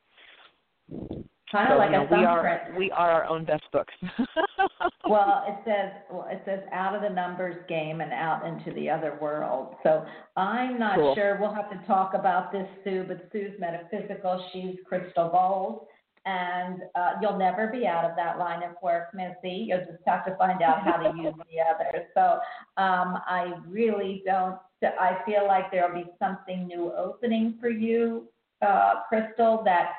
Kind 1.52 1.68
so 1.70 1.74
of 1.74 1.80
like 1.80 1.90
you 1.92 1.98
know, 1.98 2.04
a 2.06 2.20
we 2.20 2.26
are 2.26 2.44
thumbprint. 2.44 2.78
we 2.78 2.92
are 2.92 3.10
our 3.12 3.26
own 3.26 3.44
best 3.44 3.64
books 3.74 3.94
well, 5.10 5.44
it 5.48 5.56
says 5.66 5.92
well, 6.12 6.28
it 6.30 6.42
says 6.46 6.60
out 6.72 6.94
of 6.96 7.02
the 7.02 7.10
numbers 7.10 7.56
game 7.68 8.02
and 8.02 8.14
out 8.14 8.46
into 8.46 8.72
the 8.80 8.90
other 8.90 9.18
world. 9.22 9.76
So 9.84 10.06
I'm 10.38 10.78
not 10.80 10.96
Cool. 10.98 11.16
sure. 11.16 11.38
We'll 11.40 11.54
have 11.54 11.70
to 11.72 11.88
talk 11.88 12.14
about 12.14 12.52
this, 12.52 12.68
Sue. 12.84 13.06
But 13.08 13.28
Sue's 13.32 13.60
metaphysical. 13.60 14.44
She's 14.54 14.76
crystal 14.88 15.30
bowls, 15.30 15.88
and 16.26 16.82
uh, 16.96 17.14
you'll 17.22 17.38
never 17.40 17.68
be 17.68 17.88
out 17.88 18.06
of 18.06 18.16
that 18.16 18.38
line 18.38 18.62
of 18.64 18.76
work, 18.84 19.08
Missy. 19.16 19.66
You'll 19.70 19.80
just 19.80 20.04
have 20.06 20.26
to 20.26 20.36
find 20.36 20.62
out 20.62 20.84
how 20.84 20.98
to 20.98 21.18
use 21.22 21.34
the 21.52 21.62
others. 21.62 22.06
So 22.14 22.40
um, 22.82 23.18
I 23.28 23.54
really 23.68 24.22
don't. 24.26 24.58
I 24.84 25.18
feel 25.26 25.48
like 25.48 25.72
there'll 25.72 25.94
be 25.96 26.10
something 26.20 26.68
new 26.68 26.94
opening 26.96 27.58
for 27.60 27.70
you, 27.70 28.28
uh, 28.66 29.02
Crystal. 29.10 29.62
That 29.66 29.92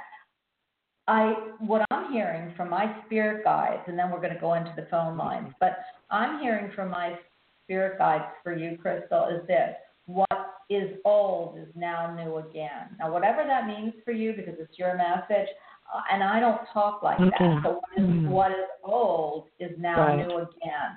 I 1.10 1.34
what 1.58 1.84
I'm 1.90 2.12
hearing 2.12 2.54
from 2.56 2.70
my 2.70 2.94
spirit 3.04 3.42
guides, 3.42 3.82
and 3.88 3.98
then 3.98 4.10
we're 4.10 4.20
going 4.20 4.34
to 4.34 4.40
go 4.40 4.54
into 4.54 4.72
the 4.76 4.86
phone 4.90 5.16
lines. 5.18 5.52
But 5.58 5.78
I'm 6.08 6.40
hearing 6.40 6.70
from 6.76 6.88
my 6.90 7.18
spirit 7.64 7.98
guides 7.98 8.26
for 8.44 8.56
you, 8.56 8.78
Crystal, 8.80 9.26
is 9.26 9.44
this: 9.48 9.74
what 10.06 10.28
is 10.70 10.88
old 11.04 11.58
is 11.58 11.66
now 11.74 12.14
new 12.14 12.36
again. 12.36 12.94
Now, 13.00 13.12
whatever 13.12 13.42
that 13.44 13.66
means 13.66 13.92
for 14.04 14.12
you, 14.12 14.34
because 14.34 14.54
it's 14.60 14.78
your 14.78 14.96
message, 14.96 15.48
uh, 15.92 16.02
and 16.12 16.22
I 16.22 16.38
don't 16.38 16.60
talk 16.72 17.02
like 17.02 17.18
Okay. 17.18 17.30
that. 17.40 17.62
So 17.64 17.80
what 17.80 17.90
is, 17.96 18.04
Mhm. 18.04 18.28
what 18.28 18.52
is 18.52 18.68
old 18.84 19.48
is 19.58 19.76
now 19.78 19.98
Right. 20.06 20.24
new 20.24 20.36
again. 20.38 20.90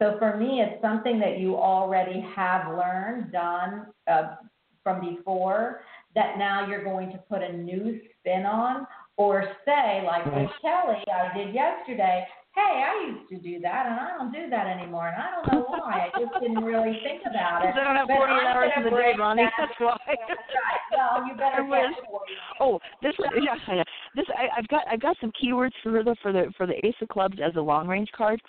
So 0.00 0.18
for 0.18 0.36
me, 0.36 0.62
it's 0.62 0.80
something 0.82 1.20
that 1.20 1.38
you 1.38 1.56
already 1.56 2.20
have 2.34 2.74
learned, 2.76 3.30
done 3.30 3.86
uh, 4.08 4.34
from 4.82 5.00
before, 5.00 5.82
that 6.14 6.38
now 6.38 6.66
you're 6.66 6.82
going 6.82 7.12
to 7.12 7.18
put 7.18 7.42
a 7.42 7.52
new 7.52 8.00
spin 8.18 8.46
on, 8.46 8.86
or 9.20 9.44
say, 9.66 10.02
like 10.06 10.24
with 10.24 10.34
Right. 10.34 10.62
Kelly, 10.64 11.04
I 11.12 11.36
did 11.36 11.52
yesterday, 11.54 12.26
hey, 12.54 12.74
I 12.88 12.92
used 13.12 13.28
to 13.28 13.36
do 13.36 13.60
that, 13.60 13.84
and 13.86 14.00
I 14.00 14.16
don't 14.16 14.32
do 14.32 14.48
that 14.48 14.66
anymore, 14.66 15.08
and 15.12 15.20
I 15.22 15.28
don't 15.36 15.46
know 15.52 15.66
why. 15.68 16.08
I 16.08 16.18
just 16.18 16.32
didn't 16.40 16.64
really 16.64 16.98
think 17.04 17.22
about 17.28 17.64
it. 17.64 17.68
Because 17.74 17.80
I 17.80 17.84
don't 17.84 17.96
have 17.96 18.08
But 18.08 18.16
48 18.16 18.46
hours 18.48 18.72
in 18.78 18.82
the 18.84 18.90
day, 18.90 19.12
Bonnie. 19.18 19.42
that- 19.44 19.52
That's 19.58 19.78
why. 19.78 19.96
That's 20.06 20.40
right. 20.64 20.82
Well, 20.96 21.26
you 21.28 21.34
better 21.36 21.62
get 21.68 22.08
40. 22.08 22.32
Oh, 22.60 22.80
this 23.02 23.14
yeah, 23.42 23.54
yeah. 23.68 23.82
This 24.16 24.26
I, 24.36 24.48
I've 24.58 24.68
got 24.68 24.82
I've 24.90 25.00
got 25.00 25.16
some 25.20 25.32
keywords 25.40 25.76
for 25.82 26.02
the 26.02 26.16
for 26.22 26.32
the 26.32 26.52
for 26.56 26.66
the 26.66 26.74
Ace 26.84 26.94
of 27.00 27.08
Clubs 27.08 27.38
as 27.44 27.54
a 27.56 27.60
long 27.60 27.86
range 27.86 28.10
card. 28.16 28.40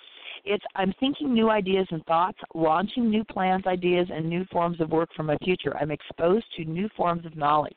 It's 0.44 0.64
I'm 0.74 0.92
thinking 0.98 1.32
new 1.32 1.50
ideas 1.50 1.86
and 1.90 2.04
thoughts, 2.06 2.38
launching 2.54 3.08
new 3.08 3.24
plans, 3.24 3.64
ideas, 3.66 4.08
and 4.12 4.28
new 4.28 4.44
forms 4.50 4.80
of 4.80 4.90
work 4.90 5.10
for 5.14 5.22
my 5.22 5.36
future. 5.44 5.76
I'm 5.80 5.90
exposed 5.92 6.46
to 6.56 6.64
new 6.64 6.88
forms 6.96 7.24
of 7.26 7.36
knowledge. 7.36 7.76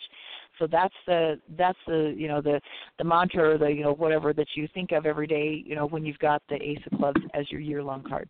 So 0.59 0.67
that's 0.71 0.93
the 1.07 1.39
that's 1.57 1.77
the 1.87 2.13
you 2.17 2.27
know 2.27 2.41
the 2.41 2.59
the 2.97 3.03
mantra 3.03 3.55
or 3.55 3.57
the 3.57 3.67
you 3.67 3.83
know 3.83 3.93
whatever 3.93 4.33
that 4.33 4.47
you 4.55 4.67
think 4.73 4.91
of 4.91 5.05
every 5.05 5.27
day. 5.27 5.63
You 5.65 5.75
know 5.75 5.85
when 5.87 6.05
you've 6.05 6.19
got 6.19 6.41
the 6.49 6.55
Ace 6.55 6.79
of 6.91 6.97
Clubs 6.97 7.21
as 7.33 7.49
your 7.51 7.61
year 7.61 7.83
long 7.83 8.03
card. 8.07 8.29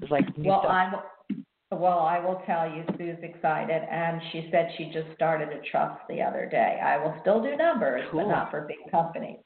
It's 0.00 0.10
like 0.10 0.24
Well, 0.36 0.60
stuff. 0.60 0.70
I 0.70 0.90
will, 0.92 1.78
well, 1.80 1.98
I 2.00 2.18
will 2.18 2.42
tell 2.46 2.68
you, 2.70 2.84
Sue's 2.98 3.16
excited, 3.22 3.82
and 3.90 4.20
she 4.32 4.48
said 4.50 4.70
she 4.76 4.90
just 4.92 5.08
started 5.14 5.48
a 5.48 5.60
trust 5.70 6.00
the 6.08 6.20
other 6.20 6.46
day. 6.50 6.78
I 6.84 6.98
will 6.98 7.14
still 7.20 7.42
do 7.42 7.56
numbers, 7.56 8.02
Cool. 8.10 8.22
but 8.22 8.28
not 8.28 8.50
for 8.50 8.62
big 8.68 8.90
companies. 8.90 9.38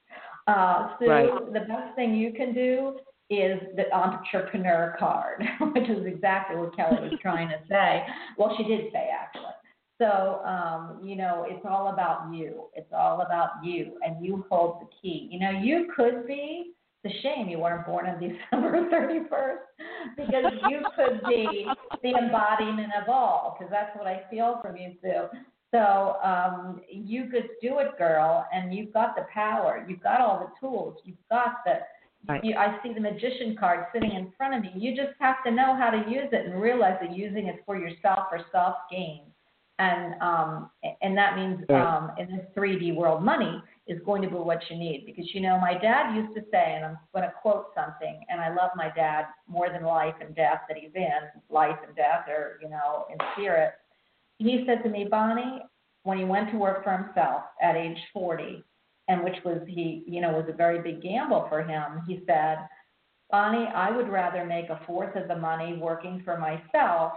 Uh, 0.47 0.97
Sue, 0.99 1.07
Right. 1.09 1.53
the 1.53 1.61
best 1.61 1.95
thing 1.95 2.15
you 2.15 2.33
can 2.33 2.53
do 2.55 2.99
is 3.31 3.61
the 3.77 3.93
entrepreneur 3.95 4.97
card, 4.99 5.45
which 5.75 5.89
is 5.89 6.07
exactly 6.07 6.57
what 6.57 6.75
Kelly 6.75 7.09
was 7.09 7.19
trying 7.21 7.49
to 7.51 7.59
say. 7.69 8.03
Well, 8.39 8.55
she 8.57 8.65
did 8.65 8.91
say 8.93 9.11
actually. 9.13 9.53
So, 9.99 10.41
um, 10.45 11.01
you 11.03 11.17
know, 11.17 11.45
it's 11.49 11.65
all 11.69 11.89
about 11.93 12.33
you. 12.33 12.65
It's 12.75 12.93
all 12.93 13.23
about 13.23 13.65
you, 13.65 13.99
and 14.03 14.25
you 14.25 14.45
hold 14.49 14.81
the 14.81 14.87
key. 15.03 15.29
You 15.31 15.41
know, 15.41 15.51
you 15.51 15.89
could 15.95 16.27
be. 16.27 16.73
It's 17.05 17.15
a 17.15 17.23
shame 17.23 17.49
you 17.49 17.59
weren't 17.59 17.87
born 17.87 18.07
on 18.07 18.21
December 18.21 18.89
31st 18.91 20.17
because 20.17 20.53
you 20.69 20.81
could 20.97 21.21
be 21.29 21.67
the 22.03 22.11
embodiment 22.11 22.91
of 23.01 23.09
all, 23.09 23.57
because 23.57 23.71
that's 23.71 23.97
what 23.97 24.07
I 24.07 24.23
feel 24.31 24.59
from 24.63 24.77
you, 24.77 24.95
Sue. 25.03 25.27
So 25.71 26.17
um, 26.23 26.81
you 26.91 27.27
could 27.27 27.49
do 27.61 27.79
it, 27.79 27.99
girl, 27.99 28.47
and 28.53 28.75
you've 28.75 28.93
got 28.93 29.15
the 29.17 29.27
power. 29.33 29.85
You've 29.87 30.03
got 30.03 30.21
all 30.21 30.39
the 30.41 30.67
tools. 30.67 30.97
You've 31.05 31.17
got 31.31 31.57
the. 31.65 31.81
Right. 32.29 32.43
You, 32.43 32.57
I 32.57 32.79
see 32.83 32.93
the 32.93 33.01
magician 33.01 33.57
card 33.59 33.87
sitting 33.93 34.13
in 34.13 34.33
front 34.37 34.55
of 34.55 34.63
me. 34.63 34.73
You 34.75 34.97
just 34.97 35.13
have 35.21 35.37
to 35.47 35.53
know 35.53 35.77
how 35.77 35.91
to 35.91 36.11
use 36.11 36.29
it 36.33 36.47
and 36.47 36.61
realize 36.61 36.97
that 37.01 37.17
using 37.17 37.47
it 37.47 37.63
for 37.65 37.79
yourself 37.79 38.27
for 38.29 38.41
self 38.51 38.75
gain, 38.91 39.23
and 39.79 40.21
um, 40.21 40.71
and 41.03 41.17
that 41.17 41.37
means 41.37 41.65
um, 41.71 42.13
in 42.19 42.27
this 42.37 42.47
3D 42.57 42.95
world, 42.95 43.23
money 43.25 43.63
is 43.87 44.01
going 44.05 44.23
to 44.23 44.29
be 44.29 44.35
what 44.35 44.61
you 44.69 44.77
need. 44.77 45.05
Because 45.07 45.25
you 45.33 45.41
know, 45.41 45.59
my 45.59 45.75
dad 45.79 46.15
used 46.15 46.35
to 46.35 46.43
say, 46.51 46.75
and 46.77 46.85
I'm 46.85 46.99
going 47.15 47.25
to 47.25 47.33
quote 47.41 47.67
something, 47.75 48.25
and 48.29 48.41
I 48.41 48.49
love 48.49 48.71
my 48.77 48.91
dad 48.95 49.27
more 49.47 49.71
than 49.71 49.85
life 49.85 50.15
and 50.21 50.35
death 50.35 50.63
that 50.69 50.77
he's 50.77 50.95
in, 50.95 51.09
life 51.49 51.77
and 51.87 51.95
death, 51.97 52.29
or 52.29 52.59
you 52.63 52.69
know, 52.69 53.07
in 53.11 53.17
spirit 53.35 53.73
he 54.39 54.65
said 54.67 54.83
to 54.85 54.89
me, 54.89 55.07
Bonnie, 55.11 55.63
when 56.05 56.19
he 56.19 56.25
went 56.25 56.51
to 56.51 56.57
work 56.57 56.85
for 56.85 56.97
himself 56.97 57.43
at 57.61 57.77
age 57.77 57.99
40, 58.13 58.65
and 59.09 59.25
which 59.25 59.37
was 59.45 59.61
he, 59.67 60.05
you 60.07 60.21
know, 60.21 60.31
was 60.31 60.47
a 60.49 60.57
very 60.57 60.81
big 60.81 61.03
gamble 61.03 61.47
for 61.49 61.63
him. 61.63 62.03
He 62.07 62.23
said, 62.27 62.59
Bonnie, 63.31 63.69
I 63.75 63.91
would 63.91 64.09
rather 64.09 64.45
make 64.45 64.69
a 64.71 64.81
fourth 64.87 65.17
of 65.17 65.29
the 65.29 65.37
money 65.37 65.77
working 65.77 66.23
for 66.25 66.39
myself 66.39 67.13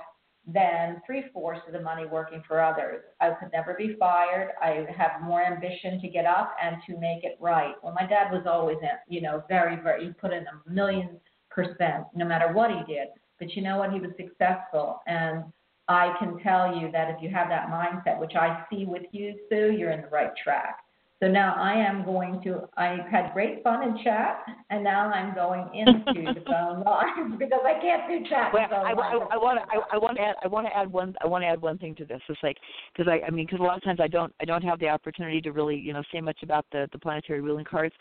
than 0.48 1.02
three 1.06 1.26
fourths 1.34 1.62
of 1.68 1.74
the 1.74 1.82
money 1.82 2.06
working 2.06 2.44
for 2.48 2.64
others. 2.64 3.04
I 3.20 3.32
could 3.32 3.52
never 3.54 3.76
be 3.76 3.96
fired. 4.00 4.52
I 4.62 4.88
have 4.96 5.22
more 5.22 5.44
ambition 5.44 6.02
to 6.02 6.08
get 6.08 6.26
up 6.26 6.56
and 6.62 6.78
to 6.88 7.00
make 7.00 7.24
it 7.24 7.38
right. 7.40 7.76
Well, 7.84 7.94
my 7.94 8.08
dad 8.08 8.32
was 8.32 8.44
always, 8.48 8.78
you 9.08 9.22
know, 9.22 9.44
very, 9.48 9.76
very, 9.76 10.06
he 10.06 10.14
put 10.14 10.34
in 10.34 10.46
a 10.48 10.70
million 10.70 11.20
percent 11.50 12.06
no 12.16 12.26
matter 12.26 12.54
what 12.54 12.72
he 12.72 12.94
did. 12.94 13.10
But 13.40 13.56
you 13.56 13.62
know 13.62 13.78
what? 13.78 13.92
He 13.92 14.00
was 14.00 14.12
successful. 14.18 15.02
And 15.08 15.44
I 15.88 16.16
can 16.20 16.40
tell 16.40 16.76
you 16.76 16.92
that 16.92 17.10
if 17.10 17.22
you 17.22 17.30
have 17.30 17.50
that 17.50 17.70
mindset, 17.70 18.20
which 18.20 18.36
I 18.36 18.64
see 18.70 18.86
with 18.86 19.04
you, 19.12 19.36
Sue, 19.50 19.74
you're 19.78 19.92
in 19.92 20.02
the 20.02 20.08
right 20.08 20.32
track. 20.42 20.78
So 21.22 21.28
now 21.28 21.54
I 21.56 21.74
am 21.74 22.04
going 22.04 22.42
to, 22.46 22.68
I 22.78 22.98
had 23.12 23.32
great 23.34 23.62
fun 23.64 23.84
in 23.84 24.04
chat, 24.04 24.44
and 24.72 24.84
now 24.84 25.12
I'm 25.12 25.36
going 25.36 25.70
into 25.76 26.34
the 26.34 26.42
phone 26.48 26.84
lines 26.84 27.36
because 27.40 27.62
I 27.64 27.80
can't 27.80 28.10
do 28.10 28.28
chat. 28.28 28.52
Well, 28.52 28.68
I. 28.72 28.94
I, 28.94 29.36
I 29.36 29.38
want 29.38 29.60
to 29.60 29.66
I, 29.72 29.96
I 29.96 29.98
want 30.00 30.18
to 30.18 30.24
add 30.24 30.36
I 30.44 30.48
want 30.48 30.66
to 30.66 30.76
add 30.76 30.92
one 30.92 31.16
I 31.22 31.28
want 31.28 31.44
to 31.44 31.48
add 31.48 31.62
one 31.62 31.78
thing 31.78 31.94
to 31.96 32.06
this. 32.06 32.22
It's 32.28 32.40
like 32.42 32.58
because 32.92 33.12
I 33.12 33.26
I 33.26 33.30
mean 33.30 33.46
because 33.46 33.60
a 33.60 33.64
lot 33.64 33.78
of 33.78 33.84
times 33.84 34.00
I 34.02 34.08
don't 34.08 34.34
I 34.42 34.46
don't 34.46 34.64
have 34.64 34.80
the 34.80 34.88
opportunity 34.90 35.42
to 35.42 35.52
really 35.52 35.76
you 35.76 35.94
know 35.94 36.02
say 36.12 36.22
much 36.22 36.40
about 36.42 36.66
the 36.72 36.88
the 36.92 36.98
planetary 36.98 37.42
ruling 37.42 37.66
cards, 37.66 37.94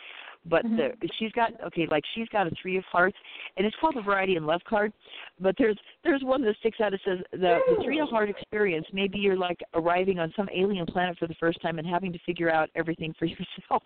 but 0.47 0.65
Mhm. 0.65 0.99
the, 1.01 1.09
she's 1.19 1.33
got 1.33 1.53
okay 1.63 1.87
like 1.91 2.05
she's 2.15 2.29
got 2.29 2.47
a 2.47 2.51
three 2.63 2.77
of 2.77 2.85
hearts 2.85 3.17
and 3.57 3.67
it's 3.67 3.77
called 3.77 3.95
the 3.95 4.03
variety 4.03 4.37
and 4.37 4.47
love 4.47 4.63
card, 4.65 4.93
but 5.39 5.55
there's 5.59 5.77
there's 6.03 6.23
one 6.25 6.43
that 6.43 6.57
sticks 6.59 6.81
out. 6.81 6.95
It 6.95 7.01
says 7.05 7.19
the 7.33 7.61
the 7.69 7.83
three 7.85 8.01
of 8.01 8.09
heart 8.09 8.31
experience. 8.31 8.87
Maybe 8.93 9.19
you're 9.19 9.37
like 9.37 9.61
arriving 9.75 10.19
on 10.19 10.33
some 10.37 10.49
alien 10.55 10.87
planet 10.87 11.19
for 11.19 11.27
the 11.27 11.35
first 11.35 11.61
time 11.61 11.79
and 11.79 11.87
having 11.87 12.13
to 12.13 12.19
figure 12.21 12.51
out 12.51 12.71
everything 12.75 13.13
for 13.19 13.25
yourself. 13.27 13.83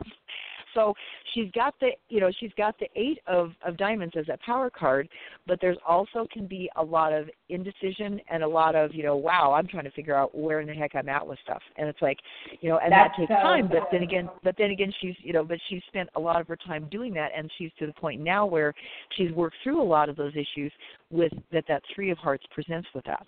So 0.74 0.94
she's 1.32 1.50
got 1.52 1.74
the 1.80 1.90
you 2.08 2.20
know 2.20 2.30
she's 2.38 2.50
got 2.56 2.78
the 2.78 2.88
eight 2.96 3.18
of 3.26 3.52
of 3.64 3.76
diamonds 3.76 4.14
as 4.18 4.26
that 4.26 4.40
power 4.42 4.70
card, 4.70 5.08
but 5.46 5.58
there's 5.60 5.78
also 5.86 6.26
can 6.32 6.46
be 6.46 6.68
a 6.76 6.82
lot 6.82 7.12
of 7.12 7.28
indecision 7.48 8.20
and 8.30 8.42
a 8.42 8.48
lot 8.48 8.74
of 8.74 8.94
you 8.94 9.02
know 9.02 9.16
wow 9.16 9.52
I'm 9.52 9.66
trying 9.66 9.84
to 9.84 9.90
figure 9.92 10.14
out 10.14 10.36
where 10.36 10.60
in 10.60 10.66
the 10.66 10.74
heck 10.74 10.94
I'm 10.94 11.08
at 11.08 11.26
with 11.26 11.38
stuff, 11.44 11.62
and 11.76 11.88
it's 11.88 12.02
like 12.02 12.18
you 12.60 12.68
know 12.68 12.78
and 12.78 12.92
That's 12.92 13.12
that 13.16 13.20
takes 13.20 13.30
so 13.30 13.42
time. 13.42 13.68
But 13.68 13.88
then 13.90 14.02
again, 14.02 14.28
but 14.42 14.54
then 14.58 14.70
again 14.70 14.92
she's 15.00 15.14
you 15.22 15.32
know 15.32 15.44
but 15.44 15.58
she's 15.68 15.82
spent 15.88 16.08
a 16.16 16.20
lot 16.20 16.40
of 16.40 16.48
her 16.48 16.56
time 16.56 16.88
doing 16.90 17.14
that, 17.14 17.30
and 17.36 17.50
she's 17.58 17.70
to 17.78 17.86
the 17.86 17.92
point 17.94 18.20
now 18.20 18.46
where 18.46 18.74
she's 19.16 19.30
worked 19.32 19.56
through 19.62 19.80
a 19.80 19.84
lot 19.84 20.08
of 20.08 20.16
those 20.16 20.32
issues 20.32 20.72
with 21.10 21.32
that 21.52 21.64
that 21.68 21.82
three 21.94 22.10
of 22.10 22.18
hearts 22.18 22.44
presents 22.52 22.88
with 22.94 23.04
that 23.04 23.26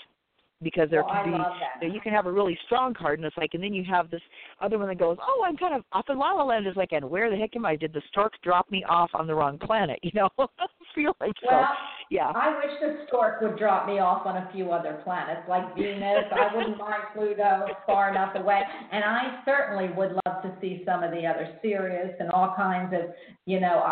because 0.63 0.89
there 0.91 1.05
Well, 1.05 1.25
can 1.25 1.81
be 1.81 1.95
you 1.95 2.01
can 2.01 2.13
have 2.13 2.27
a 2.27 2.33
really 2.33 2.59
strong 2.67 2.95
card 2.95 3.19
and 3.19 3.27
it's 3.27 3.37
like 3.37 3.51
and 3.55 3.63
then 3.63 3.75
you 3.75 3.85
have 3.85 4.11
this 4.11 4.23
other 4.61 4.79
one 4.79 4.89
that 4.89 4.99
goes 4.99 5.17
oh 5.21 5.45
i'm 5.47 5.57
kind 5.57 5.75
of 5.75 5.83
up 5.93 6.07
in 6.09 6.19
la 6.19 6.33
la 6.33 6.45
land 6.45 6.67
is 6.67 6.77
like 6.77 6.93
and 6.93 7.09
where 7.09 7.31
the 7.31 7.37
heck 7.37 7.55
am 7.57 7.67
i 7.67 7.77
did 7.77 7.93
the 7.93 8.03
stork 8.09 8.33
drop 8.43 8.71
me 8.71 8.83
off 8.89 9.11
on 9.15 9.27
the 9.27 9.35
wrong 9.35 9.59
planet 9.59 9.99
you 10.03 10.11
know 10.15 10.29
feel 10.95 11.15
like 11.21 11.33
so 11.43 11.49
Well, 11.51 11.69
yeah 12.11 12.33
I 12.35 12.57
wish 12.57 12.81
the 12.81 13.05
stork 13.07 13.41
would 13.41 13.59
drop 13.59 13.87
me 13.87 13.99
off 13.99 14.27
on 14.27 14.37
a 14.37 14.49
few 14.53 14.71
other 14.73 15.01
planets 15.05 15.43
like 15.49 15.75
Venus. 15.77 16.25
I 16.33 16.55
wouldn't 16.55 16.79
mind 16.79 17.03
Pluto 17.15 17.67
far 17.87 18.11
enough 18.11 18.35
away. 18.35 18.63
And 18.93 19.05
I 19.05 19.41
certainly 19.45 19.89
would 19.97 20.13
love 20.13 20.43
to 20.43 20.55
see 20.61 20.83
some 20.85 21.03
of 21.03 21.11
the 21.11 21.27
other 21.27 21.59
Sirius 21.63 22.15
and 22.21 22.31
all 22.31 22.55
kinds 22.57 22.95
of, 22.95 23.11
you 23.47 23.61
know, 23.61 23.83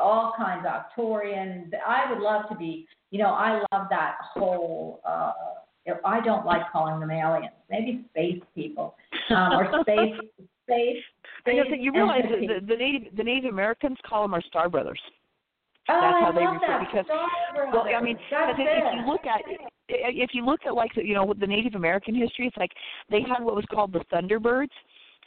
all 0.00 0.32
kinds 0.36 0.66
of 0.66 0.72
Arcturian. 0.72 1.70
I 1.86 2.12
would 2.12 2.20
love 2.22 2.48
to 2.50 2.56
be, 2.56 2.86
you 3.10 3.18
know, 3.18 3.30
I 3.30 3.62
love 3.72 3.86
that 3.90 4.16
whole, 4.34 5.00
uh, 5.06 5.32
I 6.04 6.20
don't 6.20 6.46
like 6.46 6.70
calling 6.70 7.00
them 7.00 7.10
aliens, 7.10 7.52
maybe 7.70 8.04
space 8.10 8.40
people 8.54 8.94
um, 9.30 9.52
or 9.54 9.80
space, 9.82 10.14
space, 10.64 10.96
I 11.46 11.52
know 11.54 11.64
you 11.76 11.92
realize 11.92 12.22
that 12.30 12.38
the, 12.40 12.66
the 12.66 12.76
native 12.76 13.16
the 13.16 13.24
native 13.24 13.52
americans 13.52 13.98
call 14.06 14.22
them 14.22 14.32
our 14.34 14.42
star 14.42 14.68
brothers 14.68 15.00
Oh, 15.88 15.98
that's 16.00 16.20
how 16.20 16.30
I 16.30 16.32
they 16.32 16.44
love 16.44 16.54
refer- 16.54 16.66
that. 16.68 16.80
because- 16.92 17.06
Star 17.06 17.72
Well, 17.72 17.86
I 17.92 18.00
mean, 18.00 18.16
if, 18.30 18.56
if 18.56 18.94
you 18.94 19.06
look 19.10 19.26
at 19.26 19.40
if 19.88 20.30
you 20.32 20.44
look 20.46 20.60
at 20.64 20.74
like 20.74 20.94
the, 20.94 21.04
you 21.04 21.14
know 21.14 21.34
the 21.36 21.46
Native 21.46 21.74
American 21.74 22.14
history, 22.14 22.46
it's 22.46 22.56
like 22.56 22.70
they 23.10 23.20
had 23.22 23.42
what 23.42 23.56
was 23.56 23.64
called 23.68 23.92
the 23.92 23.98
Thunderbirds, 24.12 24.70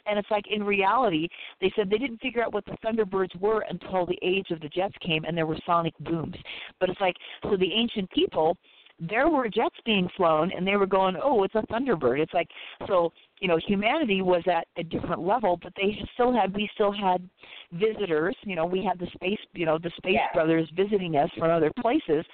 and 0.06 0.18
it's 0.18 0.30
like 0.30 0.44
in 0.50 0.64
reality 0.64 1.28
they 1.60 1.70
said 1.76 1.90
they 1.90 1.98
didn't 1.98 2.22
figure 2.22 2.42
out 2.42 2.54
what 2.54 2.64
the 2.64 2.76
Thunderbirds 2.82 3.38
were 3.38 3.66
until 3.68 4.06
the 4.06 4.18
age 4.22 4.46
of 4.50 4.60
the 4.60 4.68
jets 4.70 4.94
came 5.02 5.24
and 5.26 5.36
there 5.36 5.44
were 5.46 5.58
sonic 5.66 5.92
booms. 6.00 6.36
But 6.80 6.88
it's 6.88 7.00
like 7.02 7.16
so 7.42 7.58
the 7.58 7.70
ancient 7.74 8.10
people 8.12 8.56
there 8.98 9.28
were 9.28 9.48
jets 9.48 9.76
being 9.84 10.08
flown 10.16 10.50
and 10.56 10.66
they 10.66 10.76
were 10.76 10.86
going 10.86 11.16
oh 11.22 11.42
it's 11.44 11.54
a 11.54 11.62
thunderbird. 11.70 12.18
It's 12.20 12.32
like 12.32 12.48
so 12.86 13.12
you 13.40 13.48
know 13.48 13.58
humanity 13.66 14.22
was 14.22 14.42
at 14.50 14.66
a 14.78 14.82
different 14.82 15.20
level 15.20 15.58
but 15.62 15.72
they 15.76 15.98
still 16.14 16.32
had 16.32 16.54
we 16.54 16.68
still 16.74 16.92
had 16.92 17.28
visitors 17.72 18.34
you 18.44 18.56
know 18.56 18.64
we 18.64 18.82
had 18.84 18.98
the 18.98 19.06
space 19.14 19.38
you 19.52 19.66
know 19.66 19.78
the 19.78 19.90
space 19.98 20.14
Yes. 20.14 20.30
brothers 20.32 20.68
visiting 20.74 21.16
us 21.16 21.30
from 21.38 21.50
other 21.50 21.70
places 21.80 22.24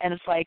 and 0.00 0.12
it's 0.12 0.22
like 0.28 0.46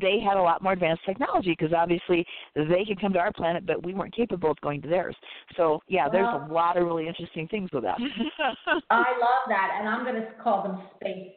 they 0.00 0.18
had 0.18 0.36
a 0.36 0.42
lot 0.42 0.62
more 0.62 0.72
advanced 0.72 1.04
technology 1.06 1.54
because 1.56 1.72
obviously 1.72 2.26
they 2.54 2.84
could 2.86 3.00
come 3.00 3.12
to 3.12 3.18
our 3.20 3.32
planet 3.32 3.64
but 3.64 3.82
we 3.86 3.94
weren't 3.94 4.14
capable 4.14 4.50
of 4.50 4.60
going 4.60 4.82
to 4.82 4.88
theirs. 4.88 5.16
So 5.56 5.80
yeah 5.88 6.08
there's 6.10 6.26
Well- 6.26 6.48
a 6.50 6.52
lot 6.52 6.76
of 6.76 6.84
really 6.84 7.06
interesting 7.08 7.48
things 7.48 7.70
with 7.72 7.84
that. 7.84 7.96
I 8.90 8.98
love 8.98 9.44
that, 9.48 9.76
and 9.78 9.88
I'm 9.88 10.04
going 10.04 10.20
to 10.20 10.28
call 10.42 10.62
them 10.64 10.82
space 10.96 11.32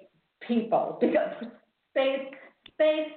people 0.48 0.98
because 1.00 1.30
space, 1.92 2.28
space, 2.74 3.12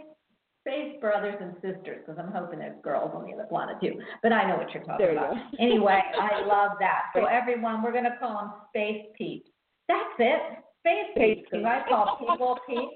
space 0.62 0.96
brothers 1.00 1.36
and 1.40 1.54
sisters. 1.56 2.02
Because 2.06 2.18
I'm 2.18 2.32
hoping 2.32 2.60
there's 2.60 2.80
girls 2.82 3.10
on 3.14 3.26
the 3.26 3.32
other 3.34 3.46
planet 3.48 3.76
too. 3.80 4.00
But 4.22 4.32
I 4.32 4.48
know 4.48 4.56
what 4.56 4.72
you're 4.72 4.84
talking 4.84 5.06
There 5.06 5.12
about. 5.16 5.34
go. 5.34 5.40
Anyway, 5.58 6.00
I 6.20 6.40
love 6.46 6.72
that. 6.80 7.10
So 7.14 7.26
everyone, 7.26 7.82
we're 7.82 7.92
going 7.92 8.04
to 8.04 8.16
call 8.18 8.34
them 8.40 8.50
space 8.70 9.06
peeps. 9.16 9.50
That's 9.88 10.16
it, 10.18 10.42
space 10.80 11.10
peeps. 11.16 11.48
Because 11.50 11.66
I 11.66 11.82
call 11.88 12.16
people 12.18 12.58
peeps. 12.66 12.94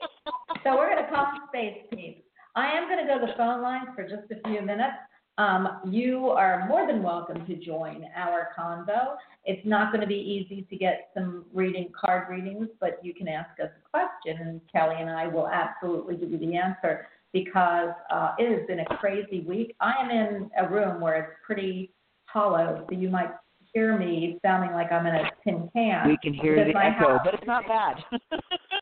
So 0.64 0.76
we're 0.76 0.90
going 0.90 1.04
to 1.04 1.10
call 1.10 1.26
them 1.26 1.42
space 1.48 1.82
peeps. 1.90 2.22
I 2.54 2.70
am 2.72 2.88
going 2.88 3.04
to 3.06 3.12
go 3.12 3.20
to 3.20 3.26
the 3.26 3.36
phone 3.36 3.60
lines 3.60 3.88
for 3.94 4.02
just 4.02 4.30
a 4.30 4.48
few 4.48 4.62
minutes. 4.62 4.96
Um, 5.38 5.80
you 5.84 6.28
are 6.30 6.66
more 6.66 6.86
than 6.86 7.02
welcome 7.02 7.44
to 7.46 7.56
join 7.56 8.06
our 8.16 8.48
convo. 8.58 9.16
It's 9.44 9.60
not 9.66 9.92
going 9.92 10.00
to 10.00 10.06
be 10.06 10.14
easy 10.14 10.62
to 10.70 10.76
get 10.76 11.10
some 11.12 11.44
reading 11.52 11.90
card 11.98 12.30
readings, 12.30 12.68
but 12.80 12.98
you 13.02 13.12
can 13.12 13.28
ask 13.28 13.50
us 13.60 13.68
a 13.68 13.88
question, 13.90 14.46
and 14.46 14.60
Kelly 14.72 14.96
and 14.98 15.10
I 15.10 15.26
will 15.26 15.46
absolutely 15.46 16.16
give 16.16 16.30
you 16.30 16.38
the 16.38 16.56
answer 16.56 17.08
because 17.32 17.90
uh, 18.10 18.32
it 18.38 18.50
has 18.50 18.66
been 18.66 18.80
a 18.80 18.96
crazy 18.96 19.40
week. 19.40 19.74
I 19.80 19.94
am 20.00 20.10
in 20.10 20.50
a 20.58 20.68
room 20.68 21.00
where 21.00 21.16
it's 21.16 21.32
pretty 21.44 21.92
hollow, 22.26 22.84
so 22.88 22.96
you 22.96 23.08
might 23.08 23.30
hear 23.76 23.98
me 23.98 24.38
sounding 24.40 24.72
like 24.72 24.90
I'm 24.90 25.06
in 25.06 25.14
a 25.14 25.30
tin 25.44 25.68
can. 25.74 26.08
we 26.08 26.16
can 26.22 26.32
hear 26.32 26.64
the 26.64 26.70
echo 26.70 27.18
house- 27.18 27.20
but 27.22 27.34
it's 27.34 27.46
not 27.46 27.66
bad 27.68 27.96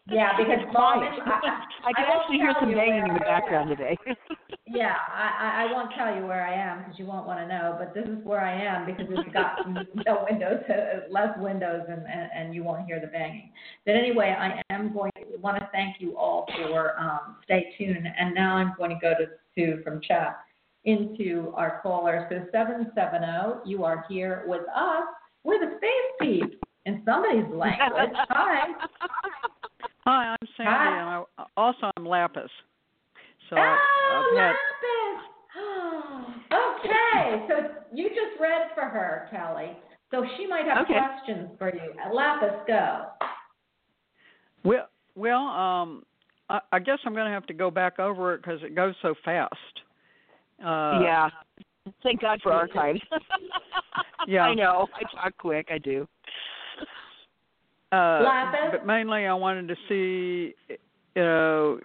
Yeah, 0.07 0.36
because. 0.38 0.61
Mom, 0.72 1.01
I- 1.01 1.66
I 1.84 1.92
can 1.92 2.05
I 2.05 2.16
actually 2.16 2.36
hear 2.36 2.55
some 2.61 2.72
banging 2.72 3.09
in 3.09 3.14
the 3.14 3.20
background 3.20 3.70
today 3.70 3.99
Yeah, 4.68 4.95
I, 5.12 5.66
I 5.66 5.72
won't 5.72 5.90
tell 5.99 6.14
you 6.14 6.26
where 6.26 6.47
I 6.47 6.55
am 6.55 6.78
because 6.78 6.99
you 6.99 7.07
won't 7.07 7.26
want 7.26 7.40
to 7.40 7.49
know, 7.49 7.74
but 7.76 7.92
this 7.92 8.07
is 8.07 8.24
where 8.24 8.40
I 8.40 8.55
am 8.55 8.86
because 8.86 9.07
it's 9.11 9.32
got 9.32 9.66
no 10.07 10.24
windows, 10.30 10.62
uh, 10.70 11.11
less 11.11 11.36
windows, 11.38 11.82
and, 11.88 12.03
and, 12.07 12.30
and 12.36 12.55
you 12.55 12.62
won't 12.62 12.86
hear 12.86 13.01
the 13.01 13.09
banging. 13.09 13.51
But 13.84 13.97
anyway, 13.97 14.34
I 14.38 14.62
am 14.72 14.95
going 14.95 15.11
to 15.18 15.38
want 15.38 15.59
to 15.59 15.68
thank 15.72 15.97
you 16.01 16.16
all 16.16 16.47
for 16.57 16.99
um, 17.01 17.36
stay 17.45 17.74
tuned, 17.76 18.07
and 18.07 18.32
now 18.34 18.57
I'm 18.57 18.74
going 18.78 18.90
to 18.90 18.99
go 19.01 19.12
to, 19.14 19.26
to 19.57 19.83
from 19.83 20.00
chat 20.00 20.38
into 20.85 21.53
our 21.57 21.81
caller. 21.83 22.27
So 22.31 22.47
770, 22.53 23.69
you 23.69 23.85
are 23.85 24.05
here 24.09 24.45
with 24.47 24.63
us 24.75 25.05
with 25.43 25.63
a 25.63 25.77
space 25.77 26.13
piece 26.21 26.59
in 26.87 27.03
somebody's 27.05 27.45
language. 27.53 28.11
Hi. 28.29 28.73
Hi, 30.01 30.37
I'm 30.41 30.49
Sandy, 30.57 30.71
Hi. 30.71 30.99
and 31.01 31.09
I, 31.39 31.45
also 31.57 31.91
I'm 31.97 32.07
Lapis. 32.07 32.51
So 33.49 33.57
oh, 33.57 33.79
I've 34.13 34.37
had 34.37 34.53
Lapis. 34.53 35.21
okay, 36.53 37.47
so 37.49 37.55
you 37.93 38.09
just 38.09 38.41
read 38.41 38.69
for 38.75 38.85
her, 38.85 39.29
Kelly. 39.31 39.77
So 40.11 40.25
she 40.37 40.47
might 40.47 40.67
have 40.67 40.85
Okay. 40.85 40.99
questions 40.99 41.51
for 41.59 41.75
you. 41.75 41.93
Lapis, 42.13 42.55
go. 42.67 43.07
well, 44.65 44.89
well, 45.17 45.47
um, 45.47 46.05
I, 46.51 46.61
I 46.73 46.79
guess 46.79 46.99
I'm 47.07 47.15
going 47.15 47.27
to 47.27 47.33
have 47.33 47.47
to 47.47 47.55
go 47.55 47.71
back 47.71 47.99
over 47.99 48.35
it 48.35 48.43
because 48.43 48.63
it 48.63 48.75
goes 48.75 48.95
so 49.01 49.15
fast. 49.25 49.55
Uh, 50.64 51.00
yeah. 51.03 51.28
Thank 52.03 52.20
God 52.20 52.41
for 52.42 52.53
archives. 52.62 53.00
Yeah. 54.26 54.45
I 54.45 54.54
know. 54.54 54.88
I 54.95 55.03
talk 55.14 55.36
quick. 55.36 55.68
I 55.70 55.76
do. 55.76 56.08
Uh, 57.92 58.22
but 58.72 58.86
mainly, 58.86 59.26
I 59.26 59.34
wanted 59.34 59.68
to 59.68 59.76
see, 59.86 60.54
you 61.14 61.22
know, 61.22 61.78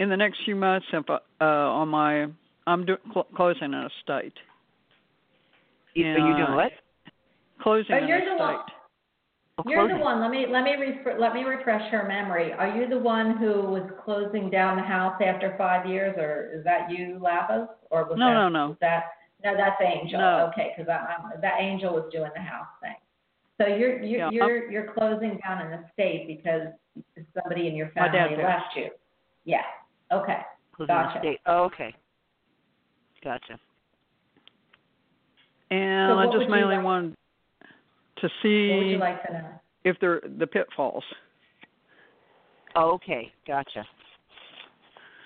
in 0.00 0.08
the 0.08 0.16
next 0.16 0.38
few 0.44 0.56
months, 0.56 0.86
if 0.92 1.08
uh, 1.08 1.18
on 1.40 1.88
my 1.88 2.26
I'm 2.66 2.84
do, 2.84 2.96
cl- 3.12 3.28
closing 3.36 3.74
an 3.74 3.88
estate. 4.00 4.32
You- 5.94 6.06
Are 6.06 6.18
you 6.18 6.36
doing 6.36 6.56
what? 6.56 6.72
Closing 7.62 7.94
Oh, 7.94 7.98
an 7.98 8.08
you're 8.08 8.20
the 8.24 8.32
estate. 8.32 8.74
You're 9.66 9.86
the 9.88 9.96
one. 9.96 10.20
Let 10.20 10.30
me 10.30 10.46
let 10.50 10.64
me 10.64 10.72
refre- 10.72 11.18
let 11.18 11.32
me 11.32 11.44
refresh 11.44 11.88
her 11.92 12.06
memory. 12.08 12.52
Are 12.52 12.68
you 12.76 12.88
the 12.88 12.98
one 12.98 13.36
who 13.36 13.62
was 13.62 13.88
closing 14.04 14.50
down 14.50 14.76
the 14.76 14.82
house 14.82 15.20
after 15.24 15.54
five 15.56 15.86
years, 15.86 16.16
or 16.18 16.50
is 16.52 16.64
that 16.64 16.90
you, 16.90 17.18
Lapis? 17.22 17.68
Or 17.90 18.04
was 18.04 18.18
No, 18.18 18.26
that, 18.26 18.34
no, 18.34 18.48
no. 18.48 18.68
Was 18.70 18.76
that 18.80 19.04
No, 19.44 19.54
that's 19.56 19.80
Angel. 19.80 20.18
No. 20.18 20.50
Okay, 20.52 20.74
because 20.76 20.90
I'm, 20.90 21.40
that 21.40 21.54
Angel 21.60 21.94
was 21.94 22.10
doing 22.10 22.30
the 22.34 22.40
house 22.42 22.66
thing. 22.82 22.94
So 23.60 23.68
you're 23.68 24.02
you're 24.02 24.30
Yeah, 24.32 24.46
you're, 24.46 24.70
you're 24.72 24.92
closing 24.92 25.38
down 25.44 25.62
in 25.64 25.70
the 25.70 25.84
state 25.92 26.26
because 26.26 26.68
somebody 27.40 27.68
in 27.68 27.76
your 27.76 27.92
My 27.94 28.08
dad 28.08 28.12
family 28.12 28.36
did. 28.38 28.44
left 28.44 28.74
you. 28.74 28.88
Yeah. 29.44 29.62
Okay. 30.12 30.38
Closing 30.74 30.94
the 30.96 31.02
Gotcha. 31.02 31.18
state. 31.20 31.38
Oh, 31.46 31.62
okay. 31.64 31.94
Gotcha. 33.22 33.60
And 35.70 36.10
So 36.10 36.18
I 36.18 36.26
what 36.26 36.32
just 36.34 36.44
you 36.46 36.50
mainly 36.50 36.74
like- 36.76 36.84
wanted 36.84 37.16
to 38.28 38.68
What 38.70 38.78
would 38.78 38.86
you 38.86 38.94
see 38.94 39.00
like 39.00 39.26
to 39.26 39.32
know? 39.32 39.48
if 39.84 39.96
they're 40.00 40.20
the 40.38 40.46
pitfalls. 40.46 41.04
Oh, 42.76 42.92
okay. 42.94 43.32
Gotcha. 43.46 43.84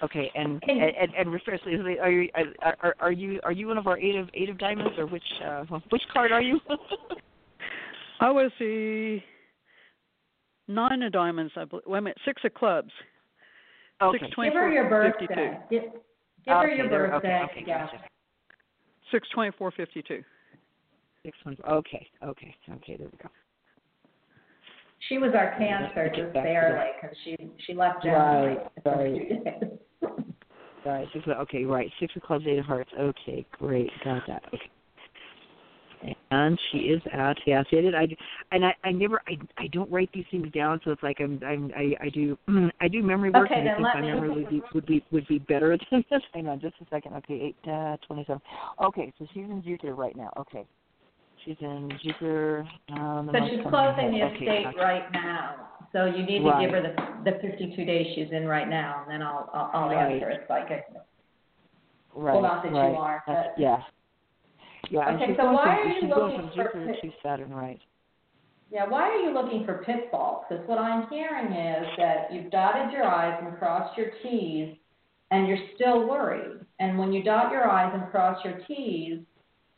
Okay, 0.03 0.31
and 0.35 0.63
Can- 0.63 0.81
and 0.81 1.13
and 1.15 1.33
respectfully, 1.33 1.99
are 1.99 2.11
you 2.11 2.29
are, 2.63 2.77
are 2.83 2.95
are 3.01 3.13
you 3.13 3.41
are 3.43 3.51
you 3.51 3.67
one 3.67 3.79
of 3.79 3.89
our 3.89 3.99
eight 3.99 4.15
of 4.15 4.29
eight 4.33 4.49
of 4.49 4.57
diamonds 4.57 4.93
or 4.97 5.07
which 5.07 5.25
uh 5.45 5.65
which 5.91 6.03
card 6.13 6.31
are 6.31 6.43
you? 6.43 6.61
I 8.21 8.31
was 8.31 8.53
the 8.61 9.19
nine 10.69 11.03
of 11.03 11.13
diamonds, 11.13 11.53
I 11.57 11.65
believe. 11.65 11.85
Wait 11.87 11.99
a 11.99 12.03
minute, 12.03 12.19
six 12.25 12.43
of 12.45 12.55
clubs. 12.55 12.93
okay. 14.01 14.19
Six 14.21 14.33
Give 14.37 14.53
her 14.55 14.71
your 14.71 14.89
birthday. 14.89 15.59
Give, 15.69 15.83
give 16.45 16.55
her 16.55 16.69
your 16.69 16.89
birthday. 16.89 17.17
Okay, 17.17 17.43
okay, 17.51 17.65
yeah. 17.67 17.87
gotcha. 17.87 17.99
Six 19.11 19.27
twenty 19.35 19.51
four 19.59 19.73
fifty 19.73 20.03
two. 20.07 20.23
Six 21.29 21.37
one. 21.43 21.57
Okay, 21.69 22.09
okay, 22.25 22.55
okay. 22.71 22.97
There 22.97 23.07
we 23.13 23.19
go. 23.23 23.29
She 25.11 25.19
was 25.19 25.33
our 25.35 25.55
cancer 25.59 26.09
just 26.09 26.33
barely 26.33 26.87
because 26.99 27.15
she 27.23 27.37
she 27.67 27.75
left 27.75 28.03
Right, 28.07 28.57
right. 28.87 29.79
Right. 30.87 31.07
Six. 31.13 31.27
Okay. 31.29 31.67
Right. 31.67 31.91
Six 32.01 32.17
of 32.17 32.23
clubs, 32.23 32.47
eight 32.49 32.59
of 32.59 32.65
hearts. 32.65 32.89
Okay. 32.99 33.45
Great. 33.53 33.91
Got 34.03 34.23
that. 34.27 34.43
Okay. 34.55 36.17
And 36.31 36.59
she 36.71 36.79
is 36.79 37.03
at 37.13 37.37
yes, 37.47 37.67
it 37.73 37.85
is. 37.85 37.95
I 37.95 38.07
and 38.55 38.65
I 38.65 38.75
I 38.85 38.93
never 38.93 39.21
I 39.29 39.37
I 39.59 39.67
don't 39.67 39.91
write 39.91 40.09
these 40.15 40.25
things 40.31 40.51
down, 40.53 40.81
so 40.85 40.93
it's 40.93 41.03
like 41.03 41.19
I'm 41.21 41.39
I'm 41.45 41.71
I 41.77 41.95
I 42.01 42.09
do 42.09 42.39
I 42.81 42.89
do 42.89 43.03
memory 43.03 43.31
work, 43.31 43.51
Okay, 43.51 43.61
and 43.61 43.69
I 43.69 43.75
think 43.75 43.83
my 43.83 44.01
me- 44.01 44.07
memory 44.07 44.31
would 44.31 44.49
be 44.49 44.63
would 44.73 44.87
be 44.87 45.05
would 45.11 45.29
be 45.29 45.41
better 45.41 45.77
than 45.91 46.05
this. 46.11 46.23
Hang 46.33 46.49
on, 46.49 46.61
just 46.61 46.77
a 46.81 46.87
second. 46.89 47.15
Okay, 47.17 47.35
eight 47.35 47.71
uh, 47.71 47.97
twenty 48.07 48.25
seven. 48.25 48.41
Okay, 48.83 49.13
so 49.19 49.27
she's 49.35 49.45
in 49.45 49.63
Jupiter 49.63 49.95
right 49.95 50.17
now. 50.17 50.33
Okay, 50.39 50.65
she's 51.49 51.57
in 51.61 51.91
Jupiter. 52.03 52.67
Um, 52.93 53.27
month's 53.27 53.51
she's 53.51 53.61
closing 53.69 54.13
the. 54.13 54.23
Okay, 54.25 54.35
estate 54.35 54.65
gotcha. 54.65 54.79
right 54.79 55.13
now. 55.13 55.69
So 55.93 56.05
you 56.05 56.25
need 56.27 56.41
to 56.41 56.51
Right. 56.51 56.61
give 56.61 56.71
her 56.71 56.83
the 56.83 57.31
the 57.31 57.39
52 57.41 57.85
days 57.85 58.15
she's 58.15 58.31
in 58.31 58.47
right 58.47 58.69
now, 58.69 59.03
and 59.03 59.11
then 59.11 59.23
I'll 59.27 59.49
I'll, 59.53 59.71
I'll 59.73 59.89
Right. 59.89 60.13
answer 60.13 60.31
it 60.31 60.45
psychically. 60.47 61.01
Right. 62.15 62.33
Well, 62.35 62.43
not 62.43 62.63
that 62.63 62.73
you 62.73 62.79
right. 62.79 62.95
are, 62.95 63.23
That's, 63.27 63.49
but- 63.55 63.59
yeah. 63.61 63.83
Yeah, 64.91 65.11
Okay, 65.17 65.37
so 65.37 65.53
why 65.53 65.65
from, 65.83 65.91
are 65.91 65.95
you 65.99 66.09
looking 66.09 66.37
from 66.41 66.49
for 66.51 66.55
Jupiter 66.55 66.87
pit- 66.87 67.01
to 67.03 67.13
Saturn, 67.23 67.53
right? 67.53 67.81
Yeah, 68.71 68.87
why 68.89 69.03
are 69.03 69.17
you 69.19 69.33
looking 69.33 69.65
for 69.67 69.83
pitfalls? 69.85 70.45
Because 70.49 70.67
what 70.67 70.79
I'm 70.79 71.09
hearing 71.09 71.53
is 71.53 71.87
that 71.99 72.33
you've 72.33 72.51
dotted 72.51 72.91
your 72.93 73.05
I's 73.05 73.43
and 73.45 73.59
crossed 73.59 73.99
your 73.99 74.11
T's, 74.23 74.77
and 75.31 75.47
you're 75.47 75.59
still 75.75 76.09
worried. 76.09 76.61
And 76.79 76.99
when 76.99 77.13
you 77.13 77.23
dot 77.23 77.51
your 77.53 77.69
I's 77.71 77.93
and 77.93 78.11
cross 78.11 78.43
your 78.45 78.59
T's, 78.67 79.21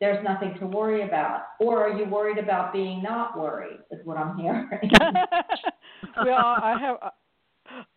there's 0.01 0.25
nothing 0.25 0.55
to 0.59 0.67
worry 0.67 1.03
about. 1.07 1.43
Or 1.59 1.87
are 1.87 1.97
you 1.97 2.07
worried 2.07 2.39
about 2.39 2.73
being 2.73 3.03
not 3.03 3.39
worried? 3.39 3.81
Is 3.91 4.01
what 4.05 4.17
I'm 4.17 4.37
hearing. 4.39 4.69
well, 6.25 6.57
I 6.63 6.77
have 6.81 6.97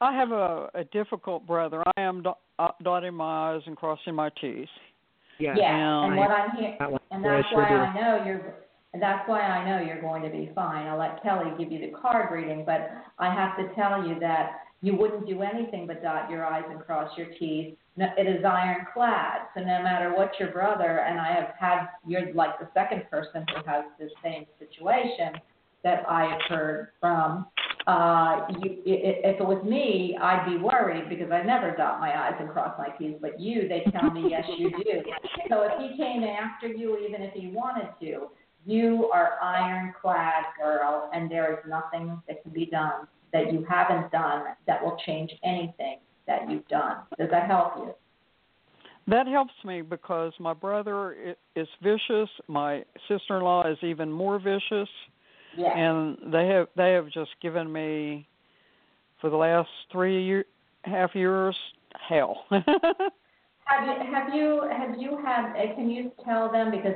I 0.01 0.13
have 0.13 0.31
a, 0.31 0.69
a 0.75 0.83
difficult 0.85 1.47
brother. 1.47 1.83
I 1.97 2.01
am 2.01 2.21
do- 2.23 2.33
uh, 2.59 2.67
dotting 2.83 3.15
my 3.15 3.55
I's 3.55 3.61
and 3.65 3.75
crossing 3.75 4.15
my 4.15 4.29
T's. 4.39 4.67
Yeah. 5.39 5.55
Yeah, 5.57 6.03
and 6.05 6.13
I- 6.13 6.17
what 6.17 6.29
I'm 6.29 6.51
hearing, 6.57 6.77
and 7.11 7.23
that's 7.23 7.47
sure 7.49 7.57
why 7.59 7.69
do. 7.69 7.75
I 7.75 7.93
know 7.95 8.25
you're, 8.25 8.53
and 8.93 9.01
that's 9.01 9.27
why 9.27 9.41
I 9.41 9.67
know 9.67 9.83
you're 9.83 10.01
going 10.01 10.21
to 10.23 10.29
be 10.29 10.51
fine. 10.53 10.85
I'll 10.87 10.99
let 10.99 11.23
Kelly 11.23 11.51
give 11.57 11.71
you 11.71 11.79
the 11.79 11.97
card 11.97 12.31
reading, 12.31 12.63
but 12.65 12.91
I 13.17 13.33
have 13.33 13.57
to 13.57 13.73
tell 13.75 14.05
you 14.07 14.19
that 14.19 14.59
you 14.81 14.95
wouldn't 14.95 15.25
do 15.25 15.41
anything 15.41 15.87
but 15.87 16.03
dot 16.03 16.29
your 16.29 16.45
I's 16.45 16.65
and 16.69 16.79
cross 16.81 17.09
your 17.17 17.27
T's. 17.39 17.73
It 17.95 18.27
is 18.27 18.43
ironclad, 18.43 19.41
so 19.53 19.59
no 19.59 19.83
matter 19.83 20.15
what 20.15 20.31
your 20.39 20.49
brother, 20.51 20.99
and 21.07 21.19
I 21.19 21.31
have 21.31 21.53
had, 21.59 21.87
you're 22.07 22.33
like 22.33 22.59
the 22.59 22.67
second 22.73 23.03
person 23.11 23.45
who 23.49 23.69
has 23.69 23.85
the 23.99 24.09
same 24.23 24.45
situation 24.57 25.39
that 25.83 26.03
I 26.09 26.25
have 26.25 26.41
heard 26.49 26.87
from. 26.99 27.45
Uh, 27.85 28.47
you, 28.61 28.81
if 28.85 29.39
it 29.39 29.45
was 29.45 29.63
me, 29.63 30.17
I'd 30.19 30.45
be 30.45 30.57
worried 30.57 31.07
because 31.07 31.31
I 31.31 31.43
never 31.43 31.75
dot 31.75 31.99
my 31.99 32.11
I's 32.11 32.33
and 32.39 32.49
cross 32.49 32.73
my 32.79 32.89
T's. 32.97 33.15
But 33.21 33.39
you, 33.39 33.67
they 33.67 33.85
tell 33.91 34.09
me 34.09 34.27
yes, 34.29 34.45
you 34.57 34.71
do. 34.71 35.03
So 35.49 35.67
if 35.69 35.73
he 35.79 35.95
came 35.95 36.23
after 36.23 36.67
you, 36.67 36.97
even 36.97 37.21
if 37.21 37.33
he 37.33 37.47
wanted 37.47 37.89
to, 37.99 38.29
you 38.65 39.11
are 39.13 39.37
ironclad, 39.43 40.45
girl, 40.57 41.11
and 41.13 41.29
there 41.29 41.53
is 41.53 41.59
nothing 41.67 42.19
that 42.27 42.41
can 42.41 42.53
be 42.53 42.65
done 42.65 43.07
that 43.33 43.51
you 43.51 43.65
haven't 43.69 44.11
done 44.11 44.45
that 44.65 44.83
will 44.83 44.97
change 45.05 45.31
anything 45.43 45.97
that 46.27 46.49
you've 46.49 46.67
done. 46.67 46.97
Does 47.17 47.29
that 47.31 47.47
help 47.47 47.73
you? 47.77 47.93
That 49.07 49.27
helps 49.27 49.53
me 49.65 49.81
because 49.81 50.31
my 50.39 50.53
brother 50.53 51.35
is 51.55 51.67
vicious. 51.81 52.29
My 52.47 52.83
sister-in-law 53.09 53.67
is 53.69 53.77
even 53.81 54.09
more 54.11 54.39
vicious, 54.39 54.89
Yeah. 55.57 55.77
and 55.77 56.17
they 56.33 56.47
have 56.47 56.67
they 56.77 56.93
have 56.93 57.09
just 57.09 57.31
given 57.41 57.71
me 57.71 58.25
for 59.19 59.29
the 59.29 59.35
last 59.35 59.69
three 59.91 60.23
year, 60.23 60.45
half 60.85 61.15
years 61.15 61.55
hell. 62.07 62.45
Have 63.65 63.87
you 63.87 64.13
have 64.13 64.33
you 64.35 64.69
have 64.69 64.99
you 64.99 65.17
had? 65.25 65.51
uh, 65.55 65.75
Can 65.75 65.89
you 65.89 66.11
tell 66.25 66.51
them 66.51 66.69
because 66.69 66.95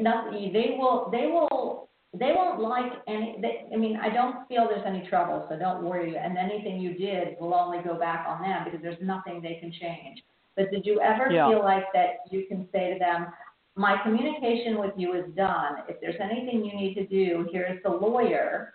not, 0.00 0.32
they 0.32 0.76
will 0.78 1.08
they 1.10 1.26
will 1.26 1.88
they 2.18 2.32
won't 2.34 2.60
like 2.60 2.92
any. 3.06 3.38
They, 3.40 3.66
I 3.72 3.76
mean, 3.76 3.96
I 3.96 4.08
don't 4.08 4.46
feel 4.48 4.68
there's 4.68 4.86
any 4.86 5.06
trouble, 5.08 5.46
so 5.48 5.58
don't 5.58 5.84
worry. 5.84 6.16
And 6.16 6.36
anything 6.38 6.80
you 6.80 6.94
did 6.94 7.36
will 7.40 7.54
only 7.54 7.78
go 7.82 7.94
back 7.98 8.26
on 8.26 8.42
them 8.42 8.64
because 8.64 8.80
there's 8.82 9.00
nothing 9.02 9.42
they 9.42 9.58
can 9.60 9.72
change. 9.72 10.22
But 10.56 10.70
did 10.70 10.86
you 10.86 11.00
ever 11.00 11.30
Yeah. 11.30 11.48
feel 11.48 11.60
like 11.60 11.92
that 11.92 12.20
you 12.30 12.46
can 12.46 12.68
say 12.72 12.92
to 12.92 12.98
them, 12.98 13.32
"My 13.74 13.98
communication 14.02 14.78
with 14.78 14.92
you 14.96 15.12
is 15.12 15.30
done. 15.34 15.82
If 15.88 16.00
there's 16.00 16.18
anything 16.20 16.64
you 16.64 16.74
need 16.74 16.94
to 16.94 17.06
do, 17.06 17.48
here's 17.52 17.82
the 17.82 17.90
lawyer 17.90 18.74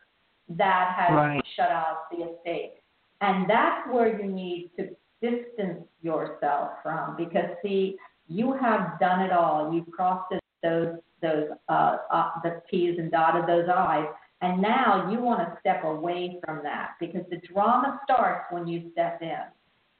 that 0.50 0.94
has 0.96 1.12
Right. 1.12 1.46
shut 1.56 1.72
out 1.72 2.10
the 2.12 2.24
estate." 2.24 2.82
And 3.22 3.48
that's 3.50 3.88
where 3.88 4.20
you 4.20 4.28
need 4.32 4.72
to 4.78 4.96
distance 5.22 5.88
yourself 6.02 6.82
from 6.82 7.16
because 7.16 7.50
see 7.62 7.98
you 8.28 8.54
have 8.54 8.98
done 9.00 9.22
it 9.22 9.32
all 9.32 9.72
you've 9.72 9.90
crossed 9.92 10.34
those 10.64 10.98
those 11.22 11.48
uh, 11.69 11.98
uh 12.11 12.31
the 12.43 12.61
t's 12.69 12.98
and 12.98 13.11
dotted 13.11 13.48
those 13.48 13.68
i's 13.69 14.07
and 14.41 14.61
now 14.61 15.10
you 15.11 15.19
want 15.19 15.39
to 15.39 15.57
step 15.60 15.84
away 15.84 16.39
from 16.43 16.61
that 16.64 16.91
because 16.99 17.23
the 17.30 17.41
drama 17.53 17.99
starts 18.03 18.45
when 18.52 18.68
you 18.68 18.89
step 18.91 19.22
in 19.22 19.43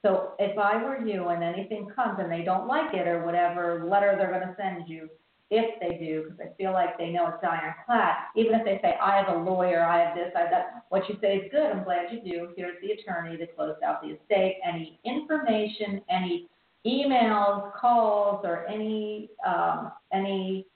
so 0.02 0.32
if 0.38 0.56
i 0.58 0.82
were 0.82 0.98
you 1.06 1.28
and 1.28 1.42
anything 1.42 1.88
comes 1.94 2.18
and 2.18 2.30
they 2.30 2.42
don't 2.42 2.66
like 2.66 2.94
it 2.94 3.06
or 3.06 3.24
whatever 3.24 3.84
letter 3.88 4.14
they're 4.16 4.30
going 4.32 4.40
to 4.40 4.56
send 4.56 4.88
you 4.88 5.08
if 5.54 5.78
they 5.80 6.02
do, 6.02 6.22
because 6.24 6.40
I 6.40 6.56
feel 6.56 6.72
like 6.72 6.96
they 6.96 7.10
know 7.10 7.26
it's 7.26 7.44
ironclad, 7.44 8.14
even 8.34 8.54
if 8.54 8.64
they 8.64 8.80
say, 8.82 8.96
I 9.00 9.18
have 9.18 9.28
a 9.28 9.38
lawyer, 9.38 9.82
I 9.84 9.98
have 9.98 10.16
this, 10.16 10.32
I 10.34 10.40
have 10.40 10.50
that, 10.50 10.84
what 10.88 11.06
you 11.10 11.18
say 11.20 11.36
is 11.36 11.50
good, 11.52 11.70
I'm 11.70 11.84
glad 11.84 12.06
you 12.10 12.20
do. 12.20 12.48
Here's 12.56 12.80
the 12.80 12.92
attorney 12.92 13.36
that 13.36 13.54
closed 13.54 13.82
out 13.82 14.00
the 14.00 14.16
estate. 14.16 14.60
Any 14.66 14.98
information, 15.04 16.00
any 16.08 16.48
emails, 16.86 17.70
calls, 17.74 18.40
or 18.46 18.66
any, 18.66 19.28
um, 19.46 19.92
any 20.10 20.66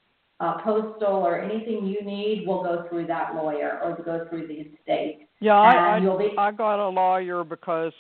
uh, 0.41 0.59
postal 0.63 1.15
or 1.27 1.41
anything 1.41 1.87
you 1.87 2.03
need 2.05 2.47
will 2.47 2.63
go 2.63 2.85
through 2.89 3.07
that 3.07 3.35
lawyer 3.35 3.81
or 3.83 3.97
go 4.05 4.27
through 4.29 4.47
the 4.47 4.55
estate. 4.55 5.27
yeah, 5.41 5.55
I 5.59 5.97
And 5.97 6.05
you'll 6.05 6.19
be- 6.19 6.35
I, 6.37 6.49
I 6.49 6.53
got 6.53 6.79
a 6.79 6.89
lawyer 6.89 7.43
because 7.43 7.93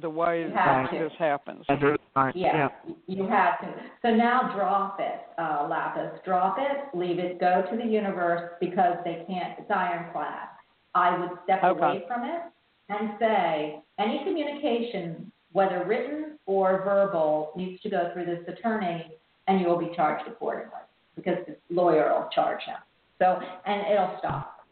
the 0.00 0.10
way 0.10 0.40
You 0.42 0.48
to. 0.48 0.88
this 0.90 1.12
happens. 1.18 1.64
Yeah, 1.68 1.76
very 1.78 1.96
smart. 2.12 2.34
Yeah, 2.36 2.68
you 3.06 3.26
have 3.28 3.60
to. 3.60 3.72
So 4.02 4.08
now 4.12 4.52
drop 4.56 4.98
it, 4.98 5.20
uh, 5.38 5.68
Lapis. 5.70 6.18
Drop 6.24 6.56
it, 6.58 6.96
leave 6.98 7.20
it, 7.20 7.38
go 7.38 7.62
to 7.70 7.76
the 7.76 7.84
universe 7.84 8.50
because 8.60 8.96
they 9.04 9.24
can't, 9.28 9.56
it's 9.58 9.70
ironclad. 9.70 10.48
I 10.96 11.16
would 11.16 11.30
step 11.44 11.62
Okay. 11.62 11.80
away 11.80 12.04
from 12.08 12.24
it 12.24 12.40
and 12.88 13.10
say, 13.20 13.80
any 14.00 14.24
communication, 14.24 15.30
whether 15.52 15.84
written 15.84 16.38
or 16.46 16.82
verbal, 16.84 17.52
needs 17.56 17.80
to 17.82 17.90
go 17.90 18.10
through 18.12 18.26
this 18.26 18.40
attorney 18.48 19.12
and 19.46 19.60
you 19.60 19.68
will 19.68 19.78
be 19.78 19.92
charged 19.94 20.26
accordingly 20.26 20.70
because 21.16 21.38
the 21.46 21.56
lawyer 21.74 22.12
will 22.12 22.28
charge 22.34 22.62
him. 22.62 22.76
So, 23.18 23.38
and 23.66 23.82
it'll 23.92 24.16
stop. 24.18 24.66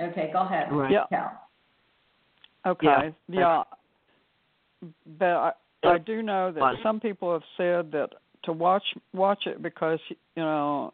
Okay, 0.00 0.30
go 0.32 0.40
ahead. 0.40 0.72
Right. 0.72 0.90
Yeah. 0.90 1.04
Cal. 1.08 1.48
Okay. 2.66 3.14
Yeah. 3.28 3.40
Yeah. 3.40 3.62
But 5.18 5.24
I 5.26 5.52
I 5.84 5.98
do 5.98 6.22
know 6.22 6.52
that 6.52 6.74
some 6.82 7.00
people 7.00 7.32
have 7.32 7.42
said 7.56 7.92
that 7.92 8.10
to 8.44 8.52
watch 8.52 8.84
watch 9.12 9.46
it 9.46 9.62
because 9.62 9.98
you 10.08 10.42
know 10.42 10.92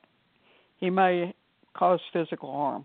he 0.78 0.90
may 0.90 1.34
cause 1.74 2.00
physical 2.12 2.52
harm. 2.52 2.84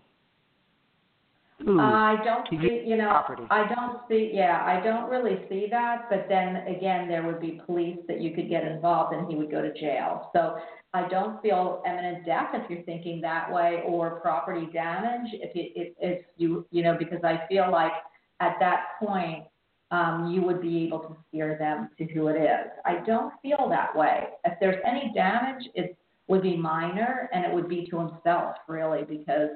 Ooh. 1.68 1.80
I 1.80 2.16
don't 2.24 2.46
see, 2.50 2.82
you 2.84 2.96
know, 2.96 3.08
property. 3.08 3.44
I 3.48 3.72
don't 3.72 4.00
see, 4.08 4.32
yeah, 4.34 4.64
I 4.66 4.84
don't 4.84 5.08
really 5.08 5.38
see 5.48 5.68
that, 5.70 6.06
but 6.10 6.26
then 6.28 6.56
again, 6.66 7.08
there 7.08 7.24
would 7.24 7.40
be 7.40 7.60
police 7.64 7.98
that 8.08 8.20
you 8.20 8.34
could 8.34 8.48
get 8.48 8.64
involved 8.64 9.14
and 9.14 9.30
he 9.30 9.36
would 9.36 9.52
go 9.52 9.62
to 9.62 9.72
jail. 9.72 10.30
So 10.34 10.56
I 10.94 11.08
don't 11.08 11.42
feel 11.42 11.82
imminent 11.84 12.24
death 12.24 12.50
if 12.54 12.70
you're 12.70 12.82
thinking 12.82 13.20
that 13.20 13.52
way, 13.52 13.82
or 13.84 14.20
property 14.20 14.68
damage 14.72 15.28
if 15.32 15.54
you, 15.54 15.70
if, 15.74 15.92
if 15.98 16.24
you, 16.36 16.66
you 16.70 16.84
know, 16.84 16.96
because 16.96 17.18
I 17.24 17.40
feel 17.48 17.70
like 17.70 17.92
at 18.40 18.54
that 18.60 18.84
point, 19.00 19.44
um, 19.90 20.30
you 20.32 20.40
would 20.42 20.62
be 20.62 20.84
able 20.84 21.00
to 21.00 21.16
steer 21.28 21.56
them 21.58 21.90
to 21.98 22.04
who 22.12 22.28
it 22.28 22.40
is. 22.40 22.70
I 22.84 23.04
don't 23.04 23.32
feel 23.42 23.68
that 23.68 23.94
way. 23.94 24.28
If 24.44 24.54
there's 24.60 24.80
any 24.86 25.12
damage, 25.14 25.64
it 25.74 25.96
would 26.28 26.42
be 26.42 26.56
minor 26.56 27.28
and 27.32 27.44
it 27.44 27.52
would 27.52 27.68
be 27.68 27.86
to 27.90 27.98
himself 27.98 28.56
really 28.68 29.02
because 29.02 29.50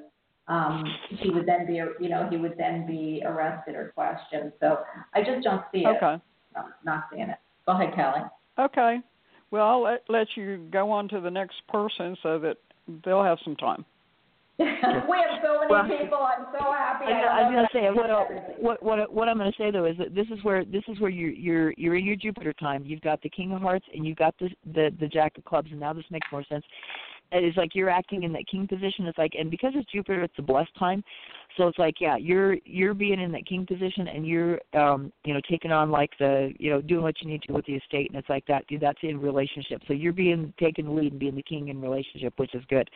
um, 0.49 0.85
he 1.09 1.31
would 1.31 1.47
then 1.47 1.67
be, 1.67 1.75
you 1.75 2.09
know, 2.09 2.27
he 2.31 2.37
would 2.37 2.57
then 2.59 2.87
be 2.87 3.23
arrested 3.25 3.75
or 3.75 3.93
questioned. 3.95 4.53
So 4.61 4.81
I 5.15 5.23
just 5.23 5.45
don't 5.45 5.63
see 5.73 5.81
it. 5.81 5.97
Okay. 6.03 6.21
No, 6.55 6.65
not 6.85 7.05
seeing 7.13 7.29
it. 7.29 7.39
Go 7.67 7.73
ahead, 7.73 7.95
Kelly. 7.95 8.23
Okay. 8.59 9.01
Well, 9.51 9.67
I'll 9.67 9.83
let, 9.83 10.03
let 10.09 10.27
you 10.37 10.67
go 10.71 10.91
on 10.91 11.09
to 11.09 11.21
the 11.21 11.31
next 11.31 11.57
person 11.69 12.17
so 12.23 12.39
that 12.41 12.57
they'll 13.05 13.25
have 13.25 13.39
some 13.45 13.57
time. 13.57 13.85
we 14.59 14.65
have 14.67 15.41
so 15.43 15.61
many 15.61 15.71
Well, 15.71 15.85
people. 15.85 16.19
I'm 16.19 16.47
so 16.53 16.73
happy. 16.73 17.05
I, 17.07 17.21
I 17.23 17.43
love 17.43 17.53
was 17.53 17.69
gonna 17.73 17.85
say 17.85 17.91
what, 17.93 18.11
I- 18.11 18.25
what 18.59 18.83
what 18.83 19.13
what 19.15 19.29
I'm 19.29 19.39
gonna 19.39 19.53
say 19.57 19.71
though 19.71 19.85
is 19.85 19.97
that 19.99 20.17
this 20.17 20.27
is 20.37 20.43
where 20.43 20.65
this 20.65 20.83
is 20.89 20.99
where 20.99 21.11
you're 21.11 21.31
you're 21.31 21.73
you're 21.77 21.95
in 21.95 22.05
your 22.05 22.17
Jupiter 22.17 22.53
time. 22.53 22.83
You've 22.85 23.01
got 23.01 23.23
the 23.23 23.29
King 23.31 23.53
of 23.53 23.63
Hearts 23.63 23.87
and 23.95 24.05
you've 24.05 24.17
got 24.17 24.35
the 24.41 24.49
the 24.75 24.91
the 24.99 25.07
Jack 25.07 25.39
of 25.39 25.45
Clubs, 25.45 25.69
and 25.71 25.79
now 25.79 25.93
this 25.93 26.05
makes 26.11 26.27
more 26.33 26.43
sense. 26.49 26.65
It 27.31 27.45
is 27.45 27.57
like 27.57 27.75
you're 27.75 27.91
acting 27.91 28.23
in 28.23 28.33
that 28.33 28.47
King 28.51 28.67
position. 28.67 29.07
It's 29.07 29.19
like, 29.19 29.33
and 29.39 29.51
because 29.51 29.73
it's 29.75 29.91
Jupiter, 29.91 30.23
it's 30.23 30.39
a 30.39 30.43
blessed 30.43 30.75
time. 30.79 31.05
So 31.57 31.69
it's 31.69 31.79
like, 31.79 31.97
yeah, 32.01 32.17
you're 32.17 32.57
you're 32.65 32.95
being 32.95 33.21
in 33.21 33.33
that 33.33 33.47
King 33.47 33.67
position, 33.67 34.09
and 34.09 34.27
you're 34.27 34.61
um 34.75 35.13
you 35.25 35.35
know 35.35 35.41
taking 35.49 35.73
on 35.73 35.91
like 35.91 36.11
the 36.19 36.53
you 36.59 36.71
know 36.71 36.81
doing 36.81 37.03
what 37.03 37.21
you 37.21 37.29
need 37.29 37.43
to 37.43 37.53
with 37.53 37.67
the 37.67 37.75
estate, 37.75 38.09
and 38.11 38.19
it's 38.19 38.29
like 38.29 38.47
that. 38.47 38.67
Dude, 38.67 38.81
that's 38.81 38.99
in 39.03 39.21
relationship. 39.21 39.83
So 39.87 39.93
you're 39.93 40.13
being 40.13 40.53
taking 40.59 40.87
the 40.87 40.93
lead 40.93 41.13
and 41.13 41.21
being 41.21 41.35
the 41.35 41.43
king 41.43 41.69
in 41.69 41.81
relationship, 41.81 42.35
which 42.37 42.55
is 42.55 42.63
good. 42.69 42.89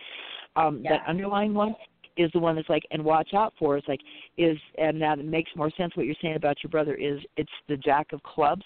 Um 0.56 0.80
Yeah. 0.82 0.98
That 0.98 1.06
underlying 1.08 1.54
one 1.54 1.74
is 2.16 2.30
the 2.32 2.38
one 2.38 2.56
that's 2.56 2.68
like 2.68 2.84
and 2.90 3.04
watch 3.04 3.34
out 3.34 3.54
for 3.58 3.76
is 3.76 3.84
like 3.88 4.00
is 4.36 4.58
and 4.78 5.00
that 5.00 5.18
makes 5.18 5.50
more 5.56 5.70
sense 5.76 5.96
what 5.96 6.06
you're 6.06 6.14
saying 6.20 6.36
about 6.36 6.62
your 6.62 6.70
brother 6.70 6.94
is 6.94 7.20
it's 7.36 7.50
the 7.68 7.76
jack 7.76 8.12
of 8.12 8.22
clubs 8.22 8.62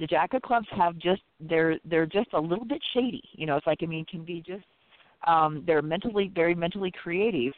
the 0.00 0.06
jack 0.06 0.34
of 0.34 0.42
clubs 0.42 0.66
have 0.70 0.98
just 0.98 1.22
they're 1.40 1.78
they're 1.84 2.06
just 2.06 2.28
a 2.34 2.40
little 2.40 2.64
bit 2.64 2.82
shady 2.92 3.22
you 3.32 3.46
know 3.46 3.56
it's 3.56 3.66
like 3.66 3.78
i 3.82 3.86
mean 3.86 4.04
can 4.04 4.24
be 4.24 4.42
just 4.46 4.64
um 5.26 5.62
they're 5.66 5.82
mentally 5.82 6.30
very 6.34 6.54
mentally 6.54 6.92
creative 7.02 7.52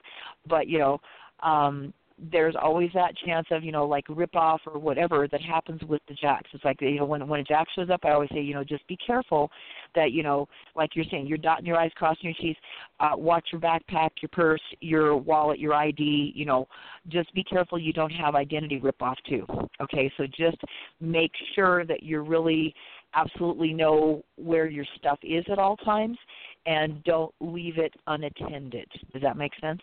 but 0.49 0.69
you 0.69 0.79
know 0.79 1.01
um 1.43 1.93
there's 2.33 2.55
always 2.61 2.89
that 2.95 3.15
chance 3.27 3.47
of 3.51 3.63
you 3.63 3.71
know 3.71 3.87
like 3.87 4.05
rip 4.09 4.35
off 4.35 4.63
or 4.67 4.81
whatever 4.81 5.29
that 5.29 5.43
happens 5.43 5.83
with 5.83 6.01
the 6.09 6.15
jacks. 6.15 6.49
It's 6.55 6.65
like 6.65 6.81
you 6.81 6.97
know 6.97 7.05
when 7.05 7.27
when 7.29 7.41
a 7.41 7.45
jack 7.45 7.67
shows 7.77 7.91
up 7.91 8.01
i 8.05 8.11
always 8.13 8.31
say 8.33 8.41
you 8.41 8.55
know 8.55 8.65
just 8.65 8.87
be 8.89 8.97
careful 9.07 9.51
that 9.95 10.13
you 10.13 10.23
know 10.23 10.49
like 10.75 10.97
you're 10.97 11.05
saying 11.11 11.27
you're 11.27 11.37
dotting 11.37 11.67
your 11.67 11.77
i's 11.77 11.93
crossing 11.95 12.25
your 12.25 12.35
t's 12.41 12.57
uh 13.01 13.11
watch 13.15 13.47
your 13.53 13.61
backpack 13.61 14.11
your 14.23 14.31
purse 14.33 14.63
your 14.81 15.15
wallet 15.15 15.59
your 15.59 15.75
id 15.75 16.33
you 16.35 16.47
know 16.47 16.67
just 17.09 17.33
be 17.35 17.45
careful 17.45 17.79
you 17.79 17.93
don't 17.93 18.11
have 18.11 18.35
identity 18.35 18.79
rip 18.79 19.01
off 19.03 19.19
too 19.29 19.45
okay? 19.81 20.11
So 20.17 20.27
just 20.27 20.59
make 21.01 21.33
sure 21.55 21.85
that 21.85 22.03
you 22.03 22.21
really 22.21 22.75
absolutely 23.15 23.73
know 23.73 24.23
where 24.37 24.67
your 24.67 24.85
stuff 24.97 25.19
is 25.23 25.45
at 25.51 25.59
all 25.59 25.77
times 25.79 26.19
and 26.67 27.03
don't 27.05 27.33
leave 27.41 27.79
it 27.79 27.95
unattended 28.07 28.89
does 29.13 29.23
that 29.23 29.37
make 29.37 29.53
sense 29.61 29.81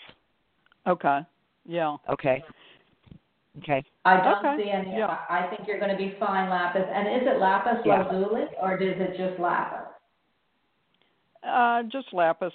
Okay. 0.87 1.19
Yeah. 1.65 1.95
okay 2.09 2.43
okay 3.59 3.83
I 4.05 4.17
don't 4.17 4.45
Okay, 4.45 4.63
see 4.65 4.69
any. 4.69 4.91
yeah. 4.97 5.17
I 5.29 5.45
I 5.45 5.49
think 5.49 5.67
you're 5.67 5.79
going 5.79 5.91
to 5.91 5.97
be 5.97 6.13
fine, 6.19 6.49
Lapis. 6.49 6.83
And 6.93 7.07
is 7.07 7.27
it 7.27 7.39
Lapis 7.39 7.79
Yeah. 7.85 8.03
Lazuli 8.03 8.45
or 8.61 8.75
is 8.77 8.95
it 8.99 9.15
just 9.17 9.39
Lapis? 9.39 9.87
Uh, 11.47 11.83
just 11.83 12.07
lapis. 12.13 12.53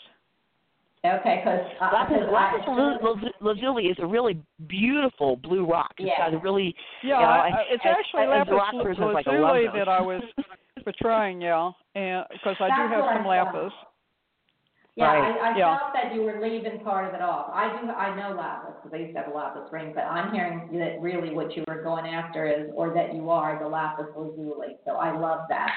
Okay, 1.07 1.41
because 1.45 1.61
Lapis, 1.81 2.17
lapis 2.33 2.61
lazu- 2.67 2.99
lazu- 3.05 3.33
lazuli 3.41 3.85
is 3.87 3.97
a 4.01 4.07
really 4.07 4.37
beautiful 4.67 5.37
blue 5.37 5.65
rock. 5.65 5.93
It's 5.99 6.09
Yeah. 6.09 6.19
got 6.31 6.35
a 6.35 6.39
really 6.39 6.75
Yeah, 7.03 7.21
you 7.21 7.25
know, 7.25 7.31
I, 7.31 7.47
and- 7.47 7.55
I- 7.57 7.63
it's 7.71 7.85
and- 7.85 7.97
actually 7.97 8.23
and 8.25 8.33
as 8.33 8.39
lapis 8.49 8.53
a 8.53 8.57
rock 8.57 8.75
like 9.15 9.27
lazuli 9.27 9.69
that 9.79 9.89
I 9.89 10.01
was 10.03 10.23
portraying, 10.85 11.41
yeah, 11.41 11.71
and 11.95 12.25
because 12.33 12.57
I 12.61 12.69
do 12.69 12.89
have 12.95 13.05
some 13.05 13.27
I 13.27 13.45
thought. 13.45 13.55
lapis. 13.55 13.73
Yeah, 14.99 15.13
Right. 15.13 15.41
I, 15.41 15.51
I 15.51 15.57
Yeah. 15.57 15.79
felt 15.79 15.93
that 15.93 16.13
you 16.13 16.23
were 16.25 16.41
leaving 16.43 16.81
part 16.81 17.07
of 17.07 17.15
it 17.15 17.23
off. 17.23 17.51
I 17.55 17.69
do, 17.81 17.89
I 17.89 18.17
know 18.17 18.35
lapis 18.35 18.75
because 18.83 18.93
I 18.93 19.01
used 19.03 19.15
to 19.15 19.23
have 19.23 19.33
a 19.33 19.35
lapis 19.35 19.71
ring, 19.71 19.93
but 19.95 20.03
I'm 20.03 20.33
hearing 20.35 20.77
that 20.81 21.01
really 21.01 21.33
what 21.33 21.57
you 21.57 21.63
were 21.69 21.83
going 21.83 22.07
after 22.07 22.49
is, 22.49 22.69
or 22.75 22.93
that 22.95 23.15
you 23.15 23.31
are 23.31 23.61
the 23.61 23.69
lapis 23.69 24.07
lazuli. 24.17 24.77
So 24.85 24.97
I 24.97 25.17
love 25.17 25.43
that. 25.51 25.71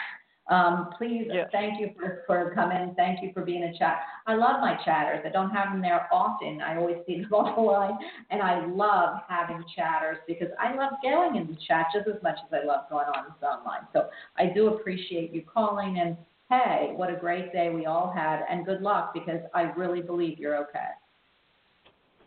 Um, 0.47 0.89
please, 0.97 1.27
Yes. 1.31 1.49
thank 1.51 1.79
you 1.79 1.93
for, 1.99 2.23
for 2.25 2.51
coming. 2.55 2.95
Thank 2.95 3.21
you 3.21 3.31
for 3.31 3.45
being 3.45 3.61
in 3.61 3.75
chat. 3.77 4.01
I 4.25 4.33
love 4.33 4.59
my 4.59 4.75
chatters. 4.83 5.23
I 5.23 5.29
don't 5.29 5.51
have 5.51 5.71
them 5.71 5.83
there 5.83 6.07
often. 6.11 6.59
I 6.59 6.77
always 6.77 6.97
see 7.05 7.21
them 7.21 7.31
on 7.33 7.55
the 7.55 7.61
line, 7.61 7.99
and 8.31 8.41
I 8.41 8.65
love 8.65 9.19
having 9.29 9.63
chatters 9.75 10.17
because 10.27 10.49
I 10.59 10.73
love 10.75 10.93
going 11.03 11.35
in 11.35 11.45
the 11.45 11.57
chat 11.67 11.87
just 11.93 12.07
as 12.07 12.21
much 12.23 12.39
as 12.43 12.51
I 12.51 12.65
love 12.65 12.89
going 12.89 13.05
on 13.05 13.25
the 13.27 13.35
phone 13.39 13.63
line. 13.65 13.85
So 13.93 14.09
I 14.35 14.47
do 14.47 14.69
appreciate 14.69 15.31
you 15.31 15.43
calling 15.43 15.99
and 15.99 16.17
hey, 16.51 16.91
what 16.95 17.09
a 17.09 17.15
great 17.15 17.51
day 17.53 17.69
we 17.69 17.85
all 17.85 18.11
had, 18.13 18.41
and 18.49 18.65
good 18.65 18.81
luck 18.81 19.13
because 19.13 19.39
I 19.55 19.63
really 19.77 20.01
believe 20.01 20.37
you're 20.37 20.57
okay. 20.57 20.89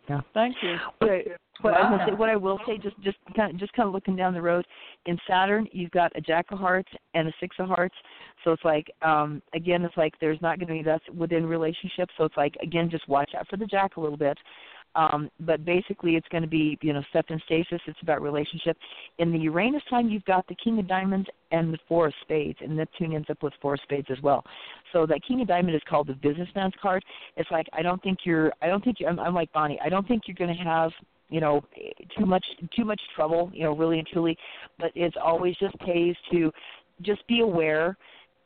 Yeah. 0.09 0.21
Thank 0.33 0.55
you. 0.61 0.75
What 0.99 1.09
I, 1.09 1.23
what 1.61 1.73
I 1.73 1.91
was 1.91 2.01
say, 2.07 2.13
what 2.13 2.29
I 2.29 2.35
will 2.35 2.59
say, 2.67 2.77
just 2.77 2.99
just 3.01 3.17
kind 3.35 3.51
of 3.53 3.59
just 3.59 3.73
kind 3.73 3.87
of 3.87 3.93
looking 3.93 4.15
down 4.15 4.33
the 4.33 4.41
road, 4.41 4.65
in 5.05 5.17
Saturn 5.27 5.67
you've 5.71 5.91
got 5.91 6.11
a 6.15 6.21
Jack 6.21 6.47
of 6.51 6.59
Hearts 6.59 6.89
and 7.13 7.27
a 7.27 7.31
Six 7.39 7.55
of 7.59 7.67
Hearts, 7.67 7.95
so 8.43 8.51
it's 8.51 8.63
like 8.63 8.87
um 9.01 9.41
again 9.55 9.83
it's 9.83 9.97
like 9.97 10.13
there's 10.21 10.41
not 10.41 10.59
going 10.59 10.67
to 10.67 10.73
be 10.73 10.83
that's 10.83 11.03
within 11.15 11.45
relationships, 11.45 12.13
so 12.17 12.25
it's 12.25 12.37
like 12.37 12.55
again 12.61 12.89
just 12.89 13.07
watch 13.07 13.31
out 13.37 13.47
for 13.47 13.57
the 13.57 13.65
Jack 13.65 13.97
a 13.97 13.99
little 13.99 14.17
bit, 14.17 14.37
um 14.95 15.29
but 15.41 15.65
basically 15.65 16.15
it's 16.15 16.27
going 16.29 16.43
to 16.43 16.49
be 16.49 16.77
you 16.81 16.93
know 16.93 17.01
stuff 17.09 17.25
in 17.29 17.39
stasis. 17.45 17.81
It's 17.87 18.01
about 18.01 18.21
relationship. 18.21 18.77
In 19.19 19.31
the 19.31 19.39
Uranus 19.39 19.83
time 19.89 20.09
you've 20.09 20.25
got 20.25 20.47
the 20.47 20.55
King 20.55 20.79
of 20.79 20.87
Diamonds 20.87 21.27
and 21.51 21.73
the 21.73 21.79
Four 21.87 22.07
of 22.07 22.13
Spades, 22.21 22.57
and 22.61 22.75
Neptune 22.75 23.13
ends 23.13 23.29
up 23.29 23.41
with 23.43 23.53
Four 23.61 23.75
of 23.75 23.79
Spades 23.83 24.07
as 24.09 24.21
well. 24.21 24.43
So 24.93 25.05
that 25.05 25.19
King 25.27 25.41
of 25.41 25.47
Diamond 25.47 25.75
is 25.75 25.81
called 25.89 26.07
the 26.07 26.13
businessman's 26.13 26.73
card. 26.81 27.03
It's 27.37 27.49
like 27.51 27.67
I 27.73 27.81
don't 27.81 28.01
think 28.03 28.19
you're 28.23 28.51
I 28.61 28.67
don't 28.67 28.83
think 28.83 28.99
you 28.99 29.07
I'm, 29.07 29.19
I'm 29.19 29.33
like 29.33 29.51
Bonnie. 29.53 29.79
I 29.83 29.89
don't 29.89 30.07
think 30.07 30.23
you're 30.27 30.35
going 30.35 30.55
to 30.55 30.63
have 30.63 30.91
you 31.29 31.41
know 31.41 31.63
too 32.17 32.25
much 32.25 32.45
too 32.75 32.85
much 32.85 33.01
trouble 33.15 33.49
you 33.53 33.63
know 33.63 33.75
really 33.75 33.97
and 33.97 34.07
truly 34.07 34.37
but 34.77 34.91
it's 34.95 35.15
always 35.21 35.55
just 35.57 35.77
pays 35.79 36.15
to 36.31 36.51
just 37.01 37.25
be 37.27 37.41
aware 37.41 37.97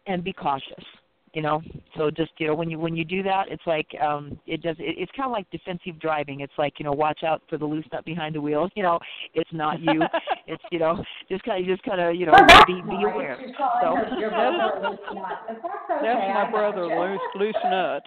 and 0.08 0.24
be 0.24 0.34
cautious 0.34 0.84
you 1.34 1.42
know 1.42 1.62
so 1.98 2.10
just 2.10 2.32
you 2.38 2.48
know 2.48 2.56
when 2.56 2.70
you 2.70 2.80
when 2.80 2.96
you 2.96 3.04
do 3.06 3.22
that 3.24 3.46
it's 3.50 3.62
like 3.66 3.88
um 4.02 4.40
it 4.48 4.62
does 4.62 4.76
it, 4.80 4.96
it's 4.98 5.12
kind 5.16 5.26
of 5.28 5.32
like 5.32 5.50
defensive 5.52 6.00
driving 6.00 6.40
it's 6.42 6.54
like 6.58 6.74
you 6.80 6.86
know 6.86 6.92
watch 6.92 7.24
out 7.24 7.42
for 7.50 7.58
the 7.58 7.66
loose 7.66 7.86
nut 7.92 8.04
behind 8.06 8.34
the 8.36 8.42
wheel 8.42 8.70
you 8.76 8.84
know 8.84 9.00
it's 9.34 9.50
not 9.54 9.80
you 9.82 10.02
it's 10.48 10.64
you 10.72 10.80
know 10.80 11.04
just 11.30 11.44
kind 11.44 11.62
of 11.64 11.68
just 11.70 11.84
kind 11.84 12.02
of 12.02 12.16
you 12.16 12.26
know 12.26 12.34
be 12.68 12.82
be 12.82 13.04
Right, 13.06 13.14
aware 13.14 13.38
she's 13.46 13.56
calling 13.58 14.04
So- 14.10 14.18
your 14.20 14.30
brother 14.32 14.90
loose 14.90 15.00
nut. 15.14 15.38
That's 15.48 15.60
okay. 15.60 16.02
That's 16.02 16.34
my 16.34 16.52
brother, 16.52 16.86
loose 16.88 17.22
loose 17.36 17.56
nut. 17.66 18.04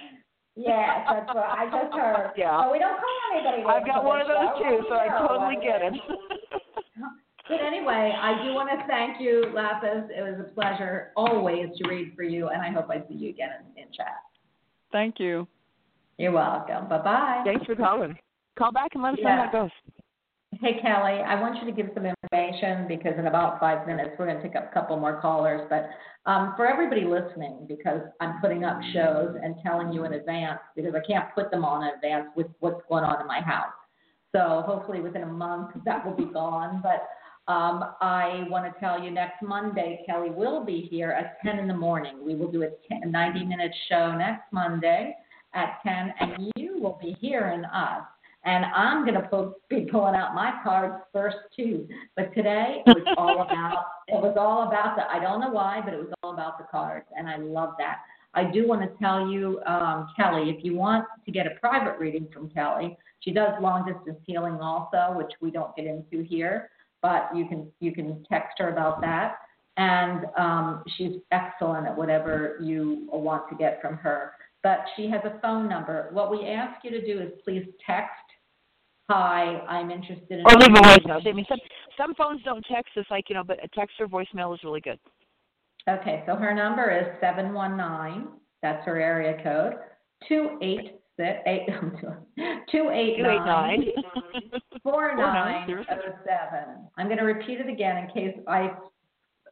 Yes, 0.54 1.06
that's 1.08 1.26
what 1.28 1.44
I 1.48 1.64
just 1.70 1.94
heard. 1.96 2.32
Yeah. 2.36 2.56
But 2.60 2.72
we 2.72 2.78
don't 2.78 2.96
call 2.98 3.18
anybody. 3.34 3.62
i've 3.66 3.86
got 3.86 4.04
one 4.04 4.20
of 4.20 4.26
those 4.28 4.52
too 4.60 4.84
so 4.88 4.94
i 4.96 5.08
totally 5.26 5.56
get 5.64 5.80
it 5.82 5.94
it 5.94 5.96
is. 5.96 7.21
But 7.52 7.60
anyway, 7.60 8.14
I 8.18 8.42
do 8.42 8.54
want 8.54 8.70
to 8.70 8.86
thank 8.86 9.20
you, 9.20 9.52
Lapis. 9.54 10.08
It 10.08 10.22
was 10.22 10.40
a 10.40 10.54
pleasure 10.54 11.12
always 11.16 11.66
to 11.76 11.88
read 11.88 12.14
for 12.16 12.22
you, 12.22 12.48
and 12.48 12.62
I 12.62 12.70
hope 12.70 12.86
I 12.88 13.06
see 13.06 13.14
you 13.14 13.28
again 13.28 13.50
in, 13.76 13.82
in 13.82 13.92
chat. 13.92 14.16
Thank 14.90 15.20
you. 15.20 15.46
You're 16.16 16.32
welcome. 16.32 16.88
Bye 16.88 17.02
bye. 17.02 17.42
thanks 17.44 17.66
for 17.66 17.74
calling 17.74 18.16
call 18.56 18.72
back 18.72 18.90
and 18.94 19.02
let 19.02 19.14
us 19.14 19.18
know 19.22 19.30
how 19.30 19.44
it 19.44 19.52
goes 19.52 19.70
Hey, 20.60 20.80
Kelly, 20.80 21.20
I 21.20 21.40
want 21.40 21.58
you 21.62 21.70
to 21.70 21.76
give 21.76 21.90
some 21.94 22.04
information 22.06 22.86
because 22.86 23.18
in 23.18 23.26
about 23.26 23.58
five 23.58 23.86
minutes 23.86 24.10
we're 24.18 24.26
going 24.26 24.36
to 24.36 24.42
pick 24.42 24.54
up 24.54 24.70
a 24.70 24.74
couple 24.74 24.98
more 24.98 25.20
callers. 25.20 25.66
But 25.68 25.88
um, 26.30 26.52
for 26.56 26.66
everybody 26.66 27.04
listening, 27.04 27.66
because 27.68 28.00
I'm 28.20 28.40
putting 28.40 28.62
up 28.62 28.78
shows 28.92 29.34
and 29.42 29.56
telling 29.62 29.92
you 29.92 30.04
in 30.04 30.12
advance 30.12 30.60
because 30.76 30.94
I 30.94 31.00
can't 31.06 31.34
put 31.34 31.50
them 31.50 31.64
on 31.64 31.84
in 31.84 31.94
advance 31.94 32.28
with 32.36 32.48
what's 32.60 32.80
going 32.88 33.04
on 33.04 33.20
in 33.20 33.26
my 33.26 33.40
house. 33.40 33.72
So 34.34 34.62
hopefully 34.66 35.00
within 35.00 35.22
a 35.22 35.26
month 35.26 35.70
that 35.84 36.04
will 36.04 36.14
be 36.14 36.26
gone. 36.26 36.80
But 36.82 37.08
um, 37.48 37.94
I 38.00 38.44
want 38.48 38.72
to 38.72 38.80
tell 38.80 39.02
you 39.02 39.10
next 39.10 39.42
Monday, 39.42 40.04
Kelly 40.06 40.30
will 40.30 40.64
be 40.64 40.86
here 40.90 41.10
at 41.10 41.40
10 41.44 41.58
in 41.58 41.66
the 41.66 41.74
morning. 41.74 42.24
We 42.24 42.36
will 42.36 42.50
do 42.50 42.62
a 42.62 42.68
10, 42.88 43.10
90 43.10 43.44
minute 43.44 43.72
show 43.88 44.14
next 44.16 44.52
Monday 44.52 45.16
at 45.52 45.78
10, 45.82 46.14
and 46.20 46.52
you 46.56 46.78
will 46.80 46.98
be 47.02 47.16
hearing 47.20 47.64
us. 47.64 48.04
And 48.44 48.64
I'm 48.64 49.04
going 49.04 49.14
to 49.14 49.52
be 49.68 49.88
pulling 49.90 50.14
out 50.14 50.34
my 50.34 50.52
cards 50.62 51.02
first 51.12 51.36
too. 51.56 51.88
But 52.16 52.32
today 52.34 52.82
it 52.86 52.96
was 52.96 53.14
all 53.16 53.42
about 53.42 53.86
it 54.08 54.20
was 54.20 54.36
all 54.38 54.68
about 54.68 54.96
the 54.96 55.02
I 55.10 55.20
don't 55.20 55.40
know 55.40 55.50
why, 55.50 55.80
but 55.84 55.94
it 55.94 55.98
was 55.98 56.12
all 56.22 56.32
about 56.32 56.58
the 56.58 56.64
cards, 56.70 57.06
and 57.16 57.28
I 57.28 57.36
love 57.36 57.74
that. 57.78 57.98
I 58.34 58.44
do 58.44 58.66
want 58.66 58.80
to 58.82 58.88
tell 58.98 59.28
you, 59.28 59.60
um, 59.66 60.08
Kelly, 60.16 60.50
if 60.50 60.64
you 60.64 60.74
want 60.74 61.04
to 61.24 61.32
get 61.32 61.46
a 61.46 61.50
private 61.60 61.98
reading 61.98 62.26
from 62.32 62.48
Kelly, 62.48 62.96
she 63.20 63.30
does 63.30 63.52
long 63.60 63.86
distance 63.86 64.18
healing 64.26 64.58
also, 64.60 65.16
which 65.16 65.32
we 65.40 65.50
don't 65.50 65.74
get 65.76 65.86
into 65.86 66.24
here, 66.24 66.70
but 67.02 67.28
you 67.34 67.46
can 67.46 67.70
you 67.80 67.92
can 67.92 68.24
text 68.30 68.58
her 68.58 68.70
about 68.70 69.00
that. 69.00 69.36
And 69.76 70.26
um, 70.38 70.84
she's 70.96 71.16
excellent 71.30 71.86
at 71.86 71.96
whatever 71.96 72.58
you 72.62 73.08
want 73.10 73.48
to 73.48 73.56
get 73.56 73.80
from 73.80 73.96
her. 73.96 74.32
But 74.62 74.80
she 74.96 75.08
has 75.08 75.20
a 75.24 75.40
phone 75.40 75.68
number. 75.68 76.08
What 76.12 76.30
we 76.30 76.46
ask 76.46 76.84
you 76.84 76.90
to 76.90 77.04
do 77.04 77.20
is 77.20 77.30
please 77.44 77.64
text 77.84 78.12
Hi, 79.10 79.58
I'm 79.68 79.90
interested 79.90 80.38
in. 80.38 80.46
Or 80.46 80.52
leave 80.58 80.70
a 80.70 80.80
voicemail. 80.80 81.26
I 81.26 81.32
mean, 81.32 81.44
some 81.48 81.58
some 81.98 82.14
phones 82.14 82.42
don't 82.44 82.64
text. 82.64 82.92
It's 82.96 83.10
like 83.10 83.28
you 83.28 83.34
know, 83.34 83.44
but 83.44 83.62
a 83.62 83.68
text 83.68 83.96
or 84.00 84.06
voicemail 84.06 84.54
is 84.54 84.60
really 84.64 84.80
good. 84.80 84.98
Okay, 85.88 86.22
so 86.26 86.36
her 86.36 86.54
number 86.54 86.90
is 86.90 87.06
seven 87.20 87.52
one 87.52 87.76
nine. 87.76 88.28
That's 88.62 88.84
her 88.86 88.98
area 89.00 89.42
code. 89.42 89.74
Two 90.28 90.58
eight 90.62 91.01
six 91.16 91.38
eight 91.46 91.68
two 92.70 92.90
eight 92.92 93.20
nine 93.20 93.84
four 94.82 95.16
nine 95.16 95.68
oh 95.70 95.84
seven. 96.24 96.88
I'm 96.96 97.06
going 97.06 97.18
to 97.18 97.24
repeat 97.24 97.60
it 97.60 97.68
again 97.68 97.96
in 97.98 98.10
case 98.10 98.38
I 98.46 98.72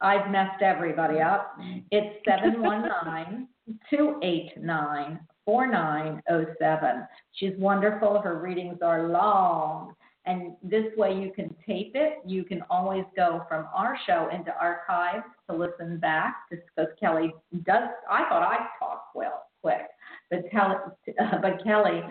I've 0.00 0.30
messed 0.30 0.62
everybody 0.62 1.20
up. 1.20 1.56
It's 1.90 2.24
seven 2.28 2.62
one 2.62 2.82
nine 2.82 3.48
two 3.88 4.18
eight 4.22 4.52
nine 4.58 5.20
4907. 5.44 7.06
She's 7.32 7.52
wonderful. 7.58 8.20
Her 8.20 8.38
readings 8.40 8.78
are 8.82 9.08
long. 9.08 9.94
And 10.26 10.52
this 10.62 10.84
way 10.96 11.14
you 11.14 11.32
can 11.34 11.54
tape 11.66 11.92
it. 11.94 12.18
You 12.26 12.44
can 12.44 12.62
always 12.68 13.04
go 13.16 13.44
from 13.48 13.66
our 13.74 13.98
show 14.06 14.28
into 14.32 14.54
archives 14.60 15.24
to 15.48 15.56
listen 15.56 15.98
back 15.98 16.36
just 16.50 16.62
because 16.66 16.92
Kelly 17.00 17.32
does. 17.64 17.88
I 18.08 18.28
thought 18.28 18.42
I 18.42 18.66
talked 18.78 19.16
well 19.16 19.46
quick, 19.62 19.88
but, 20.30 20.40
tell, 20.50 20.96
uh, 21.20 21.38
but 21.42 21.62
Kelly 21.64 22.02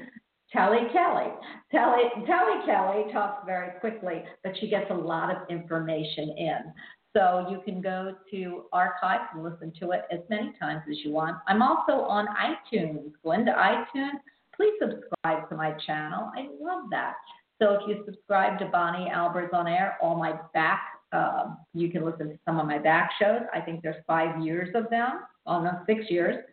Telly 0.51 0.89
Kelly. 0.91 1.31
Telly, 1.71 2.03
Telly 2.25 2.65
Kelly 2.65 3.13
talks 3.13 3.45
very 3.45 3.79
quickly, 3.79 4.23
but 4.43 4.53
she 4.59 4.67
gets 4.67 4.89
a 4.89 4.93
lot 4.93 5.29
of 5.29 5.47
information 5.49 6.33
in. 6.37 6.73
So 7.15 7.47
you 7.49 7.61
can 7.65 7.81
go 7.81 8.15
to 8.31 8.63
archives 8.71 9.25
and 9.33 9.43
listen 9.43 9.73
to 9.79 9.91
it 9.91 10.01
as 10.11 10.19
many 10.29 10.53
times 10.59 10.81
as 10.89 10.97
you 11.03 11.11
want. 11.11 11.37
I'm 11.47 11.61
also 11.61 11.93
on 11.93 12.27
iTunes. 12.27 13.11
Go 13.23 13.31
into 13.31 13.51
iTunes. 13.51 14.19
Please 14.55 14.73
subscribe 14.79 15.49
to 15.49 15.55
my 15.55 15.73
channel. 15.85 16.31
I 16.35 16.47
love 16.59 16.85
that. 16.91 17.15
So 17.61 17.73
if 17.73 17.81
you 17.87 18.03
subscribe 18.05 18.59
to 18.59 18.65
Bonnie 18.65 19.09
Albers 19.09 19.53
on 19.53 19.67
Air, 19.67 19.97
all 20.01 20.17
my 20.17 20.33
back, 20.53 20.81
uh, 21.11 21.55
you 21.73 21.89
can 21.89 22.05
listen 22.05 22.29
to 22.29 22.39
some 22.45 22.59
of 22.59 22.67
my 22.67 22.77
back 22.77 23.11
shows. 23.19 23.41
I 23.53 23.59
think 23.59 23.81
there's 23.81 24.03
five 24.07 24.43
years 24.43 24.69
of 24.75 24.89
them, 24.89 25.21
no, 25.47 25.71
six 25.87 26.05
years. 26.09 26.43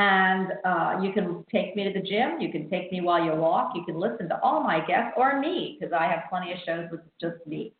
And 0.00 0.54
uh, 0.64 0.98
you 1.02 1.12
can 1.12 1.44
take 1.52 1.76
me 1.76 1.84
to 1.84 1.92
the 1.92 2.00
gym. 2.00 2.40
You 2.40 2.50
can 2.50 2.70
take 2.70 2.90
me 2.90 3.02
while 3.02 3.22
you 3.22 3.32
walk. 3.34 3.72
You 3.74 3.84
can 3.84 4.00
listen 4.00 4.30
to 4.30 4.40
all 4.42 4.62
my 4.62 4.80
guests 4.86 5.12
or 5.14 5.38
me 5.38 5.76
because 5.78 5.92
I 5.92 6.06
have 6.06 6.20
plenty 6.30 6.52
of 6.52 6.58
shows 6.64 6.86
with 6.90 7.02
just 7.20 7.46
me. 7.46 7.74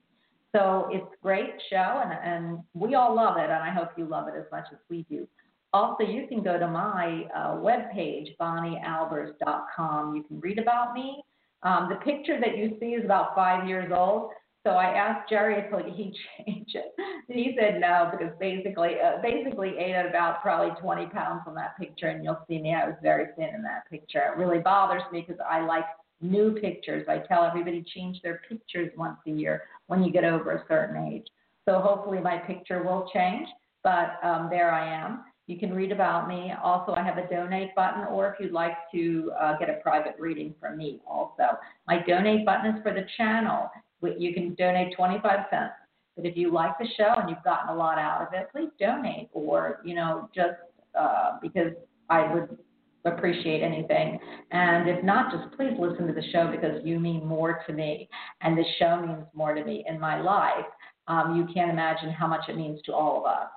So 0.55 0.89
it's 0.91 1.07
a 1.07 1.23
great 1.23 1.55
show, 1.71 2.03
and, 2.05 2.13
and 2.23 2.59
we 2.75 2.95
all 2.95 3.15
love 3.15 3.39
it, 3.39 3.45
and 3.45 3.53
I 3.53 3.71
hope 3.71 3.91
you 3.97 4.05
love 4.05 4.29
it 4.29 4.35
as 4.37 4.45
much 4.53 4.67
as 4.71 4.79
we 4.91 5.07
do. 5.09 5.27
Also, 5.73 6.05
you 6.05 6.27
can 6.27 6.43
go 6.43 6.59
to 6.59 6.69
my 6.69 7.25
uh, 7.35 7.53
webpage, 7.55 8.37
bonniealbers.com. 8.39 10.15
You 10.15 10.23
can 10.25 10.41
read 10.41 10.59
about 10.59 10.93
me. 10.93 11.23
Um, 11.63 11.89
the 11.89 12.05
picture 12.05 12.39
that 12.39 12.59
you 12.59 12.77
see 12.81 12.89
is 12.89 13.05
about 13.05 13.35
five 13.35 13.67
years 13.67 13.91
old. 13.97 14.33
So 14.65 14.73
I 14.73 14.93
asked 14.93 15.31
Jerry 15.31 15.57
if 15.57 15.97
he 15.97 16.13
change 16.45 16.69
it. 16.75 16.95
and 16.99 17.39
He 17.39 17.57
said 17.59 17.81
no 17.81 18.11
because 18.11 18.35
basically, 18.39 18.97
uh, 19.01 19.23
basically 19.23 19.79
ate 19.79 19.95
at 19.95 20.07
about 20.07 20.43
probably 20.43 20.75
20 20.81 21.07
pounds 21.07 21.43
on 21.47 21.55
that 21.55 21.79
picture, 21.79 22.09
and 22.09 22.23
you'll 22.23 22.45
see 22.47 22.61
me. 22.61 22.75
I 22.75 22.87
was 22.87 22.97
very 23.03 23.27
thin 23.37 23.55
in 23.55 23.63
that 23.63 23.89
picture. 23.91 24.33
It 24.33 24.39
really 24.39 24.59
bothers 24.59 25.03
me 25.11 25.25
because 25.27 25.41
I 25.49 25.65
like 25.65 25.85
new 26.21 26.53
pictures. 26.53 27.07
I 27.09 27.19
tell 27.19 27.45
everybody 27.45 27.83
change 27.95 28.21
their 28.23 28.43
pictures 28.49 28.91
once 28.97 29.17
a 29.27 29.31
year 29.31 29.63
when 29.87 30.05
you 30.05 30.13
get 30.13 30.25
over 30.25 30.53
a 30.53 30.65
certain 30.69 31.11
age. 31.11 31.27
So 31.67 31.81
hopefully 31.81 32.21
my 32.21 32.37
picture 32.39 32.83
will 32.83 33.09
change, 33.15 33.49
but 33.83 34.19
um, 34.23 34.49
there 34.51 34.73
I 34.73 34.93
am. 34.93 35.25
You 35.47 35.59
can 35.59 35.75
read 35.75 35.91
about 35.91 36.29
me. 36.29 36.53
Also, 36.63 36.93
I 36.93 37.03
have 37.03 37.19
a 37.19 37.27
donate 37.29 37.75
button, 37.75 38.05
or 38.05 38.29
if 38.29 38.35
you'd 38.39 38.53
like 38.53 38.77
to 38.93 39.33
uh, 39.41 39.59
get 39.59 39.71
a 39.71 39.81
private 39.83 40.15
reading 40.19 40.55
from 40.61 40.77
me, 40.77 41.01
also. 41.09 41.59
My 41.89 42.03
donate 42.07 42.45
button 42.45 42.77
is 42.77 42.83
for 42.83 42.93
the 42.93 43.07
channel. 43.17 43.71
You 44.03 44.35
can 44.35 44.55
donate 44.55 44.95
25 44.97 45.47
cents. 45.51 45.73
But 46.17 46.27
if 46.27 46.37
you 46.37 46.53
like 46.53 46.79
the 46.79 46.87
show 46.97 47.15
and 47.19 47.31
you've 47.31 47.43
gotten 47.45 47.71
a 47.71 47.75
lot 47.75 47.99
out 47.99 48.23
of 48.23 48.29
it, 48.35 48.49
please 48.53 48.71
donate, 48.79 49.29
or, 49.33 49.81
you 49.85 49.95
know, 49.95 50.29
just 50.35 50.55
uh, 50.99 51.39
because 51.41 51.73
I 52.09 52.33
would 52.33 52.59
appreciate 53.05 53.63
anything. 53.63 54.19
And 54.51 54.89
if 54.89 55.03
not, 55.05 55.33
just 55.33 55.57
please 55.57 55.73
listen 55.79 56.07
to 56.07 56.13
the 56.13 56.25
show 56.33 56.51
because 56.51 56.85
you 56.85 57.01
mean 57.01 57.25
more 57.25 57.63
to 57.67 57.73
me, 57.73 58.09
and 58.43 58.59
the 58.59 58.65
show 58.79 59.01
means 59.01 59.25
more 59.35 59.55
to 59.55 59.65
me 59.65 59.85
in 59.89 59.99
my 59.99 60.21
life. 60.21 60.67
Um, 61.09 61.37
you 61.37 61.53
can't 61.53 61.71
imagine 61.71 62.11
how 62.11 62.27
much 62.27 62.49
it 62.49 62.57
means 62.57 62.81
to 62.83 62.93
all 62.93 63.19
of 63.19 63.27
us. 63.27 63.49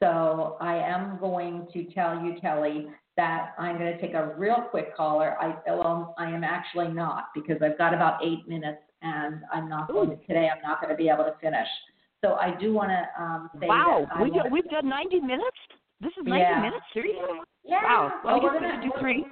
So 0.00 0.56
I 0.60 0.76
am 0.76 1.18
going 1.18 1.66
to 1.72 1.84
tell 1.92 2.20
you, 2.20 2.36
Kelly, 2.40 2.88
that 3.16 3.54
I'm 3.58 3.78
going 3.78 3.92
to 3.92 4.00
take 4.00 4.14
a 4.14 4.34
real 4.36 4.62
quick 4.70 4.96
caller. 4.96 5.36
I 5.40 5.56
well, 5.66 6.14
I 6.18 6.30
am 6.30 6.44
actually 6.44 6.88
not 6.88 7.28
because 7.34 7.56
I've 7.62 7.78
got 7.78 7.94
about 7.94 8.24
eight 8.24 8.46
minutes, 8.48 8.82
and 9.04 9.42
I'm 9.52 9.68
not 9.68 9.88
going 9.88 10.10
to, 10.10 10.16
today. 10.26 10.48
I'm 10.54 10.62
not 10.62 10.80
going 10.80 10.90
to 10.90 10.96
be 10.96 11.08
able 11.08 11.24
to 11.24 11.34
finish. 11.40 11.68
So 12.24 12.34
I 12.34 12.56
do 12.58 12.72
want 12.72 12.90
to 12.90 13.22
um, 13.22 13.50
say 13.60 13.66
wow, 13.66 14.06
that. 14.14 14.22
we 14.22 14.30
got, 14.30 14.50
we've 14.50 14.70
got 14.70 14.84
90 14.84 15.20
minutes. 15.20 15.56
This 16.00 16.10
is 16.18 16.24
90 16.26 16.38
Yeah. 16.40 16.60
minutes, 16.60 16.84
seriously? 16.94 17.38
Yeah. 17.64 17.82
Wow. 17.84 18.12
Well, 18.24 18.42
we're 18.42 18.54
gonna- 18.60 18.80
could 18.80 18.82
do 18.82 18.92
three. 19.00 19.26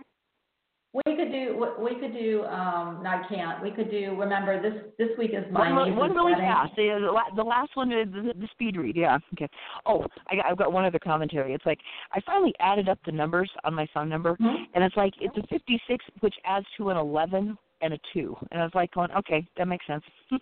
We 1.07 1.17
could 1.17 1.33
do. 1.33 1.67
We 1.79 1.95
could 1.99 2.13
do. 2.13 2.45
Um, 2.45 3.01
no, 3.03 3.09
I 3.09 3.23
can't. 3.27 3.63
We 3.63 3.71
could 3.71 3.91
do. 3.91 4.15
Remember, 4.21 4.61
this 4.61 4.75
this 4.99 5.09
week 5.17 5.31
is 5.33 5.51
my 5.51 5.73
One, 5.73 5.97
one 5.97 6.13
really 6.13 6.33
wedding. 6.33 6.45
fast. 6.45 6.77
The, 6.77 7.15
the 7.35 7.43
last 7.43 7.71
one, 7.77 7.89
the, 7.89 8.05
the 8.39 8.49
speed 8.53 8.77
read. 8.77 8.95
Yeah. 8.95 9.17
Okay. 9.33 9.49
Oh, 9.87 10.05
I 10.31 10.37
got, 10.37 10.45
I've 10.51 10.59
got 10.59 10.71
one 10.71 10.85
other 10.85 10.99
commentary. 10.99 11.55
It's 11.55 11.65
like 11.65 11.79
I 12.13 12.21
finally 12.27 12.53
added 12.61 12.91
up 12.91 12.99
the 13.07 13.13
numbers 13.13 13.51
on 13.65 13.73
my 13.73 13.87
phone 13.95 14.11
number, 14.11 14.37
Mhm. 14.37 14.55
and 14.75 14.85
it's 14.85 14.95
like 14.95 15.15
it's 15.19 15.35
a 15.39 15.47
56, 15.47 16.05
which 16.21 16.35
adds 16.45 16.67
to 16.77 16.91
an 16.91 16.99
11 16.99 17.57
and 17.83 17.93
a 17.93 17.99
two. 18.13 18.37
And 18.51 18.61
I 18.61 18.65
was 18.65 18.73
like, 18.75 18.93
going, 18.95 19.11
okay, 19.11 19.47
that 19.59 19.69
makes 19.69 19.87
sense. 19.87 20.05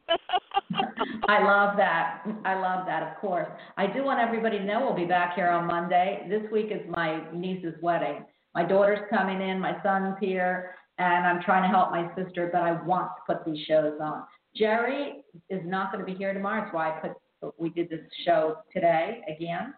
I 1.29 1.43
love 1.43 1.77
that. 1.77 2.23
I 2.45 2.55
love 2.55 2.87
that. 2.87 3.03
Of 3.03 3.19
course, 3.21 3.49
I 3.77 3.87
do 3.87 4.05
want 4.05 4.21
everybody 4.21 4.59
to 4.59 4.65
know 4.65 4.81
we'll 4.81 4.95
be 4.95 5.07
back 5.07 5.35
here 5.35 5.49
on 5.49 5.67
Monday. 5.67 6.27
This 6.29 6.43
week 6.53 6.67
is 6.71 6.81
my 6.89 7.23
niece's 7.33 7.75
wedding. 7.83 8.25
My 8.55 8.65
daughter's 8.65 9.01
coming 9.11 9.41
in. 9.41 9.59
My 9.59 9.83
son's 9.83 10.17
here, 10.21 10.75
and 10.99 11.27
I'm 11.27 11.43
trying 11.43 11.63
to 11.63 11.69
help 11.69 11.91
my 11.91 12.09
sister. 12.15 12.51
But 12.53 12.63
I 12.63 12.83
want 12.83 13.11
to 13.17 13.35
put 13.35 13.45
these 13.45 13.65
shows 13.67 13.95
on. 14.01 14.23
Jerry 14.55 15.25
is 15.49 15.63
not 15.65 15.93
going 15.93 16.05
to 16.05 16.11
be 16.11 16.17
here 16.17 16.35
tomorrow. 16.35 16.63
That's 16.63 16.75
why 16.75 16.91
I 16.91 17.01
put. 17.01 17.55
We 17.59 17.71
did 17.71 17.89
this 17.89 18.01
show 18.27 18.57
today 18.73 19.23
again. 19.35 19.73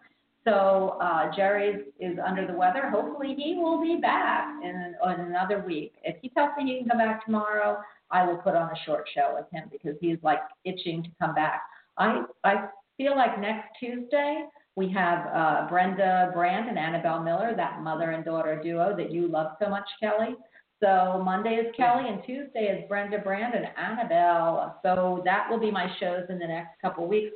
So 0.45 0.97
uh, 1.01 1.33
Jerry 1.35 1.85
is, 1.99 2.17
under 2.25 2.45
the 2.45 2.53
weather. 2.53 2.89
Hopefully 2.89 3.35
he 3.37 3.55
will 3.55 3.81
be 3.81 3.97
back 4.01 4.49
in, 4.61 4.95
in 5.03 5.19
another 5.21 5.63
week. 5.65 5.93
If 6.03 6.17
he 6.21 6.29
tells 6.29 6.51
me 6.57 6.65
he 6.65 6.79
can 6.79 6.89
come 6.89 6.97
back 6.97 7.25
tomorrow, 7.25 7.77
I 8.11 8.25
will 8.25 8.37
put 8.37 8.55
on 8.55 8.69
a 8.69 8.85
short 8.85 9.07
show 9.15 9.33
with 9.35 9.45
him 9.51 9.69
because 9.71 9.95
he's 10.01 10.17
like 10.21 10.39
itching 10.65 11.03
to 11.03 11.09
come 11.19 11.33
back. 11.33 11.63
I 11.97 12.23
I 12.43 12.67
feel 12.97 13.15
like 13.15 13.39
next 13.39 13.69
Tuesday 13.79 14.45
we 14.75 14.89
have 14.91 15.27
uh, 15.33 15.67
Brenda 15.69 16.31
Brand 16.33 16.67
and 16.67 16.77
Annabelle 16.77 17.21
Miller, 17.21 17.53
that 17.55 17.81
mother 17.81 18.11
and 18.11 18.25
daughter 18.25 18.59
duo 18.61 18.95
that 18.97 19.11
you 19.11 19.27
love 19.27 19.55
so 19.61 19.69
much, 19.69 19.87
Kelly. 19.99 20.35
So 20.83 21.21
Monday 21.23 21.55
is 21.55 21.67
Kelly 21.77 22.09
and 22.09 22.21
Tuesday 22.25 22.65
is 22.65 22.87
Brenda 22.89 23.19
Brand 23.19 23.53
and 23.53 23.67
Annabelle. 23.77 24.79
So 24.83 25.21
that 25.23 25.47
will 25.49 25.59
be 25.59 25.71
my 25.71 25.87
shows 25.99 26.25
in 26.29 26.39
the 26.39 26.47
next 26.47 26.81
couple 26.81 27.07
weeks. 27.07 27.33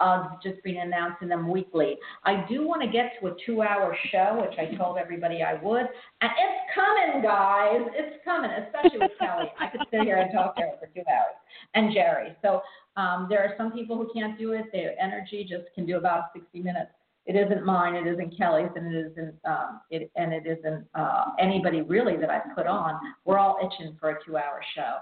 I'll 0.00 0.38
just 0.42 0.62
be 0.62 0.76
announcing 0.76 1.28
them 1.28 1.48
weekly. 1.50 1.96
I 2.24 2.44
do 2.48 2.66
want 2.66 2.82
to 2.82 2.88
get 2.88 3.12
to 3.20 3.28
a 3.28 3.36
two-hour 3.46 3.96
show, 4.10 4.46
which 4.48 4.58
I 4.58 4.74
told 4.76 4.98
everybody 4.98 5.42
I 5.42 5.54
would, 5.54 5.86
and 6.20 6.30
it's 6.30 6.74
coming, 6.74 7.22
guys. 7.22 7.80
It's 7.94 8.22
coming, 8.24 8.50
especially 8.50 8.98
with 8.98 9.12
Kelly. 9.18 9.46
I 9.60 9.68
could 9.68 9.80
sit 9.90 10.02
here 10.02 10.16
and 10.16 10.32
talk 10.32 10.56
to 10.56 10.62
her 10.62 10.72
for 10.80 10.86
two 10.86 11.02
hours, 11.10 11.36
and 11.74 11.92
Jerry. 11.92 12.36
So 12.42 12.62
um, 12.96 13.26
there 13.28 13.40
are 13.40 13.54
some 13.56 13.72
people 13.72 13.96
who 13.96 14.10
can't 14.12 14.38
do 14.38 14.52
it. 14.52 14.66
Their 14.72 14.94
energy 15.00 15.46
just 15.48 15.64
can 15.74 15.86
do 15.86 15.96
about 15.96 16.24
60 16.34 16.60
minutes. 16.60 16.90
It 17.26 17.36
isn't 17.36 17.64
mine. 17.64 17.94
It 17.94 18.06
isn't 18.06 18.36
Kelly's, 18.36 18.68
and 18.76 18.94
it 18.94 19.12
isn't 19.12 19.34
um, 19.46 19.80
it, 19.90 20.10
and 20.14 20.32
it 20.34 20.44
isn't 20.46 20.86
uh, 20.94 21.24
anybody 21.40 21.80
really 21.80 22.18
that 22.18 22.28
I've 22.28 22.54
put 22.54 22.66
on. 22.66 23.00
We're 23.24 23.38
all 23.38 23.58
itching 23.62 23.96
for 23.98 24.10
a 24.10 24.24
two-hour 24.26 24.60
show. 24.74 24.98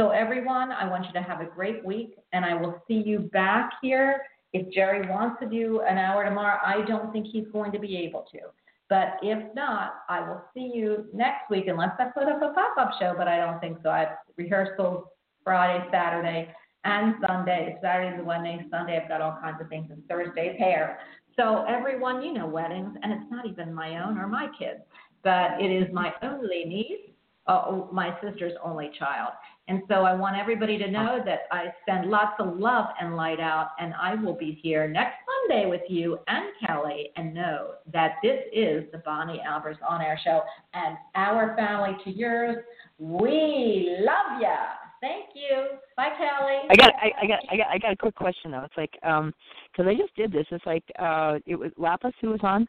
So 0.00 0.08
everyone, 0.12 0.72
I 0.72 0.88
want 0.88 1.04
you 1.04 1.12
to 1.12 1.20
have 1.20 1.42
a 1.42 1.44
great 1.44 1.84
week, 1.84 2.16
and 2.32 2.42
I 2.42 2.54
will 2.54 2.82
see 2.88 3.02
you 3.04 3.18
back 3.18 3.72
here. 3.82 4.22
If 4.54 4.72
Jerry 4.72 5.06
wants 5.06 5.38
to 5.42 5.46
do 5.46 5.82
an 5.82 5.98
hour 5.98 6.24
tomorrow, 6.24 6.58
I 6.64 6.86
don't 6.86 7.12
think 7.12 7.26
he's 7.30 7.44
going 7.52 7.70
to 7.72 7.78
be 7.78 7.98
able 7.98 8.24
to. 8.32 8.38
But 8.88 9.18
if 9.22 9.54
not, 9.54 9.96
I 10.08 10.26
will 10.26 10.42
see 10.54 10.72
you 10.74 11.04
next 11.12 11.50
week, 11.50 11.66
unless 11.66 11.90
I 11.98 12.04
put 12.04 12.22
up 12.22 12.40
a 12.40 12.54
pop-up 12.54 12.92
show. 12.98 13.12
But 13.14 13.28
I 13.28 13.36
don't 13.36 13.60
think 13.60 13.76
so. 13.82 13.90
I 13.90 13.98
have 13.98 14.08
rehearsals 14.38 15.04
Friday, 15.44 15.86
Saturday, 15.92 16.48
and 16.84 17.16
Sunday. 17.28 17.76
Saturday, 17.82 18.22
Wednesday, 18.22 18.64
Sunday. 18.70 18.98
I've 19.02 19.06
got 19.06 19.20
all 19.20 19.36
kinds 19.42 19.60
of 19.60 19.68
things, 19.68 19.88
and 19.90 20.02
Thursday's 20.08 20.58
hair. 20.58 21.00
So 21.36 21.66
everyone, 21.68 22.22
you 22.22 22.32
know 22.32 22.46
weddings, 22.46 22.96
and 23.02 23.12
it's 23.12 23.30
not 23.30 23.44
even 23.46 23.74
my 23.74 24.02
own 24.02 24.16
or 24.16 24.28
my 24.28 24.48
kids, 24.58 24.80
but 25.22 25.60
it 25.60 25.70
is 25.70 25.92
my 25.92 26.14
only 26.22 26.64
niece, 26.64 27.10
uh, 27.46 27.82
my 27.92 28.16
sister's 28.22 28.54
only 28.64 28.90
child. 28.98 29.32
And 29.70 29.82
so 29.88 30.02
I 30.02 30.12
want 30.12 30.36
everybody 30.36 30.76
to 30.78 30.90
know 30.90 31.20
that 31.24 31.42
I 31.52 31.66
send 31.88 32.10
lots 32.10 32.34
of 32.40 32.58
love 32.58 32.86
and 33.00 33.14
light 33.14 33.38
out, 33.38 33.68
and 33.78 33.94
I 33.94 34.16
will 34.16 34.34
be 34.34 34.58
here 34.60 34.88
next 34.88 35.18
Monday 35.48 35.70
with 35.70 35.82
you 35.88 36.18
and 36.26 36.46
Kelly. 36.66 37.12
And 37.14 37.32
know 37.32 37.74
that 37.92 38.16
this 38.20 38.40
is 38.52 38.90
the 38.90 38.98
Bonnie 39.04 39.40
Albers 39.48 39.76
On 39.88 40.02
Air 40.02 40.18
Show, 40.24 40.42
and 40.74 40.96
our 41.14 41.54
family 41.54 41.96
to 42.02 42.10
yours. 42.10 42.56
We 42.98 43.96
love 44.00 44.42
ya. 44.42 44.56
Thank 45.00 45.26
you. 45.36 45.78
Bye, 45.96 46.16
Kelly. 46.18 46.58
I 46.68 46.74
got, 46.74 46.92
I, 47.00 47.12
I 47.22 47.26
got, 47.28 47.38
I 47.48 47.56
got, 47.56 47.66
I 47.68 47.78
got 47.78 47.92
a 47.92 47.96
quick 47.96 48.16
question 48.16 48.50
though. 48.50 48.64
It's 48.64 48.76
like, 48.76 48.98
um, 49.04 49.32
because 49.70 49.88
I 49.88 49.94
just 49.94 50.16
did 50.16 50.32
this. 50.32 50.46
It's 50.50 50.66
like, 50.66 50.82
uh, 50.98 51.38
it 51.46 51.54
was 51.54 51.70
Lapis 51.76 52.12
who 52.20 52.30
was 52.30 52.40
on. 52.42 52.66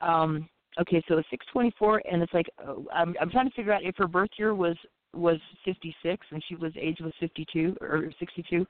Um, 0.00 0.48
okay, 0.80 1.02
so 1.08 1.18
it's 1.18 1.28
624, 1.30 2.02
and 2.08 2.22
it's 2.22 2.32
like, 2.32 2.46
uh, 2.64 2.74
I'm, 2.94 3.16
I'm 3.20 3.30
trying 3.30 3.48
to 3.48 3.54
figure 3.56 3.72
out 3.72 3.82
if 3.82 3.96
her 3.96 4.06
birth 4.06 4.30
year 4.38 4.54
was 4.54 4.76
was 5.16 5.38
56 5.64 6.26
and 6.30 6.42
she 6.48 6.56
was 6.56 6.72
age 6.76 6.98
was 7.00 7.12
52 7.20 7.76
or 7.80 8.10
62, 8.18 8.66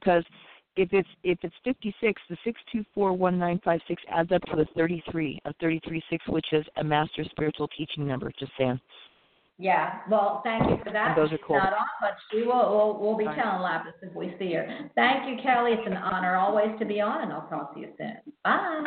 because 0.00 0.24
if 0.76 0.92
it's 0.92 1.08
if 1.24 1.38
it's 1.42 1.54
56, 1.64 2.22
the 2.30 2.36
6241956 2.96 4.02
adds 4.10 4.32
up 4.32 4.42
to 4.42 4.56
the 4.56 4.66
33 4.76 5.40
of 5.44 5.54
336, 5.60 6.28
which 6.28 6.46
is 6.52 6.64
a 6.76 6.84
master 6.84 7.24
spiritual 7.24 7.68
teaching 7.76 8.06
number. 8.06 8.32
Just 8.38 8.52
saying. 8.58 8.80
Yeah, 9.60 9.98
well, 10.08 10.40
thank 10.44 10.70
you 10.70 10.78
for 10.84 10.92
that. 10.92 11.08
And 11.08 11.18
those 11.18 11.32
are 11.32 11.38
cool. 11.38 11.56
Not 11.56 11.72
on, 11.72 11.86
but 12.00 12.12
she 12.30 12.42
will. 12.42 12.76
We'll, 12.76 12.98
we'll 13.00 13.18
be 13.18 13.24
telling 13.24 13.60
Lapis 13.60 13.94
if 14.02 14.14
we 14.14 14.32
see 14.38 14.52
her. 14.52 14.88
Thank 14.94 15.28
you, 15.28 15.42
Kelly. 15.42 15.72
It's 15.72 15.82
an 15.84 15.96
honor 15.96 16.36
always 16.36 16.78
to 16.78 16.84
be 16.84 17.00
on, 17.00 17.22
and 17.22 17.32
I'll 17.32 17.48
talk 17.48 17.74
to 17.74 17.80
you 17.80 17.88
soon. 17.98 18.18
Bye. 18.44 18.84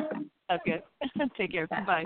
Okay. 0.49 0.81
Take 1.37 1.51
care. 1.51 1.67
Bye. 1.67 2.05